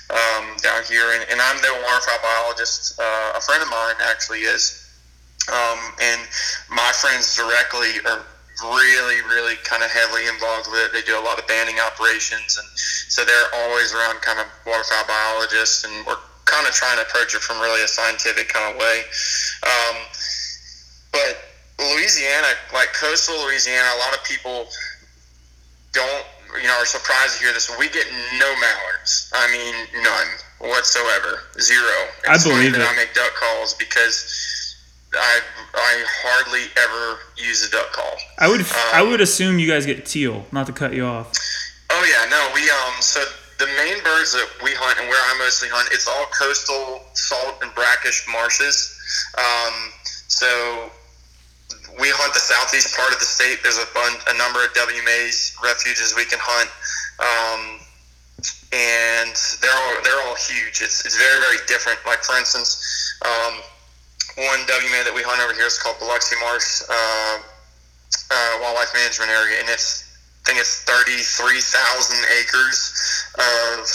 um, 0.09 0.57
down 0.63 0.81
here. 0.87 1.11
And, 1.13 1.25
and 1.29 1.39
I'm 1.41 1.61
no 1.61 1.73
waterfowl 1.83 2.19
biologist. 2.23 2.99
Uh, 2.99 3.33
a 3.35 3.41
friend 3.41 3.61
of 3.61 3.69
mine 3.69 3.95
actually 4.09 4.39
is. 4.39 4.77
Um, 5.51 5.79
and 6.01 6.21
my 6.69 6.91
friends 7.01 7.35
directly 7.35 7.99
are 8.05 8.23
really, 8.63 9.21
really 9.27 9.55
kind 9.63 9.83
of 9.83 9.89
heavily 9.91 10.27
involved 10.27 10.69
with 10.71 10.81
it. 10.85 10.93
They 10.93 11.01
do 11.01 11.17
a 11.17 11.23
lot 11.23 11.39
of 11.39 11.47
banding 11.47 11.79
operations, 11.79 12.57
and 12.57 12.67
so 12.77 13.25
they're 13.25 13.51
always 13.65 13.93
around 13.93 14.21
kind 14.21 14.39
of 14.39 14.47
waterfowl 14.65 15.05
biologists, 15.07 15.83
and 15.83 15.93
we're 16.05 16.21
kind 16.45 16.67
of 16.67 16.73
trying 16.73 16.97
to 16.97 17.03
approach 17.03 17.35
it 17.35 17.41
from 17.41 17.59
really 17.61 17.83
a 17.83 17.87
scientific 17.87 18.49
kind 18.49 18.73
of 18.73 18.79
way. 18.79 19.03
Um, 19.63 19.95
but 21.11 21.33
Louisiana, 21.79 22.47
like 22.73 22.93
coastal 22.93 23.35
Louisiana, 23.45 23.87
a 23.95 23.99
lot 23.99 24.13
of 24.13 24.23
people 24.23 24.67
don't, 25.93 26.25
you 26.61 26.67
know, 26.67 26.77
are 26.77 26.85
surprised 26.85 27.37
to 27.37 27.43
hear 27.43 27.53
this. 27.53 27.71
We 27.79 27.89
get 27.89 28.05
no 28.37 28.49
mallards. 28.59 29.31
I 29.33 29.49
mean, 29.51 30.03
none 30.03 30.29
whatsoever. 30.69 31.41
Zero. 31.59 31.97
I 32.29 32.37
believe 32.37 32.73
that 32.73 32.81
it. 32.81 32.87
I 32.87 32.95
make 32.95 33.13
duck 33.13 33.33
calls 33.33 33.73
because 33.75 34.60
I 35.13 35.39
I 35.73 36.03
hardly 36.23 36.67
ever 36.77 37.19
use 37.35 37.67
a 37.67 37.71
duck 37.71 37.91
call. 37.91 38.15
I 38.37 38.47
would 38.47 38.65
I 38.93 39.01
would 39.01 39.21
assume 39.21 39.59
you 39.59 39.67
guys 39.67 39.85
get 39.85 40.05
teal. 40.05 40.45
Not 40.51 40.67
to 40.67 40.73
cut 40.73 40.93
you 40.93 41.05
off. 41.05 41.31
Oh 41.89 42.03
yeah, 42.07 42.29
no, 42.29 42.51
we 42.55 42.61
um 42.69 43.01
so 43.01 43.23
the 43.59 43.67
main 43.77 44.01
birds 44.03 44.33
that 44.33 44.49
we 44.63 44.71
hunt 44.73 44.97
and 44.99 45.07
where 45.07 45.19
I 45.19 45.37
mostly 45.37 45.69
hunt, 45.69 45.89
it's 45.91 46.07
all 46.07 46.25
coastal 46.33 47.05
salt 47.13 47.61
and 47.61 47.69
brackish 47.75 48.25
marshes. 48.31 48.97
Um, 49.37 49.73
so 50.27 50.89
we 51.99 52.09
hunt 52.09 52.33
the 52.33 52.39
southeast 52.41 52.97
part 52.97 53.13
of 53.13 53.19
the 53.19 53.29
state. 53.29 53.59
There's 53.61 53.77
a 53.77 53.85
bun- 53.93 54.21
a 54.33 54.35
number 54.37 54.65
of 54.65 54.73
WMA's 54.73 55.53
refuges 55.61 56.15
we 56.15 56.25
can 56.25 56.39
hunt. 56.41 56.69
Um, 57.21 57.85
and 58.73 59.35
they're 59.61 59.75
all 59.75 59.95
they're 60.03 60.21
all 60.25 60.35
huge. 60.35 60.81
It's, 60.81 61.05
it's 61.05 61.17
very 61.17 61.39
very 61.39 61.61
different. 61.67 61.99
Like 62.05 62.23
for 62.23 62.37
instance, 62.37 62.81
um, 63.21 63.61
one 64.47 64.59
WMA 64.65 65.05
that 65.05 65.13
we 65.13 65.21
hunt 65.21 65.41
over 65.41 65.53
here 65.53 65.67
is 65.69 65.77
called 65.77 65.99
Biloxi 65.99 66.35
Marsh 66.41 66.81
uh, 66.89 67.37
uh, 68.31 68.53
Wildlife 68.61 68.93
Management 68.93 69.29
Area, 69.31 69.59
and 69.61 69.69
it's 69.69 70.07
I 70.43 70.49
think 70.49 70.59
it's 70.59 70.81
thirty 70.83 71.21
three 71.21 71.61
thousand 71.61 72.21
acres 72.41 72.91
of 73.37 73.85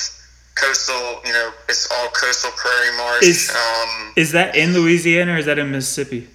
coastal. 0.55 1.21
You 1.27 1.33
know, 1.33 1.51
it's 1.69 1.91
all 1.91 2.09
coastal 2.15 2.51
prairie 2.55 2.97
marsh. 2.97 3.25
Is- 3.27 3.51
um, 3.51 4.13
Is 4.17 4.33
that 4.33 4.55
in 4.57 4.73
Louisiana 4.73 5.35
or 5.35 5.39
is 5.39 5.47
that 5.47 5.59
in 5.59 5.71
Mississippi? 5.71 6.29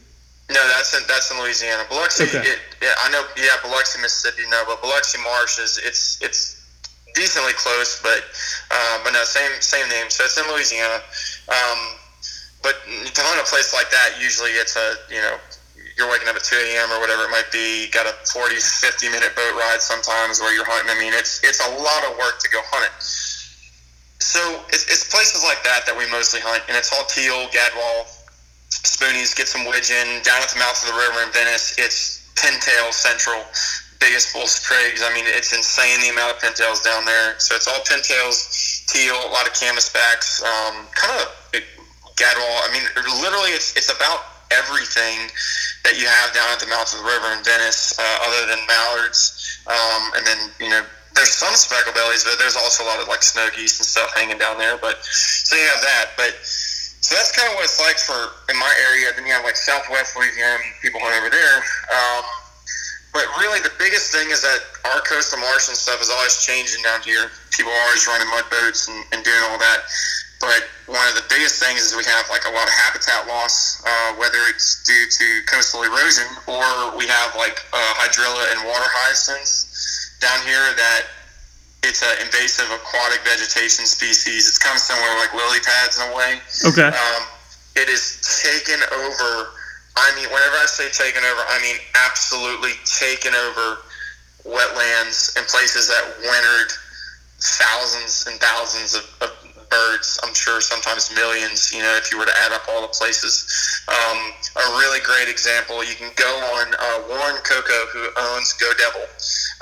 no, 0.51 0.59
that's 0.75 0.91
in 0.97 1.03
that's 1.07 1.31
in 1.31 1.39
Louisiana. 1.39 1.85
Biloxi, 1.89 2.23
Okay. 2.27 2.43
it, 2.43 2.59
yeah, 2.83 2.91
I 3.03 3.09
know. 3.11 3.23
Yeah, 3.37 3.55
Biloxi, 3.63 4.01
Mississippi. 4.01 4.43
No, 4.49 4.63
but 4.67 4.81
Biloxi 4.81 5.17
Marsh 5.23 5.59
is 5.59 5.79
it's 5.79 6.19
it's 6.21 6.59
decently 7.15 7.53
close, 7.53 8.01
but 8.03 8.19
uh, 8.69 8.99
but 9.03 9.13
no, 9.13 9.23
same 9.23 9.51
same 9.61 9.87
name. 9.87 10.09
So 10.09 10.25
it's 10.25 10.37
in 10.37 10.43
Louisiana. 10.51 10.99
Um, 11.47 11.79
but 12.61 12.77
to 12.85 13.21
hunt 13.21 13.41
a 13.41 13.47
place 13.49 13.73
like 13.73 13.89
that, 13.89 14.21
usually 14.21 14.51
it's 14.57 14.77
a 14.77 14.95
you 15.09 15.21
know 15.21 15.37
you're 15.97 16.09
waking 16.09 16.29
up 16.29 16.35
at 16.35 16.43
2 16.43 16.55
a.m. 16.55 16.89
or 16.93 16.99
whatever 17.01 17.29
it 17.29 17.31
might 17.33 17.49
be. 17.51 17.89
Got 17.91 18.07
a 18.07 18.15
40, 18.25 18.55
50 18.57 19.09
minute 19.09 19.35
boat 19.35 19.53
ride 19.53 19.81
sometimes 19.81 20.39
where 20.39 20.53
you're 20.53 20.65
hunting. 20.65 20.89
I 20.89 20.97
mean, 20.97 21.13
it's 21.13 21.43
it's 21.43 21.61
a 21.61 21.69
lot 21.77 22.01
of 22.09 22.17
work 22.17 22.39
to 22.41 22.49
go 22.49 22.61
hunt 22.71 22.89
it. 22.89 22.95
So 24.21 24.41
it's, 24.69 24.85
it's 24.87 25.09
places 25.09 25.43
like 25.43 25.65
that 25.65 25.85
that 25.89 25.97
we 25.97 26.05
mostly 26.13 26.39
hunt, 26.39 26.61
and 26.69 26.77
it's 26.77 26.93
all 26.93 27.03
teal, 27.09 27.49
gadwall, 27.49 28.05
spoonies, 28.69 29.35
get 29.35 29.49
some 29.49 29.65
widgeon. 29.65 30.21
Down 30.21 30.41
at 30.41 30.49
the 30.53 30.61
mouth 30.61 30.77
of 30.77 30.93
the 30.93 30.97
river 30.97 31.25
in 31.25 31.33
Venice, 31.33 31.73
it's 31.81 32.29
pintail 32.37 32.93
central, 32.93 33.41
biggest 33.99 34.33
bull 34.33 34.45
sprigs. 34.45 35.01
I 35.01 35.09
mean, 35.13 35.25
it's 35.25 35.53
insane 35.53 36.01
the 36.05 36.13
amount 36.13 36.33
of 36.33 36.41
pintails 36.41 36.85
down 36.85 37.03
there. 37.05 37.33
So 37.41 37.57
it's 37.57 37.67
all 37.67 37.81
pintails, 37.81 38.85
teal, 38.85 39.17
a 39.17 39.31
lot 39.33 39.49
of 39.49 39.53
canvasbacks, 39.53 40.45
um, 40.45 40.85
kind 40.93 41.17
of 41.21 41.29
gadwall. 42.21 42.57
I 42.61 42.69
mean, 42.69 42.85
literally, 43.25 43.57
it's 43.57 43.73
it's 43.73 43.89
about 43.89 44.45
everything 44.53 45.33
that 45.83 45.97
you 45.97 46.05
have 46.05 46.29
down 46.37 46.53
at 46.53 46.61
the 46.61 46.69
mouth 46.69 46.85
of 46.93 47.01
the 47.01 47.07
river 47.09 47.33
in 47.33 47.41
Venice, 47.41 47.97
uh, 47.97 48.17
other 48.29 48.53
than 48.53 48.61
mallards, 48.69 49.59
um, 49.65 50.01
and 50.15 50.23
then 50.25 50.39
you 50.61 50.69
know. 50.69 50.85
There's 51.11 51.35
some 51.35 51.51
speckled 51.59 51.93
bellies, 51.93 52.23
but 52.23 52.39
there's 52.39 52.55
also 52.55 52.85
a 52.85 52.87
lot 52.87 53.03
of 53.03 53.11
like 53.11 53.21
snow 53.21 53.51
geese 53.51 53.75
and 53.83 53.85
stuff 53.85 54.15
hanging 54.15 54.39
down 54.39 54.57
there. 54.57 54.79
But 54.79 55.03
so 55.03 55.59
you 55.59 55.67
have 55.67 55.83
that. 55.83 56.15
But 56.15 56.39
so 56.41 57.19
that's 57.19 57.35
kind 57.35 57.51
of 57.51 57.59
what 57.59 57.67
it's 57.67 57.83
like 57.83 57.99
for 57.99 58.31
in 58.47 58.55
my 58.55 58.71
area. 58.87 59.11
Then 59.11 59.27
you 59.27 59.35
have 59.35 59.43
like 59.43 59.59
Southwest 59.59 60.15
Louisiana, 60.15 60.63
people 60.79 61.03
hunt 61.03 61.11
over 61.19 61.27
there. 61.27 61.57
Um, 61.91 62.23
but 63.11 63.27
really, 63.43 63.59
the 63.59 63.75
biggest 63.75 64.15
thing 64.15 64.31
is 64.31 64.41
that 64.41 64.63
our 64.87 65.01
coastal 65.03 65.39
marsh 65.43 65.67
and 65.67 65.75
stuff 65.75 65.99
is 65.99 66.09
always 66.09 66.39
changing 66.47 66.79
down 66.83 67.03
here. 67.03 67.27
People 67.51 67.75
are 67.75 67.83
always 67.91 68.07
running 68.07 68.29
mud 68.31 68.47
boats 68.47 68.87
and, 68.87 69.03
and 69.11 69.19
doing 69.19 69.43
all 69.51 69.59
that. 69.59 69.83
But 70.41 70.65
one 70.89 71.05
of 71.07 71.15
the 71.15 71.23
biggest 71.29 71.61
things 71.61 71.85
is 71.85 71.95
we 71.95 72.03
have 72.03 72.25
like 72.33 72.43
a 72.49 72.51
lot 72.51 72.65
of 72.65 72.73
habitat 72.73 73.29
loss, 73.29 73.79
uh, 73.85 74.17
whether 74.17 74.41
it's 74.49 74.83
due 74.83 75.05
to 75.07 75.25
coastal 75.45 75.85
erosion 75.85 76.25
or 76.49 76.97
we 76.97 77.05
have 77.05 77.37
like 77.37 77.61
uh, 77.71 77.93
hydrilla 78.01 78.51
and 78.51 78.65
water 78.65 78.89
hyacinths 78.89 80.17
down 80.19 80.41
here 80.45 80.73
that 80.75 81.05
it's 81.83 82.01
an 82.03 82.25
invasive 82.25 82.69
aquatic 82.73 83.21
vegetation 83.21 83.85
species. 83.85 84.49
It's 84.49 84.57
kind 84.57 84.75
of 84.75 84.81
similar 84.81 85.13
like 85.17 85.33
lily 85.33 85.61
pads 85.61 85.97
in 85.97 86.09
a 86.09 86.13
way. 86.17 86.41
Okay. 86.65 86.89
Um, 86.89 87.23
it 87.77 87.89
is 87.89 88.21
taken 88.41 88.81
over. 88.93 89.53
I 89.97 90.09
mean, 90.15 90.29
whenever 90.29 90.57
I 90.57 90.65
say 90.67 90.89
taken 90.89 91.23
over, 91.23 91.41
I 91.49 91.61
mean 91.61 91.77
absolutely 91.95 92.73
taken 92.85 93.33
over 93.33 93.81
wetlands 94.45 95.37
and 95.37 95.45
places 95.47 95.87
that 95.87 96.03
wintered 96.21 96.73
thousands 97.41 98.25
and 98.29 98.39
thousands 98.39 98.93
of, 98.93 99.05
of 99.21 99.29
birds. 99.71 100.19
I'm 100.21 100.35
sure 100.35 100.59
sometimes 100.59 101.09
millions. 101.15 101.71
You 101.73 101.81
know, 101.81 101.95
if 101.95 102.11
you 102.11 102.19
were 102.19 102.27
to 102.27 102.37
add 102.43 102.51
up 102.51 102.67
all 102.69 102.83
the 102.83 102.91
places. 102.91 103.47
Um, 103.87 104.19
a 104.59 104.67
really 104.83 104.99
great 105.01 105.31
example. 105.31 105.81
You 105.81 105.95
can 105.95 106.11
go 106.19 106.29
on 106.59 106.75
uh, 106.75 107.07
Warren 107.07 107.39
Coco, 107.41 107.87
who 107.95 108.03
owns 108.35 108.53
Go 108.59 108.67
Devil. 108.77 109.01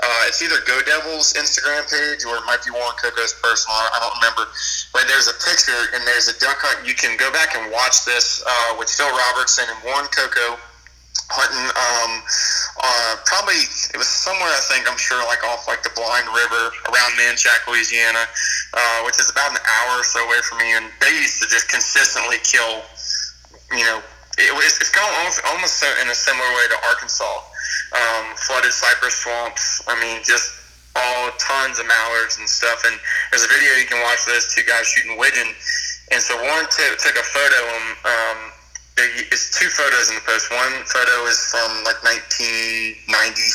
Uh, 0.02 0.28
it's 0.28 0.42
either 0.42 0.58
Go 0.66 0.82
Devil's 0.82 1.34
Instagram 1.38 1.86
page 1.86 2.26
or 2.26 2.42
it 2.42 2.46
might 2.50 2.66
be 2.66 2.72
Warren 2.74 2.98
Coco's 2.98 3.38
personal. 3.38 3.78
I 3.78 4.02
don't 4.02 4.18
remember. 4.18 4.50
But 4.92 5.06
there's 5.06 5.30
a 5.30 5.38
picture 5.46 5.94
and 5.94 6.02
there's 6.10 6.28
a 6.28 6.36
duck 6.42 6.58
hunt. 6.60 6.82
You 6.84 6.98
can 6.98 7.16
go 7.16 7.32
back 7.32 7.56
and 7.56 7.72
watch 7.72 8.04
this 8.04 8.42
uh, 8.42 8.76
with 8.82 8.90
Phil 8.90 9.08
Robertson 9.08 9.70
and 9.70 9.80
Warren 9.86 10.10
Coco 10.10 10.58
hunting. 11.30 11.70
Um, 11.70 12.12
uh, 12.82 13.14
probably 13.26 13.62
it 13.94 13.98
was 13.98 14.10
somewhere 14.10 14.50
I 14.50 14.62
think 14.70 14.90
I'm 14.90 14.98
sure 14.98 15.22
like 15.30 15.46
off 15.46 15.70
like 15.70 15.86
the 15.86 15.94
Blind 15.94 16.28
River 16.34 16.74
around 16.90 17.12
Manchac, 17.22 17.66
Louisiana, 17.70 18.26
uh, 18.74 19.00
which 19.06 19.22
is 19.22 19.30
about 19.30 19.54
an 19.54 19.62
hour 19.62 20.02
or 20.02 20.06
so 20.06 20.26
away 20.26 20.42
from 20.46 20.60
me. 20.60 20.74
And 20.74 20.90
they 21.02 21.14
used 21.14 21.42
to 21.42 21.48
just 21.48 21.70
consistently 21.70 22.42
kill. 22.42 22.82
You 23.72 23.86
know, 23.86 24.02
it 24.42 24.54
was 24.56 24.78
it's 24.82 24.92
gone 24.92 25.10
almost, 25.22 25.42
almost 25.46 25.84
in 26.02 26.08
a 26.10 26.18
similar 26.18 26.50
way 26.58 26.66
to 26.74 26.78
Arkansas. 26.90 27.46
Um, 27.90 28.38
flooded 28.38 28.74
cypress 28.74 29.18
swamps. 29.22 29.82
I 29.88 29.98
mean, 29.98 30.22
just 30.26 30.60
all 30.96 31.30
tons 31.38 31.80
of 31.80 31.86
mallards 31.86 32.38
and 32.38 32.50
stuff. 32.50 32.84
And 32.86 32.98
there's 33.30 33.46
a 33.46 33.52
video 33.52 33.78
you 33.78 33.86
can 33.86 34.02
watch. 34.02 34.26
of 34.26 34.34
Those 34.34 34.54
two 34.54 34.64
guys 34.66 34.88
shooting 34.88 35.18
widgeon. 35.18 35.48
And 36.12 36.22
so 36.22 36.34
Warren 36.42 36.66
t- 36.70 36.98
took 36.98 37.18
a 37.18 37.26
photo. 37.26 37.60
Um, 37.70 37.88
um, 38.06 38.40
it's 39.32 39.54
two 39.54 39.70
photos 39.70 40.10
in 40.10 40.16
the 40.16 40.26
post. 40.26 40.50
One 40.52 40.84
photo 40.88 41.26
is 41.28 41.40
from 41.52 41.70
like 41.84 42.00
1990 42.04 43.06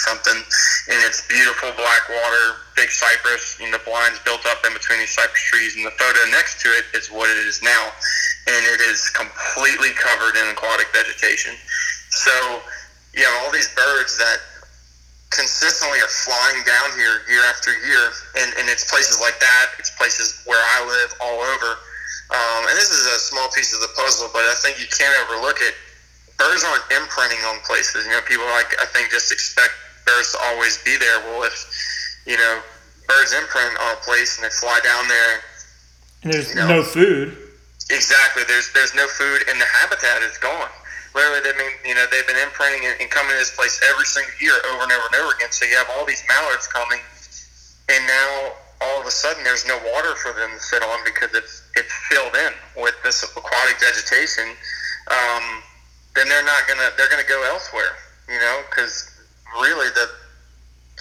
something, 0.00 0.38
and 0.38 0.98
it's 1.04 1.26
beautiful 1.26 1.72
black 1.76 2.04
water, 2.08 2.62
big 2.76 2.90
cypress, 2.90 3.58
and 3.60 3.72
the 3.72 3.80
blinds 3.82 4.20
built 4.24 4.46
up 4.46 4.64
in 4.66 4.72
between 4.72 5.00
these 5.00 5.14
cypress 5.14 5.42
trees. 5.42 5.76
And 5.76 5.84
the 5.84 5.94
photo 5.96 6.20
next 6.30 6.60
to 6.62 6.68
it 6.72 6.86
is 6.94 7.08
what 7.10 7.30
it 7.30 7.40
is 7.40 7.62
now, 7.62 7.92
and 8.46 8.62
it 8.68 8.80
is 8.80 9.10
completely 9.10 9.90
covered 9.96 10.36
in 10.38 10.46
aquatic 10.52 10.88
vegetation. 10.94 11.54
So 12.10 12.62
you 13.14 13.24
have 13.24 13.44
all 13.44 13.52
these 13.52 13.70
birds 13.74 14.16
that 14.18 14.38
consistently 15.34 15.98
are 15.98 16.14
flying 16.22 16.62
down 16.62 16.94
here 16.94 17.26
year 17.26 17.42
after 17.50 17.74
year, 17.84 18.14
and, 18.38 18.54
and 18.54 18.70
it's 18.70 18.86
places 18.86 19.18
like 19.20 19.38
that. 19.40 19.74
It's 19.78 19.90
places 19.98 20.42
where 20.46 20.62
I 20.78 20.86
live 20.86 21.10
all 21.20 21.42
over. 21.42 21.78
Um, 22.30 22.62
and 22.68 22.74
this 22.76 22.90
is 22.90 23.04
a 23.06 23.18
small 23.20 23.48
piece 23.52 23.74
of 23.74 23.80
the 23.80 23.92
puzzle, 23.96 24.30
but 24.32 24.42
I 24.48 24.54
think 24.64 24.80
you 24.80 24.86
can't 24.88 25.12
overlook 25.28 25.58
it. 25.60 25.74
Birds 26.38 26.64
aren't 26.64 26.84
imprinting 26.90 27.38
on 27.46 27.60
places. 27.62 28.06
You 28.06 28.12
know, 28.12 28.22
people 28.22 28.46
like 28.56 28.74
I 28.80 28.86
think 28.86 29.10
just 29.10 29.30
expect 29.30 29.72
birds 30.06 30.32
to 30.32 30.38
always 30.50 30.82
be 30.82 30.96
there. 30.96 31.20
Well, 31.28 31.44
if 31.44 31.54
you 32.26 32.36
know 32.36 32.60
birds 33.06 33.32
imprint 33.32 33.76
on 33.78 33.92
a 33.92 34.00
place 34.00 34.36
and 34.38 34.44
they 34.44 34.50
fly 34.50 34.80
down 34.82 35.06
there, 35.08 35.34
And 36.24 36.32
there's 36.32 36.54
No. 36.56 36.66
no 36.66 36.82
food. 36.82 37.36
exactly. 37.90 38.42
There's 38.48 38.72
there's 38.72 38.94
no 38.94 39.06
food 39.06 39.44
and 39.48 39.60
the 39.60 39.66
habitat 39.66 40.22
is 40.22 40.36
gone. 40.38 40.70
Literally, 41.14 41.40
they 41.44 41.54
mean 41.56 41.70
you 41.84 41.94
know 41.94 42.06
they've 42.10 42.26
been 42.26 42.40
imprinting 42.40 42.88
and, 42.88 42.98
and 43.00 43.10
coming 43.10 43.30
to 43.32 43.38
this 43.38 43.54
place 43.54 43.78
every 43.88 44.06
single 44.06 44.32
year 44.40 44.56
over 44.72 44.82
and 44.82 44.92
over 44.92 45.06
and 45.12 45.14
over 45.22 45.36
again. 45.36 45.52
So 45.52 45.66
you 45.66 45.76
have 45.76 45.88
all 45.94 46.04
these 46.04 46.24
mallards 46.26 46.66
coming, 46.66 46.98
and 47.92 48.02
now 48.08 48.52
all 48.80 49.00
of 49.00 49.06
a 49.06 49.10
sudden 49.10 49.44
there's 49.44 49.66
no 49.66 49.78
water 49.92 50.14
for 50.16 50.32
them 50.32 50.50
to 50.50 50.60
sit 50.60 50.82
on 50.82 50.98
because 51.04 51.30
it's 51.34 51.62
it's 51.74 51.92
filled 52.08 52.34
in 52.34 52.82
with 52.82 52.94
this 53.02 53.22
aquatic 53.22 53.80
vegetation. 53.80 54.48
Um, 55.10 55.62
then 56.14 56.28
they're 56.28 56.44
not 56.44 56.66
gonna 56.68 56.90
they're 56.96 57.10
gonna 57.10 57.28
go 57.28 57.42
elsewhere, 57.44 57.96
you 58.28 58.38
know, 58.38 58.62
because 58.70 59.10
really 59.60 59.88
the 59.90 60.08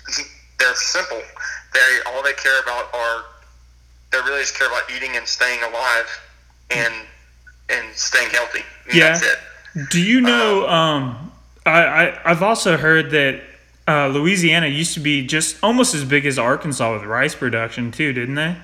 they're 0.59 0.75
simple. 0.75 1.21
They 1.73 1.99
all 2.07 2.23
they 2.23 2.33
care 2.33 2.59
about 2.61 2.93
are 2.93 3.23
they 4.11 4.19
really 4.19 4.41
just 4.41 4.57
care 4.57 4.67
about 4.67 4.83
eating 4.95 5.15
and 5.15 5.27
staying 5.27 5.61
alive 5.63 6.21
and 6.69 6.93
and 7.69 7.95
staying 7.95 8.29
healthy. 8.29 8.63
And 8.85 8.95
Yeah. 8.95 9.09
That's 9.09 9.25
it. 9.25 9.89
Do 9.89 10.01
you 10.01 10.21
know? 10.21 10.67
Um, 10.67 11.31
I, 11.65 11.83
I 11.85 12.21
I've 12.25 12.43
also 12.43 12.77
heard 12.77 13.09
that 13.11 13.41
uh, 13.87 14.07
Louisiana 14.07 14.67
used 14.67 14.93
to 14.93 14.99
be 14.99 15.25
just 15.25 15.57
almost 15.63 15.93
as 15.93 16.03
big 16.05 16.25
as 16.25 16.39
Arkansas 16.39 16.93
with 16.93 17.03
rice 17.03 17.35
production 17.35 17.91
too, 17.91 18.13
didn't 18.13 18.35
they? 18.35 18.55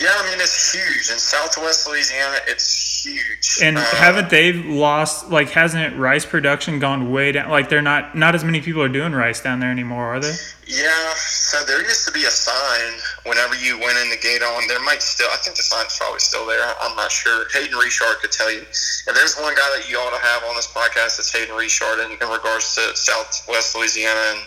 Yeah, 0.00 0.08
I 0.16 0.30
mean 0.30 0.40
it's 0.40 0.72
huge 0.72 1.10
in 1.12 1.18
Southwest 1.18 1.86
Louisiana. 1.88 2.36
It's 2.48 3.04
huge. 3.04 3.58
And 3.62 3.76
Uh, 3.78 3.82
haven't 3.82 4.30
they 4.30 4.52
lost? 4.54 5.30
Like, 5.30 5.50
hasn't 5.50 5.96
rice 5.96 6.24
production 6.24 6.78
gone 6.78 7.12
way 7.12 7.32
down? 7.32 7.50
Like, 7.50 7.68
they're 7.68 7.82
not 7.82 8.16
not 8.16 8.34
as 8.34 8.42
many 8.42 8.60
people 8.60 8.82
are 8.82 8.88
doing 8.88 9.12
rice 9.12 9.40
down 9.40 9.60
there 9.60 9.70
anymore, 9.70 10.14
are 10.14 10.20
they? 10.20 10.34
Yeah, 10.72 11.12
so 11.20 11.60
there 11.68 11.84
used 11.84 12.08
to 12.08 12.12
be 12.16 12.24
a 12.24 12.32
sign 12.32 12.96
whenever 13.28 13.52
you 13.54 13.76
went 13.76 14.00
in 14.00 14.08
the 14.08 14.16
gate 14.16 14.40
on. 14.40 14.64
There 14.68 14.80
might 14.80 15.04
still, 15.04 15.28
I 15.28 15.36
think 15.36 15.60
the 15.60 15.62
sign's 15.62 16.00
probably 16.00 16.24
still 16.24 16.48
there. 16.48 16.64
I'm 16.80 16.96
not 16.96 17.12
sure. 17.12 17.44
Hayden 17.52 17.76
Richard 17.76 18.24
could 18.24 18.32
tell 18.32 18.48
you. 18.50 18.64
And 19.04 19.12
there's 19.12 19.36
one 19.36 19.52
guy 19.52 19.68
that 19.76 19.84
you 19.84 20.00
ought 20.00 20.16
to 20.16 20.22
have 20.24 20.48
on 20.48 20.56
this 20.56 20.72
podcast. 20.72 21.20
It's 21.20 21.28
Hayden 21.28 21.52
Richard 21.60 22.00
in, 22.00 22.16
in 22.16 22.28
regards 22.32 22.72
to 22.80 22.96
Southwest 22.96 23.76
Louisiana 23.76 24.16
and, 24.32 24.40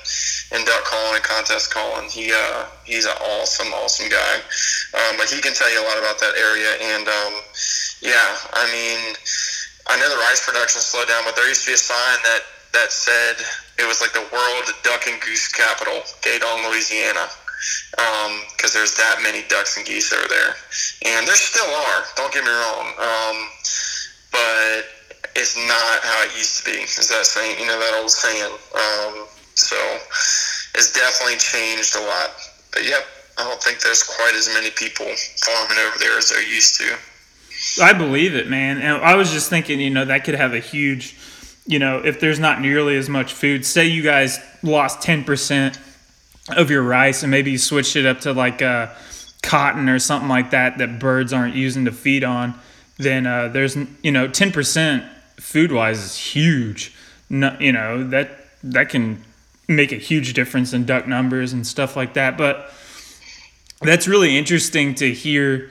and 0.58 0.66
duck 0.66 0.82
calling 0.90 1.14
and 1.14 1.24
contest 1.24 1.70
calling. 1.70 2.10
He 2.10 2.34
uh, 2.34 2.74
he's 2.90 3.06
an 3.06 3.22
awesome, 3.38 3.70
awesome 3.78 4.10
guy. 4.10 4.34
Um, 4.98 5.22
but 5.22 5.30
he 5.30 5.46
can 5.46 5.54
tell 5.54 5.70
you 5.70 5.78
a 5.78 5.86
lot 5.86 6.02
about 6.02 6.18
that 6.26 6.34
area. 6.42 6.74
And 6.98 7.06
um, 7.06 7.34
yeah, 8.02 8.34
I 8.50 8.66
mean, 8.74 9.14
I 9.94 10.02
know 10.02 10.10
the 10.10 10.18
rice 10.26 10.42
production 10.42 10.82
slowed 10.82 11.06
down, 11.06 11.22
but 11.22 11.38
there 11.38 11.46
used 11.46 11.70
to 11.70 11.70
be 11.70 11.78
a 11.78 11.86
sign 11.86 12.18
that 12.26 12.42
that 12.74 12.90
said 12.90 13.38
it 13.80 13.88
was 13.88 14.02
like 14.02 14.14
the 14.14 14.26
world 14.32 14.66
duck 14.84 15.08
and 15.08 15.20
goose 15.22 15.48
capital, 15.52 16.02
Gueydan, 16.22 16.70
Louisiana, 16.70 17.28
because 18.56 18.74
there's 18.74 18.96
that 18.96 19.20
many 19.24 19.44
ducks 19.48 19.78
and 19.78 19.86
geese 19.86 20.14
over 20.14 20.28
there, 20.28 20.56
and 21.06 21.28
there 21.28 21.36
still 21.36 21.68
are. 21.68 22.04
Don't 22.16 22.34
get 22.34 22.44
me 22.44 22.52
wrong, 22.52 22.88
um, 23.00 23.38
but 24.32 24.86
it's 25.36 25.58
not 25.58 25.98
how 26.04 26.24
it 26.24 26.32
used 26.38 26.64
to 26.64 26.72
be. 26.72 26.78
Is 26.84 27.10
that 27.10 27.26
saying? 27.26 27.60
You 27.60 27.68
know 27.68 27.80
that 27.80 28.00
old 28.00 28.12
saying. 28.12 28.52
Um, 28.52 29.28
so 29.56 29.76
it's 30.76 30.92
definitely 30.92 31.38
changed 31.38 31.96
a 31.96 32.02
lot. 32.02 32.32
But 32.72 32.86
yep, 32.86 33.04
I 33.38 33.44
don't 33.44 33.62
think 33.62 33.82
there's 33.82 34.04
quite 34.04 34.34
as 34.36 34.48
many 34.54 34.72
people 34.72 35.06
farming 35.44 35.78
over 35.80 35.98
there 36.00 36.18
as 36.18 36.30
there 36.30 36.42
used 36.42 36.80
to. 36.80 36.96
I 37.82 37.94
believe 37.94 38.36
it, 38.36 38.48
man. 38.48 38.80
And 38.80 39.02
I 39.04 39.16
was 39.16 39.32
just 39.32 39.50
thinking, 39.50 39.80
you 39.80 39.90
know, 39.90 40.06
that 40.06 40.24
could 40.24 40.36
have 40.36 40.54
a 40.54 40.60
huge, 40.60 41.16
you 41.66 41.80
know, 41.80 42.00
if 42.00 42.20
there's 42.20 42.40
not 42.40 42.62
nearly 42.62 42.96
as 42.96 43.10
much 43.10 43.34
food. 43.34 43.66
Say 43.66 43.88
you 43.88 44.04
guys 44.04 44.40
lost 44.62 45.02
ten 45.02 45.24
percent 45.24 45.80
of 46.50 46.70
your 46.70 46.84
rice, 46.84 47.24
and 47.24 47.32
maybe 47.32 47.52
you 47.52 47.58
switched 47.58 47.96
it 47.96 48.06
up 48.06 48.22
to 48.22 48.34
like 48.34 48.62
uh, 48.62 48.90
cotton 49.42 49.90
or 49.90 50.00
something 50.00 50.30
like 50.30 50.52
that 50.52 50.78
that 50.78 51.00
birds 51.00 51.34
aren't 51.34 51.56
using 51.56 51.86
to 51.86 51.92
feed 51.92 52.24
on. 52.24 52.54
Then 52.98 53.26
uh, 53.26 53.50
there's, 53.50 53.76
you 54.04 54.12
know, 54.12 54.28
ten 54.28 54.52
percent 54.52 55.04
food 55.38 55.72
wise 55.72 56.00
is 56.00 56.18
huge. 56.18 56.94
No, 57.30 57.56
you 57.60 57.72
know 57.72 58.08
that 58.10 58.30
that 58.64 58.90
can 58.90 59.24
make 59.68 59.92
a 59.92 59.98
huge 59.98 60.34
difference 60.34 60.74
in 60.74 60.86
duck 60.86 61.08
numbers 61.08 61.52
and 61.52 61.66
stuff 61.66 61.96
like 61.96 62.14
that. 62.14 62.38
But 62.38 62.72
that's 63.82 64.08
really 64.08 64.38
interesting 64.38 64.96
to 64.96 65.12
hear 65.12 65.70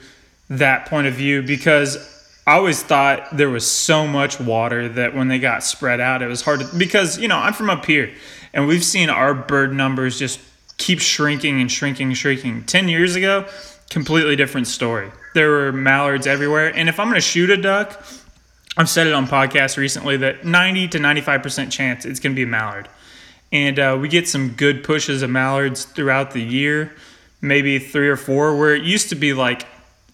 that 0.49 0.85
point 0.85 1.07
of 1.07 1.13
view 1.13 1.41
because 1.41 2.14
I 2.47 2.53
always 2.53 2.83
thought 2.83 3.35
there 3.35 3.49
was 3.49 3.69
so 3.69 4.05
much 4.05 4.39
water 4.39 4.87
that 4.89 5.15
when 5.15 5.27
they 5.29 5.39
got 5.39 5.63
spread 5.63 5.99
out, 5.99 6.21
it 6.21 6.27
was 6.27 6.43
hard 6.43 6.59
to. 6.59 6.75
Because, 6.77 7.17
you 7.17 7.27
know, 7.27 7.37
I'm 7.37 7.53
from 7.53 7.69
up 7.69 7.85
here 7.85 8.13
and 8.53 8.67
we've 8.67 8.83
seen 8.83 9.09
our 9.09 9.33
bird 9.33 9.73
numbers 9.73 10.19
just 10.19 10.39
keep 10.77 10.99
shrinking 10.99 11.59
and 11.59 11.71
shrinking 11.71 12.07
and 12.07 12.17
shrinking. 12.17 12.63
10 12.65 12.87
years 12.87 13.15
ago, 13.15 13.45
completely 13.89 14.35
different 14.35 14.67
story. 14.67 15.11
There 15.33 15.49
were 15.49 15.71
mallards 15.71 16.27
everywhere. 16.27 16.73
And 16.75 16.87
if 16.87 16.99
I'm 16.99 17.07
going 17.07 17.15
to 17.15 17.21
shoot 17.21 17.49
a 17.49 17.57
duck, 17.57 18.01
I've 18.77 18.89
said 18.89 19.07
it 19.07 19.13
on 19.13 19.25
podcasts 19.25 19.77
recently 19.77 20.17
that 20.17 20.45
90 20.45 20.89
to 20.89 20.99
95% 20.99 21.71
chance 21.71 22.05
it's 22.05 22.19
going 22.19 22.33
to 22.33 22.35
be 22.35 22.43
a 22.43 22.47
mallard. 22.47 22.87
And 23.51 23.79
uh, 23.79 23.97
we 23.99 24.07
get 24.07 24.27
some 24.27 24.49
good 24.49 24.83
pushes 24.83 25.21
of 25.21 25.29
mallards 25.29 25.85
throughout 25.85 26.31
the 26.31 26.41
year, 26.41 26.93
maybe 27.41 27.79
three 27.79 28.09
or 28.09 28.17
four, 28.17 28.57
where 28.57 28.75
it 28.75 28.83
used 28.83 29.09
to 29.09 29.15
be 29.15 29.33
like 29.33 29.65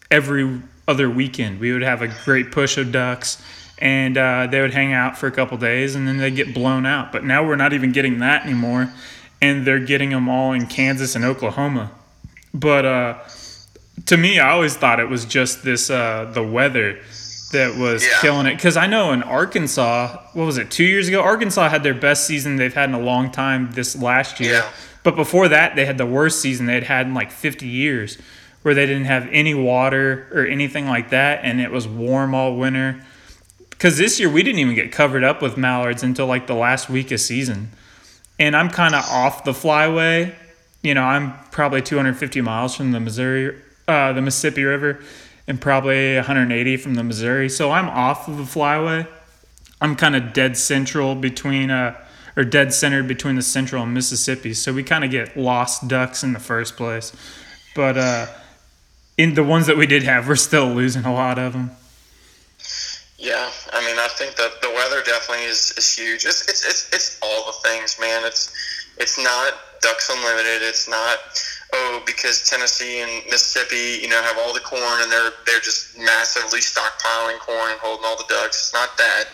every 0.10 0.62
other 0.92 1.10
weekend 1.10 1.60
we 1.60 1.72
would 1.74 1.82
have 1.82 2.02
a 2.02 2.08
great 2.26 2.52
push 2.52 2.78
of 2.78 2.92
ducks 2.92 3.42
and 3.80 4.18
uh, 4.18 4.46
they 4.52 4.62
would 4.62 4.74
hang 4.74 4.94
out 4.94 5.18
for 5.18 5.26
a 5.28 5.32
couple 5.32 5.58
days 5.58 5.96
and 5.96 6.08
then 6.08 6.18
they'd 6.18 6.36
get 6.36 6.54
blown 6.54 6.86
out. 6.86 7.12
But 7.12 7.24
now 7.24 7.44
we're 7.48 7.56
not 7.56 7.74
even 7.74 7.92
getting 7.92 8.20
that 8.20 8.44
anymore. 8.46 8.94
And 9.42 9.66
they're 9.66 9.80
getting 9.94 10.12
them 10.12 10.30
all 10.30 10.54
in 10.54 10.68
Kansas 10.68 11.16
and 11.16 11.26
Oklahoma. 11.26 11.90
But 12.54 12.86
uh, 12.86 13.18
to 14.06 14.18
me, 14.18 14.38
I 14.40 14.52
always 14.52 14.76
thought 14.78 15.00
it 15.00 15.10
was 15.10 15.26
just 15.26 15.64
this 15.64 15.90
uh, 15.90 16.30
the 16.32 16.44
weather 16.44 17.00
that 17.54 17.76
was 17.76 18.06
Yeah. 18.06 18.20
killing 18.22 18.46
it. 18.46 18.56
Because 18.56 18.78
I 18.78 18.86
know 18.86 19.14
in 19.14 19.24
Arkansas, 19.24 20.16
what 20.34 20.46
was 20.46 20.60
it, 20.60 20.70
two 20.70 20.84
years 20.84 21.08
ago? 21.08 21.22
Arkansas 21.24 21.70
had 21.70 21.82
their 21.82 21.96
best 21.96 22.28
season 22.28 22.58
they've 22.58 22.74
had 22.74 22.88
in 22.90 22.94
a 22.96 23.00
long 23.00 23.32
time 23.32 23.72
this 23.72 23.96
last 24.00 24.40
year. 24.40 24.54
Yeah. 24.54 24.70
But 25.02 25.16
before 25.16 25.48
that, 25.48 25.76
they 25.76 25.86
had 25.86 25.98
the 25.98 26.06
worst 26.06 26.40
season 26.40 26.68
they'd 26.68 26.84
had 26.84 27.08
in 27.08 27.16
like 27.16 27.32
50 27.32 27.66
years, 27.68 28.20
where 28.62 28.74
they 28.74 28.86
didn't 28.86 29.06
have 29.06 29.28
any 29.32 29.54
water 29.54 30.28
or 30.34 30.46
anything 30.46 30.88
like 30.88 31.10
that, 31.10 31.42
and 31.44 31.60
it 31.60 31.72
was 31.72 31.88
warm 31.88 32.36
all 32.36 32.56
winter. 32.56 33.04
Because 33.70 33.98
this 33.98 34.20
year 34.20 34.30
we 34.30 34.44
didn't 34.44 34.60
even 34.60 34.76
get 34.76 34.92
covered 34.92 35.24
up 35.24 35.42
with 35.42 35.58
mallards 35.58 36.04
until 36.04 36.28
like 36.28 36.48
the 36.48 36.54
last 36.54 36.90
week 36.90 37.12
of 37.12 37.20
season, 37.20 37.72
and 38.40 38.56
I'm 38.56 38.70
kind 38.70 38.94
of 38.94 39.04
off 39.06 39.44
the 39.44 39.54
flyway. 39.54 40.36
You 40.84 40.94
know, 40.94 41.04
I'm 41.04 41.34
probably 41.52 41.82
250 41.82 42.42
miles 42.42 42.76
from 42.76 42.92
the 42.92 43.00
Missouri, 43.00 43.60
uh, 43.88 44.14
the 44.14 44.22
Mississippi 44.22 44.64
River, 44.64 45.00
and 45.48 45.60
probably 45.60 46.16
180 46.16 46.78
from 46.78 46.94
the 46.96 47.04
Missouri. 47.04 47.50
So 47.50 47.72
I'm 47.72 47.90
off 47.90 48.28
of 48.28 48.38
the 48.38 48.44
flyway. 48.44 49.08
I'm 49.82 49.96
kind 49.96 50.16
of 50.16 50.32
dead 50.32 50.58
central 50.58 51.16
between 51.16 51.72
uh 51.72 52.00
or 52.38 52.46
dead 52.46 52.74
centered 52.74 53.08
between 53.08 53.36
the 53.36 53.42
central 53.42 53.84
and 53.84 53.94
Mississippi. 53.94 54.54
So 54.54 54.72
we 54.72 54.84
kind 54.84 55.04
of 55.04 55.12
get 55.12 55.36
lost 55.36 55.88
ducks 55.88 56.24
in 56.24 56.34
the 56.34 56.40
first 56.40 56.78
place. 56.78 57.12
But 57.76 57.98
uh 57.98 58.28
in 59.22 59.36
the 59.36 59.44
ones 59.44 59.68
that 59.68 59.78
we 59.78 59.86
did 59.86 60.02
have, 60.04 60.28
we're 60.28 60.36
still 60.36 60.68
losing 60.68 61.06
a 61.06 61.14
lot 61.14 61.38
of 61.38 61.54
them. 61.54 61.70
Yeah, 63.20 63.52
I 63.72 63.86
mean, 63.86 63.98
I 64.00 64.08
think 64.18 64.36
that 64.36 64.62
the 64.64 64.70
weather 64.74 65.04
definitely 65.06 65.46
is, 65.46 65.74
is 65.78 65.94
huge. 65.94 66.26
It's, 66.26 66.50
it's 66.50 66.66
it's 66.66 66.90
it's 66.92 67.20
all 67.22 67.46
the 67.46 67.70
things, 67.70 67.98
man. 68.02 68.26
It's 68.26 68.50
it's 68.98 69.22
not 69.22 69.54
Ducks 69.80 70.10
Unlimited. 70.10 70.66
It's 70.66 70.90
not 70.90 71.20
oh 71.74 72.02
because 72.08 72.50
Tennessee 72.50 73.02
and 73.02 73.12
Mississippi, 73.30 74.02
you 74.02 74.10
know, 74.10 74.20
have 74.24 74.40
all 74.40 74.54
the 74.54 74.60
corn 74.60 75.04
and 75.04 75.12
they're 75.12 75.34
they're 75.46 75.62
just 75.62 76.00
massively 76.00 76.62
stockpiling 76.62 77.38
corn 77.38 77.70
and 77.70 77.80
holding 77.80 78.06
all 78.06 78.18
the 78.18 78.26
ducks. 78.28 78.58
It's 78.58 78.74
not 78.74 78.98
that. 78.98 79.26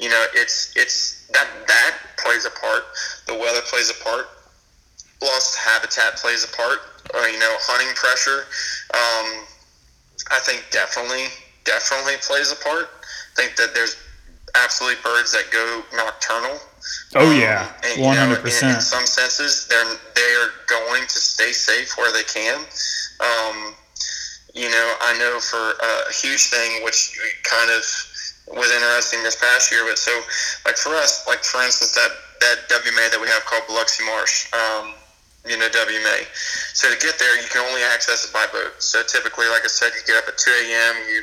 You 0.00 0.08
know, 0.10 0.26
it's 0.34 0.74
it's 0.74 1.28
that 1.28 1.46
that 1.68 1.94
plays 2.18 2.44
a 2.44 2.50
part. 2.50 2.86
The 3.28 3.34
weather 3.38 3.62
plays 3.70 3.88
a 3.88 4.02
part. 4.02 4.26
Lost 5.22 5.56
habitat 5.56 6.16
plays 6.16 6.42
a 6.42 6.56
part. 6.56 6.80
Uh, 7.14 7.26
you 7.26 7.38
know, 7.38 7.54
hunting 7.60 7.94
pressure. 7.94 8.44
Um, 8.94 9.44
I 10.30 10.40
think 10.40 10.64
definitely 10.70 11.26
definitely 11.64 12.14
plays 12.20 12.52
a 12.52 12.56
part. 12.56 12.90
I 13.36 13.42
think 13.42 13.56
that 13.56 13.74
there's 13.74 13.96
absolutely 14.56 15.00
birds 15.02 15.32
that 15.32 15.50
go 15.52 15.82
nocturnal. 15.96 16.58
Oh 17.14 17.30
Um, 17.30 17.36
yeah, 17.38 17.68
one 17.98 18.16
hundred 18.16 18.32
in, 18.32 18.38
in 18.38 18.42
percent. 18.42 18.82
some 18.82 19.06
senses, 19.06 19.66
they're 19.68 19.96
they're 20.14 20.50
going 20.66 21.02
to 21.02 21.18
stay 21.18 21.52
safe 21.52 21.96
where 21.96 22.12
they 22.12 22.24
can. 22.24 22.60
Um, 23.20 23.74
you 24.54 24.68
know, 24.70 24.94
I 25.02 25.16
know 25.18 25.38
for 25.40 25.56
a 25.80 26.12
huge 26.12 26.46
thing, 26.50 26.82
which 26.84 27.18
kind 27.44 27.70
of 27.70 27.84
was 28.56 28.70
interesting 28.72 29.22
this 29.22 29.36
past 29.36 29.70
year. 29.70 29.84
But 29.86 29.98
so, 29.98 30.12
like 30.64 30.76
for 30.76 30.94
us, 30.96 31.26
like 31.26 31.44
for 31.44 31.62
instance, 31.62 31.92
that 31.92 32.10
that 32.40 32.68
WMA 32.68 33.10
that 33.12 33.20
we 33.20 33.28
have 33.28 33.44
called 33.44 33.64
Biloxi 33.68 34.04
Marsh. 34.04 34.52
Um, 34.52 34.94
you 35.48 35.56
know, 35.56 35.68
WMA. 35.68 36.18
So 36.76 36.92
to 36.92 36.98
get 37.00 37.18
there, 37.18 37.34
you 37.40 37.48
can 37.48 37.64
only 37.64 37.82
access 37.90 38.24
it 38.24 38.32
by 38.32 38.46
boat. 38.52 38.76
So 38.78 39.02
typically, 39.02 39.48
like 39.48 39.64
I 39.64 39.72
said, 39.72 39.90
you 39.96 40.02
get 40.06 40.20
up 40.20 40.28
at 40.28 40.38
2 40.38 40.50
a.m. 40.50 40.94
You, 41.08 41.20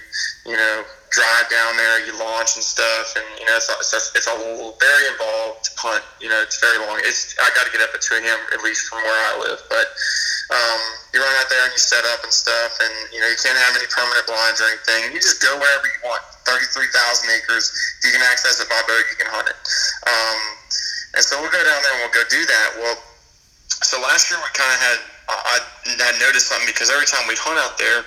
you 0.51 0.57
know, 0.57 0.83
drive 1.15 1.47
down 1.47 1.77
there, 1.77 2.05
you 2.05 2.11
launch 2.19 2.59
and 2.59 2.65
stuff, 2.65 3.15
and 3.15 3.25
you 3.39 3.45
know, 3.47 3.55
it's 3.55 3.71
it's 3.71 4.11
it's 4.17 4.27
a 4.27 4.35
very 4.35 5.05
involved 5.15 5.71
hunt. 5.79 6.03
You 6.19 6.27
know, 6.27 6.41
it's 6.43 6.59
very 6.59 6.77
long. 6.83 6.99
It's 7.07 7.37
I 7.39 7.47
got 7.55 7.65
to 7.65 7.71
get 7.71 7.79
up 7.85 7.95
at 7.95 8.01
2 8.01 8.19
a.m. 8.19 8.41
at 8.51 8.61
least 8.67 8.91
from 8.91 8.99
where 9.05 9.21
I 9.31 9.39
live, 9.47 9.61
but 9.71 9.87
um, 10.51 10.81
you 11.13 11.23
run 11.23 11.33
out 11.39 11.49
there 11.49 11.63
and 11.65 11.73
you 11.73 11.81
set 11.81 12.03
up 12.13 12.21
and 12.21 12.33
stuff, 12.33 12.77
and 12.83 12.93
you 13.15 13.23
know, 13.23 13.29
you 13.31 13.39
can't 13.39 13.57
have 13.57 13.73
any 13.79 13.87
permanent 13.87 14.25
blinds 14.27 14.59
or 14.61 14.67
anything. 14.69 15.15
You 15.15 15.21
just 15.23 15.41
go 15.41 15.55
wherever 15.55 15.87
you 15.87 16.01
want. 16.03 16.21
33,000 16.45 16.93
acres. 17.41 17.73
If 17.97 18.05
you 18.05 18.11
can 18.13 18.21
access 18.21 18.61
it 18.61 18.69
by 18.69 18.77
boat, 18.85 19.01
you 19.09 19.17
can 19.17 19.25
hunt 19.33 19.49
it. 19.49 19.57
Um, 20.05 20.39
and 21.17 21.23
so 21.25 21.41
we'll 21.41 21.49
go 21.49 21.63
down 21.63 21.79
there 21.81 21.93
and 21.97 22.01
we'll 22.05 22.13
go 22.13 22.25
do 22.29 22.41
that. 22.45 22.67
Well, 22.77 22.97
so 23.85 24.01
last 24.01 24.33
year 24.33 24.41
we 24.41 24.49
kind 24.57 24.73
of 24.73 24.79
had 24.81 24.99
I 25.29 25.57
had 25.85 26.17
noticed 26.21 26.49
something 26.49 26.69
because 26.69 26.89
every 26.89 27.05
time 27.05 27.25
we'd 27.25 27.41
hunt 27.41 27.57
out 27.57 27.77
there, 27.81 28.05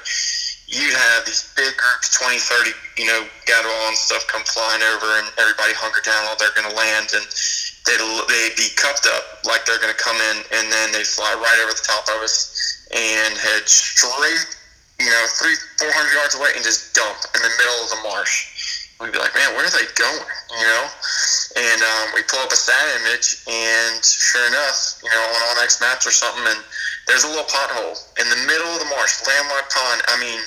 you'd 0.70 0.94
have 0.94 1.26
these 1.26 1.50
big 1.58 1.74
groups, 1.74 2.14
20, 2.14 2.38
30, 2.38 2.70
you 3.00 3.06
know, 3.10 3.26
Gadwall 3.48 3.88
and 3.90 3.98
stuff 3.98 4.22
come 4.30 4.44
flying 4.46 4.82
over, 4.94 5.18
and 5.18 5.26
everybody 5.38 5.74
hunker 5.74 6.02
down 6.04 6.28
while 6.28 6.38
they're 6.38 6.54
going 6.54 6.68
to 6.68 6.76
land, 6.76 7.10
and 7.16 7.24
they'd 7.86 8.02
they'd 8.30 8.54
be 8.54 8.70
cupped 8.78 9.08
up 9.10 9.42
like 9.48 9.66
they're 9.66 9.82
going 9.82 9.94
to 9.94 10.02
come 10.02 10.18
in, 10.34 10.36
and 10.54 10.70
then 10.70 10.92
they 10.94 11.02
fly 11.02 11.30
right 11.34 11.58
over 11.64 11.74
the 11.74 11.86
top 11.86 12.06
of 12.12 12.22
us 12.22 12.54
and 12.94 13.34
head 13.38 13.66
straight, 13.66 14.46
you 15.00 15.10
know, 15.10 15.24
three, 15.40 15.56
four 15.80 15.90
hundred 15.90 16.14
yards 16.14 16.34
away, 16.38 16.54
and 16.54 16.62
just 16.62 16.94
dump 16.94 17.18
in 17.34 17.40
the 17.42 17.52
middle 17.58 17.78
of 17.82 17.88
the 17.90 18.00
marsh. 18.06 18.94
we'd 19.00 19.10
be 19.10 19.18
like, 19.18 19.34
man, 19.34 19.54
where 19.58 19.66
are 19.66 19.74
they 19.74 19.88
going? 19.98 20.28
You 20.54 20.66
know? 20.68 20.84
And 21.56 21.80
um, 21.80 22.06
we 22.12 22.20
pull 22.28 22.44
up 22.44 22.52
a 22.52 22.60
sat 22.60 22.86
image, 23.00 23.40
and 23.48 24.04
sure 24.04 24.46
enough, 24.46 25.00
you 25.00 25.08
know, 25.08 25.24
on 25.32 25.56
onX 25.56 25.80
Maps 25.80 26.04
or 26.04 26.12
something, 26.12 26.44
and 26.44 26.60
there's 27.08 27.24
a 27.24 27.30
little 27.32 27.48
pothole 27.48 27.96
in 28.20 28.28
the 28.28 28.40
middle 28.44 28.68
of 28.68 28.78
the 28.84 28.90
marsh, 28.92 29.16
landlocked 29.24 29.72
pond. 29.72 30.04
I 30.12 30.20
mean, 30.20 30.38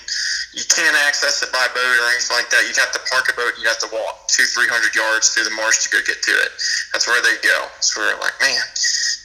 you 0.54 0.62
can't 0.70 0.94
access 1.08 1.42
it 1.42 1.50
by 1.50 1.66
boat 1.74 1.96
or 1.98 2.08
anything 2.12 2.38
like 2.38 2.54
that. 2.54 2.68
You'd 2.68 2.78
have 2.78 2.94
to 2.94 3.02
park 3.10 3.32
a 3.32 3.36
boat. 3.40 3.58
You'd 3.58 3.72
have 3.72 3.82
to 3.82 3.90
walk 3.90 4.28
two, 4.30 4.46
three 4.52 4.70
hundred 4.70 4.94
yards 4.94 5.34
through 5.34 5.50
the 5.50 5.56
marsh 5.58 5.82
to 5.84 5.90
go 5.90 6.00
get 6.06 6.22
to 6.22 6.34
it. 6.44 6.52
That's 6.94 7.08
where 7.08 7.18
they 7.24 7.40
go. 7.42 7.66
So 7.80 8.04
we're 8.04 8.14
like, 8.20 8.38
man, 8.44 8.62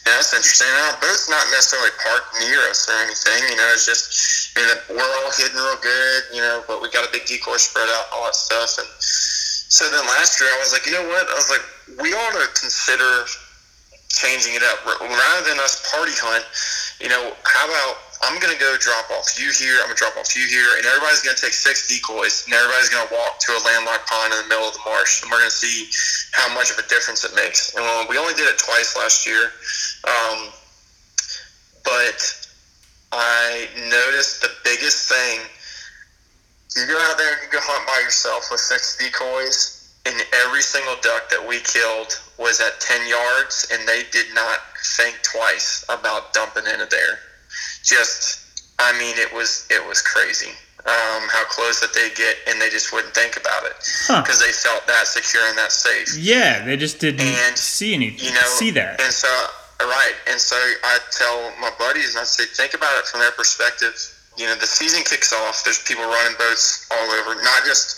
yeah, 0.06 0.16
that's 0.16 0.32
interesting. 0.32 0.70
Our 0.70 0.96
boat's 1.02 1.28
not 1.28 1.44
necessarily 1.50 1.90
parked 1.98 2.30
near 2.40 2.62
us 2.70 2.86
or 2.86 2.96
anything. 3.04 3.52
You 3.52 3.58
know, 3.58 3.68
it's 3.74 3.84
just, 3.84 4.54
I 4.54 4.64
mean, 4.64 4.96
we're 4.96 5.12
all 5.20 5.30
hidden 5.34 5.58
real 5.58 5.82
good, 5.82 6.22
you 6.30 6.40
know, 6.40 6.62
but 6.70 6.80
we 6.80 6.88
got 6.94 7.02
a 7.02 7.10
big 7.10 7.26
decoy 7.26 7.58
spread 7.58 7.90
out, 7.90 8.06
all 8.14 8.24
that 8.30 8.38
stuff. 8.38 8.78
And 8.78 8.88
so 9.76 9.84
then 9.92 10.00
last 10.16 10.40
year 10.40 10.48
I 10.48 10.56
was 10.56 10.72
like, 10.72 10.88
you 10.88 10.96
know 10.96 11.04
what? 11.04 11.28
I 11.28 11.36
was 11.36 11.52
like, 11.52 11.60
we 12.00 12.16
ought 12.16 12.32
to 12.32 12.48
consider 12.56 13.28
changing 14.08 14.56
it 14.56 14.64
up 14.64 14.80
rather 14.88 15.44
than 15.44 15.60
us 15.60 15.84
party 15.92 16.16
hunt. 16.16 16.40
You 16.96 17.12
know, 17.12 17.36
how 17.44 17.68
about 17.68 18.00
I'm 18.24 18.40
gonna 18.40 18.56
go 18.56 18.72
drop 18.80 19.04
off 19.12 19.36
you 19.36 19.52
here. 19.52 19.76
I'm 19.84 19.92
gonna 19.92 20.00
drop 20.00 20.16
off 20.16 20.32
you 20.32 20.48
here, 20.48 20.80
and 20.80 20.88
everybody's 20.88 21.20
gonna 21.20 21.36
take 21.36 21.52
six 21.52 21.92
decoys, 21.92 22.48
and 22.48 22.56
everybody's 22.56 22.88
gonna 22.88 23.12
walk 23.12 23.36
to 23.44 23.52
a 23.52 23.60
landlocked 23.68 24.08
pond 24.08 24.32
in 24.32 24.40
the 24.40 24.48
middle 24.48 24.64
of 24.64 24.72
the 24.72 24.84
marsh, 24.88 25.20
and 25.20 25.28
we're 25.28 25.44
gonna 25.44 25.52
see 25.52 25.92
how 26.32 26.48
much 26.56 26.72
of 26.72 26.80
a 26.80 26.86
difference 26.88 27.28
it 27.28 27.36
makes. 27.36 27.76
And 27.76 27.84
we 28.08 28.16
only 28.16 28.32
did 28.32 28.48
it 28.48 28.56
twice 28.56 28.96
last 28.96 29.28
year, 29.28 29.52
um, 30.08 30.48
but 31.84 32.16
I 33.12 33.68
noticed 33.92 34.40
the 34.40 34.56
biggest 34.64 35.12
thing. 35.12 35.44
You 36.76 36.86
go 36.86 36.98
out 37.08 37.16
there 37.16 37.32
and 37.32 37.42
you 37.42 37.48
go 37.50 37.58
hunt 37.62 37.86
by 37.86 38.00
yourself 38.04 38.48
with 38.50 38.60
six 38.60 38.98
decoys 38.98 39.76
and 40.04 40.14
every 40.44 40.60
single 40.62 40.94
duck 41.00 41.30
that 41.30 41.40
we 41.40 41.60
killed 41.60 42.20
was 42.38 42.60
at 42.60 42.78
10 42.80 43.08
yards 43.08 43.66
and 43.72 43.88
they 43.88 44.02
did 44.12 44.26
not 44.34 44.60
think 44.96 45.18
twice 45.22 45.84
about 45.88 46.32
dumping 46.34 46.66
into 46.66 46.86
there. 46.90 47.18
Just 47.82 48.44
i 48.78 48.92
mean 48.98 49.16
it 49.16 49.32
was 49.32 49.66
it 49.70 49.80
was 49.88 50.02
crazy 50.02 50.52
um, 50.84 51.22
how 51.32 51.44
close 51.48 51.80
that 51.80 51.94
they 51.94 52.10
get 52.14 52.36
and 52.46 52.60
they 52.60 52.68
just 52.68 52.92
wouldn't 52.92 53.12
think 53.12 53.36
about 53.36 53.64
it. 53.64 53.74
Because 54.06 54.38
huh. 54.38 54.46
they 54.46 54.52
felt 54.52 54.86
that 54.86 55.08
secure 55.08 55.42
and 55.48 55.58
that 55.58 55.72
safe. 55.72 56.16
Yeah 56.16 56.64
they 56.64 56.76
just 56.76 57.00
didn't 57.00 57.22
and, 57.22 57.56
see 57.56 57.94
anything 57.94 58.28
you 58.28 58.34
know 58.34 58.46
see 58.46 58.70
that. 58.72 59.00
and 59.00 59.12
so 59.12 59.28
right 59.80 60.14
and 60.28 60.40
so 60.40 60.56
i 60.84 60.98
tell 61.10 61.52
my 61.60 61.70
buddies 61.78 62.14
and 62.14 62.20
i 62.20 62.24
say 62.24 62.44
think 62.44 62.74
about 62.74 62.98
it 62.98 63.06
from 63.06 63.20
their 63.20 63.32
perspective 63.32 63.94
you 64.36 64.46
know 64.46 64.54
the 64.56 64.66
season 64.66 65.02
kicks 65.04 65.32
off 65.32 65.64
there's 65.64 65.82
people 65.82 66.04
running 66.04 66.36
boats 66.38 66.86
all 66.90 67.10
over 67.10 67.34
not 67.42 67.64
just 67.64 67.96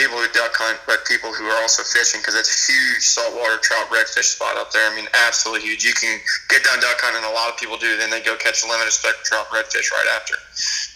people 0.00 0.16
who 0.16 0.24
duck 0.32 0.56
hunt, 0.56 0.80
but 0.88 1.04
people 1.04 1.28
who 1.28 1.44
are 1.44 1.60
also 1.60 1.84
fishing 1.84 2.24
because 2.24 2.32
it's 2.32 2.48
a 2.48 2.72
huge 2.72 3.04
saltwater 3.04 3.60
trout 3.60 3.84
redfish 3.92 4.32
spot 4.32 4.56
up 4.56 4.72
there. 4.72 4.80
I 4.90 4.96
mean, 4.96 5.04
absolutely 5.28 5.68
huge. 5.68 5.84
You 5.84 5.92
can 5.92 6.16
get 6.48 6.64
done 6.64 6.80
duck 6.80 6.96
hunting, 7.04 7.20
a 7.20 7.34
lot 7.36 7.52
of 7.52 7.60
people 7.60 7.76
do. 7.76 8.00
Then 8.00 8.08
they 8.08 8.24
go 8.24 8.32
catch 8.40 8.64
a 8.64 8.66
limited 8.66 8.96
spectrum 8.96 9.20
trout 9.28 9.52
redfish 9.52 9.92
right 9.92 10.08
after. 10.16 10.40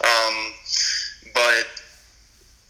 Um, 0.01 0.35
but 1.37 1.69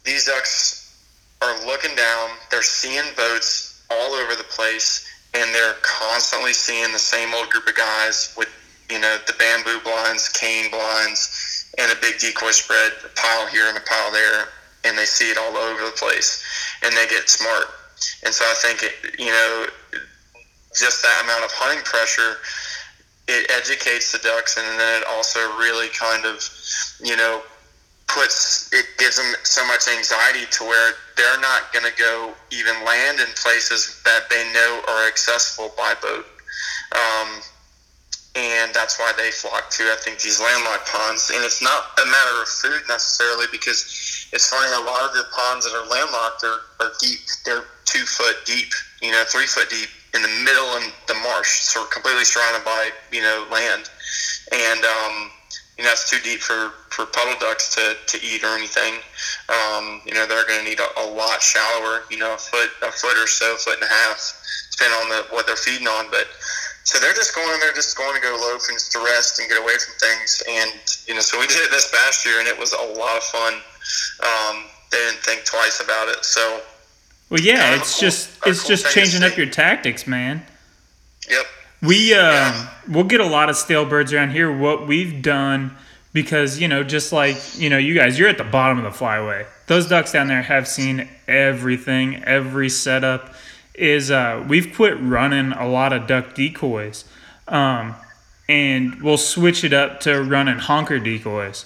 these 0.03 0.28
ducks 0.28 0.91
are 1.40 1.56
looking 1.66 1.95
down. 1.95 2.36
They're 2.52 2.68
seeing 2.68 3.16
boats 3.16 3.80
all 3.88 4.12
over 4.20 4.36
the 4.36 4.48
place, 4.52 5.07
and 5.34 5.48
they're 5.56 5.80
constantly 5.88 6.52
seeing 6.52 6.91
the 6.91 6.99
same 6.99 7.32
old 7.32 7.48
group 7.48 7.68
of 7.68 7.76
guys 7.80 8.36
with 8.36 8.52
you 8.91 8.99
know 8.99 9.18
the 9.24 9.34
bamboo 9.40 9.80
blinds, 9.88 10.28
cane 10.36 10.70
blinds, 10.70 11.55
and 11.77 11.91
a 11.91 11.95
big 12.02 12.19
decoy 12.19 12.52
spread, 12.52 12.91
a 13.03 13.10
pile 13.15 13.47
here 13.47 13.68
and 13.68 13.77
a 13.77 13.81
pile 13.81 14.11
there 14.11 14.47
and 14.85 14.97
they 14.97 15.06
see 15.06 15.31
it 15.31 15.38
all 15.38 15.57
over 15.57 15.85
the 15.85 15.97
place 15.97 16.43
and 16.84 16.95
they 16.95 17.07
get 17.07 17.27
smart. 17.27 17.65
And 18.23 18.34
so 18.34 18.45
I 18.45 18.53
think, 18.61 18.84
it, 18.84 19.19
you 19.19 19.31
know, 19.31 19.68
just 20.76 21.02
that 21.02 21.22
amount 21.23 21.43
of 21.43 21.52
hunting 21.52 21.84
pressure, 21.84 22.38
it 23.27 23.49
educates 23.49 24.11
the 24.11 24.19
ducks 24.19 24.57
and 24.57 24.80
then 24.80 25.02
it 25.02 25.07
also 25.10 25.39
really 25.57 25.89
kind 25.89 26.26
of, 26.26 26.38
you 27.02 27.18
know, 27.18 27.41
puts, 28.07 28.72
it 28.72 28.85
gives 28.99 29.18
them 29.18 29.34
so 29.43 29.65
much 29.65 29.88
anxiety 29.89 30.45
to 30.52 30.64
where 30.64 30.93
they're 31.18 31.41
not 31.41 31.73
going 31.73 31.85
to 31.85 31.97
go 31.97 32.34
even 32.52 32.76
land 32.85 33.19
in 33.19 33.27
places 33.35 34.02
that 34.06 34.30
they 34.30 34.45
know 34.53 34.81
are 34.88 35.07
accessible 35.07 35.73
by 35.76 35.95
boat. 36.02 36.26
Um, 36.93 37.41
and 38.36 38.74
that's 38.74 38.99
why 38.99 39.14
they 39.18 39.32
flock 39.32 39.70
to 39.72 39.84
I 39.84 39.98
think 40.03 40.20
these 40.20 40.40
landlocked 40.40 40.88
ponds. 40.88 41.32
And 41.34 41.44
it's 41.44 41.62
not 41.62 41.98
a 42.02 42.06
matter 42.06 42.41
of 42.41 42.48
food 42.48 42.82
necessarily 42.88 43.45
because 43.52 44.30
it's 44.34 44.49
funny 44.49 44.68
a 44.76 44.86
lot 44.86 45.07
of 45.07 45.16
the 45.16 45.24
ponds 45.32 45.66
that 45.66 45.74
are 45.74 45.88
landlocked 45.88 46.44
are, 46.44 46.60
are 46.80 46.91
deep. 46.99 47.20
They're 47.45 47.64
two 47.86 48.06
foot 48.06 48.36
deep, 48.45 48.72
you 49.02 49.12
know, 49.12 49.24
three 49.28 49.48
foot 49.48 49.70
deep 49.70 49.90
in 50.16 50.22
the 50.22 50.44
middle 50.44 50.66
of 50.76 50.84
the 51.07 51.14
marsh, 51.16 51.60
so 51.68 51.82
we're 51.82 51.88
completely 51.88 52.24
surrounded 52.24 52.64
by 52.64 52.90
you 53.12 53.22
know 53.22 53.45
land, 53.52 53.90
and 54.52 54.84
um, 54.86 55.30
you 55.78 55.84
know 55.84 55.91
it's 55.91 56.10
too 56.10 56.20
deep 56.24 56.40
for 56.40 56.72
for 56.90 57.06
puddle 57.06 57.36
ducks 57.40 57.76
to, 57.76 57.95
to 58.07 58.26
eat 58.26 58.44
or 58.44 58.56
anything. 58.56 58.95
Um, 59.52 60.02
you 60.06 60.14
know 60.14 60.26
they're 60.26 60.48
going 60.48 60.64
to 60.64 60.66
need 60.66 60.80
a, 60.80 60.88
a 61.02 61.07
lot 61.12 61.41
shallower, 61.41 62.03
you 62.10 62.18
know, 62.18 62.34
a 62.34 62.38
foot 62.38 62.72
a 62.82 62.91
foot 62.91 63.18
or 63.20 63.28
so, 63.28 63.56
foot 63.57 63.76
and 63.76 63.84
a 63.84 63.91
half, 63.91 64.20
depending 64.72 64.99
on 64.99 65.10
the 65.10 65.36
what 65.36 65.45
they're 65.48 65.60
feeding 65.60 65.88
on, 65.88 66.10
but 66.10 66.28
so 66.86 66.99
they're 66.99 67.14
just 67.14 67.34
going 67.34 67.60
there, 67.60 67.74
just 67.74 67.98
going 67.98 68.16
to 68.16 68.22
go 68.22 68.38
loaf 68.40 68.70
and 68.70 68.78
to 68.78 68.99
rest 68.99 69.40
and 69.40 69.49
get 69.49 69.60
away 69.60 69.74
from 69.74 69.95
things. 69.99 70.44
And 70.48 70.72
you 71.07 71.16
know, 71.16 71.20
so 71.20 71.40
we 71.40 71.48
did 71.48 71.57
it 71.57 71.72
this 71.72 71.91
past 71.91 72.26
year, 72.26 72.40
and 72.40 72.48
it 72.48 72.57
was 72.57 72.74
a 72.74 72.99
lot 72.99 73.18
of 73.18 73.24
fun. 73.24 73.53
Um, 74.24 74.64
they 74.91 74.98
didn't 74.98 75.20
think 75.24 75.45
twice 75.45 75.82
about 75.84 76.10
it. 76.10 76.24
So, 76.24 76.62
well, 77.32 77.41
yeah, 77.41 77.76
it's 77.76 77.99
cool, 77.99 78.07
just 78.07 78.38
it's 78.45 78.62
cool 78.62 78.70
just 78.70 78.94
changing 78.94 79.24
up 79.24 79.36
your 79.36 79.48
tactics, 79.48 80.06
man. 80.06 80.45
Yep. 81.28 81.45
We 81.82 82.14
um, 82.14 82.20
yeah. 82.20 82.70
we'll 82.88 83.03
get 83.03 83.20
a 83.20 83.26
lot 83.26 83.49
of 83.49 83.56
stale 83.56 83.86
birds 83.86 84.14
around 84.14 84.32
here. 84.32 84.56
What 84.56 84.88
we've 84.88 85.24
done 85.24 85.76
because 86.16 86.60
you 86.60 86.68
know 86.68 86.82
just 86.82 87.12
like 87.12 87.36
you 87.60 87.70
know 87.70 87.78
you 87.78 87.94
guys 87.94 88.18
you're 88.18 88.30
at 88.30 88.38
the 88.38 88.44
bottom 88.44 88.84
of 88.84 88.86
the 88.86 89.06
flyway 89.06 89.45
those 89.68 89.88
ducks 89.88 90.14
down 90.14 90.28
there 90.28 90.41
have 90.41 90.66
seen 90.66 91.10
everything 91.28 92.24
every 92.24 92.70
setup 92.70 93.35
is 93.77 94.11
uh, 94.11 94.43
we've 94.47 94.73
quit 94.73 94.99
running 94.99 95.52
a 95.52 95.68
lot 95.68 95.93
of 95.93 96.07
duck 96.07 96.34
decoys, 96.34 97.06
um, 97.47 97.95
and 98.47 99.02
we'll 99.02 99.18
switch 99.18 99.64
it 99.64 99.73
up 99.73 99.99
to 100.02 100.22
running 100.23 100.57
honker 100.57 100.99
decoys 100.99 101.65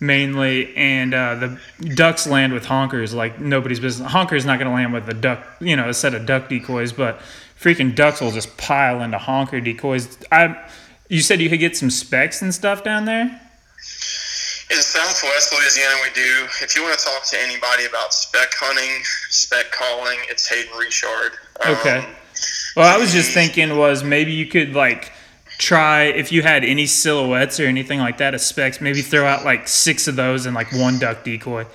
mainly. 0.00 0.74
And 0.76 1.14
uh, 1.14 1.34
the 1.34 1.60
ducks 1.94 2.26
land 2.26 2.52
with 2.52 2.64
honkers 2.66 3.14
like 3.14 3.40
nobody's 3.40 3.80
business. 3.80 4.10
Honker's 4.10 4.44
not 4.44 4.58
going 4.58 4.70
to 4.70 4.74
land 4.74 4.92
with 4.92 5.08
a 5.08 5.14
duck, 5.14 5.44
you 5.60 5.76
know, 5.76 5.88
a 5.88 5.94
set 5.94 6.14
of 6.14 6.26
duck 6.26 6.48
decoys, 6.48 6.92
but 6.92 7.20
freaking 7.60 7.94
ducks 7.94 8.20
will 8.20 8.30
just 8.30 8.56
pile 8.56 9.02
into 9.02 9.18
honker 9.18 9.60
decoys. 9.60 10.18
I, 10.30 10.68
you 11.08 11.20
said 11.20 11.40
you 11.40 11.48
could 11.48 11.60
get 11.60 11.76
some 11.76 11.90
specs 11.90 12.42
and 12.42 12.54
stuff 12.54 12.84
down 12.84 13.04
there. 13.04 13.40
In 14.70 14.76
Southwest 14.82 15.54
Louisiana, 15.54 15.94
we 16.02 16.10
do. 16.14 16.46
If 16.60 16.76
you 16.76 16.82
want 16.82 16.98
to 16.98 17.04
talk 17.04 17.24
to 17.30 17.38
anybody 17.40 17.86
about 17.86 18.12
spec 18.12 18.52
hunting, 18.52 19.02
spec 19.30 19.72
calling, 19.72 20.18
it's 20.28 20.46
Hayden 20.46 20.76
Richard. 20.76 21.32
Okay. 21.66 21.98
Um, 21.98 22.06
well, 22.76 22.94
I 22.94 22.98
was 22.98 23.12
just 23.12 23.32
thinking 23.32 23.76
was 23.76 24.04
maybe 24.04 24.32
you 24.32 24.46
could 24.46 24.74
like 24.74 25.12
try 25.58 26.04
if 26.04 26.30
you 26.30 26.42
had 26.42 26.64
any 26.64 26.86
silhouettes 26.86 27.58
or 27.58 27.64
anything 27.64 27.98
like 27.98 28.18
that 28.18 28.34
as 28.34 28.46
specs, 28.46 28.80
maybe 28.80 29.02
throw 29.02 29.26
out 29.26 29.44
like 29.44 29.66
six 29.66 30.06
of 30.06 30.16
those 30.16 30.46
and 30.46 30.54
like 30.54 30.72
one 30.72 30.98
duck 30.98 31.24
decoy, 31.24 31.66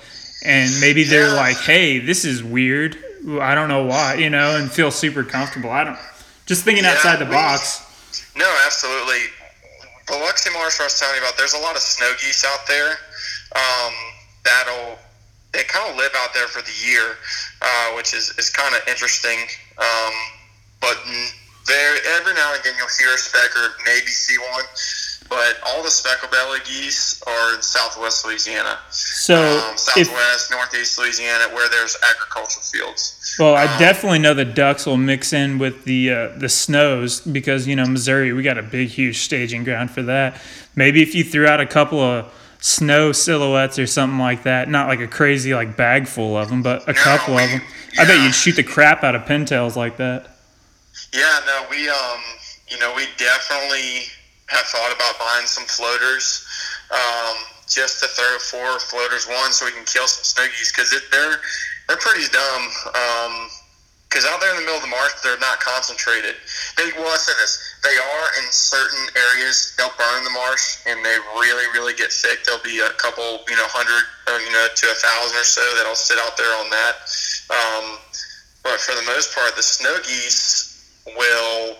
and 0.44 0.70
maybe 0.80 1.04
they're 1.04 1.28
yeah. 1.28 1.34
like, 1.34 1.56
hey, 1.58 1.98
this 1.98 2.24
is 2.24 2.42
weird. 2.42 2.96
I 3.40 3.54
don't 3.54 3.68
know 3.68 3.84
why, 3.84 4.14
you 4.14 4.30
know, 4.30 4.56
and 4.56 4.70
feel 4.70 4.90
super 4.90 5.24
comfortable. 5.24 5.70
I 5.70 5.84
don't. 5.84 5.98
Just 6.46 6.64
thinking 6.64 6.84
yeah, 6.84 6.92
outside 6.92 7.18
the 7.18 7.24
we, 7.24 7.32
box. 7.32 7.80
No, 8.36 8.50
absolutely. 8.66 9.20
Biloxi 10.06 10.50
Marsh, 10.52 10.80
I 10.80 10.84
was 10.84 10.98
telling 11.00 11.16
you 11.16 11.22
about, 11.22 11.38
there's 11.38 11.54
a 11.54 11.58
lot 11.58 11.74
of 11.74 11.80
snow 11.80 12.12
geese 12.20 12.44
out 12.44 12.66
there 12.68 12.90
um, 13.56 13.94
that'll 14.44 14.98
they 15.54 15.62
kind 15.64 15.88
of 15.88 15.96
live 15.96 16.12
out 16.16 16.34
there 16.34 16.48
for 16.48 16.60
the 16.62 16.74
year, 16.84 17.16
uh, 17.62 17.92
which 17.96 18.12
is, 18.12 18.34
is 18.36 18.50
kind 18.50 18.74
of 18.74 18.86
interesting. 18.88 19.38
Um, 19.78 20.14
but 20.80 20.98
there, 21.66 21.96
every 22.18 22.34
now 22.34 22.52
and 22.52 22.60
again, 22.60 22.74
you'll 22.76 22.90
hear 22.98 23.14
a 23.14 23.18
speck 23.18 23.56
or 23.56 23.70
maybe 23.86 24.08
see 24.08 24.36
one. 24.36 24.64
But 25.30 25.56
all 25.66 25.82
the 25.82 25.90
speckle 25.90 26.28
belly 26.28 26.58
geese 26.66 27.22
are 27.26 27.54
in 27.54 27.62
southwest 27.62 28.26
Louisiana. 28.26 28.78
So 28.90 29.34
um, 29.34 29.78
southwest, 29.78 30.50
if, 30.50 30.56
northeast 30.56 30.98
Louisiana, 30.98 31.44
where 31.54 31.68
there's 31.70 31.96
agricultural 32.10 32.62
fields. 32.62 33.36
Well, 33.38 33.54
I 33.54 33.64
um, 33.64 33.78
definitely 33.78 34.18
know 34.18 34.34
the 34.34 34.44
ducks 34.44 34.84
will 34.84 34.98
mix 34.98 35.32
in 35.32 35.58
with 35.58 35.84
the 35.84 36.10
uh, 36.10 36.28
the 36.36 36.50
snows 36.50 37.20
because 37.20 37.66
you 37.66 37.74
know 37.74 37.86
Missouri, 37.86 38.34
we 38.34 38.42
got 38.42 38.58
a 38.58 38.62
big, 38.62 38.90
huge 38.90 39.20
staging 39.20 39.64
ground 39.64 39.90
for 39.90 40.02
that. 40.02 40.38
Maybe 40.76 41.02
if 41.02 41.14
you 41.14 41.24
threw 41.24 41.46
out 41.46 41.58
a 41.58 41.66
couple 41.66 42.00
of 42.00 42.30
snow 42.64 43.12
silhouettes 43.12 43.78
or 43.78 43.86
something 43.86 44.18
like 44.18 44.44
that, 44.44 44.70
not 44.70 44.88
like 44.88 45.00
a 45.00 45.06
crazy 45.06 45.52
like 45.54 45.76
bag 45.76 46.08
full 46.08 46.34
of 46.34 46.48
them, 46.48 46.62
but 46.62 46.82
a 46.84 46.94
no, 46.94 46.98
couple 46.98 47.34
we, 47.34 47.44
of 47.44 47.50
them. 47.50 47.60
Yeah. 47.92 48.02
I 48.02 48.04
bet 48.06 48.22
you'd 48.22 48.34
shoot 48.34 48.56
the 48.56 48.62
crap 48.62 49.04
out 49.04 49.14
of 49.14 49.22
pintails 49.26 49.76
like 49.76 49.98
that. 49.98 50.30
Yeah, 51.12 51.40
no, 51.44 51.66
we 51.70 51.86
um, 51.90 52.20
you 52.68 52.78
know, 52.78 52.94
we 52.96 53.04
definitely 53.18 54.08
have 54.46 54.64
thought 54.64 54.96
about 54.96 55.18
buying 55.18 55.46
some 55.46 55.64
floaters. 55.64 56.48
Um, 56.90 57.36
just 57.68 58.00
to 58.00 58.08
throw 58.08 58.38
four 58.38 58.78
floaters 58.78 59.26
one 59.26 59.52
so 59.52 59.66
we 59.66 59.72
can 59.72 59.84
kill 59.84 60.06
some 60.06 60.24
snow 60.24 60.46
geese 60.46 60.72
because 60.72 60.90
they're 60.90 61.36
they're 61.88 61.96
pretty 61.98 62.24
dumb. 62.32 62.62
Um, 62.94 63.48
because 64.14 64.30
out 64.30 64.38
there 64.38 64.54
in 64.54 64.62
the 64.62 64.62
middle 64.62 64.78
of 64.78 64.86
the 64.86 64.94
marsh, 64.94 65.10
they're 65.26 65.42
not 65.42 65.58
concentrated. 65.58 66.38
They, 66.78 66.94
well, 66.94 67.10
I 67.10 67.18
said 67.18 67.34
this: 67.42 67.58
they 67.82 67.98
are 67.98 68.26
in 68.38 68.46
certain 68.54 69.10
areas. 69.18 69.74
They'll 69.74 69.90
burn 69.98 70.22
the 70.22 70.30
marsh, 70.30 70.86
and 70.86 71.02
they 71.02 71.18
really, 71.34 71.66
really 71.74 71.98
get 71.98 72.14
sick. 72.14 72.46
There'll 72.46 72.62
be 72.62 72.78
a 72.78 72.94
couple, 72.94 73.42
you 73.50 73.58
know, 73.58 73.66
hundred, 73.66 74.06
or, 74.30 74.38
you 74.38 74.54
know, 74.54 74.70
to 74.70 74.86
a 74.86 74.94
thousand 75.02 75.34
or 75.34 75.42
so 75.42 75.66
that'll 75.74 75.98
sit 75.98 76.22
out 76.22 76.38
there 76.38 76.54
on 76.62 76.70
that. 76.70 76.94
Um, 77.50 77.98
but 78.62 78.78
for 78.78 78.94
the 78.94 79.02
most 79.02 79.34
part, 79.34 79.58
the 79.58 79.66
snow 79.66 79.98
geese 80.06 81.02
will 81.18 81.74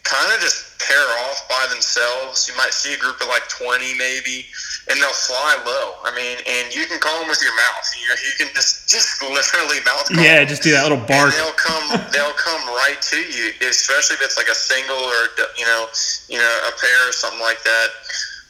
kind 0.00 0.32
of 0.32 0.40
just 0.40 0.80
pair 0.80 1.06
off 1.28 1.44
by 1.44 1.66
themselves. 1.68 2.48
You 2.48 2.56
might 2.56 2.72
see 2.72 2.94
a 2.94 2.98
group 2.98 3.20
of 3.20 3.28
like 3.28 3.44
20 3.52 4.00
maybe, 4.00 4.48
and 4.88 5.02
they'll 5.02 5.20
fly 5.26 5.58
low. 5.66 5.98
I 6.06 6.14
mean, 6.14 6.38
and 6.46 6.70
you 6.70 6.86
can 6.86 7.02
call 7.02 7.18
them 7.18 7.28
with 7.28 7.42
your 7.42 7.54
mouth. 7.58 7.86
You, 7.98 8.06
know, 8.06 8.18
you 8.22 8.34
can 8.38 8.48
just 8.54 8.86
just 8.86 9.18
literally 9.22 9.82
mouth 9.82 10.06
call. 10.06 10.22
Yeah, 10.22 10.44
just 10.46 10.62
do 10.62 10.70
that 10.70 10.86
little 10.86 11.02
bark. 11.02 11.34
And 11.34 11.34
they'll 11.34 11.58
come 11.58 11.86
they'll 12.14 12.38
come 12.38 12.62
right 12.86 12.98
to 13.10 13.18
you, 13.18 13.50
especially 13.66 14.14
if 14.14 14.22
it's 14.22 14.38
like 14.38 14.48
a 14.48 14.54
single 14.54 14.98
or 14.98 15.34
you 15.58 15.66
know 15.66 15.90
you 16.30 16.38
know 16.38 16.54
a 16.70 16.72
pair 16.78 17.00
or 17.08 17.12
something 17.12 17.42
like 17.42 17.62
that. 17.66 17.88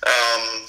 Um, 0.05 0.69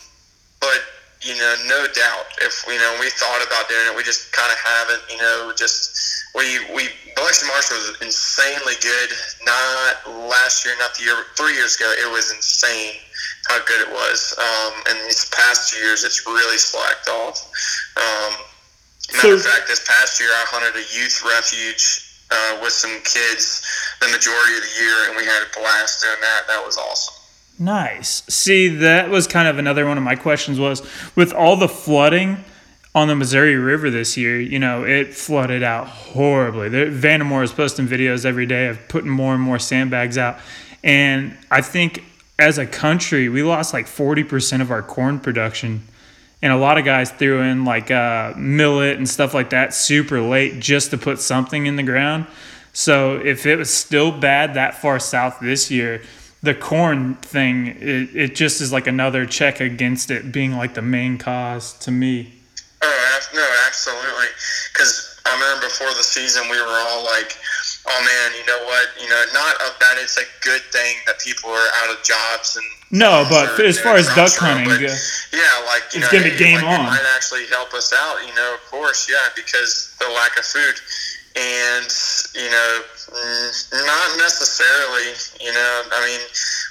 but 0.63 0.81
you 1.21 1.35
know, 1.35 1.53
no 1.67 1.83
doubt, 1.91 2.27
if 2.39 2.63
you 2.67 2.79
know 2.79 2.97
we 2.99 3.09
thought 3.11 3.43
about 3.43 3.67
doing 3.67 3.91
it, 3.91 3.95
we 3.95 4.03
just 4.03 4.31
kind 4.31 4.51
of 4.51 4.59
haven't. 4.59 5.03
You 5.11 5.19
know, 5.19 5.51
just 5.51 5.99
we 6.31 6.63
we 6.71 6.87
Biloxi 7.19 7.47
Marsh 7.47 7.71
was 7.75 7.97
insanely 7.99 8.79
good. 8.79 9.09
Not 9.43 10.31
last 10.31 10.63
year, 10.63 10.75
not 10.79 10.95
the 10.95 11.03
year, 11.03 11.27
three 11.35 11.55
years 11.55 11.75
ago. 11.75 11.91
It 11.91 12.07
was 12.07 12.31
insane 12.31 13.03
how 13.47 13.59
good 13.65 13.81
it 13.81 13.91
was. 13.91 14.35
Um, 14.37 14.73
and 14.89 14.97
these 15.05 15.29
past 15.29 15.71
two 15.71 15.79
years, 15.79 16.03
it's 16.03 16.25
really 16.25 16.57
slacked 16.57 17.07
off. 17.09 17.49
Um, 17.97 18.33
matter 19.13 19.21
so, 19.21 19.33
of 19.35 19.43
fact, 19.43 19.67
this 19.67 19.85
past 19.87 20.19
year, 20.19 20.29
I 20.29 20.45
hunted 20.47 20.75
a 20.75 20.85
youth 20.95 21.23
refuge 21.23 22.03
uh, 22.31 22.59
with 22.61 22.73
some 22.73 22.91
kids 23.03 23.63
the 24.01 24.07
majority 24.07 24.55
of 24.57 24.63
the 24.63 24.83
year, 24.83 25.07
and 25.07 25.17
we 25.17 25.23
had 25.23 25.43
a 25.43 25.59
blast 25.59 26.03
doing 26.03 26.19
that. 26.21 26.43
That 26.47 26.65
was 26.65 26.77
awesome. 26.77 27.13
Nice. 27.59 28.23
See, 28.27 28.67
that 28.67 29.09
was 29.09 29.25
kind 29.25 29.47
of 29.47 29.57
another 29.57 29.87
one 29.87 29.97
of 29.97 30.03
my 30.03 30.15
questions 30.15 30.59
was 30.59 30.81
with 31.15 31.33
all 31.33 31.55
the 31.55 31.67
flooding 31.69 32.43
on 32.97 33.07
the 33.07 33.15
Missouri 33.15 33.55
River 33.55 33.91
this 33.91 34.17
year, 34.17 34.39
you 34.41 34.57
know, 34.57 34.83
it 34.83 35.13
flooded 35.13 35.61
out 35.61 35.87
horribly. 35.87 36.67
The, 36.67 36.87
Vandermoor 36.87 37.43
is 37.43 37.51
posting 37.51 37.87
videos 37.87 38.25
every 38.25 38.47
day 38.47 38.67
of 38.67 38.87
putting 38.87 39.11
more 39.11 39.35
and 39.35 39.41
more 39.41 39.59
sandbags 39.59 40.17
out. 40.17 40.39
And 40.83 41.37
I 41.51 41.61
think 41.61 42.03
as 42.39 42.57
a 42.57 42.65
country, 42.65 43.29
we 43.29 43.43
lost 43.43 43.73
like 43.73 43.85
40% 43.85 44.61
of 44.61 44.71
our 44.71 44.81
corn 44.81 45.19
production. 45.19 45.83
And 46.41 46.53
a 46.53 46.57
lot 46.57 46.77
of 46.77 46.85
guys 46.85 47.09
threw 47.09 47.41
in 47.41 47.65
like 47.65 47.89
uh, 47.89 48.33
millet 48.37 48.97
and 48.97 49.09
stuff 49.09 49.33
like 49.33 49.49
that 49.49 49.73
super 49.73 50.21
late 50.21 50.59
just 50.59 50.91
to 50.91 50.97
put 50.97 51.19
something 51.19 51.65
in 51.65 51.75
the 51.75 51.83
ground. 51.83 52.27
So 52.73 53.15
if 53.15 53.47
it 53.47 53.55
was 53.55 53.73
still 53.73 54.11
bad 54.11 54.53
that 54.53 54.75
far 54.75 54.99
south 54.99 55.39
this 55.41 55.71
year, 55.71 56.03
the 56.43 56.53
corn 56.53 57.15
thing, 57.15 57.67
it, 57.67 58.15
it 58.15 58.35
just 58.35 58.61
is 58.61 58.71
like 58.71 58.85
another 58.85 59.25
check 59.25 59.59
against 59.59 60.11
it 60.11 60.31
being 60.31 60.53
like 60.53 60.75
the 60.75 60.83
main 60.83 61.17
cause 61.17 61.73
to 61.79 61.91
me. 61.91 62.33
Oh, 62.83 63.19
no, 63.33 63.47
absolutely. 63.65 64.27
Because 64.71 65.19
I 65.25 65.33
remember 65.33 65.65
before 65.65 65.87
the 65.87 66.03
season, 66.03 66.43
we 66.51 66.61
were 66.61 66.67
all 66.67 67.03
like, 67.03 67.35
"Oh 67.87 67.99
man, 68.03 68.27
you 68.37 68.45
know 68.45 68.61
what? 68.65 68.87
You 69.01 69.09
know, 69.09 69.23
not 69.33 69.55
that 69.79 69.95
it's 69.97 70.17
a 70.17 70.27
good 70.43 70.61
thing 70.71 70.95
that 71.05 71.19
people 71.19 71.49
are 71.49 71.69
out 71.83 71.95
of 71.95 72.03
jobs 72.03 72.55
and." 72.55 72.65
No, 72.91 73.25
but 73.29 73.59
as 73.59 73.79
far 73.79 73.95
as 73.95 74.07
duck 74.15 74.31
hunting, 74.35 74.67
but, 74.67 74.79
yeah, 74.79 75.43
like 75.67 75.83
you 75.91 75.99
it's 75.99 76.07
know, 76.07 76.19
gonna 76.19 76.31
be 76.31 76.37
game 76.37 76.55
like, 76.55 76.79
on. 76.79 76.87
It 76.87 76.99
might 76.99 77.09
actually 77.15 77.47
help 77.47 77.73
us 77.73 77.91
out, 77.91 78.23
you 78.25 78.33
know. 78.35 78.55
Of 78.55 78.63
course, 78.71 79.09
yeah, 79.09 79.27
because 79.35 79.95
the 79.99 80.07
lack 80.07 80.39
of 80.39 80.45
food, 80.45 80.79
and 81.35 81.89
you 82.35 82.47
know, 82.47 82.71
mm, 83.11 83.85
not 83.85 84.09
necessarily, 84.19 85.11
you 85.43 85.51
know. 85.51 85.83
I 85.91 85.99
mean, 86.07 86.21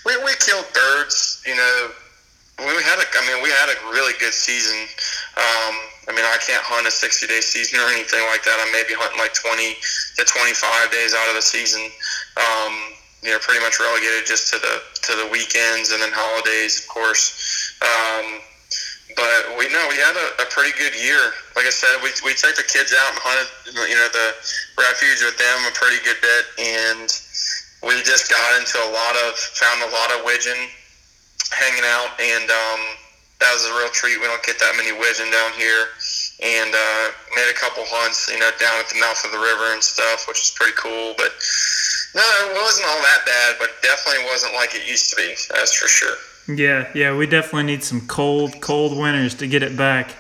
we 0.05 0.17
we 0.25 0.33
killed 0.41 0.67
birds, 0.73 1.43
you 1.45 1.57
know 1.57 1.91
we 2.59 2.81
had 2.81 2.97
a, 2.97 3.05
I 3.05 3.23
mean, 3.29 3.45
we 3.45 3.53
had 3.53 3.69
a 3.69 3.77
really 3.93 4.17
good 4.17 4.33
season. 4.33 4.89
Um, 5.37 5.75
I 6.09 6.17
mean, 6.17 6.25
I 6.25 6.41
can't 6.41 6.65
hunt 6.65 6.89
a 6.89 6.91
60 6.91 7.29
day 7.29 7.45
season 7.45 7.77
or 7.85 7.89
anything 7.93 8.25
like 8.33 8.41
that. 8.49 8.57
I 8.57 8.67
may 8.73 8.81
be 8.89 8.97
hunting 8.97 9.21
like 9.21 9.37
20 9.37 9.77
to 10.17 10.23
25 10.25 10.89
days 10.89 11.13
out 11.13 11.29
of 11.29 11.37
the 11.37 11.45
season. 11.45 11.85
Um, 12.41 12.73
you 13.21 13.33
know, 13.33 13.41
pretty 13.45 13.61
much 13.61 13.77
relegated 13.77 14.25
just 14.25 14.49
to 14.55 14.57
the 14.57 14.75
to 15.09 15.13
the 15.21 15.29
weekends 15.29 15.93
and 15.93 16.01
then 16.01 16.13
holidays, 16.17 16.81
of 16.81 16.87
course. 16.89 17.37
Um, 17.85 18.41
but 19.21 19.61
we 19.61 19.69
know 19.69 19.83
we 19.93 20.01
had 20.01 20.17
a, 20.17 20.29
a 20.41 20.47
pretty 20.49 20.73
good 20.81 20.97
year. 20.97 21.21
Like 21.61 21.69
I 21.69 21.75
said, 21.75 22.01
we 22.01 22.09
we 22.25 22.33
take 22.33 22.57
the 22.57 22.65
kids 22.65 22.97
out 22.97 23.13
and 23.13 23.21
hunted, 23.21 23.49
you 23.69 23.97
know, 24.01 24.09
the 24.17 24.29
refuge 24.81 25.21
with 25.21 25.37
them 25.37 25.59
a 25.69 25.73
pretty 25.77 26.01
good 26.09 26.21
bit, 26.25 26.45
and 26.57 27.09
we 27.85 28.01
just 28.01 28.33
got 28.33 28.49
into 28.57 28.81
a 28.81 28.91
lot 28.97 29.15
of 29.29 29.37
found 29.61 29.85
a 29.85 29.91
lot 29.93 30.09
of 30.17 30.25
widgeon 30.25 30.57
hanging 31.53 31.85
out, 31.85 32.15
and 32.21 32.49
um, 32.51 32.81
that 33.41 33.53
was 33.53 33.65
a 33.69 33.73
real 33.77 33.91
treat. 33.93 34.19
We 34.21 34.27
don't 34.27 34.43
get 34.43 34.59
that 34.59 34.75
many 34.77 34.93
widgeon 34.93 35.31
down 35.31 35.53
here, 35.55 35.93
and 36.43 36.73
uh, 36.73 37.05
made 37.35 37.51
a 37.51 37.57
couple 37.57 37.85
hunts, 37.87 38.29
you 38.33 38.39
know, 38.39 38.51
down 38.59 38.77
at 38.81 38.89
the 38.89 38.99
mouth 39.01 39.21
of 39.25 39.33
the 39.33 39.39
river 39.39 39.73
and 39.73 39.83
stuff, 39.83 40.29
which 40.29 40.41
is 40.41 40.53
pretty 40.57 40.75
cool. 40.77 41.15
But 41.17 41.33
no, 42.15 42.25
it 42.49 42.57
wasn't 42.57 42.89
all 42.89 43.01
that 43.03 43.23
bad, 43.27 43.57
but 43.59 43.71
definitely 43.83 44.25
wasn't 44.25 44.55
like 44.55 44.75
it 44.75 44.89
used 44.89 45.11
to 45.11 45.17
be. 45.17 45.35
That's 45.53 45.75
for 45.75 45.89
sure. 45.89 46.17
Yeah, 46.49 46.89
yeah, 46.95 47.15
we 47.15 47.27
definitely 47.27 47.65
need 47.65 47.83
some 47.83 48.07
cold, 48.07 48.61
cold 48.61 48.97
winters 48.97 49.35
to 49.43 49.47
get 49.47 49.63
it 49.63 49.77
back. 49.77 50.15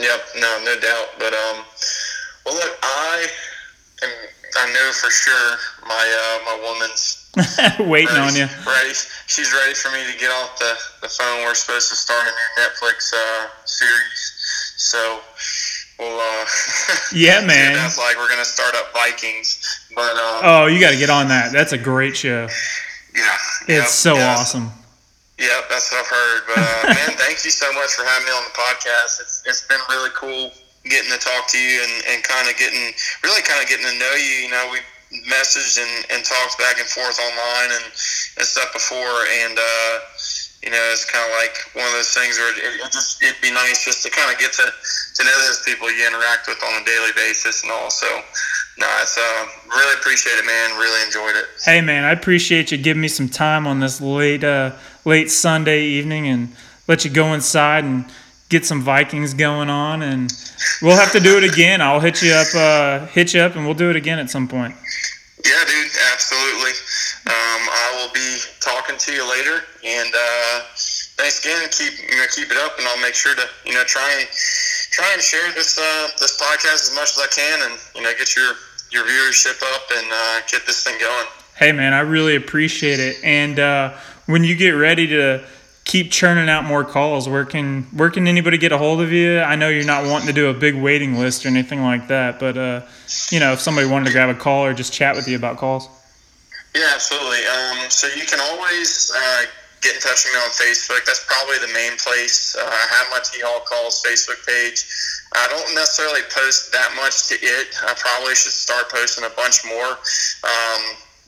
Yep, 0.00 0.20
no, 0.40 0.62
no 0.64 0.74
doubt. 0.80 1.08
But 1.18 1.34
um, 1.34 1.64
well, 2.46 2.54
look, 2.54 2.78
I 2.82 3.26
am, 4.02 4.10
I 4.56 4.72
know 4.72 4.90
for 4.92 5.10
sure 5.10 5.56
my 5.86 6.40
uh, 6.40 6.44
my 6.46 6.62
woman's 6.66 7.21
Waiting 7.80 8.16
on 8.16 8.34
you. 8.36 8.44
Ready. 8.66 8.92
She's 9.26 9.52
ready 9.52 9.72
for 9.72 9.90
me 9.90 10.04
to 10.04 10.18
get 10.18 10.30
off 10.30 10.58
the, 10.58 10.76
the 11.00 11.08
phone. 11.08 11.44
We're 11.44 11.54
supposed 11.54 11.88
to 11.88 11.96
start 11.96 12.20
a 12.20 12.30
new 12.30 12.62
Netflix 12.62 13.12
uh, 13.14 13.48
series. 13.64 14.74
So 14.76 15.20
we'll. 15.98 16.20
Uh, 16.20 16.44
yeah, 17.14 17.40
man. 17.46 17.72
that's 17.72 17.96
like 17.96 18.16
we're 18.16 18.28
gonna 18.28 18.44
start 18.44 18.74
up 18.74 18.92
Vikings, 18.92 19.88
but. 19.94 20.12
Um, 20.12 20.40
oh, 20.44 20.66
you 20.66 20.78
got 20.78 20.90
to 20.90 20.98
get 20.98 21.08
on 21.08 21.28
that. 21.28 21.52
That's 21.52 21.72
a 21.72 21.78
great 21.78 22.16
show. 22.16 22.48
Yeah. 23.14 23.36
It's 23.62 23.68
yep, 23.68 23.86
so 23.86 24.14
yeah, 24.14 24.36
awesome. 24.36 24.70
Yep, 25.38 25.70
that's 25.70 25.90
what 25.90 26.04
I've 26.04 26.12
heard. 26.12 26.42
But 26.48 26.58
uh, 26.58 26.94
man, 26.94 27.16
thank 27.16 27.44
you 27.44 27.50
so 27.50 27.72
much 27.72 27.96
for 27.96 28.04
having 28.04 28.26
me 28.26 28.32
on 28.32 28.44
the 28.44 28.56
podcast. 28.56 29.20
It's 29.20 29.42
it's 29.46 29.66
been 29.66 29.80
really 29.88 30.10
cool 30.14 30.52
getting 30.84 31.10
to 31.12 31.18
talk 31.18 31.48
to 31.48 31.58
you 31.58 31.80
and, 31.80 32.04
and 32.10 32.24
kind 32.24 32.48
of 32.50 32.56
getting 32.58 32.92
really 33.22 33.42
kind 33.42 33.62
of 33.62 33.68
getting 33.68 33.86
to 33.86 33.98
know 33.98 34.12
you. 34.20 34.44
You 34.44 34.50
know, 34.50 34.68
we 34.72 34.78
messaged 35.28 35.78
and, 35.78 36.06
and 36.10 36.24
talked 36.24 36.58
back 36.58 36.80
and 36.80 36.88
forth 36.88 37.18
online 37.20 37.70
and, 37.76 37.86
and 38.38 38.46
stuff 38.46 38.72
before. 38.72 39.28
And, 39.44 39.58
uh, 39.58 39.92
you 40.62 40.70
know, 40.70 40.82
it's 40.92 41.04
kind 41.04 41.24
of 41.24 41.32
like 41.36 41.56
one 41.74 41.86
of 41.86 41.92
those 41.92 42.14
things 42.14 42.38
where 42.38 42.50
it, 42.52 42.80
it 42.80 42.92
just, 42.92 43.22
it'd 43.22 43.40
be 43.42 43.52
nice 43.52 43.84
just 43.84 44.02
to 44.04 44.10
kind 44.10 44.32
of 44.32 44.38
get 44.38 44.52
to, 44.54 44.64
to 44.64 45.20
know 45.24 45.36
those 45.46 45.62
people 45.64 45.90
you 45.90 46.06
interact 46.06 46.48
with 46.48 46.62
on 46.64 46.82
a 46.82 46.84
daily 46.84 47.12
basis 47.16 47.62
and 47.62 47.72
all. 47.72 47.90
So, 47.90 48.08
it's, 49.02 49.18
uh, 49.18 49.46
really 49.68 49.94
appreciate 49.98 50.38
it, 50.38 50.46
man. 50.46 50.78
Really 50.78 51.04
enjoyed 51.04 51.36
it. 51.36 51.46
Hey, 51.64 51.80
man, 51.80 52.04
I 52.04 52.12
appreciate 52.12 52.72
you 52.72 52.78
giving 52.78 53.00
me 53.00 53.08
some 53.08 53.28
time 53.28 53.66
on 53.66 53.80
this 53.80 54.00
late, 54.00 54.44
uh, 54.44 54.72
late 55.04 55.30
Sunday 55.30 55.84
evening 55.84 56.28
and 56.28 56.54
let 56.88 57.04
you 57.04 57.10
go 57.10 57.34
inside 57.34 57.84
and 57.84 58.04
get 58.52 58.66
some 58.66 58.82
Vikings 58.82 59.32
going 59.32 59.70
on, 59.70 60.02
and 60.02 60.30
we'll 60.82 60.96
have 60.96 61.10
to 61.12 61.20
do 61.20 61.38
it 61.38 61.44
again. 61.44 61.80
I'll 61.80 62.00
hit 62.00 62.22
you 62.22 62.32
up, 62.32 62.54
uh, 62.54 63.06
hit 63.06 63.32
you 63.32 63.40
up, 63.40 63.56
and 63.56 63.64
we'll 63.64 63.74
do 63.74 63.88
it 63.88 63.96
again 63.96 64.18
at 64.18 64.28
some 64.28 64.46
point. 64.46 64.76
Yeah, 65.42 65.64
dude, 65.66 65.90
absolutely. 66.12 66.70
Um, 67.26 67.62
I 67.72 67.96
will 67.96 68.12
be 68.12 68.38
talking 68.60 68.96
to 68.98 69.12
you 69.12 69.28
later, 69.28 69.64
and 69.82 70.12
uh, 70.14 70.60
thanks 71.16 71.40
again. 71.40 71.66
Keep 71.70 72.12
you 72.12 72.16
know 72.16 72.26
keep 72.30 72.50
it 72.50 72.58
up, 72.58 72.78
and 72.78 72.86
I'll 72.86 73.00
make 73.00 73.14
sure 73.14 73.34
to 73.34 73.42
you 73.64 73.72
know 73.72 73.84
try 73.84 74.06
and 74.20 74.28
try 74.28 75.10
and 75.14 75.22
share 75.22 75.50
this 75.52 75.78
uh, 75.78 76.08
this 76.20 76.38
podcast 76.38 76.84
as 76.86 76.94
much 76.94 77.16
as 77.16 77.24
I 77.24 77.28
can, 77.32 77.70
and 77.70 77.80
you 77.96 78.02
know 78.02 78.12
get 78.18 78.36
your 78.36 78.52
your 78.92 79.04
viewership 79.04 79.60
up 79.74 79.82
and 79.96 80.06
uh, 80.12 80.40
get 80.50 80.66
this 80.66 80.84
thing 80.84 81.00
going. 81.00 81.26
Hey, 81.56 81.72
man, 81.72 81.94
I 81.94 82.00
really 82.00 82.36
appreciate 82.36 83.00
it, 83.00 83.16
and 83.24 83.58
uh, 83.58 83.94
when 84.26 84.44
you 84.44 84.54
get 84.54 84.72
ready 84.72 85.06
to 85.08 85.42
keep 85.84 86.10
churning 86.10 86.48
out 86.48 86.64
more 86.64 86.84
calls. 86.84 87.28
Where 87.28 87.44
can 87.44 87.84
where 87.92 88.10
can 88.10 88.28
anybody 88.28 88.58
get 88.58 88.72
a 88.72 88.78
hold 88.78 89.00
of 89.00 89.12
you? 89.12 89.40
I 89.40 89.56
know 89.56 89.68
you're 89.68 89.84
not 89.84 90.06
wanting 90.06 90.28
to 90.28 90.32
do 90.32 90.48
a 90.48 90.54
big 90.54 90.74
waiting 90.74 91.18
list 91.18 91.44
or 91.44 91.48
anything 91.48 91.82
like 91.82 92.08
that, 92.08 92.38
but 92.38 92.56
uh, 92.56 92.82
you 93.30 93.40
know, 93.40 93.52
if 93.52 93.60
somebody 93.60 93.86
wanted 93.88 94.06
to 94.06 94.12
grab 94.12 94.28
a 94.28 94.38
call 94.38 94.64
or 94.64 94.74
just 94.74 94.92
chat 94.92 95.16
with 95.16 95.28
you 95.28 95.36
about 95.36 95.58
calls. 95.58 95.88
Yeah, 96.74 96.88
absolutely. 96.94 97.44
Um, 97.44 97.90
so 97.90 98.06
you 98.16 98.24
can 98.24 98.40
always 98.40 99.12
uh, 99.14 99.44
get 99.82 99.94
in 99.96 100.00
touch 100.00 100.24
with 100.24 100.32
me 100.32 100.40
on 100.40 100.50
Facebook. 100.56 101.04
That's 101.04 101.24
probably 101.28 101.58
the 101.58 101.72
main 101.74 101.98
place. 101.98 102.56
Uh, 102.56 102.64
I 102.64 102.86
have 102.96 103.06
my 103.10 103.20
T 103.24 103.42
Hall 103.44 103.60
Calls 103.60 104.02
Facebook 104.02 104.40
page. 104.46 104.86
I 105.34 105.48
don't 105.48 105.74
necessarily 105.74 106.20
post 106.32 106.72
that 106.72 106.92
much 106.96 107.28
to 107.28 107.34
it. 107.34 107.76
I 107.84 107.92
probably 107.96 108.34
should 108.34 108.52
start 108.52 108.88
posting 108.88 109.24
a 109.24 109.32
bunch 109.36 109.64
more. 109.64 109.96
Um, 110.44 110.82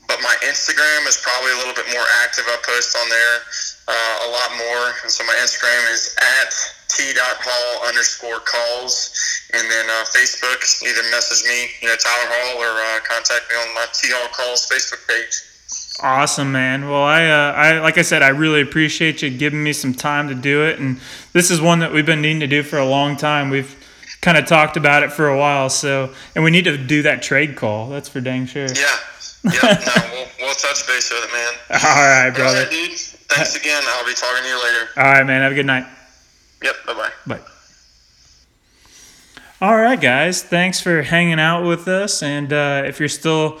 but 0.07 0.21
my 0.21 0.35
Instagram 0.45 1.05
is 1.09 1.17
probably 1.21 1.51
a 1.53 1.57
little 1.57 1.73
bit 1.73 1.89
more 1.93 2.05
active. 2.21 2.45
I 2.47 2.57
post 2.61 2.95
on 2.97 3.09
there 3.09 3.41
uh, 3.87 4.17
a 4.25 4.29
lot 4.31 4.49
more, 4.57 4.93
and 5.03 5.11
so 5.11 5.23
my 5.25 5.35
Instagram 5.41 5.93
is 5.93 6.15
at 6.17 6.51
t.hall 6.87 7.87
underscore 7.87 8.39
calls, 8.39 9.13
and 9.53 9.69
then 9.69 9.85
uh, 9.89 10.05
Facebook. 10.15 10.61
Either 10.83 11.03
message 11.11 11.47
me, 11.47 11.69
you 11.81 11.87
know, 11.87 11.95
Tyler 11.95 12.29
Hall, 12.29 12.61
or 12.61 12.71
uh, 12.71 12.99
contact 13.03 13.49
me 13.49 13.55
on 13.55 13.73
my 13.75 13.85
T 13.93 14.09
Hall 14.11 14.27
Calls 14.29 14.67
Facebook 14.67 15.07
page. 15.07 15.43
Awesome, 16.01 16.51
man. 16.51 16.89
Well, 16.89 17.03
I, 17.03 17.27
uh, 17.27 17.53
I, 17.53 17.79
like 17.79 17.97
I 17.97 18.01
said, 18.01 18.21
I 18.21 18.29
really 18.29 18.61
appreciate 18.61 19.21
you 19.21 19.29
giving 19.29 19.63
me 19.63 19.71
some 19.71 19.93
time 19.93 20.27
to 20.27 20.35
do 20.35 20.63
it, 20.65 20.79
and 20.79 20.99
this 21.33 21.49
is 21.49 21.61
one 21.61 21.79
that 21.79 21.93
we've 21.93 22.05
been 22.05 22.21
needing 22.21 22.41
to 22.41 22.47
do 22.47 22.63
for 22.63 22.77
a 22.77 22.85
long 22.85 23.15
time. 23.15 23.49
We've 23.49 23.75
kind 24.21 24.37
of 24.37 24.45
talked 24.45 24.77
about 24.77 25.03
it 25.03 25.11
for 25.11 25.27
a 25.27 25.37
while, 25.37 25.69
so 25.69 26.13
and 26.33 26.43
we 26.43 26.51
need 26.51 26.65
to 26.65 26.77
do 26.77 27.03
that 27.03 27.21
trade 27.21 27.55
call. 27.55 27.89
That's 27.89 28.09
for 28.09 28.19
dang 28.19 28.45
sure. 28.45 28.67
Yeah. 28.67 28.97
Yep. 29.45 29.61
no, 29.63 30.01
we'll, 30.11 30.27
we'll 30.39 30.55
touch 30.55 30.87
base 30.87 31.11
with 31.11 31.23
it, 31.23 31.31
man. 31.31 31.53
All 31.83 32.07
right, 32.07 32.31
brother. 32.31 32.57
All 32.57 32.63
right, 32.63 32.71
dude. 32.71 33.14
Thanks 33.29 33.55
again. 33.55 33.83
I'll 33.85 34.05
be 34.05 34.13
talking 34.13 34.43
to 34.43 34.49
you 34.49 34.63
later. 34.63 34.87
All 34.97 35.03
right, 35.03 35.25
man. 35.25 35.41
Have 35.41 35.51
a 35.51 35.55
good 35.55 35.65
night. 35.65 35.85
Yep. 36.63 36.75
Bye 36.85 36.93
bye. 36.93 37.11
Bye. 37.27 37.41
All 39.61 39.75
right, 39.75 39.99
guys. 39.99 40.43
Thanks 40.43 40.81
for 40.81 41.01
hanging 41.01 41.39
out 41.39 41.65
with 41.65 41.87
us. 41.87 42.21
And 42.21 42.51
uh, 42.51 42.83
if 42.85 42.99
you're 42.99 43.09
still 43.09 43.59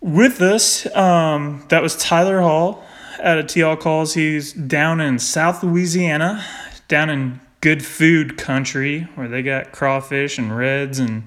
with 0.00 0.40
us, 0.40 0.86
um, 0.96 1.64
that 1.68 1.82
was 1.82 1.96
Tyler 1.96 2.40
Hall 2.40 2.84
at 3.18 3.38
a 3.38 3.42
TL 3.42 3.80
Calls. 3.80 4.14
He's 4.14 4.52
down 4.52 5.00
in 5.00 5.18
South 5.18 5.62
Louisiana, 5.62 6.44
down 6.88 7.10
in 7.10 7.40
good 7.60 7.84
food 7.84 8.38
country 8.38 9.08
where 9.14 9.28
they 9.28 9.42
got 9.42 9.72
crawfish 9.72 10.38
and 10.38 10.56
reds 10.56 10.98
and 10.98 11.24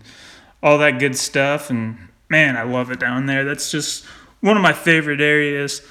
all 0.64 0.78
that 0.80 1.00
good 1.00 1.16
stuff. 1.16 1.70
And 1.70 1.98
man, 2.30 2.58
I 2.58 2.64
love 2.64 2.90
it 2.90 3.00
down 3.00 3.26
there. 3.26 3.44
That's 3.44 3.70
just 3.70 4.06
one 4.42 4.58
of 4.58 4.64
my 4.64 4.74
favorite 4.74 5.22
areas. 5.22 5.82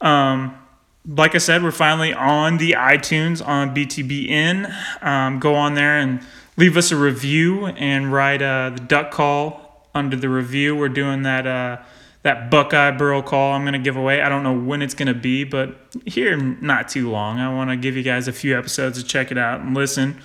Um, 0.00 0.58
like 1.06 1.34
I 1.34 1.38
said, 1.38 1.62
we're 1.62 1.70
finally 1.70 2.12
on 2.12 2.56
the 2.56 2.72
iTunes 2.72 3.46
on 3.46 3.74
BTBN. 3.74 5.02
Um, 5.02 5.38
go 5.38 5.54
on 5.54 5.74
there 5.74 5.98
and 5.98 6.20
leave 6.56 6.76
us 6.76 6.92
a 6.92 6.96
review 6.96 7.66
and 7.66 8.12
write 8.12 8.40
uh, 8.40 8.70
the 8.70 8.80
duck 8.80 9.10
call 9.10 9.88
under 9.94 10.16
the 10.16 10.28
review. 10.28 10.74
We're 10.74 10.88
doing 10.88 11.22
that 11.22 11.46
uh, 11.46 11.82
that 12.22 12.50
Buckeye 12.50 12.92
Burl 12.92 13.22
call. 13.22 13.52
I'm 13.52 13.64
gonna 13.64 13.78
give 13.78 13.96
away. 13.96 14.22
I 14.22 14.28
don't 14.30 14.42
know 14.42 14.58
when 14.58 14.80
it's 14.80 14.94
gonna 14.94 15.14
be, 15.14 15.44
but 15.44 15.76
here 16.06 16.36
not 16.36 16.88
too 16.88 17.10
long. 17.10 17.38
I 17.38 17.52
want 17.54 17.70
to 17.70 17.76
give 17.76 17.96
you 17.96 18.02
guys 18.02 18.26
a 18.26 18.32
few 18.32 18.56
episodes 18.58 19.00
to 19.00 19.06
check 19.06 19.30
it 19.30 19.36
out 19.36 19.60
and 19.60 19.74
listen. 19.74 20.20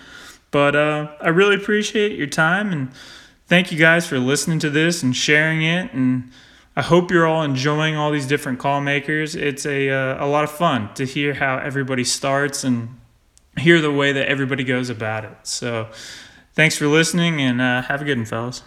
But 0.51 0.75
uh, 0.75 1.11
I 1.21 1.29
really 1.29 1.55
appreciate 1.55 2.17
your 2.17 2.27
time 2.27 2.71
and 2.71 2.91
thank 3.47 3.71
you 3.71 3.77
guys 3.77 4.07
for 4.07 4.17
listening 4.17 4.59
to 4.59 4.69
this 4.69 5.03
and 5.03 5.15
sharing 5.15 5.61
it 5.61 5.93
and 5.93 6.31
I 6.79 6.81
hope 6.81 7.11
you're 7.11 7.27
all 7.27 7.43
enjoying 7.43 7.97
all 7.97 8.09
these 8.09 8.25
different 8.25 8.57
call 8.57 8.79
makers. 8.79 9.35
It's 9.35 9.65
a, 9.65 9.89
uh, 9.89 10.25
a 10.25 10.27
lot 10.27 10.45
of 10.45 10.51
fun 10.51 10.93
to 10.93 11.05
hear 11.05 11.33
how 11.33 11.57
everybody 11.57 12.05
starts 12.05 12.63
and 12.63 12.97
hear 13.57 13.81
the 13.81 13.91
way 13.91 14.13
that 14.13 14.29
everybody 14.29 14.63
goes 14.63 14.89
about 14.89 15.25
it. 15.25 15.35
So, 15.43 15.89
thanks 16.53 16.77
for 16.77 16.87
listening 16.87 17.41
and 17.41 17.59
uh, 17.59 17.81
have 17.81 18.01
a 18.01 18.05
good 18.05 18.17
one, 18.17 18.25
fellas. 18.25 18.63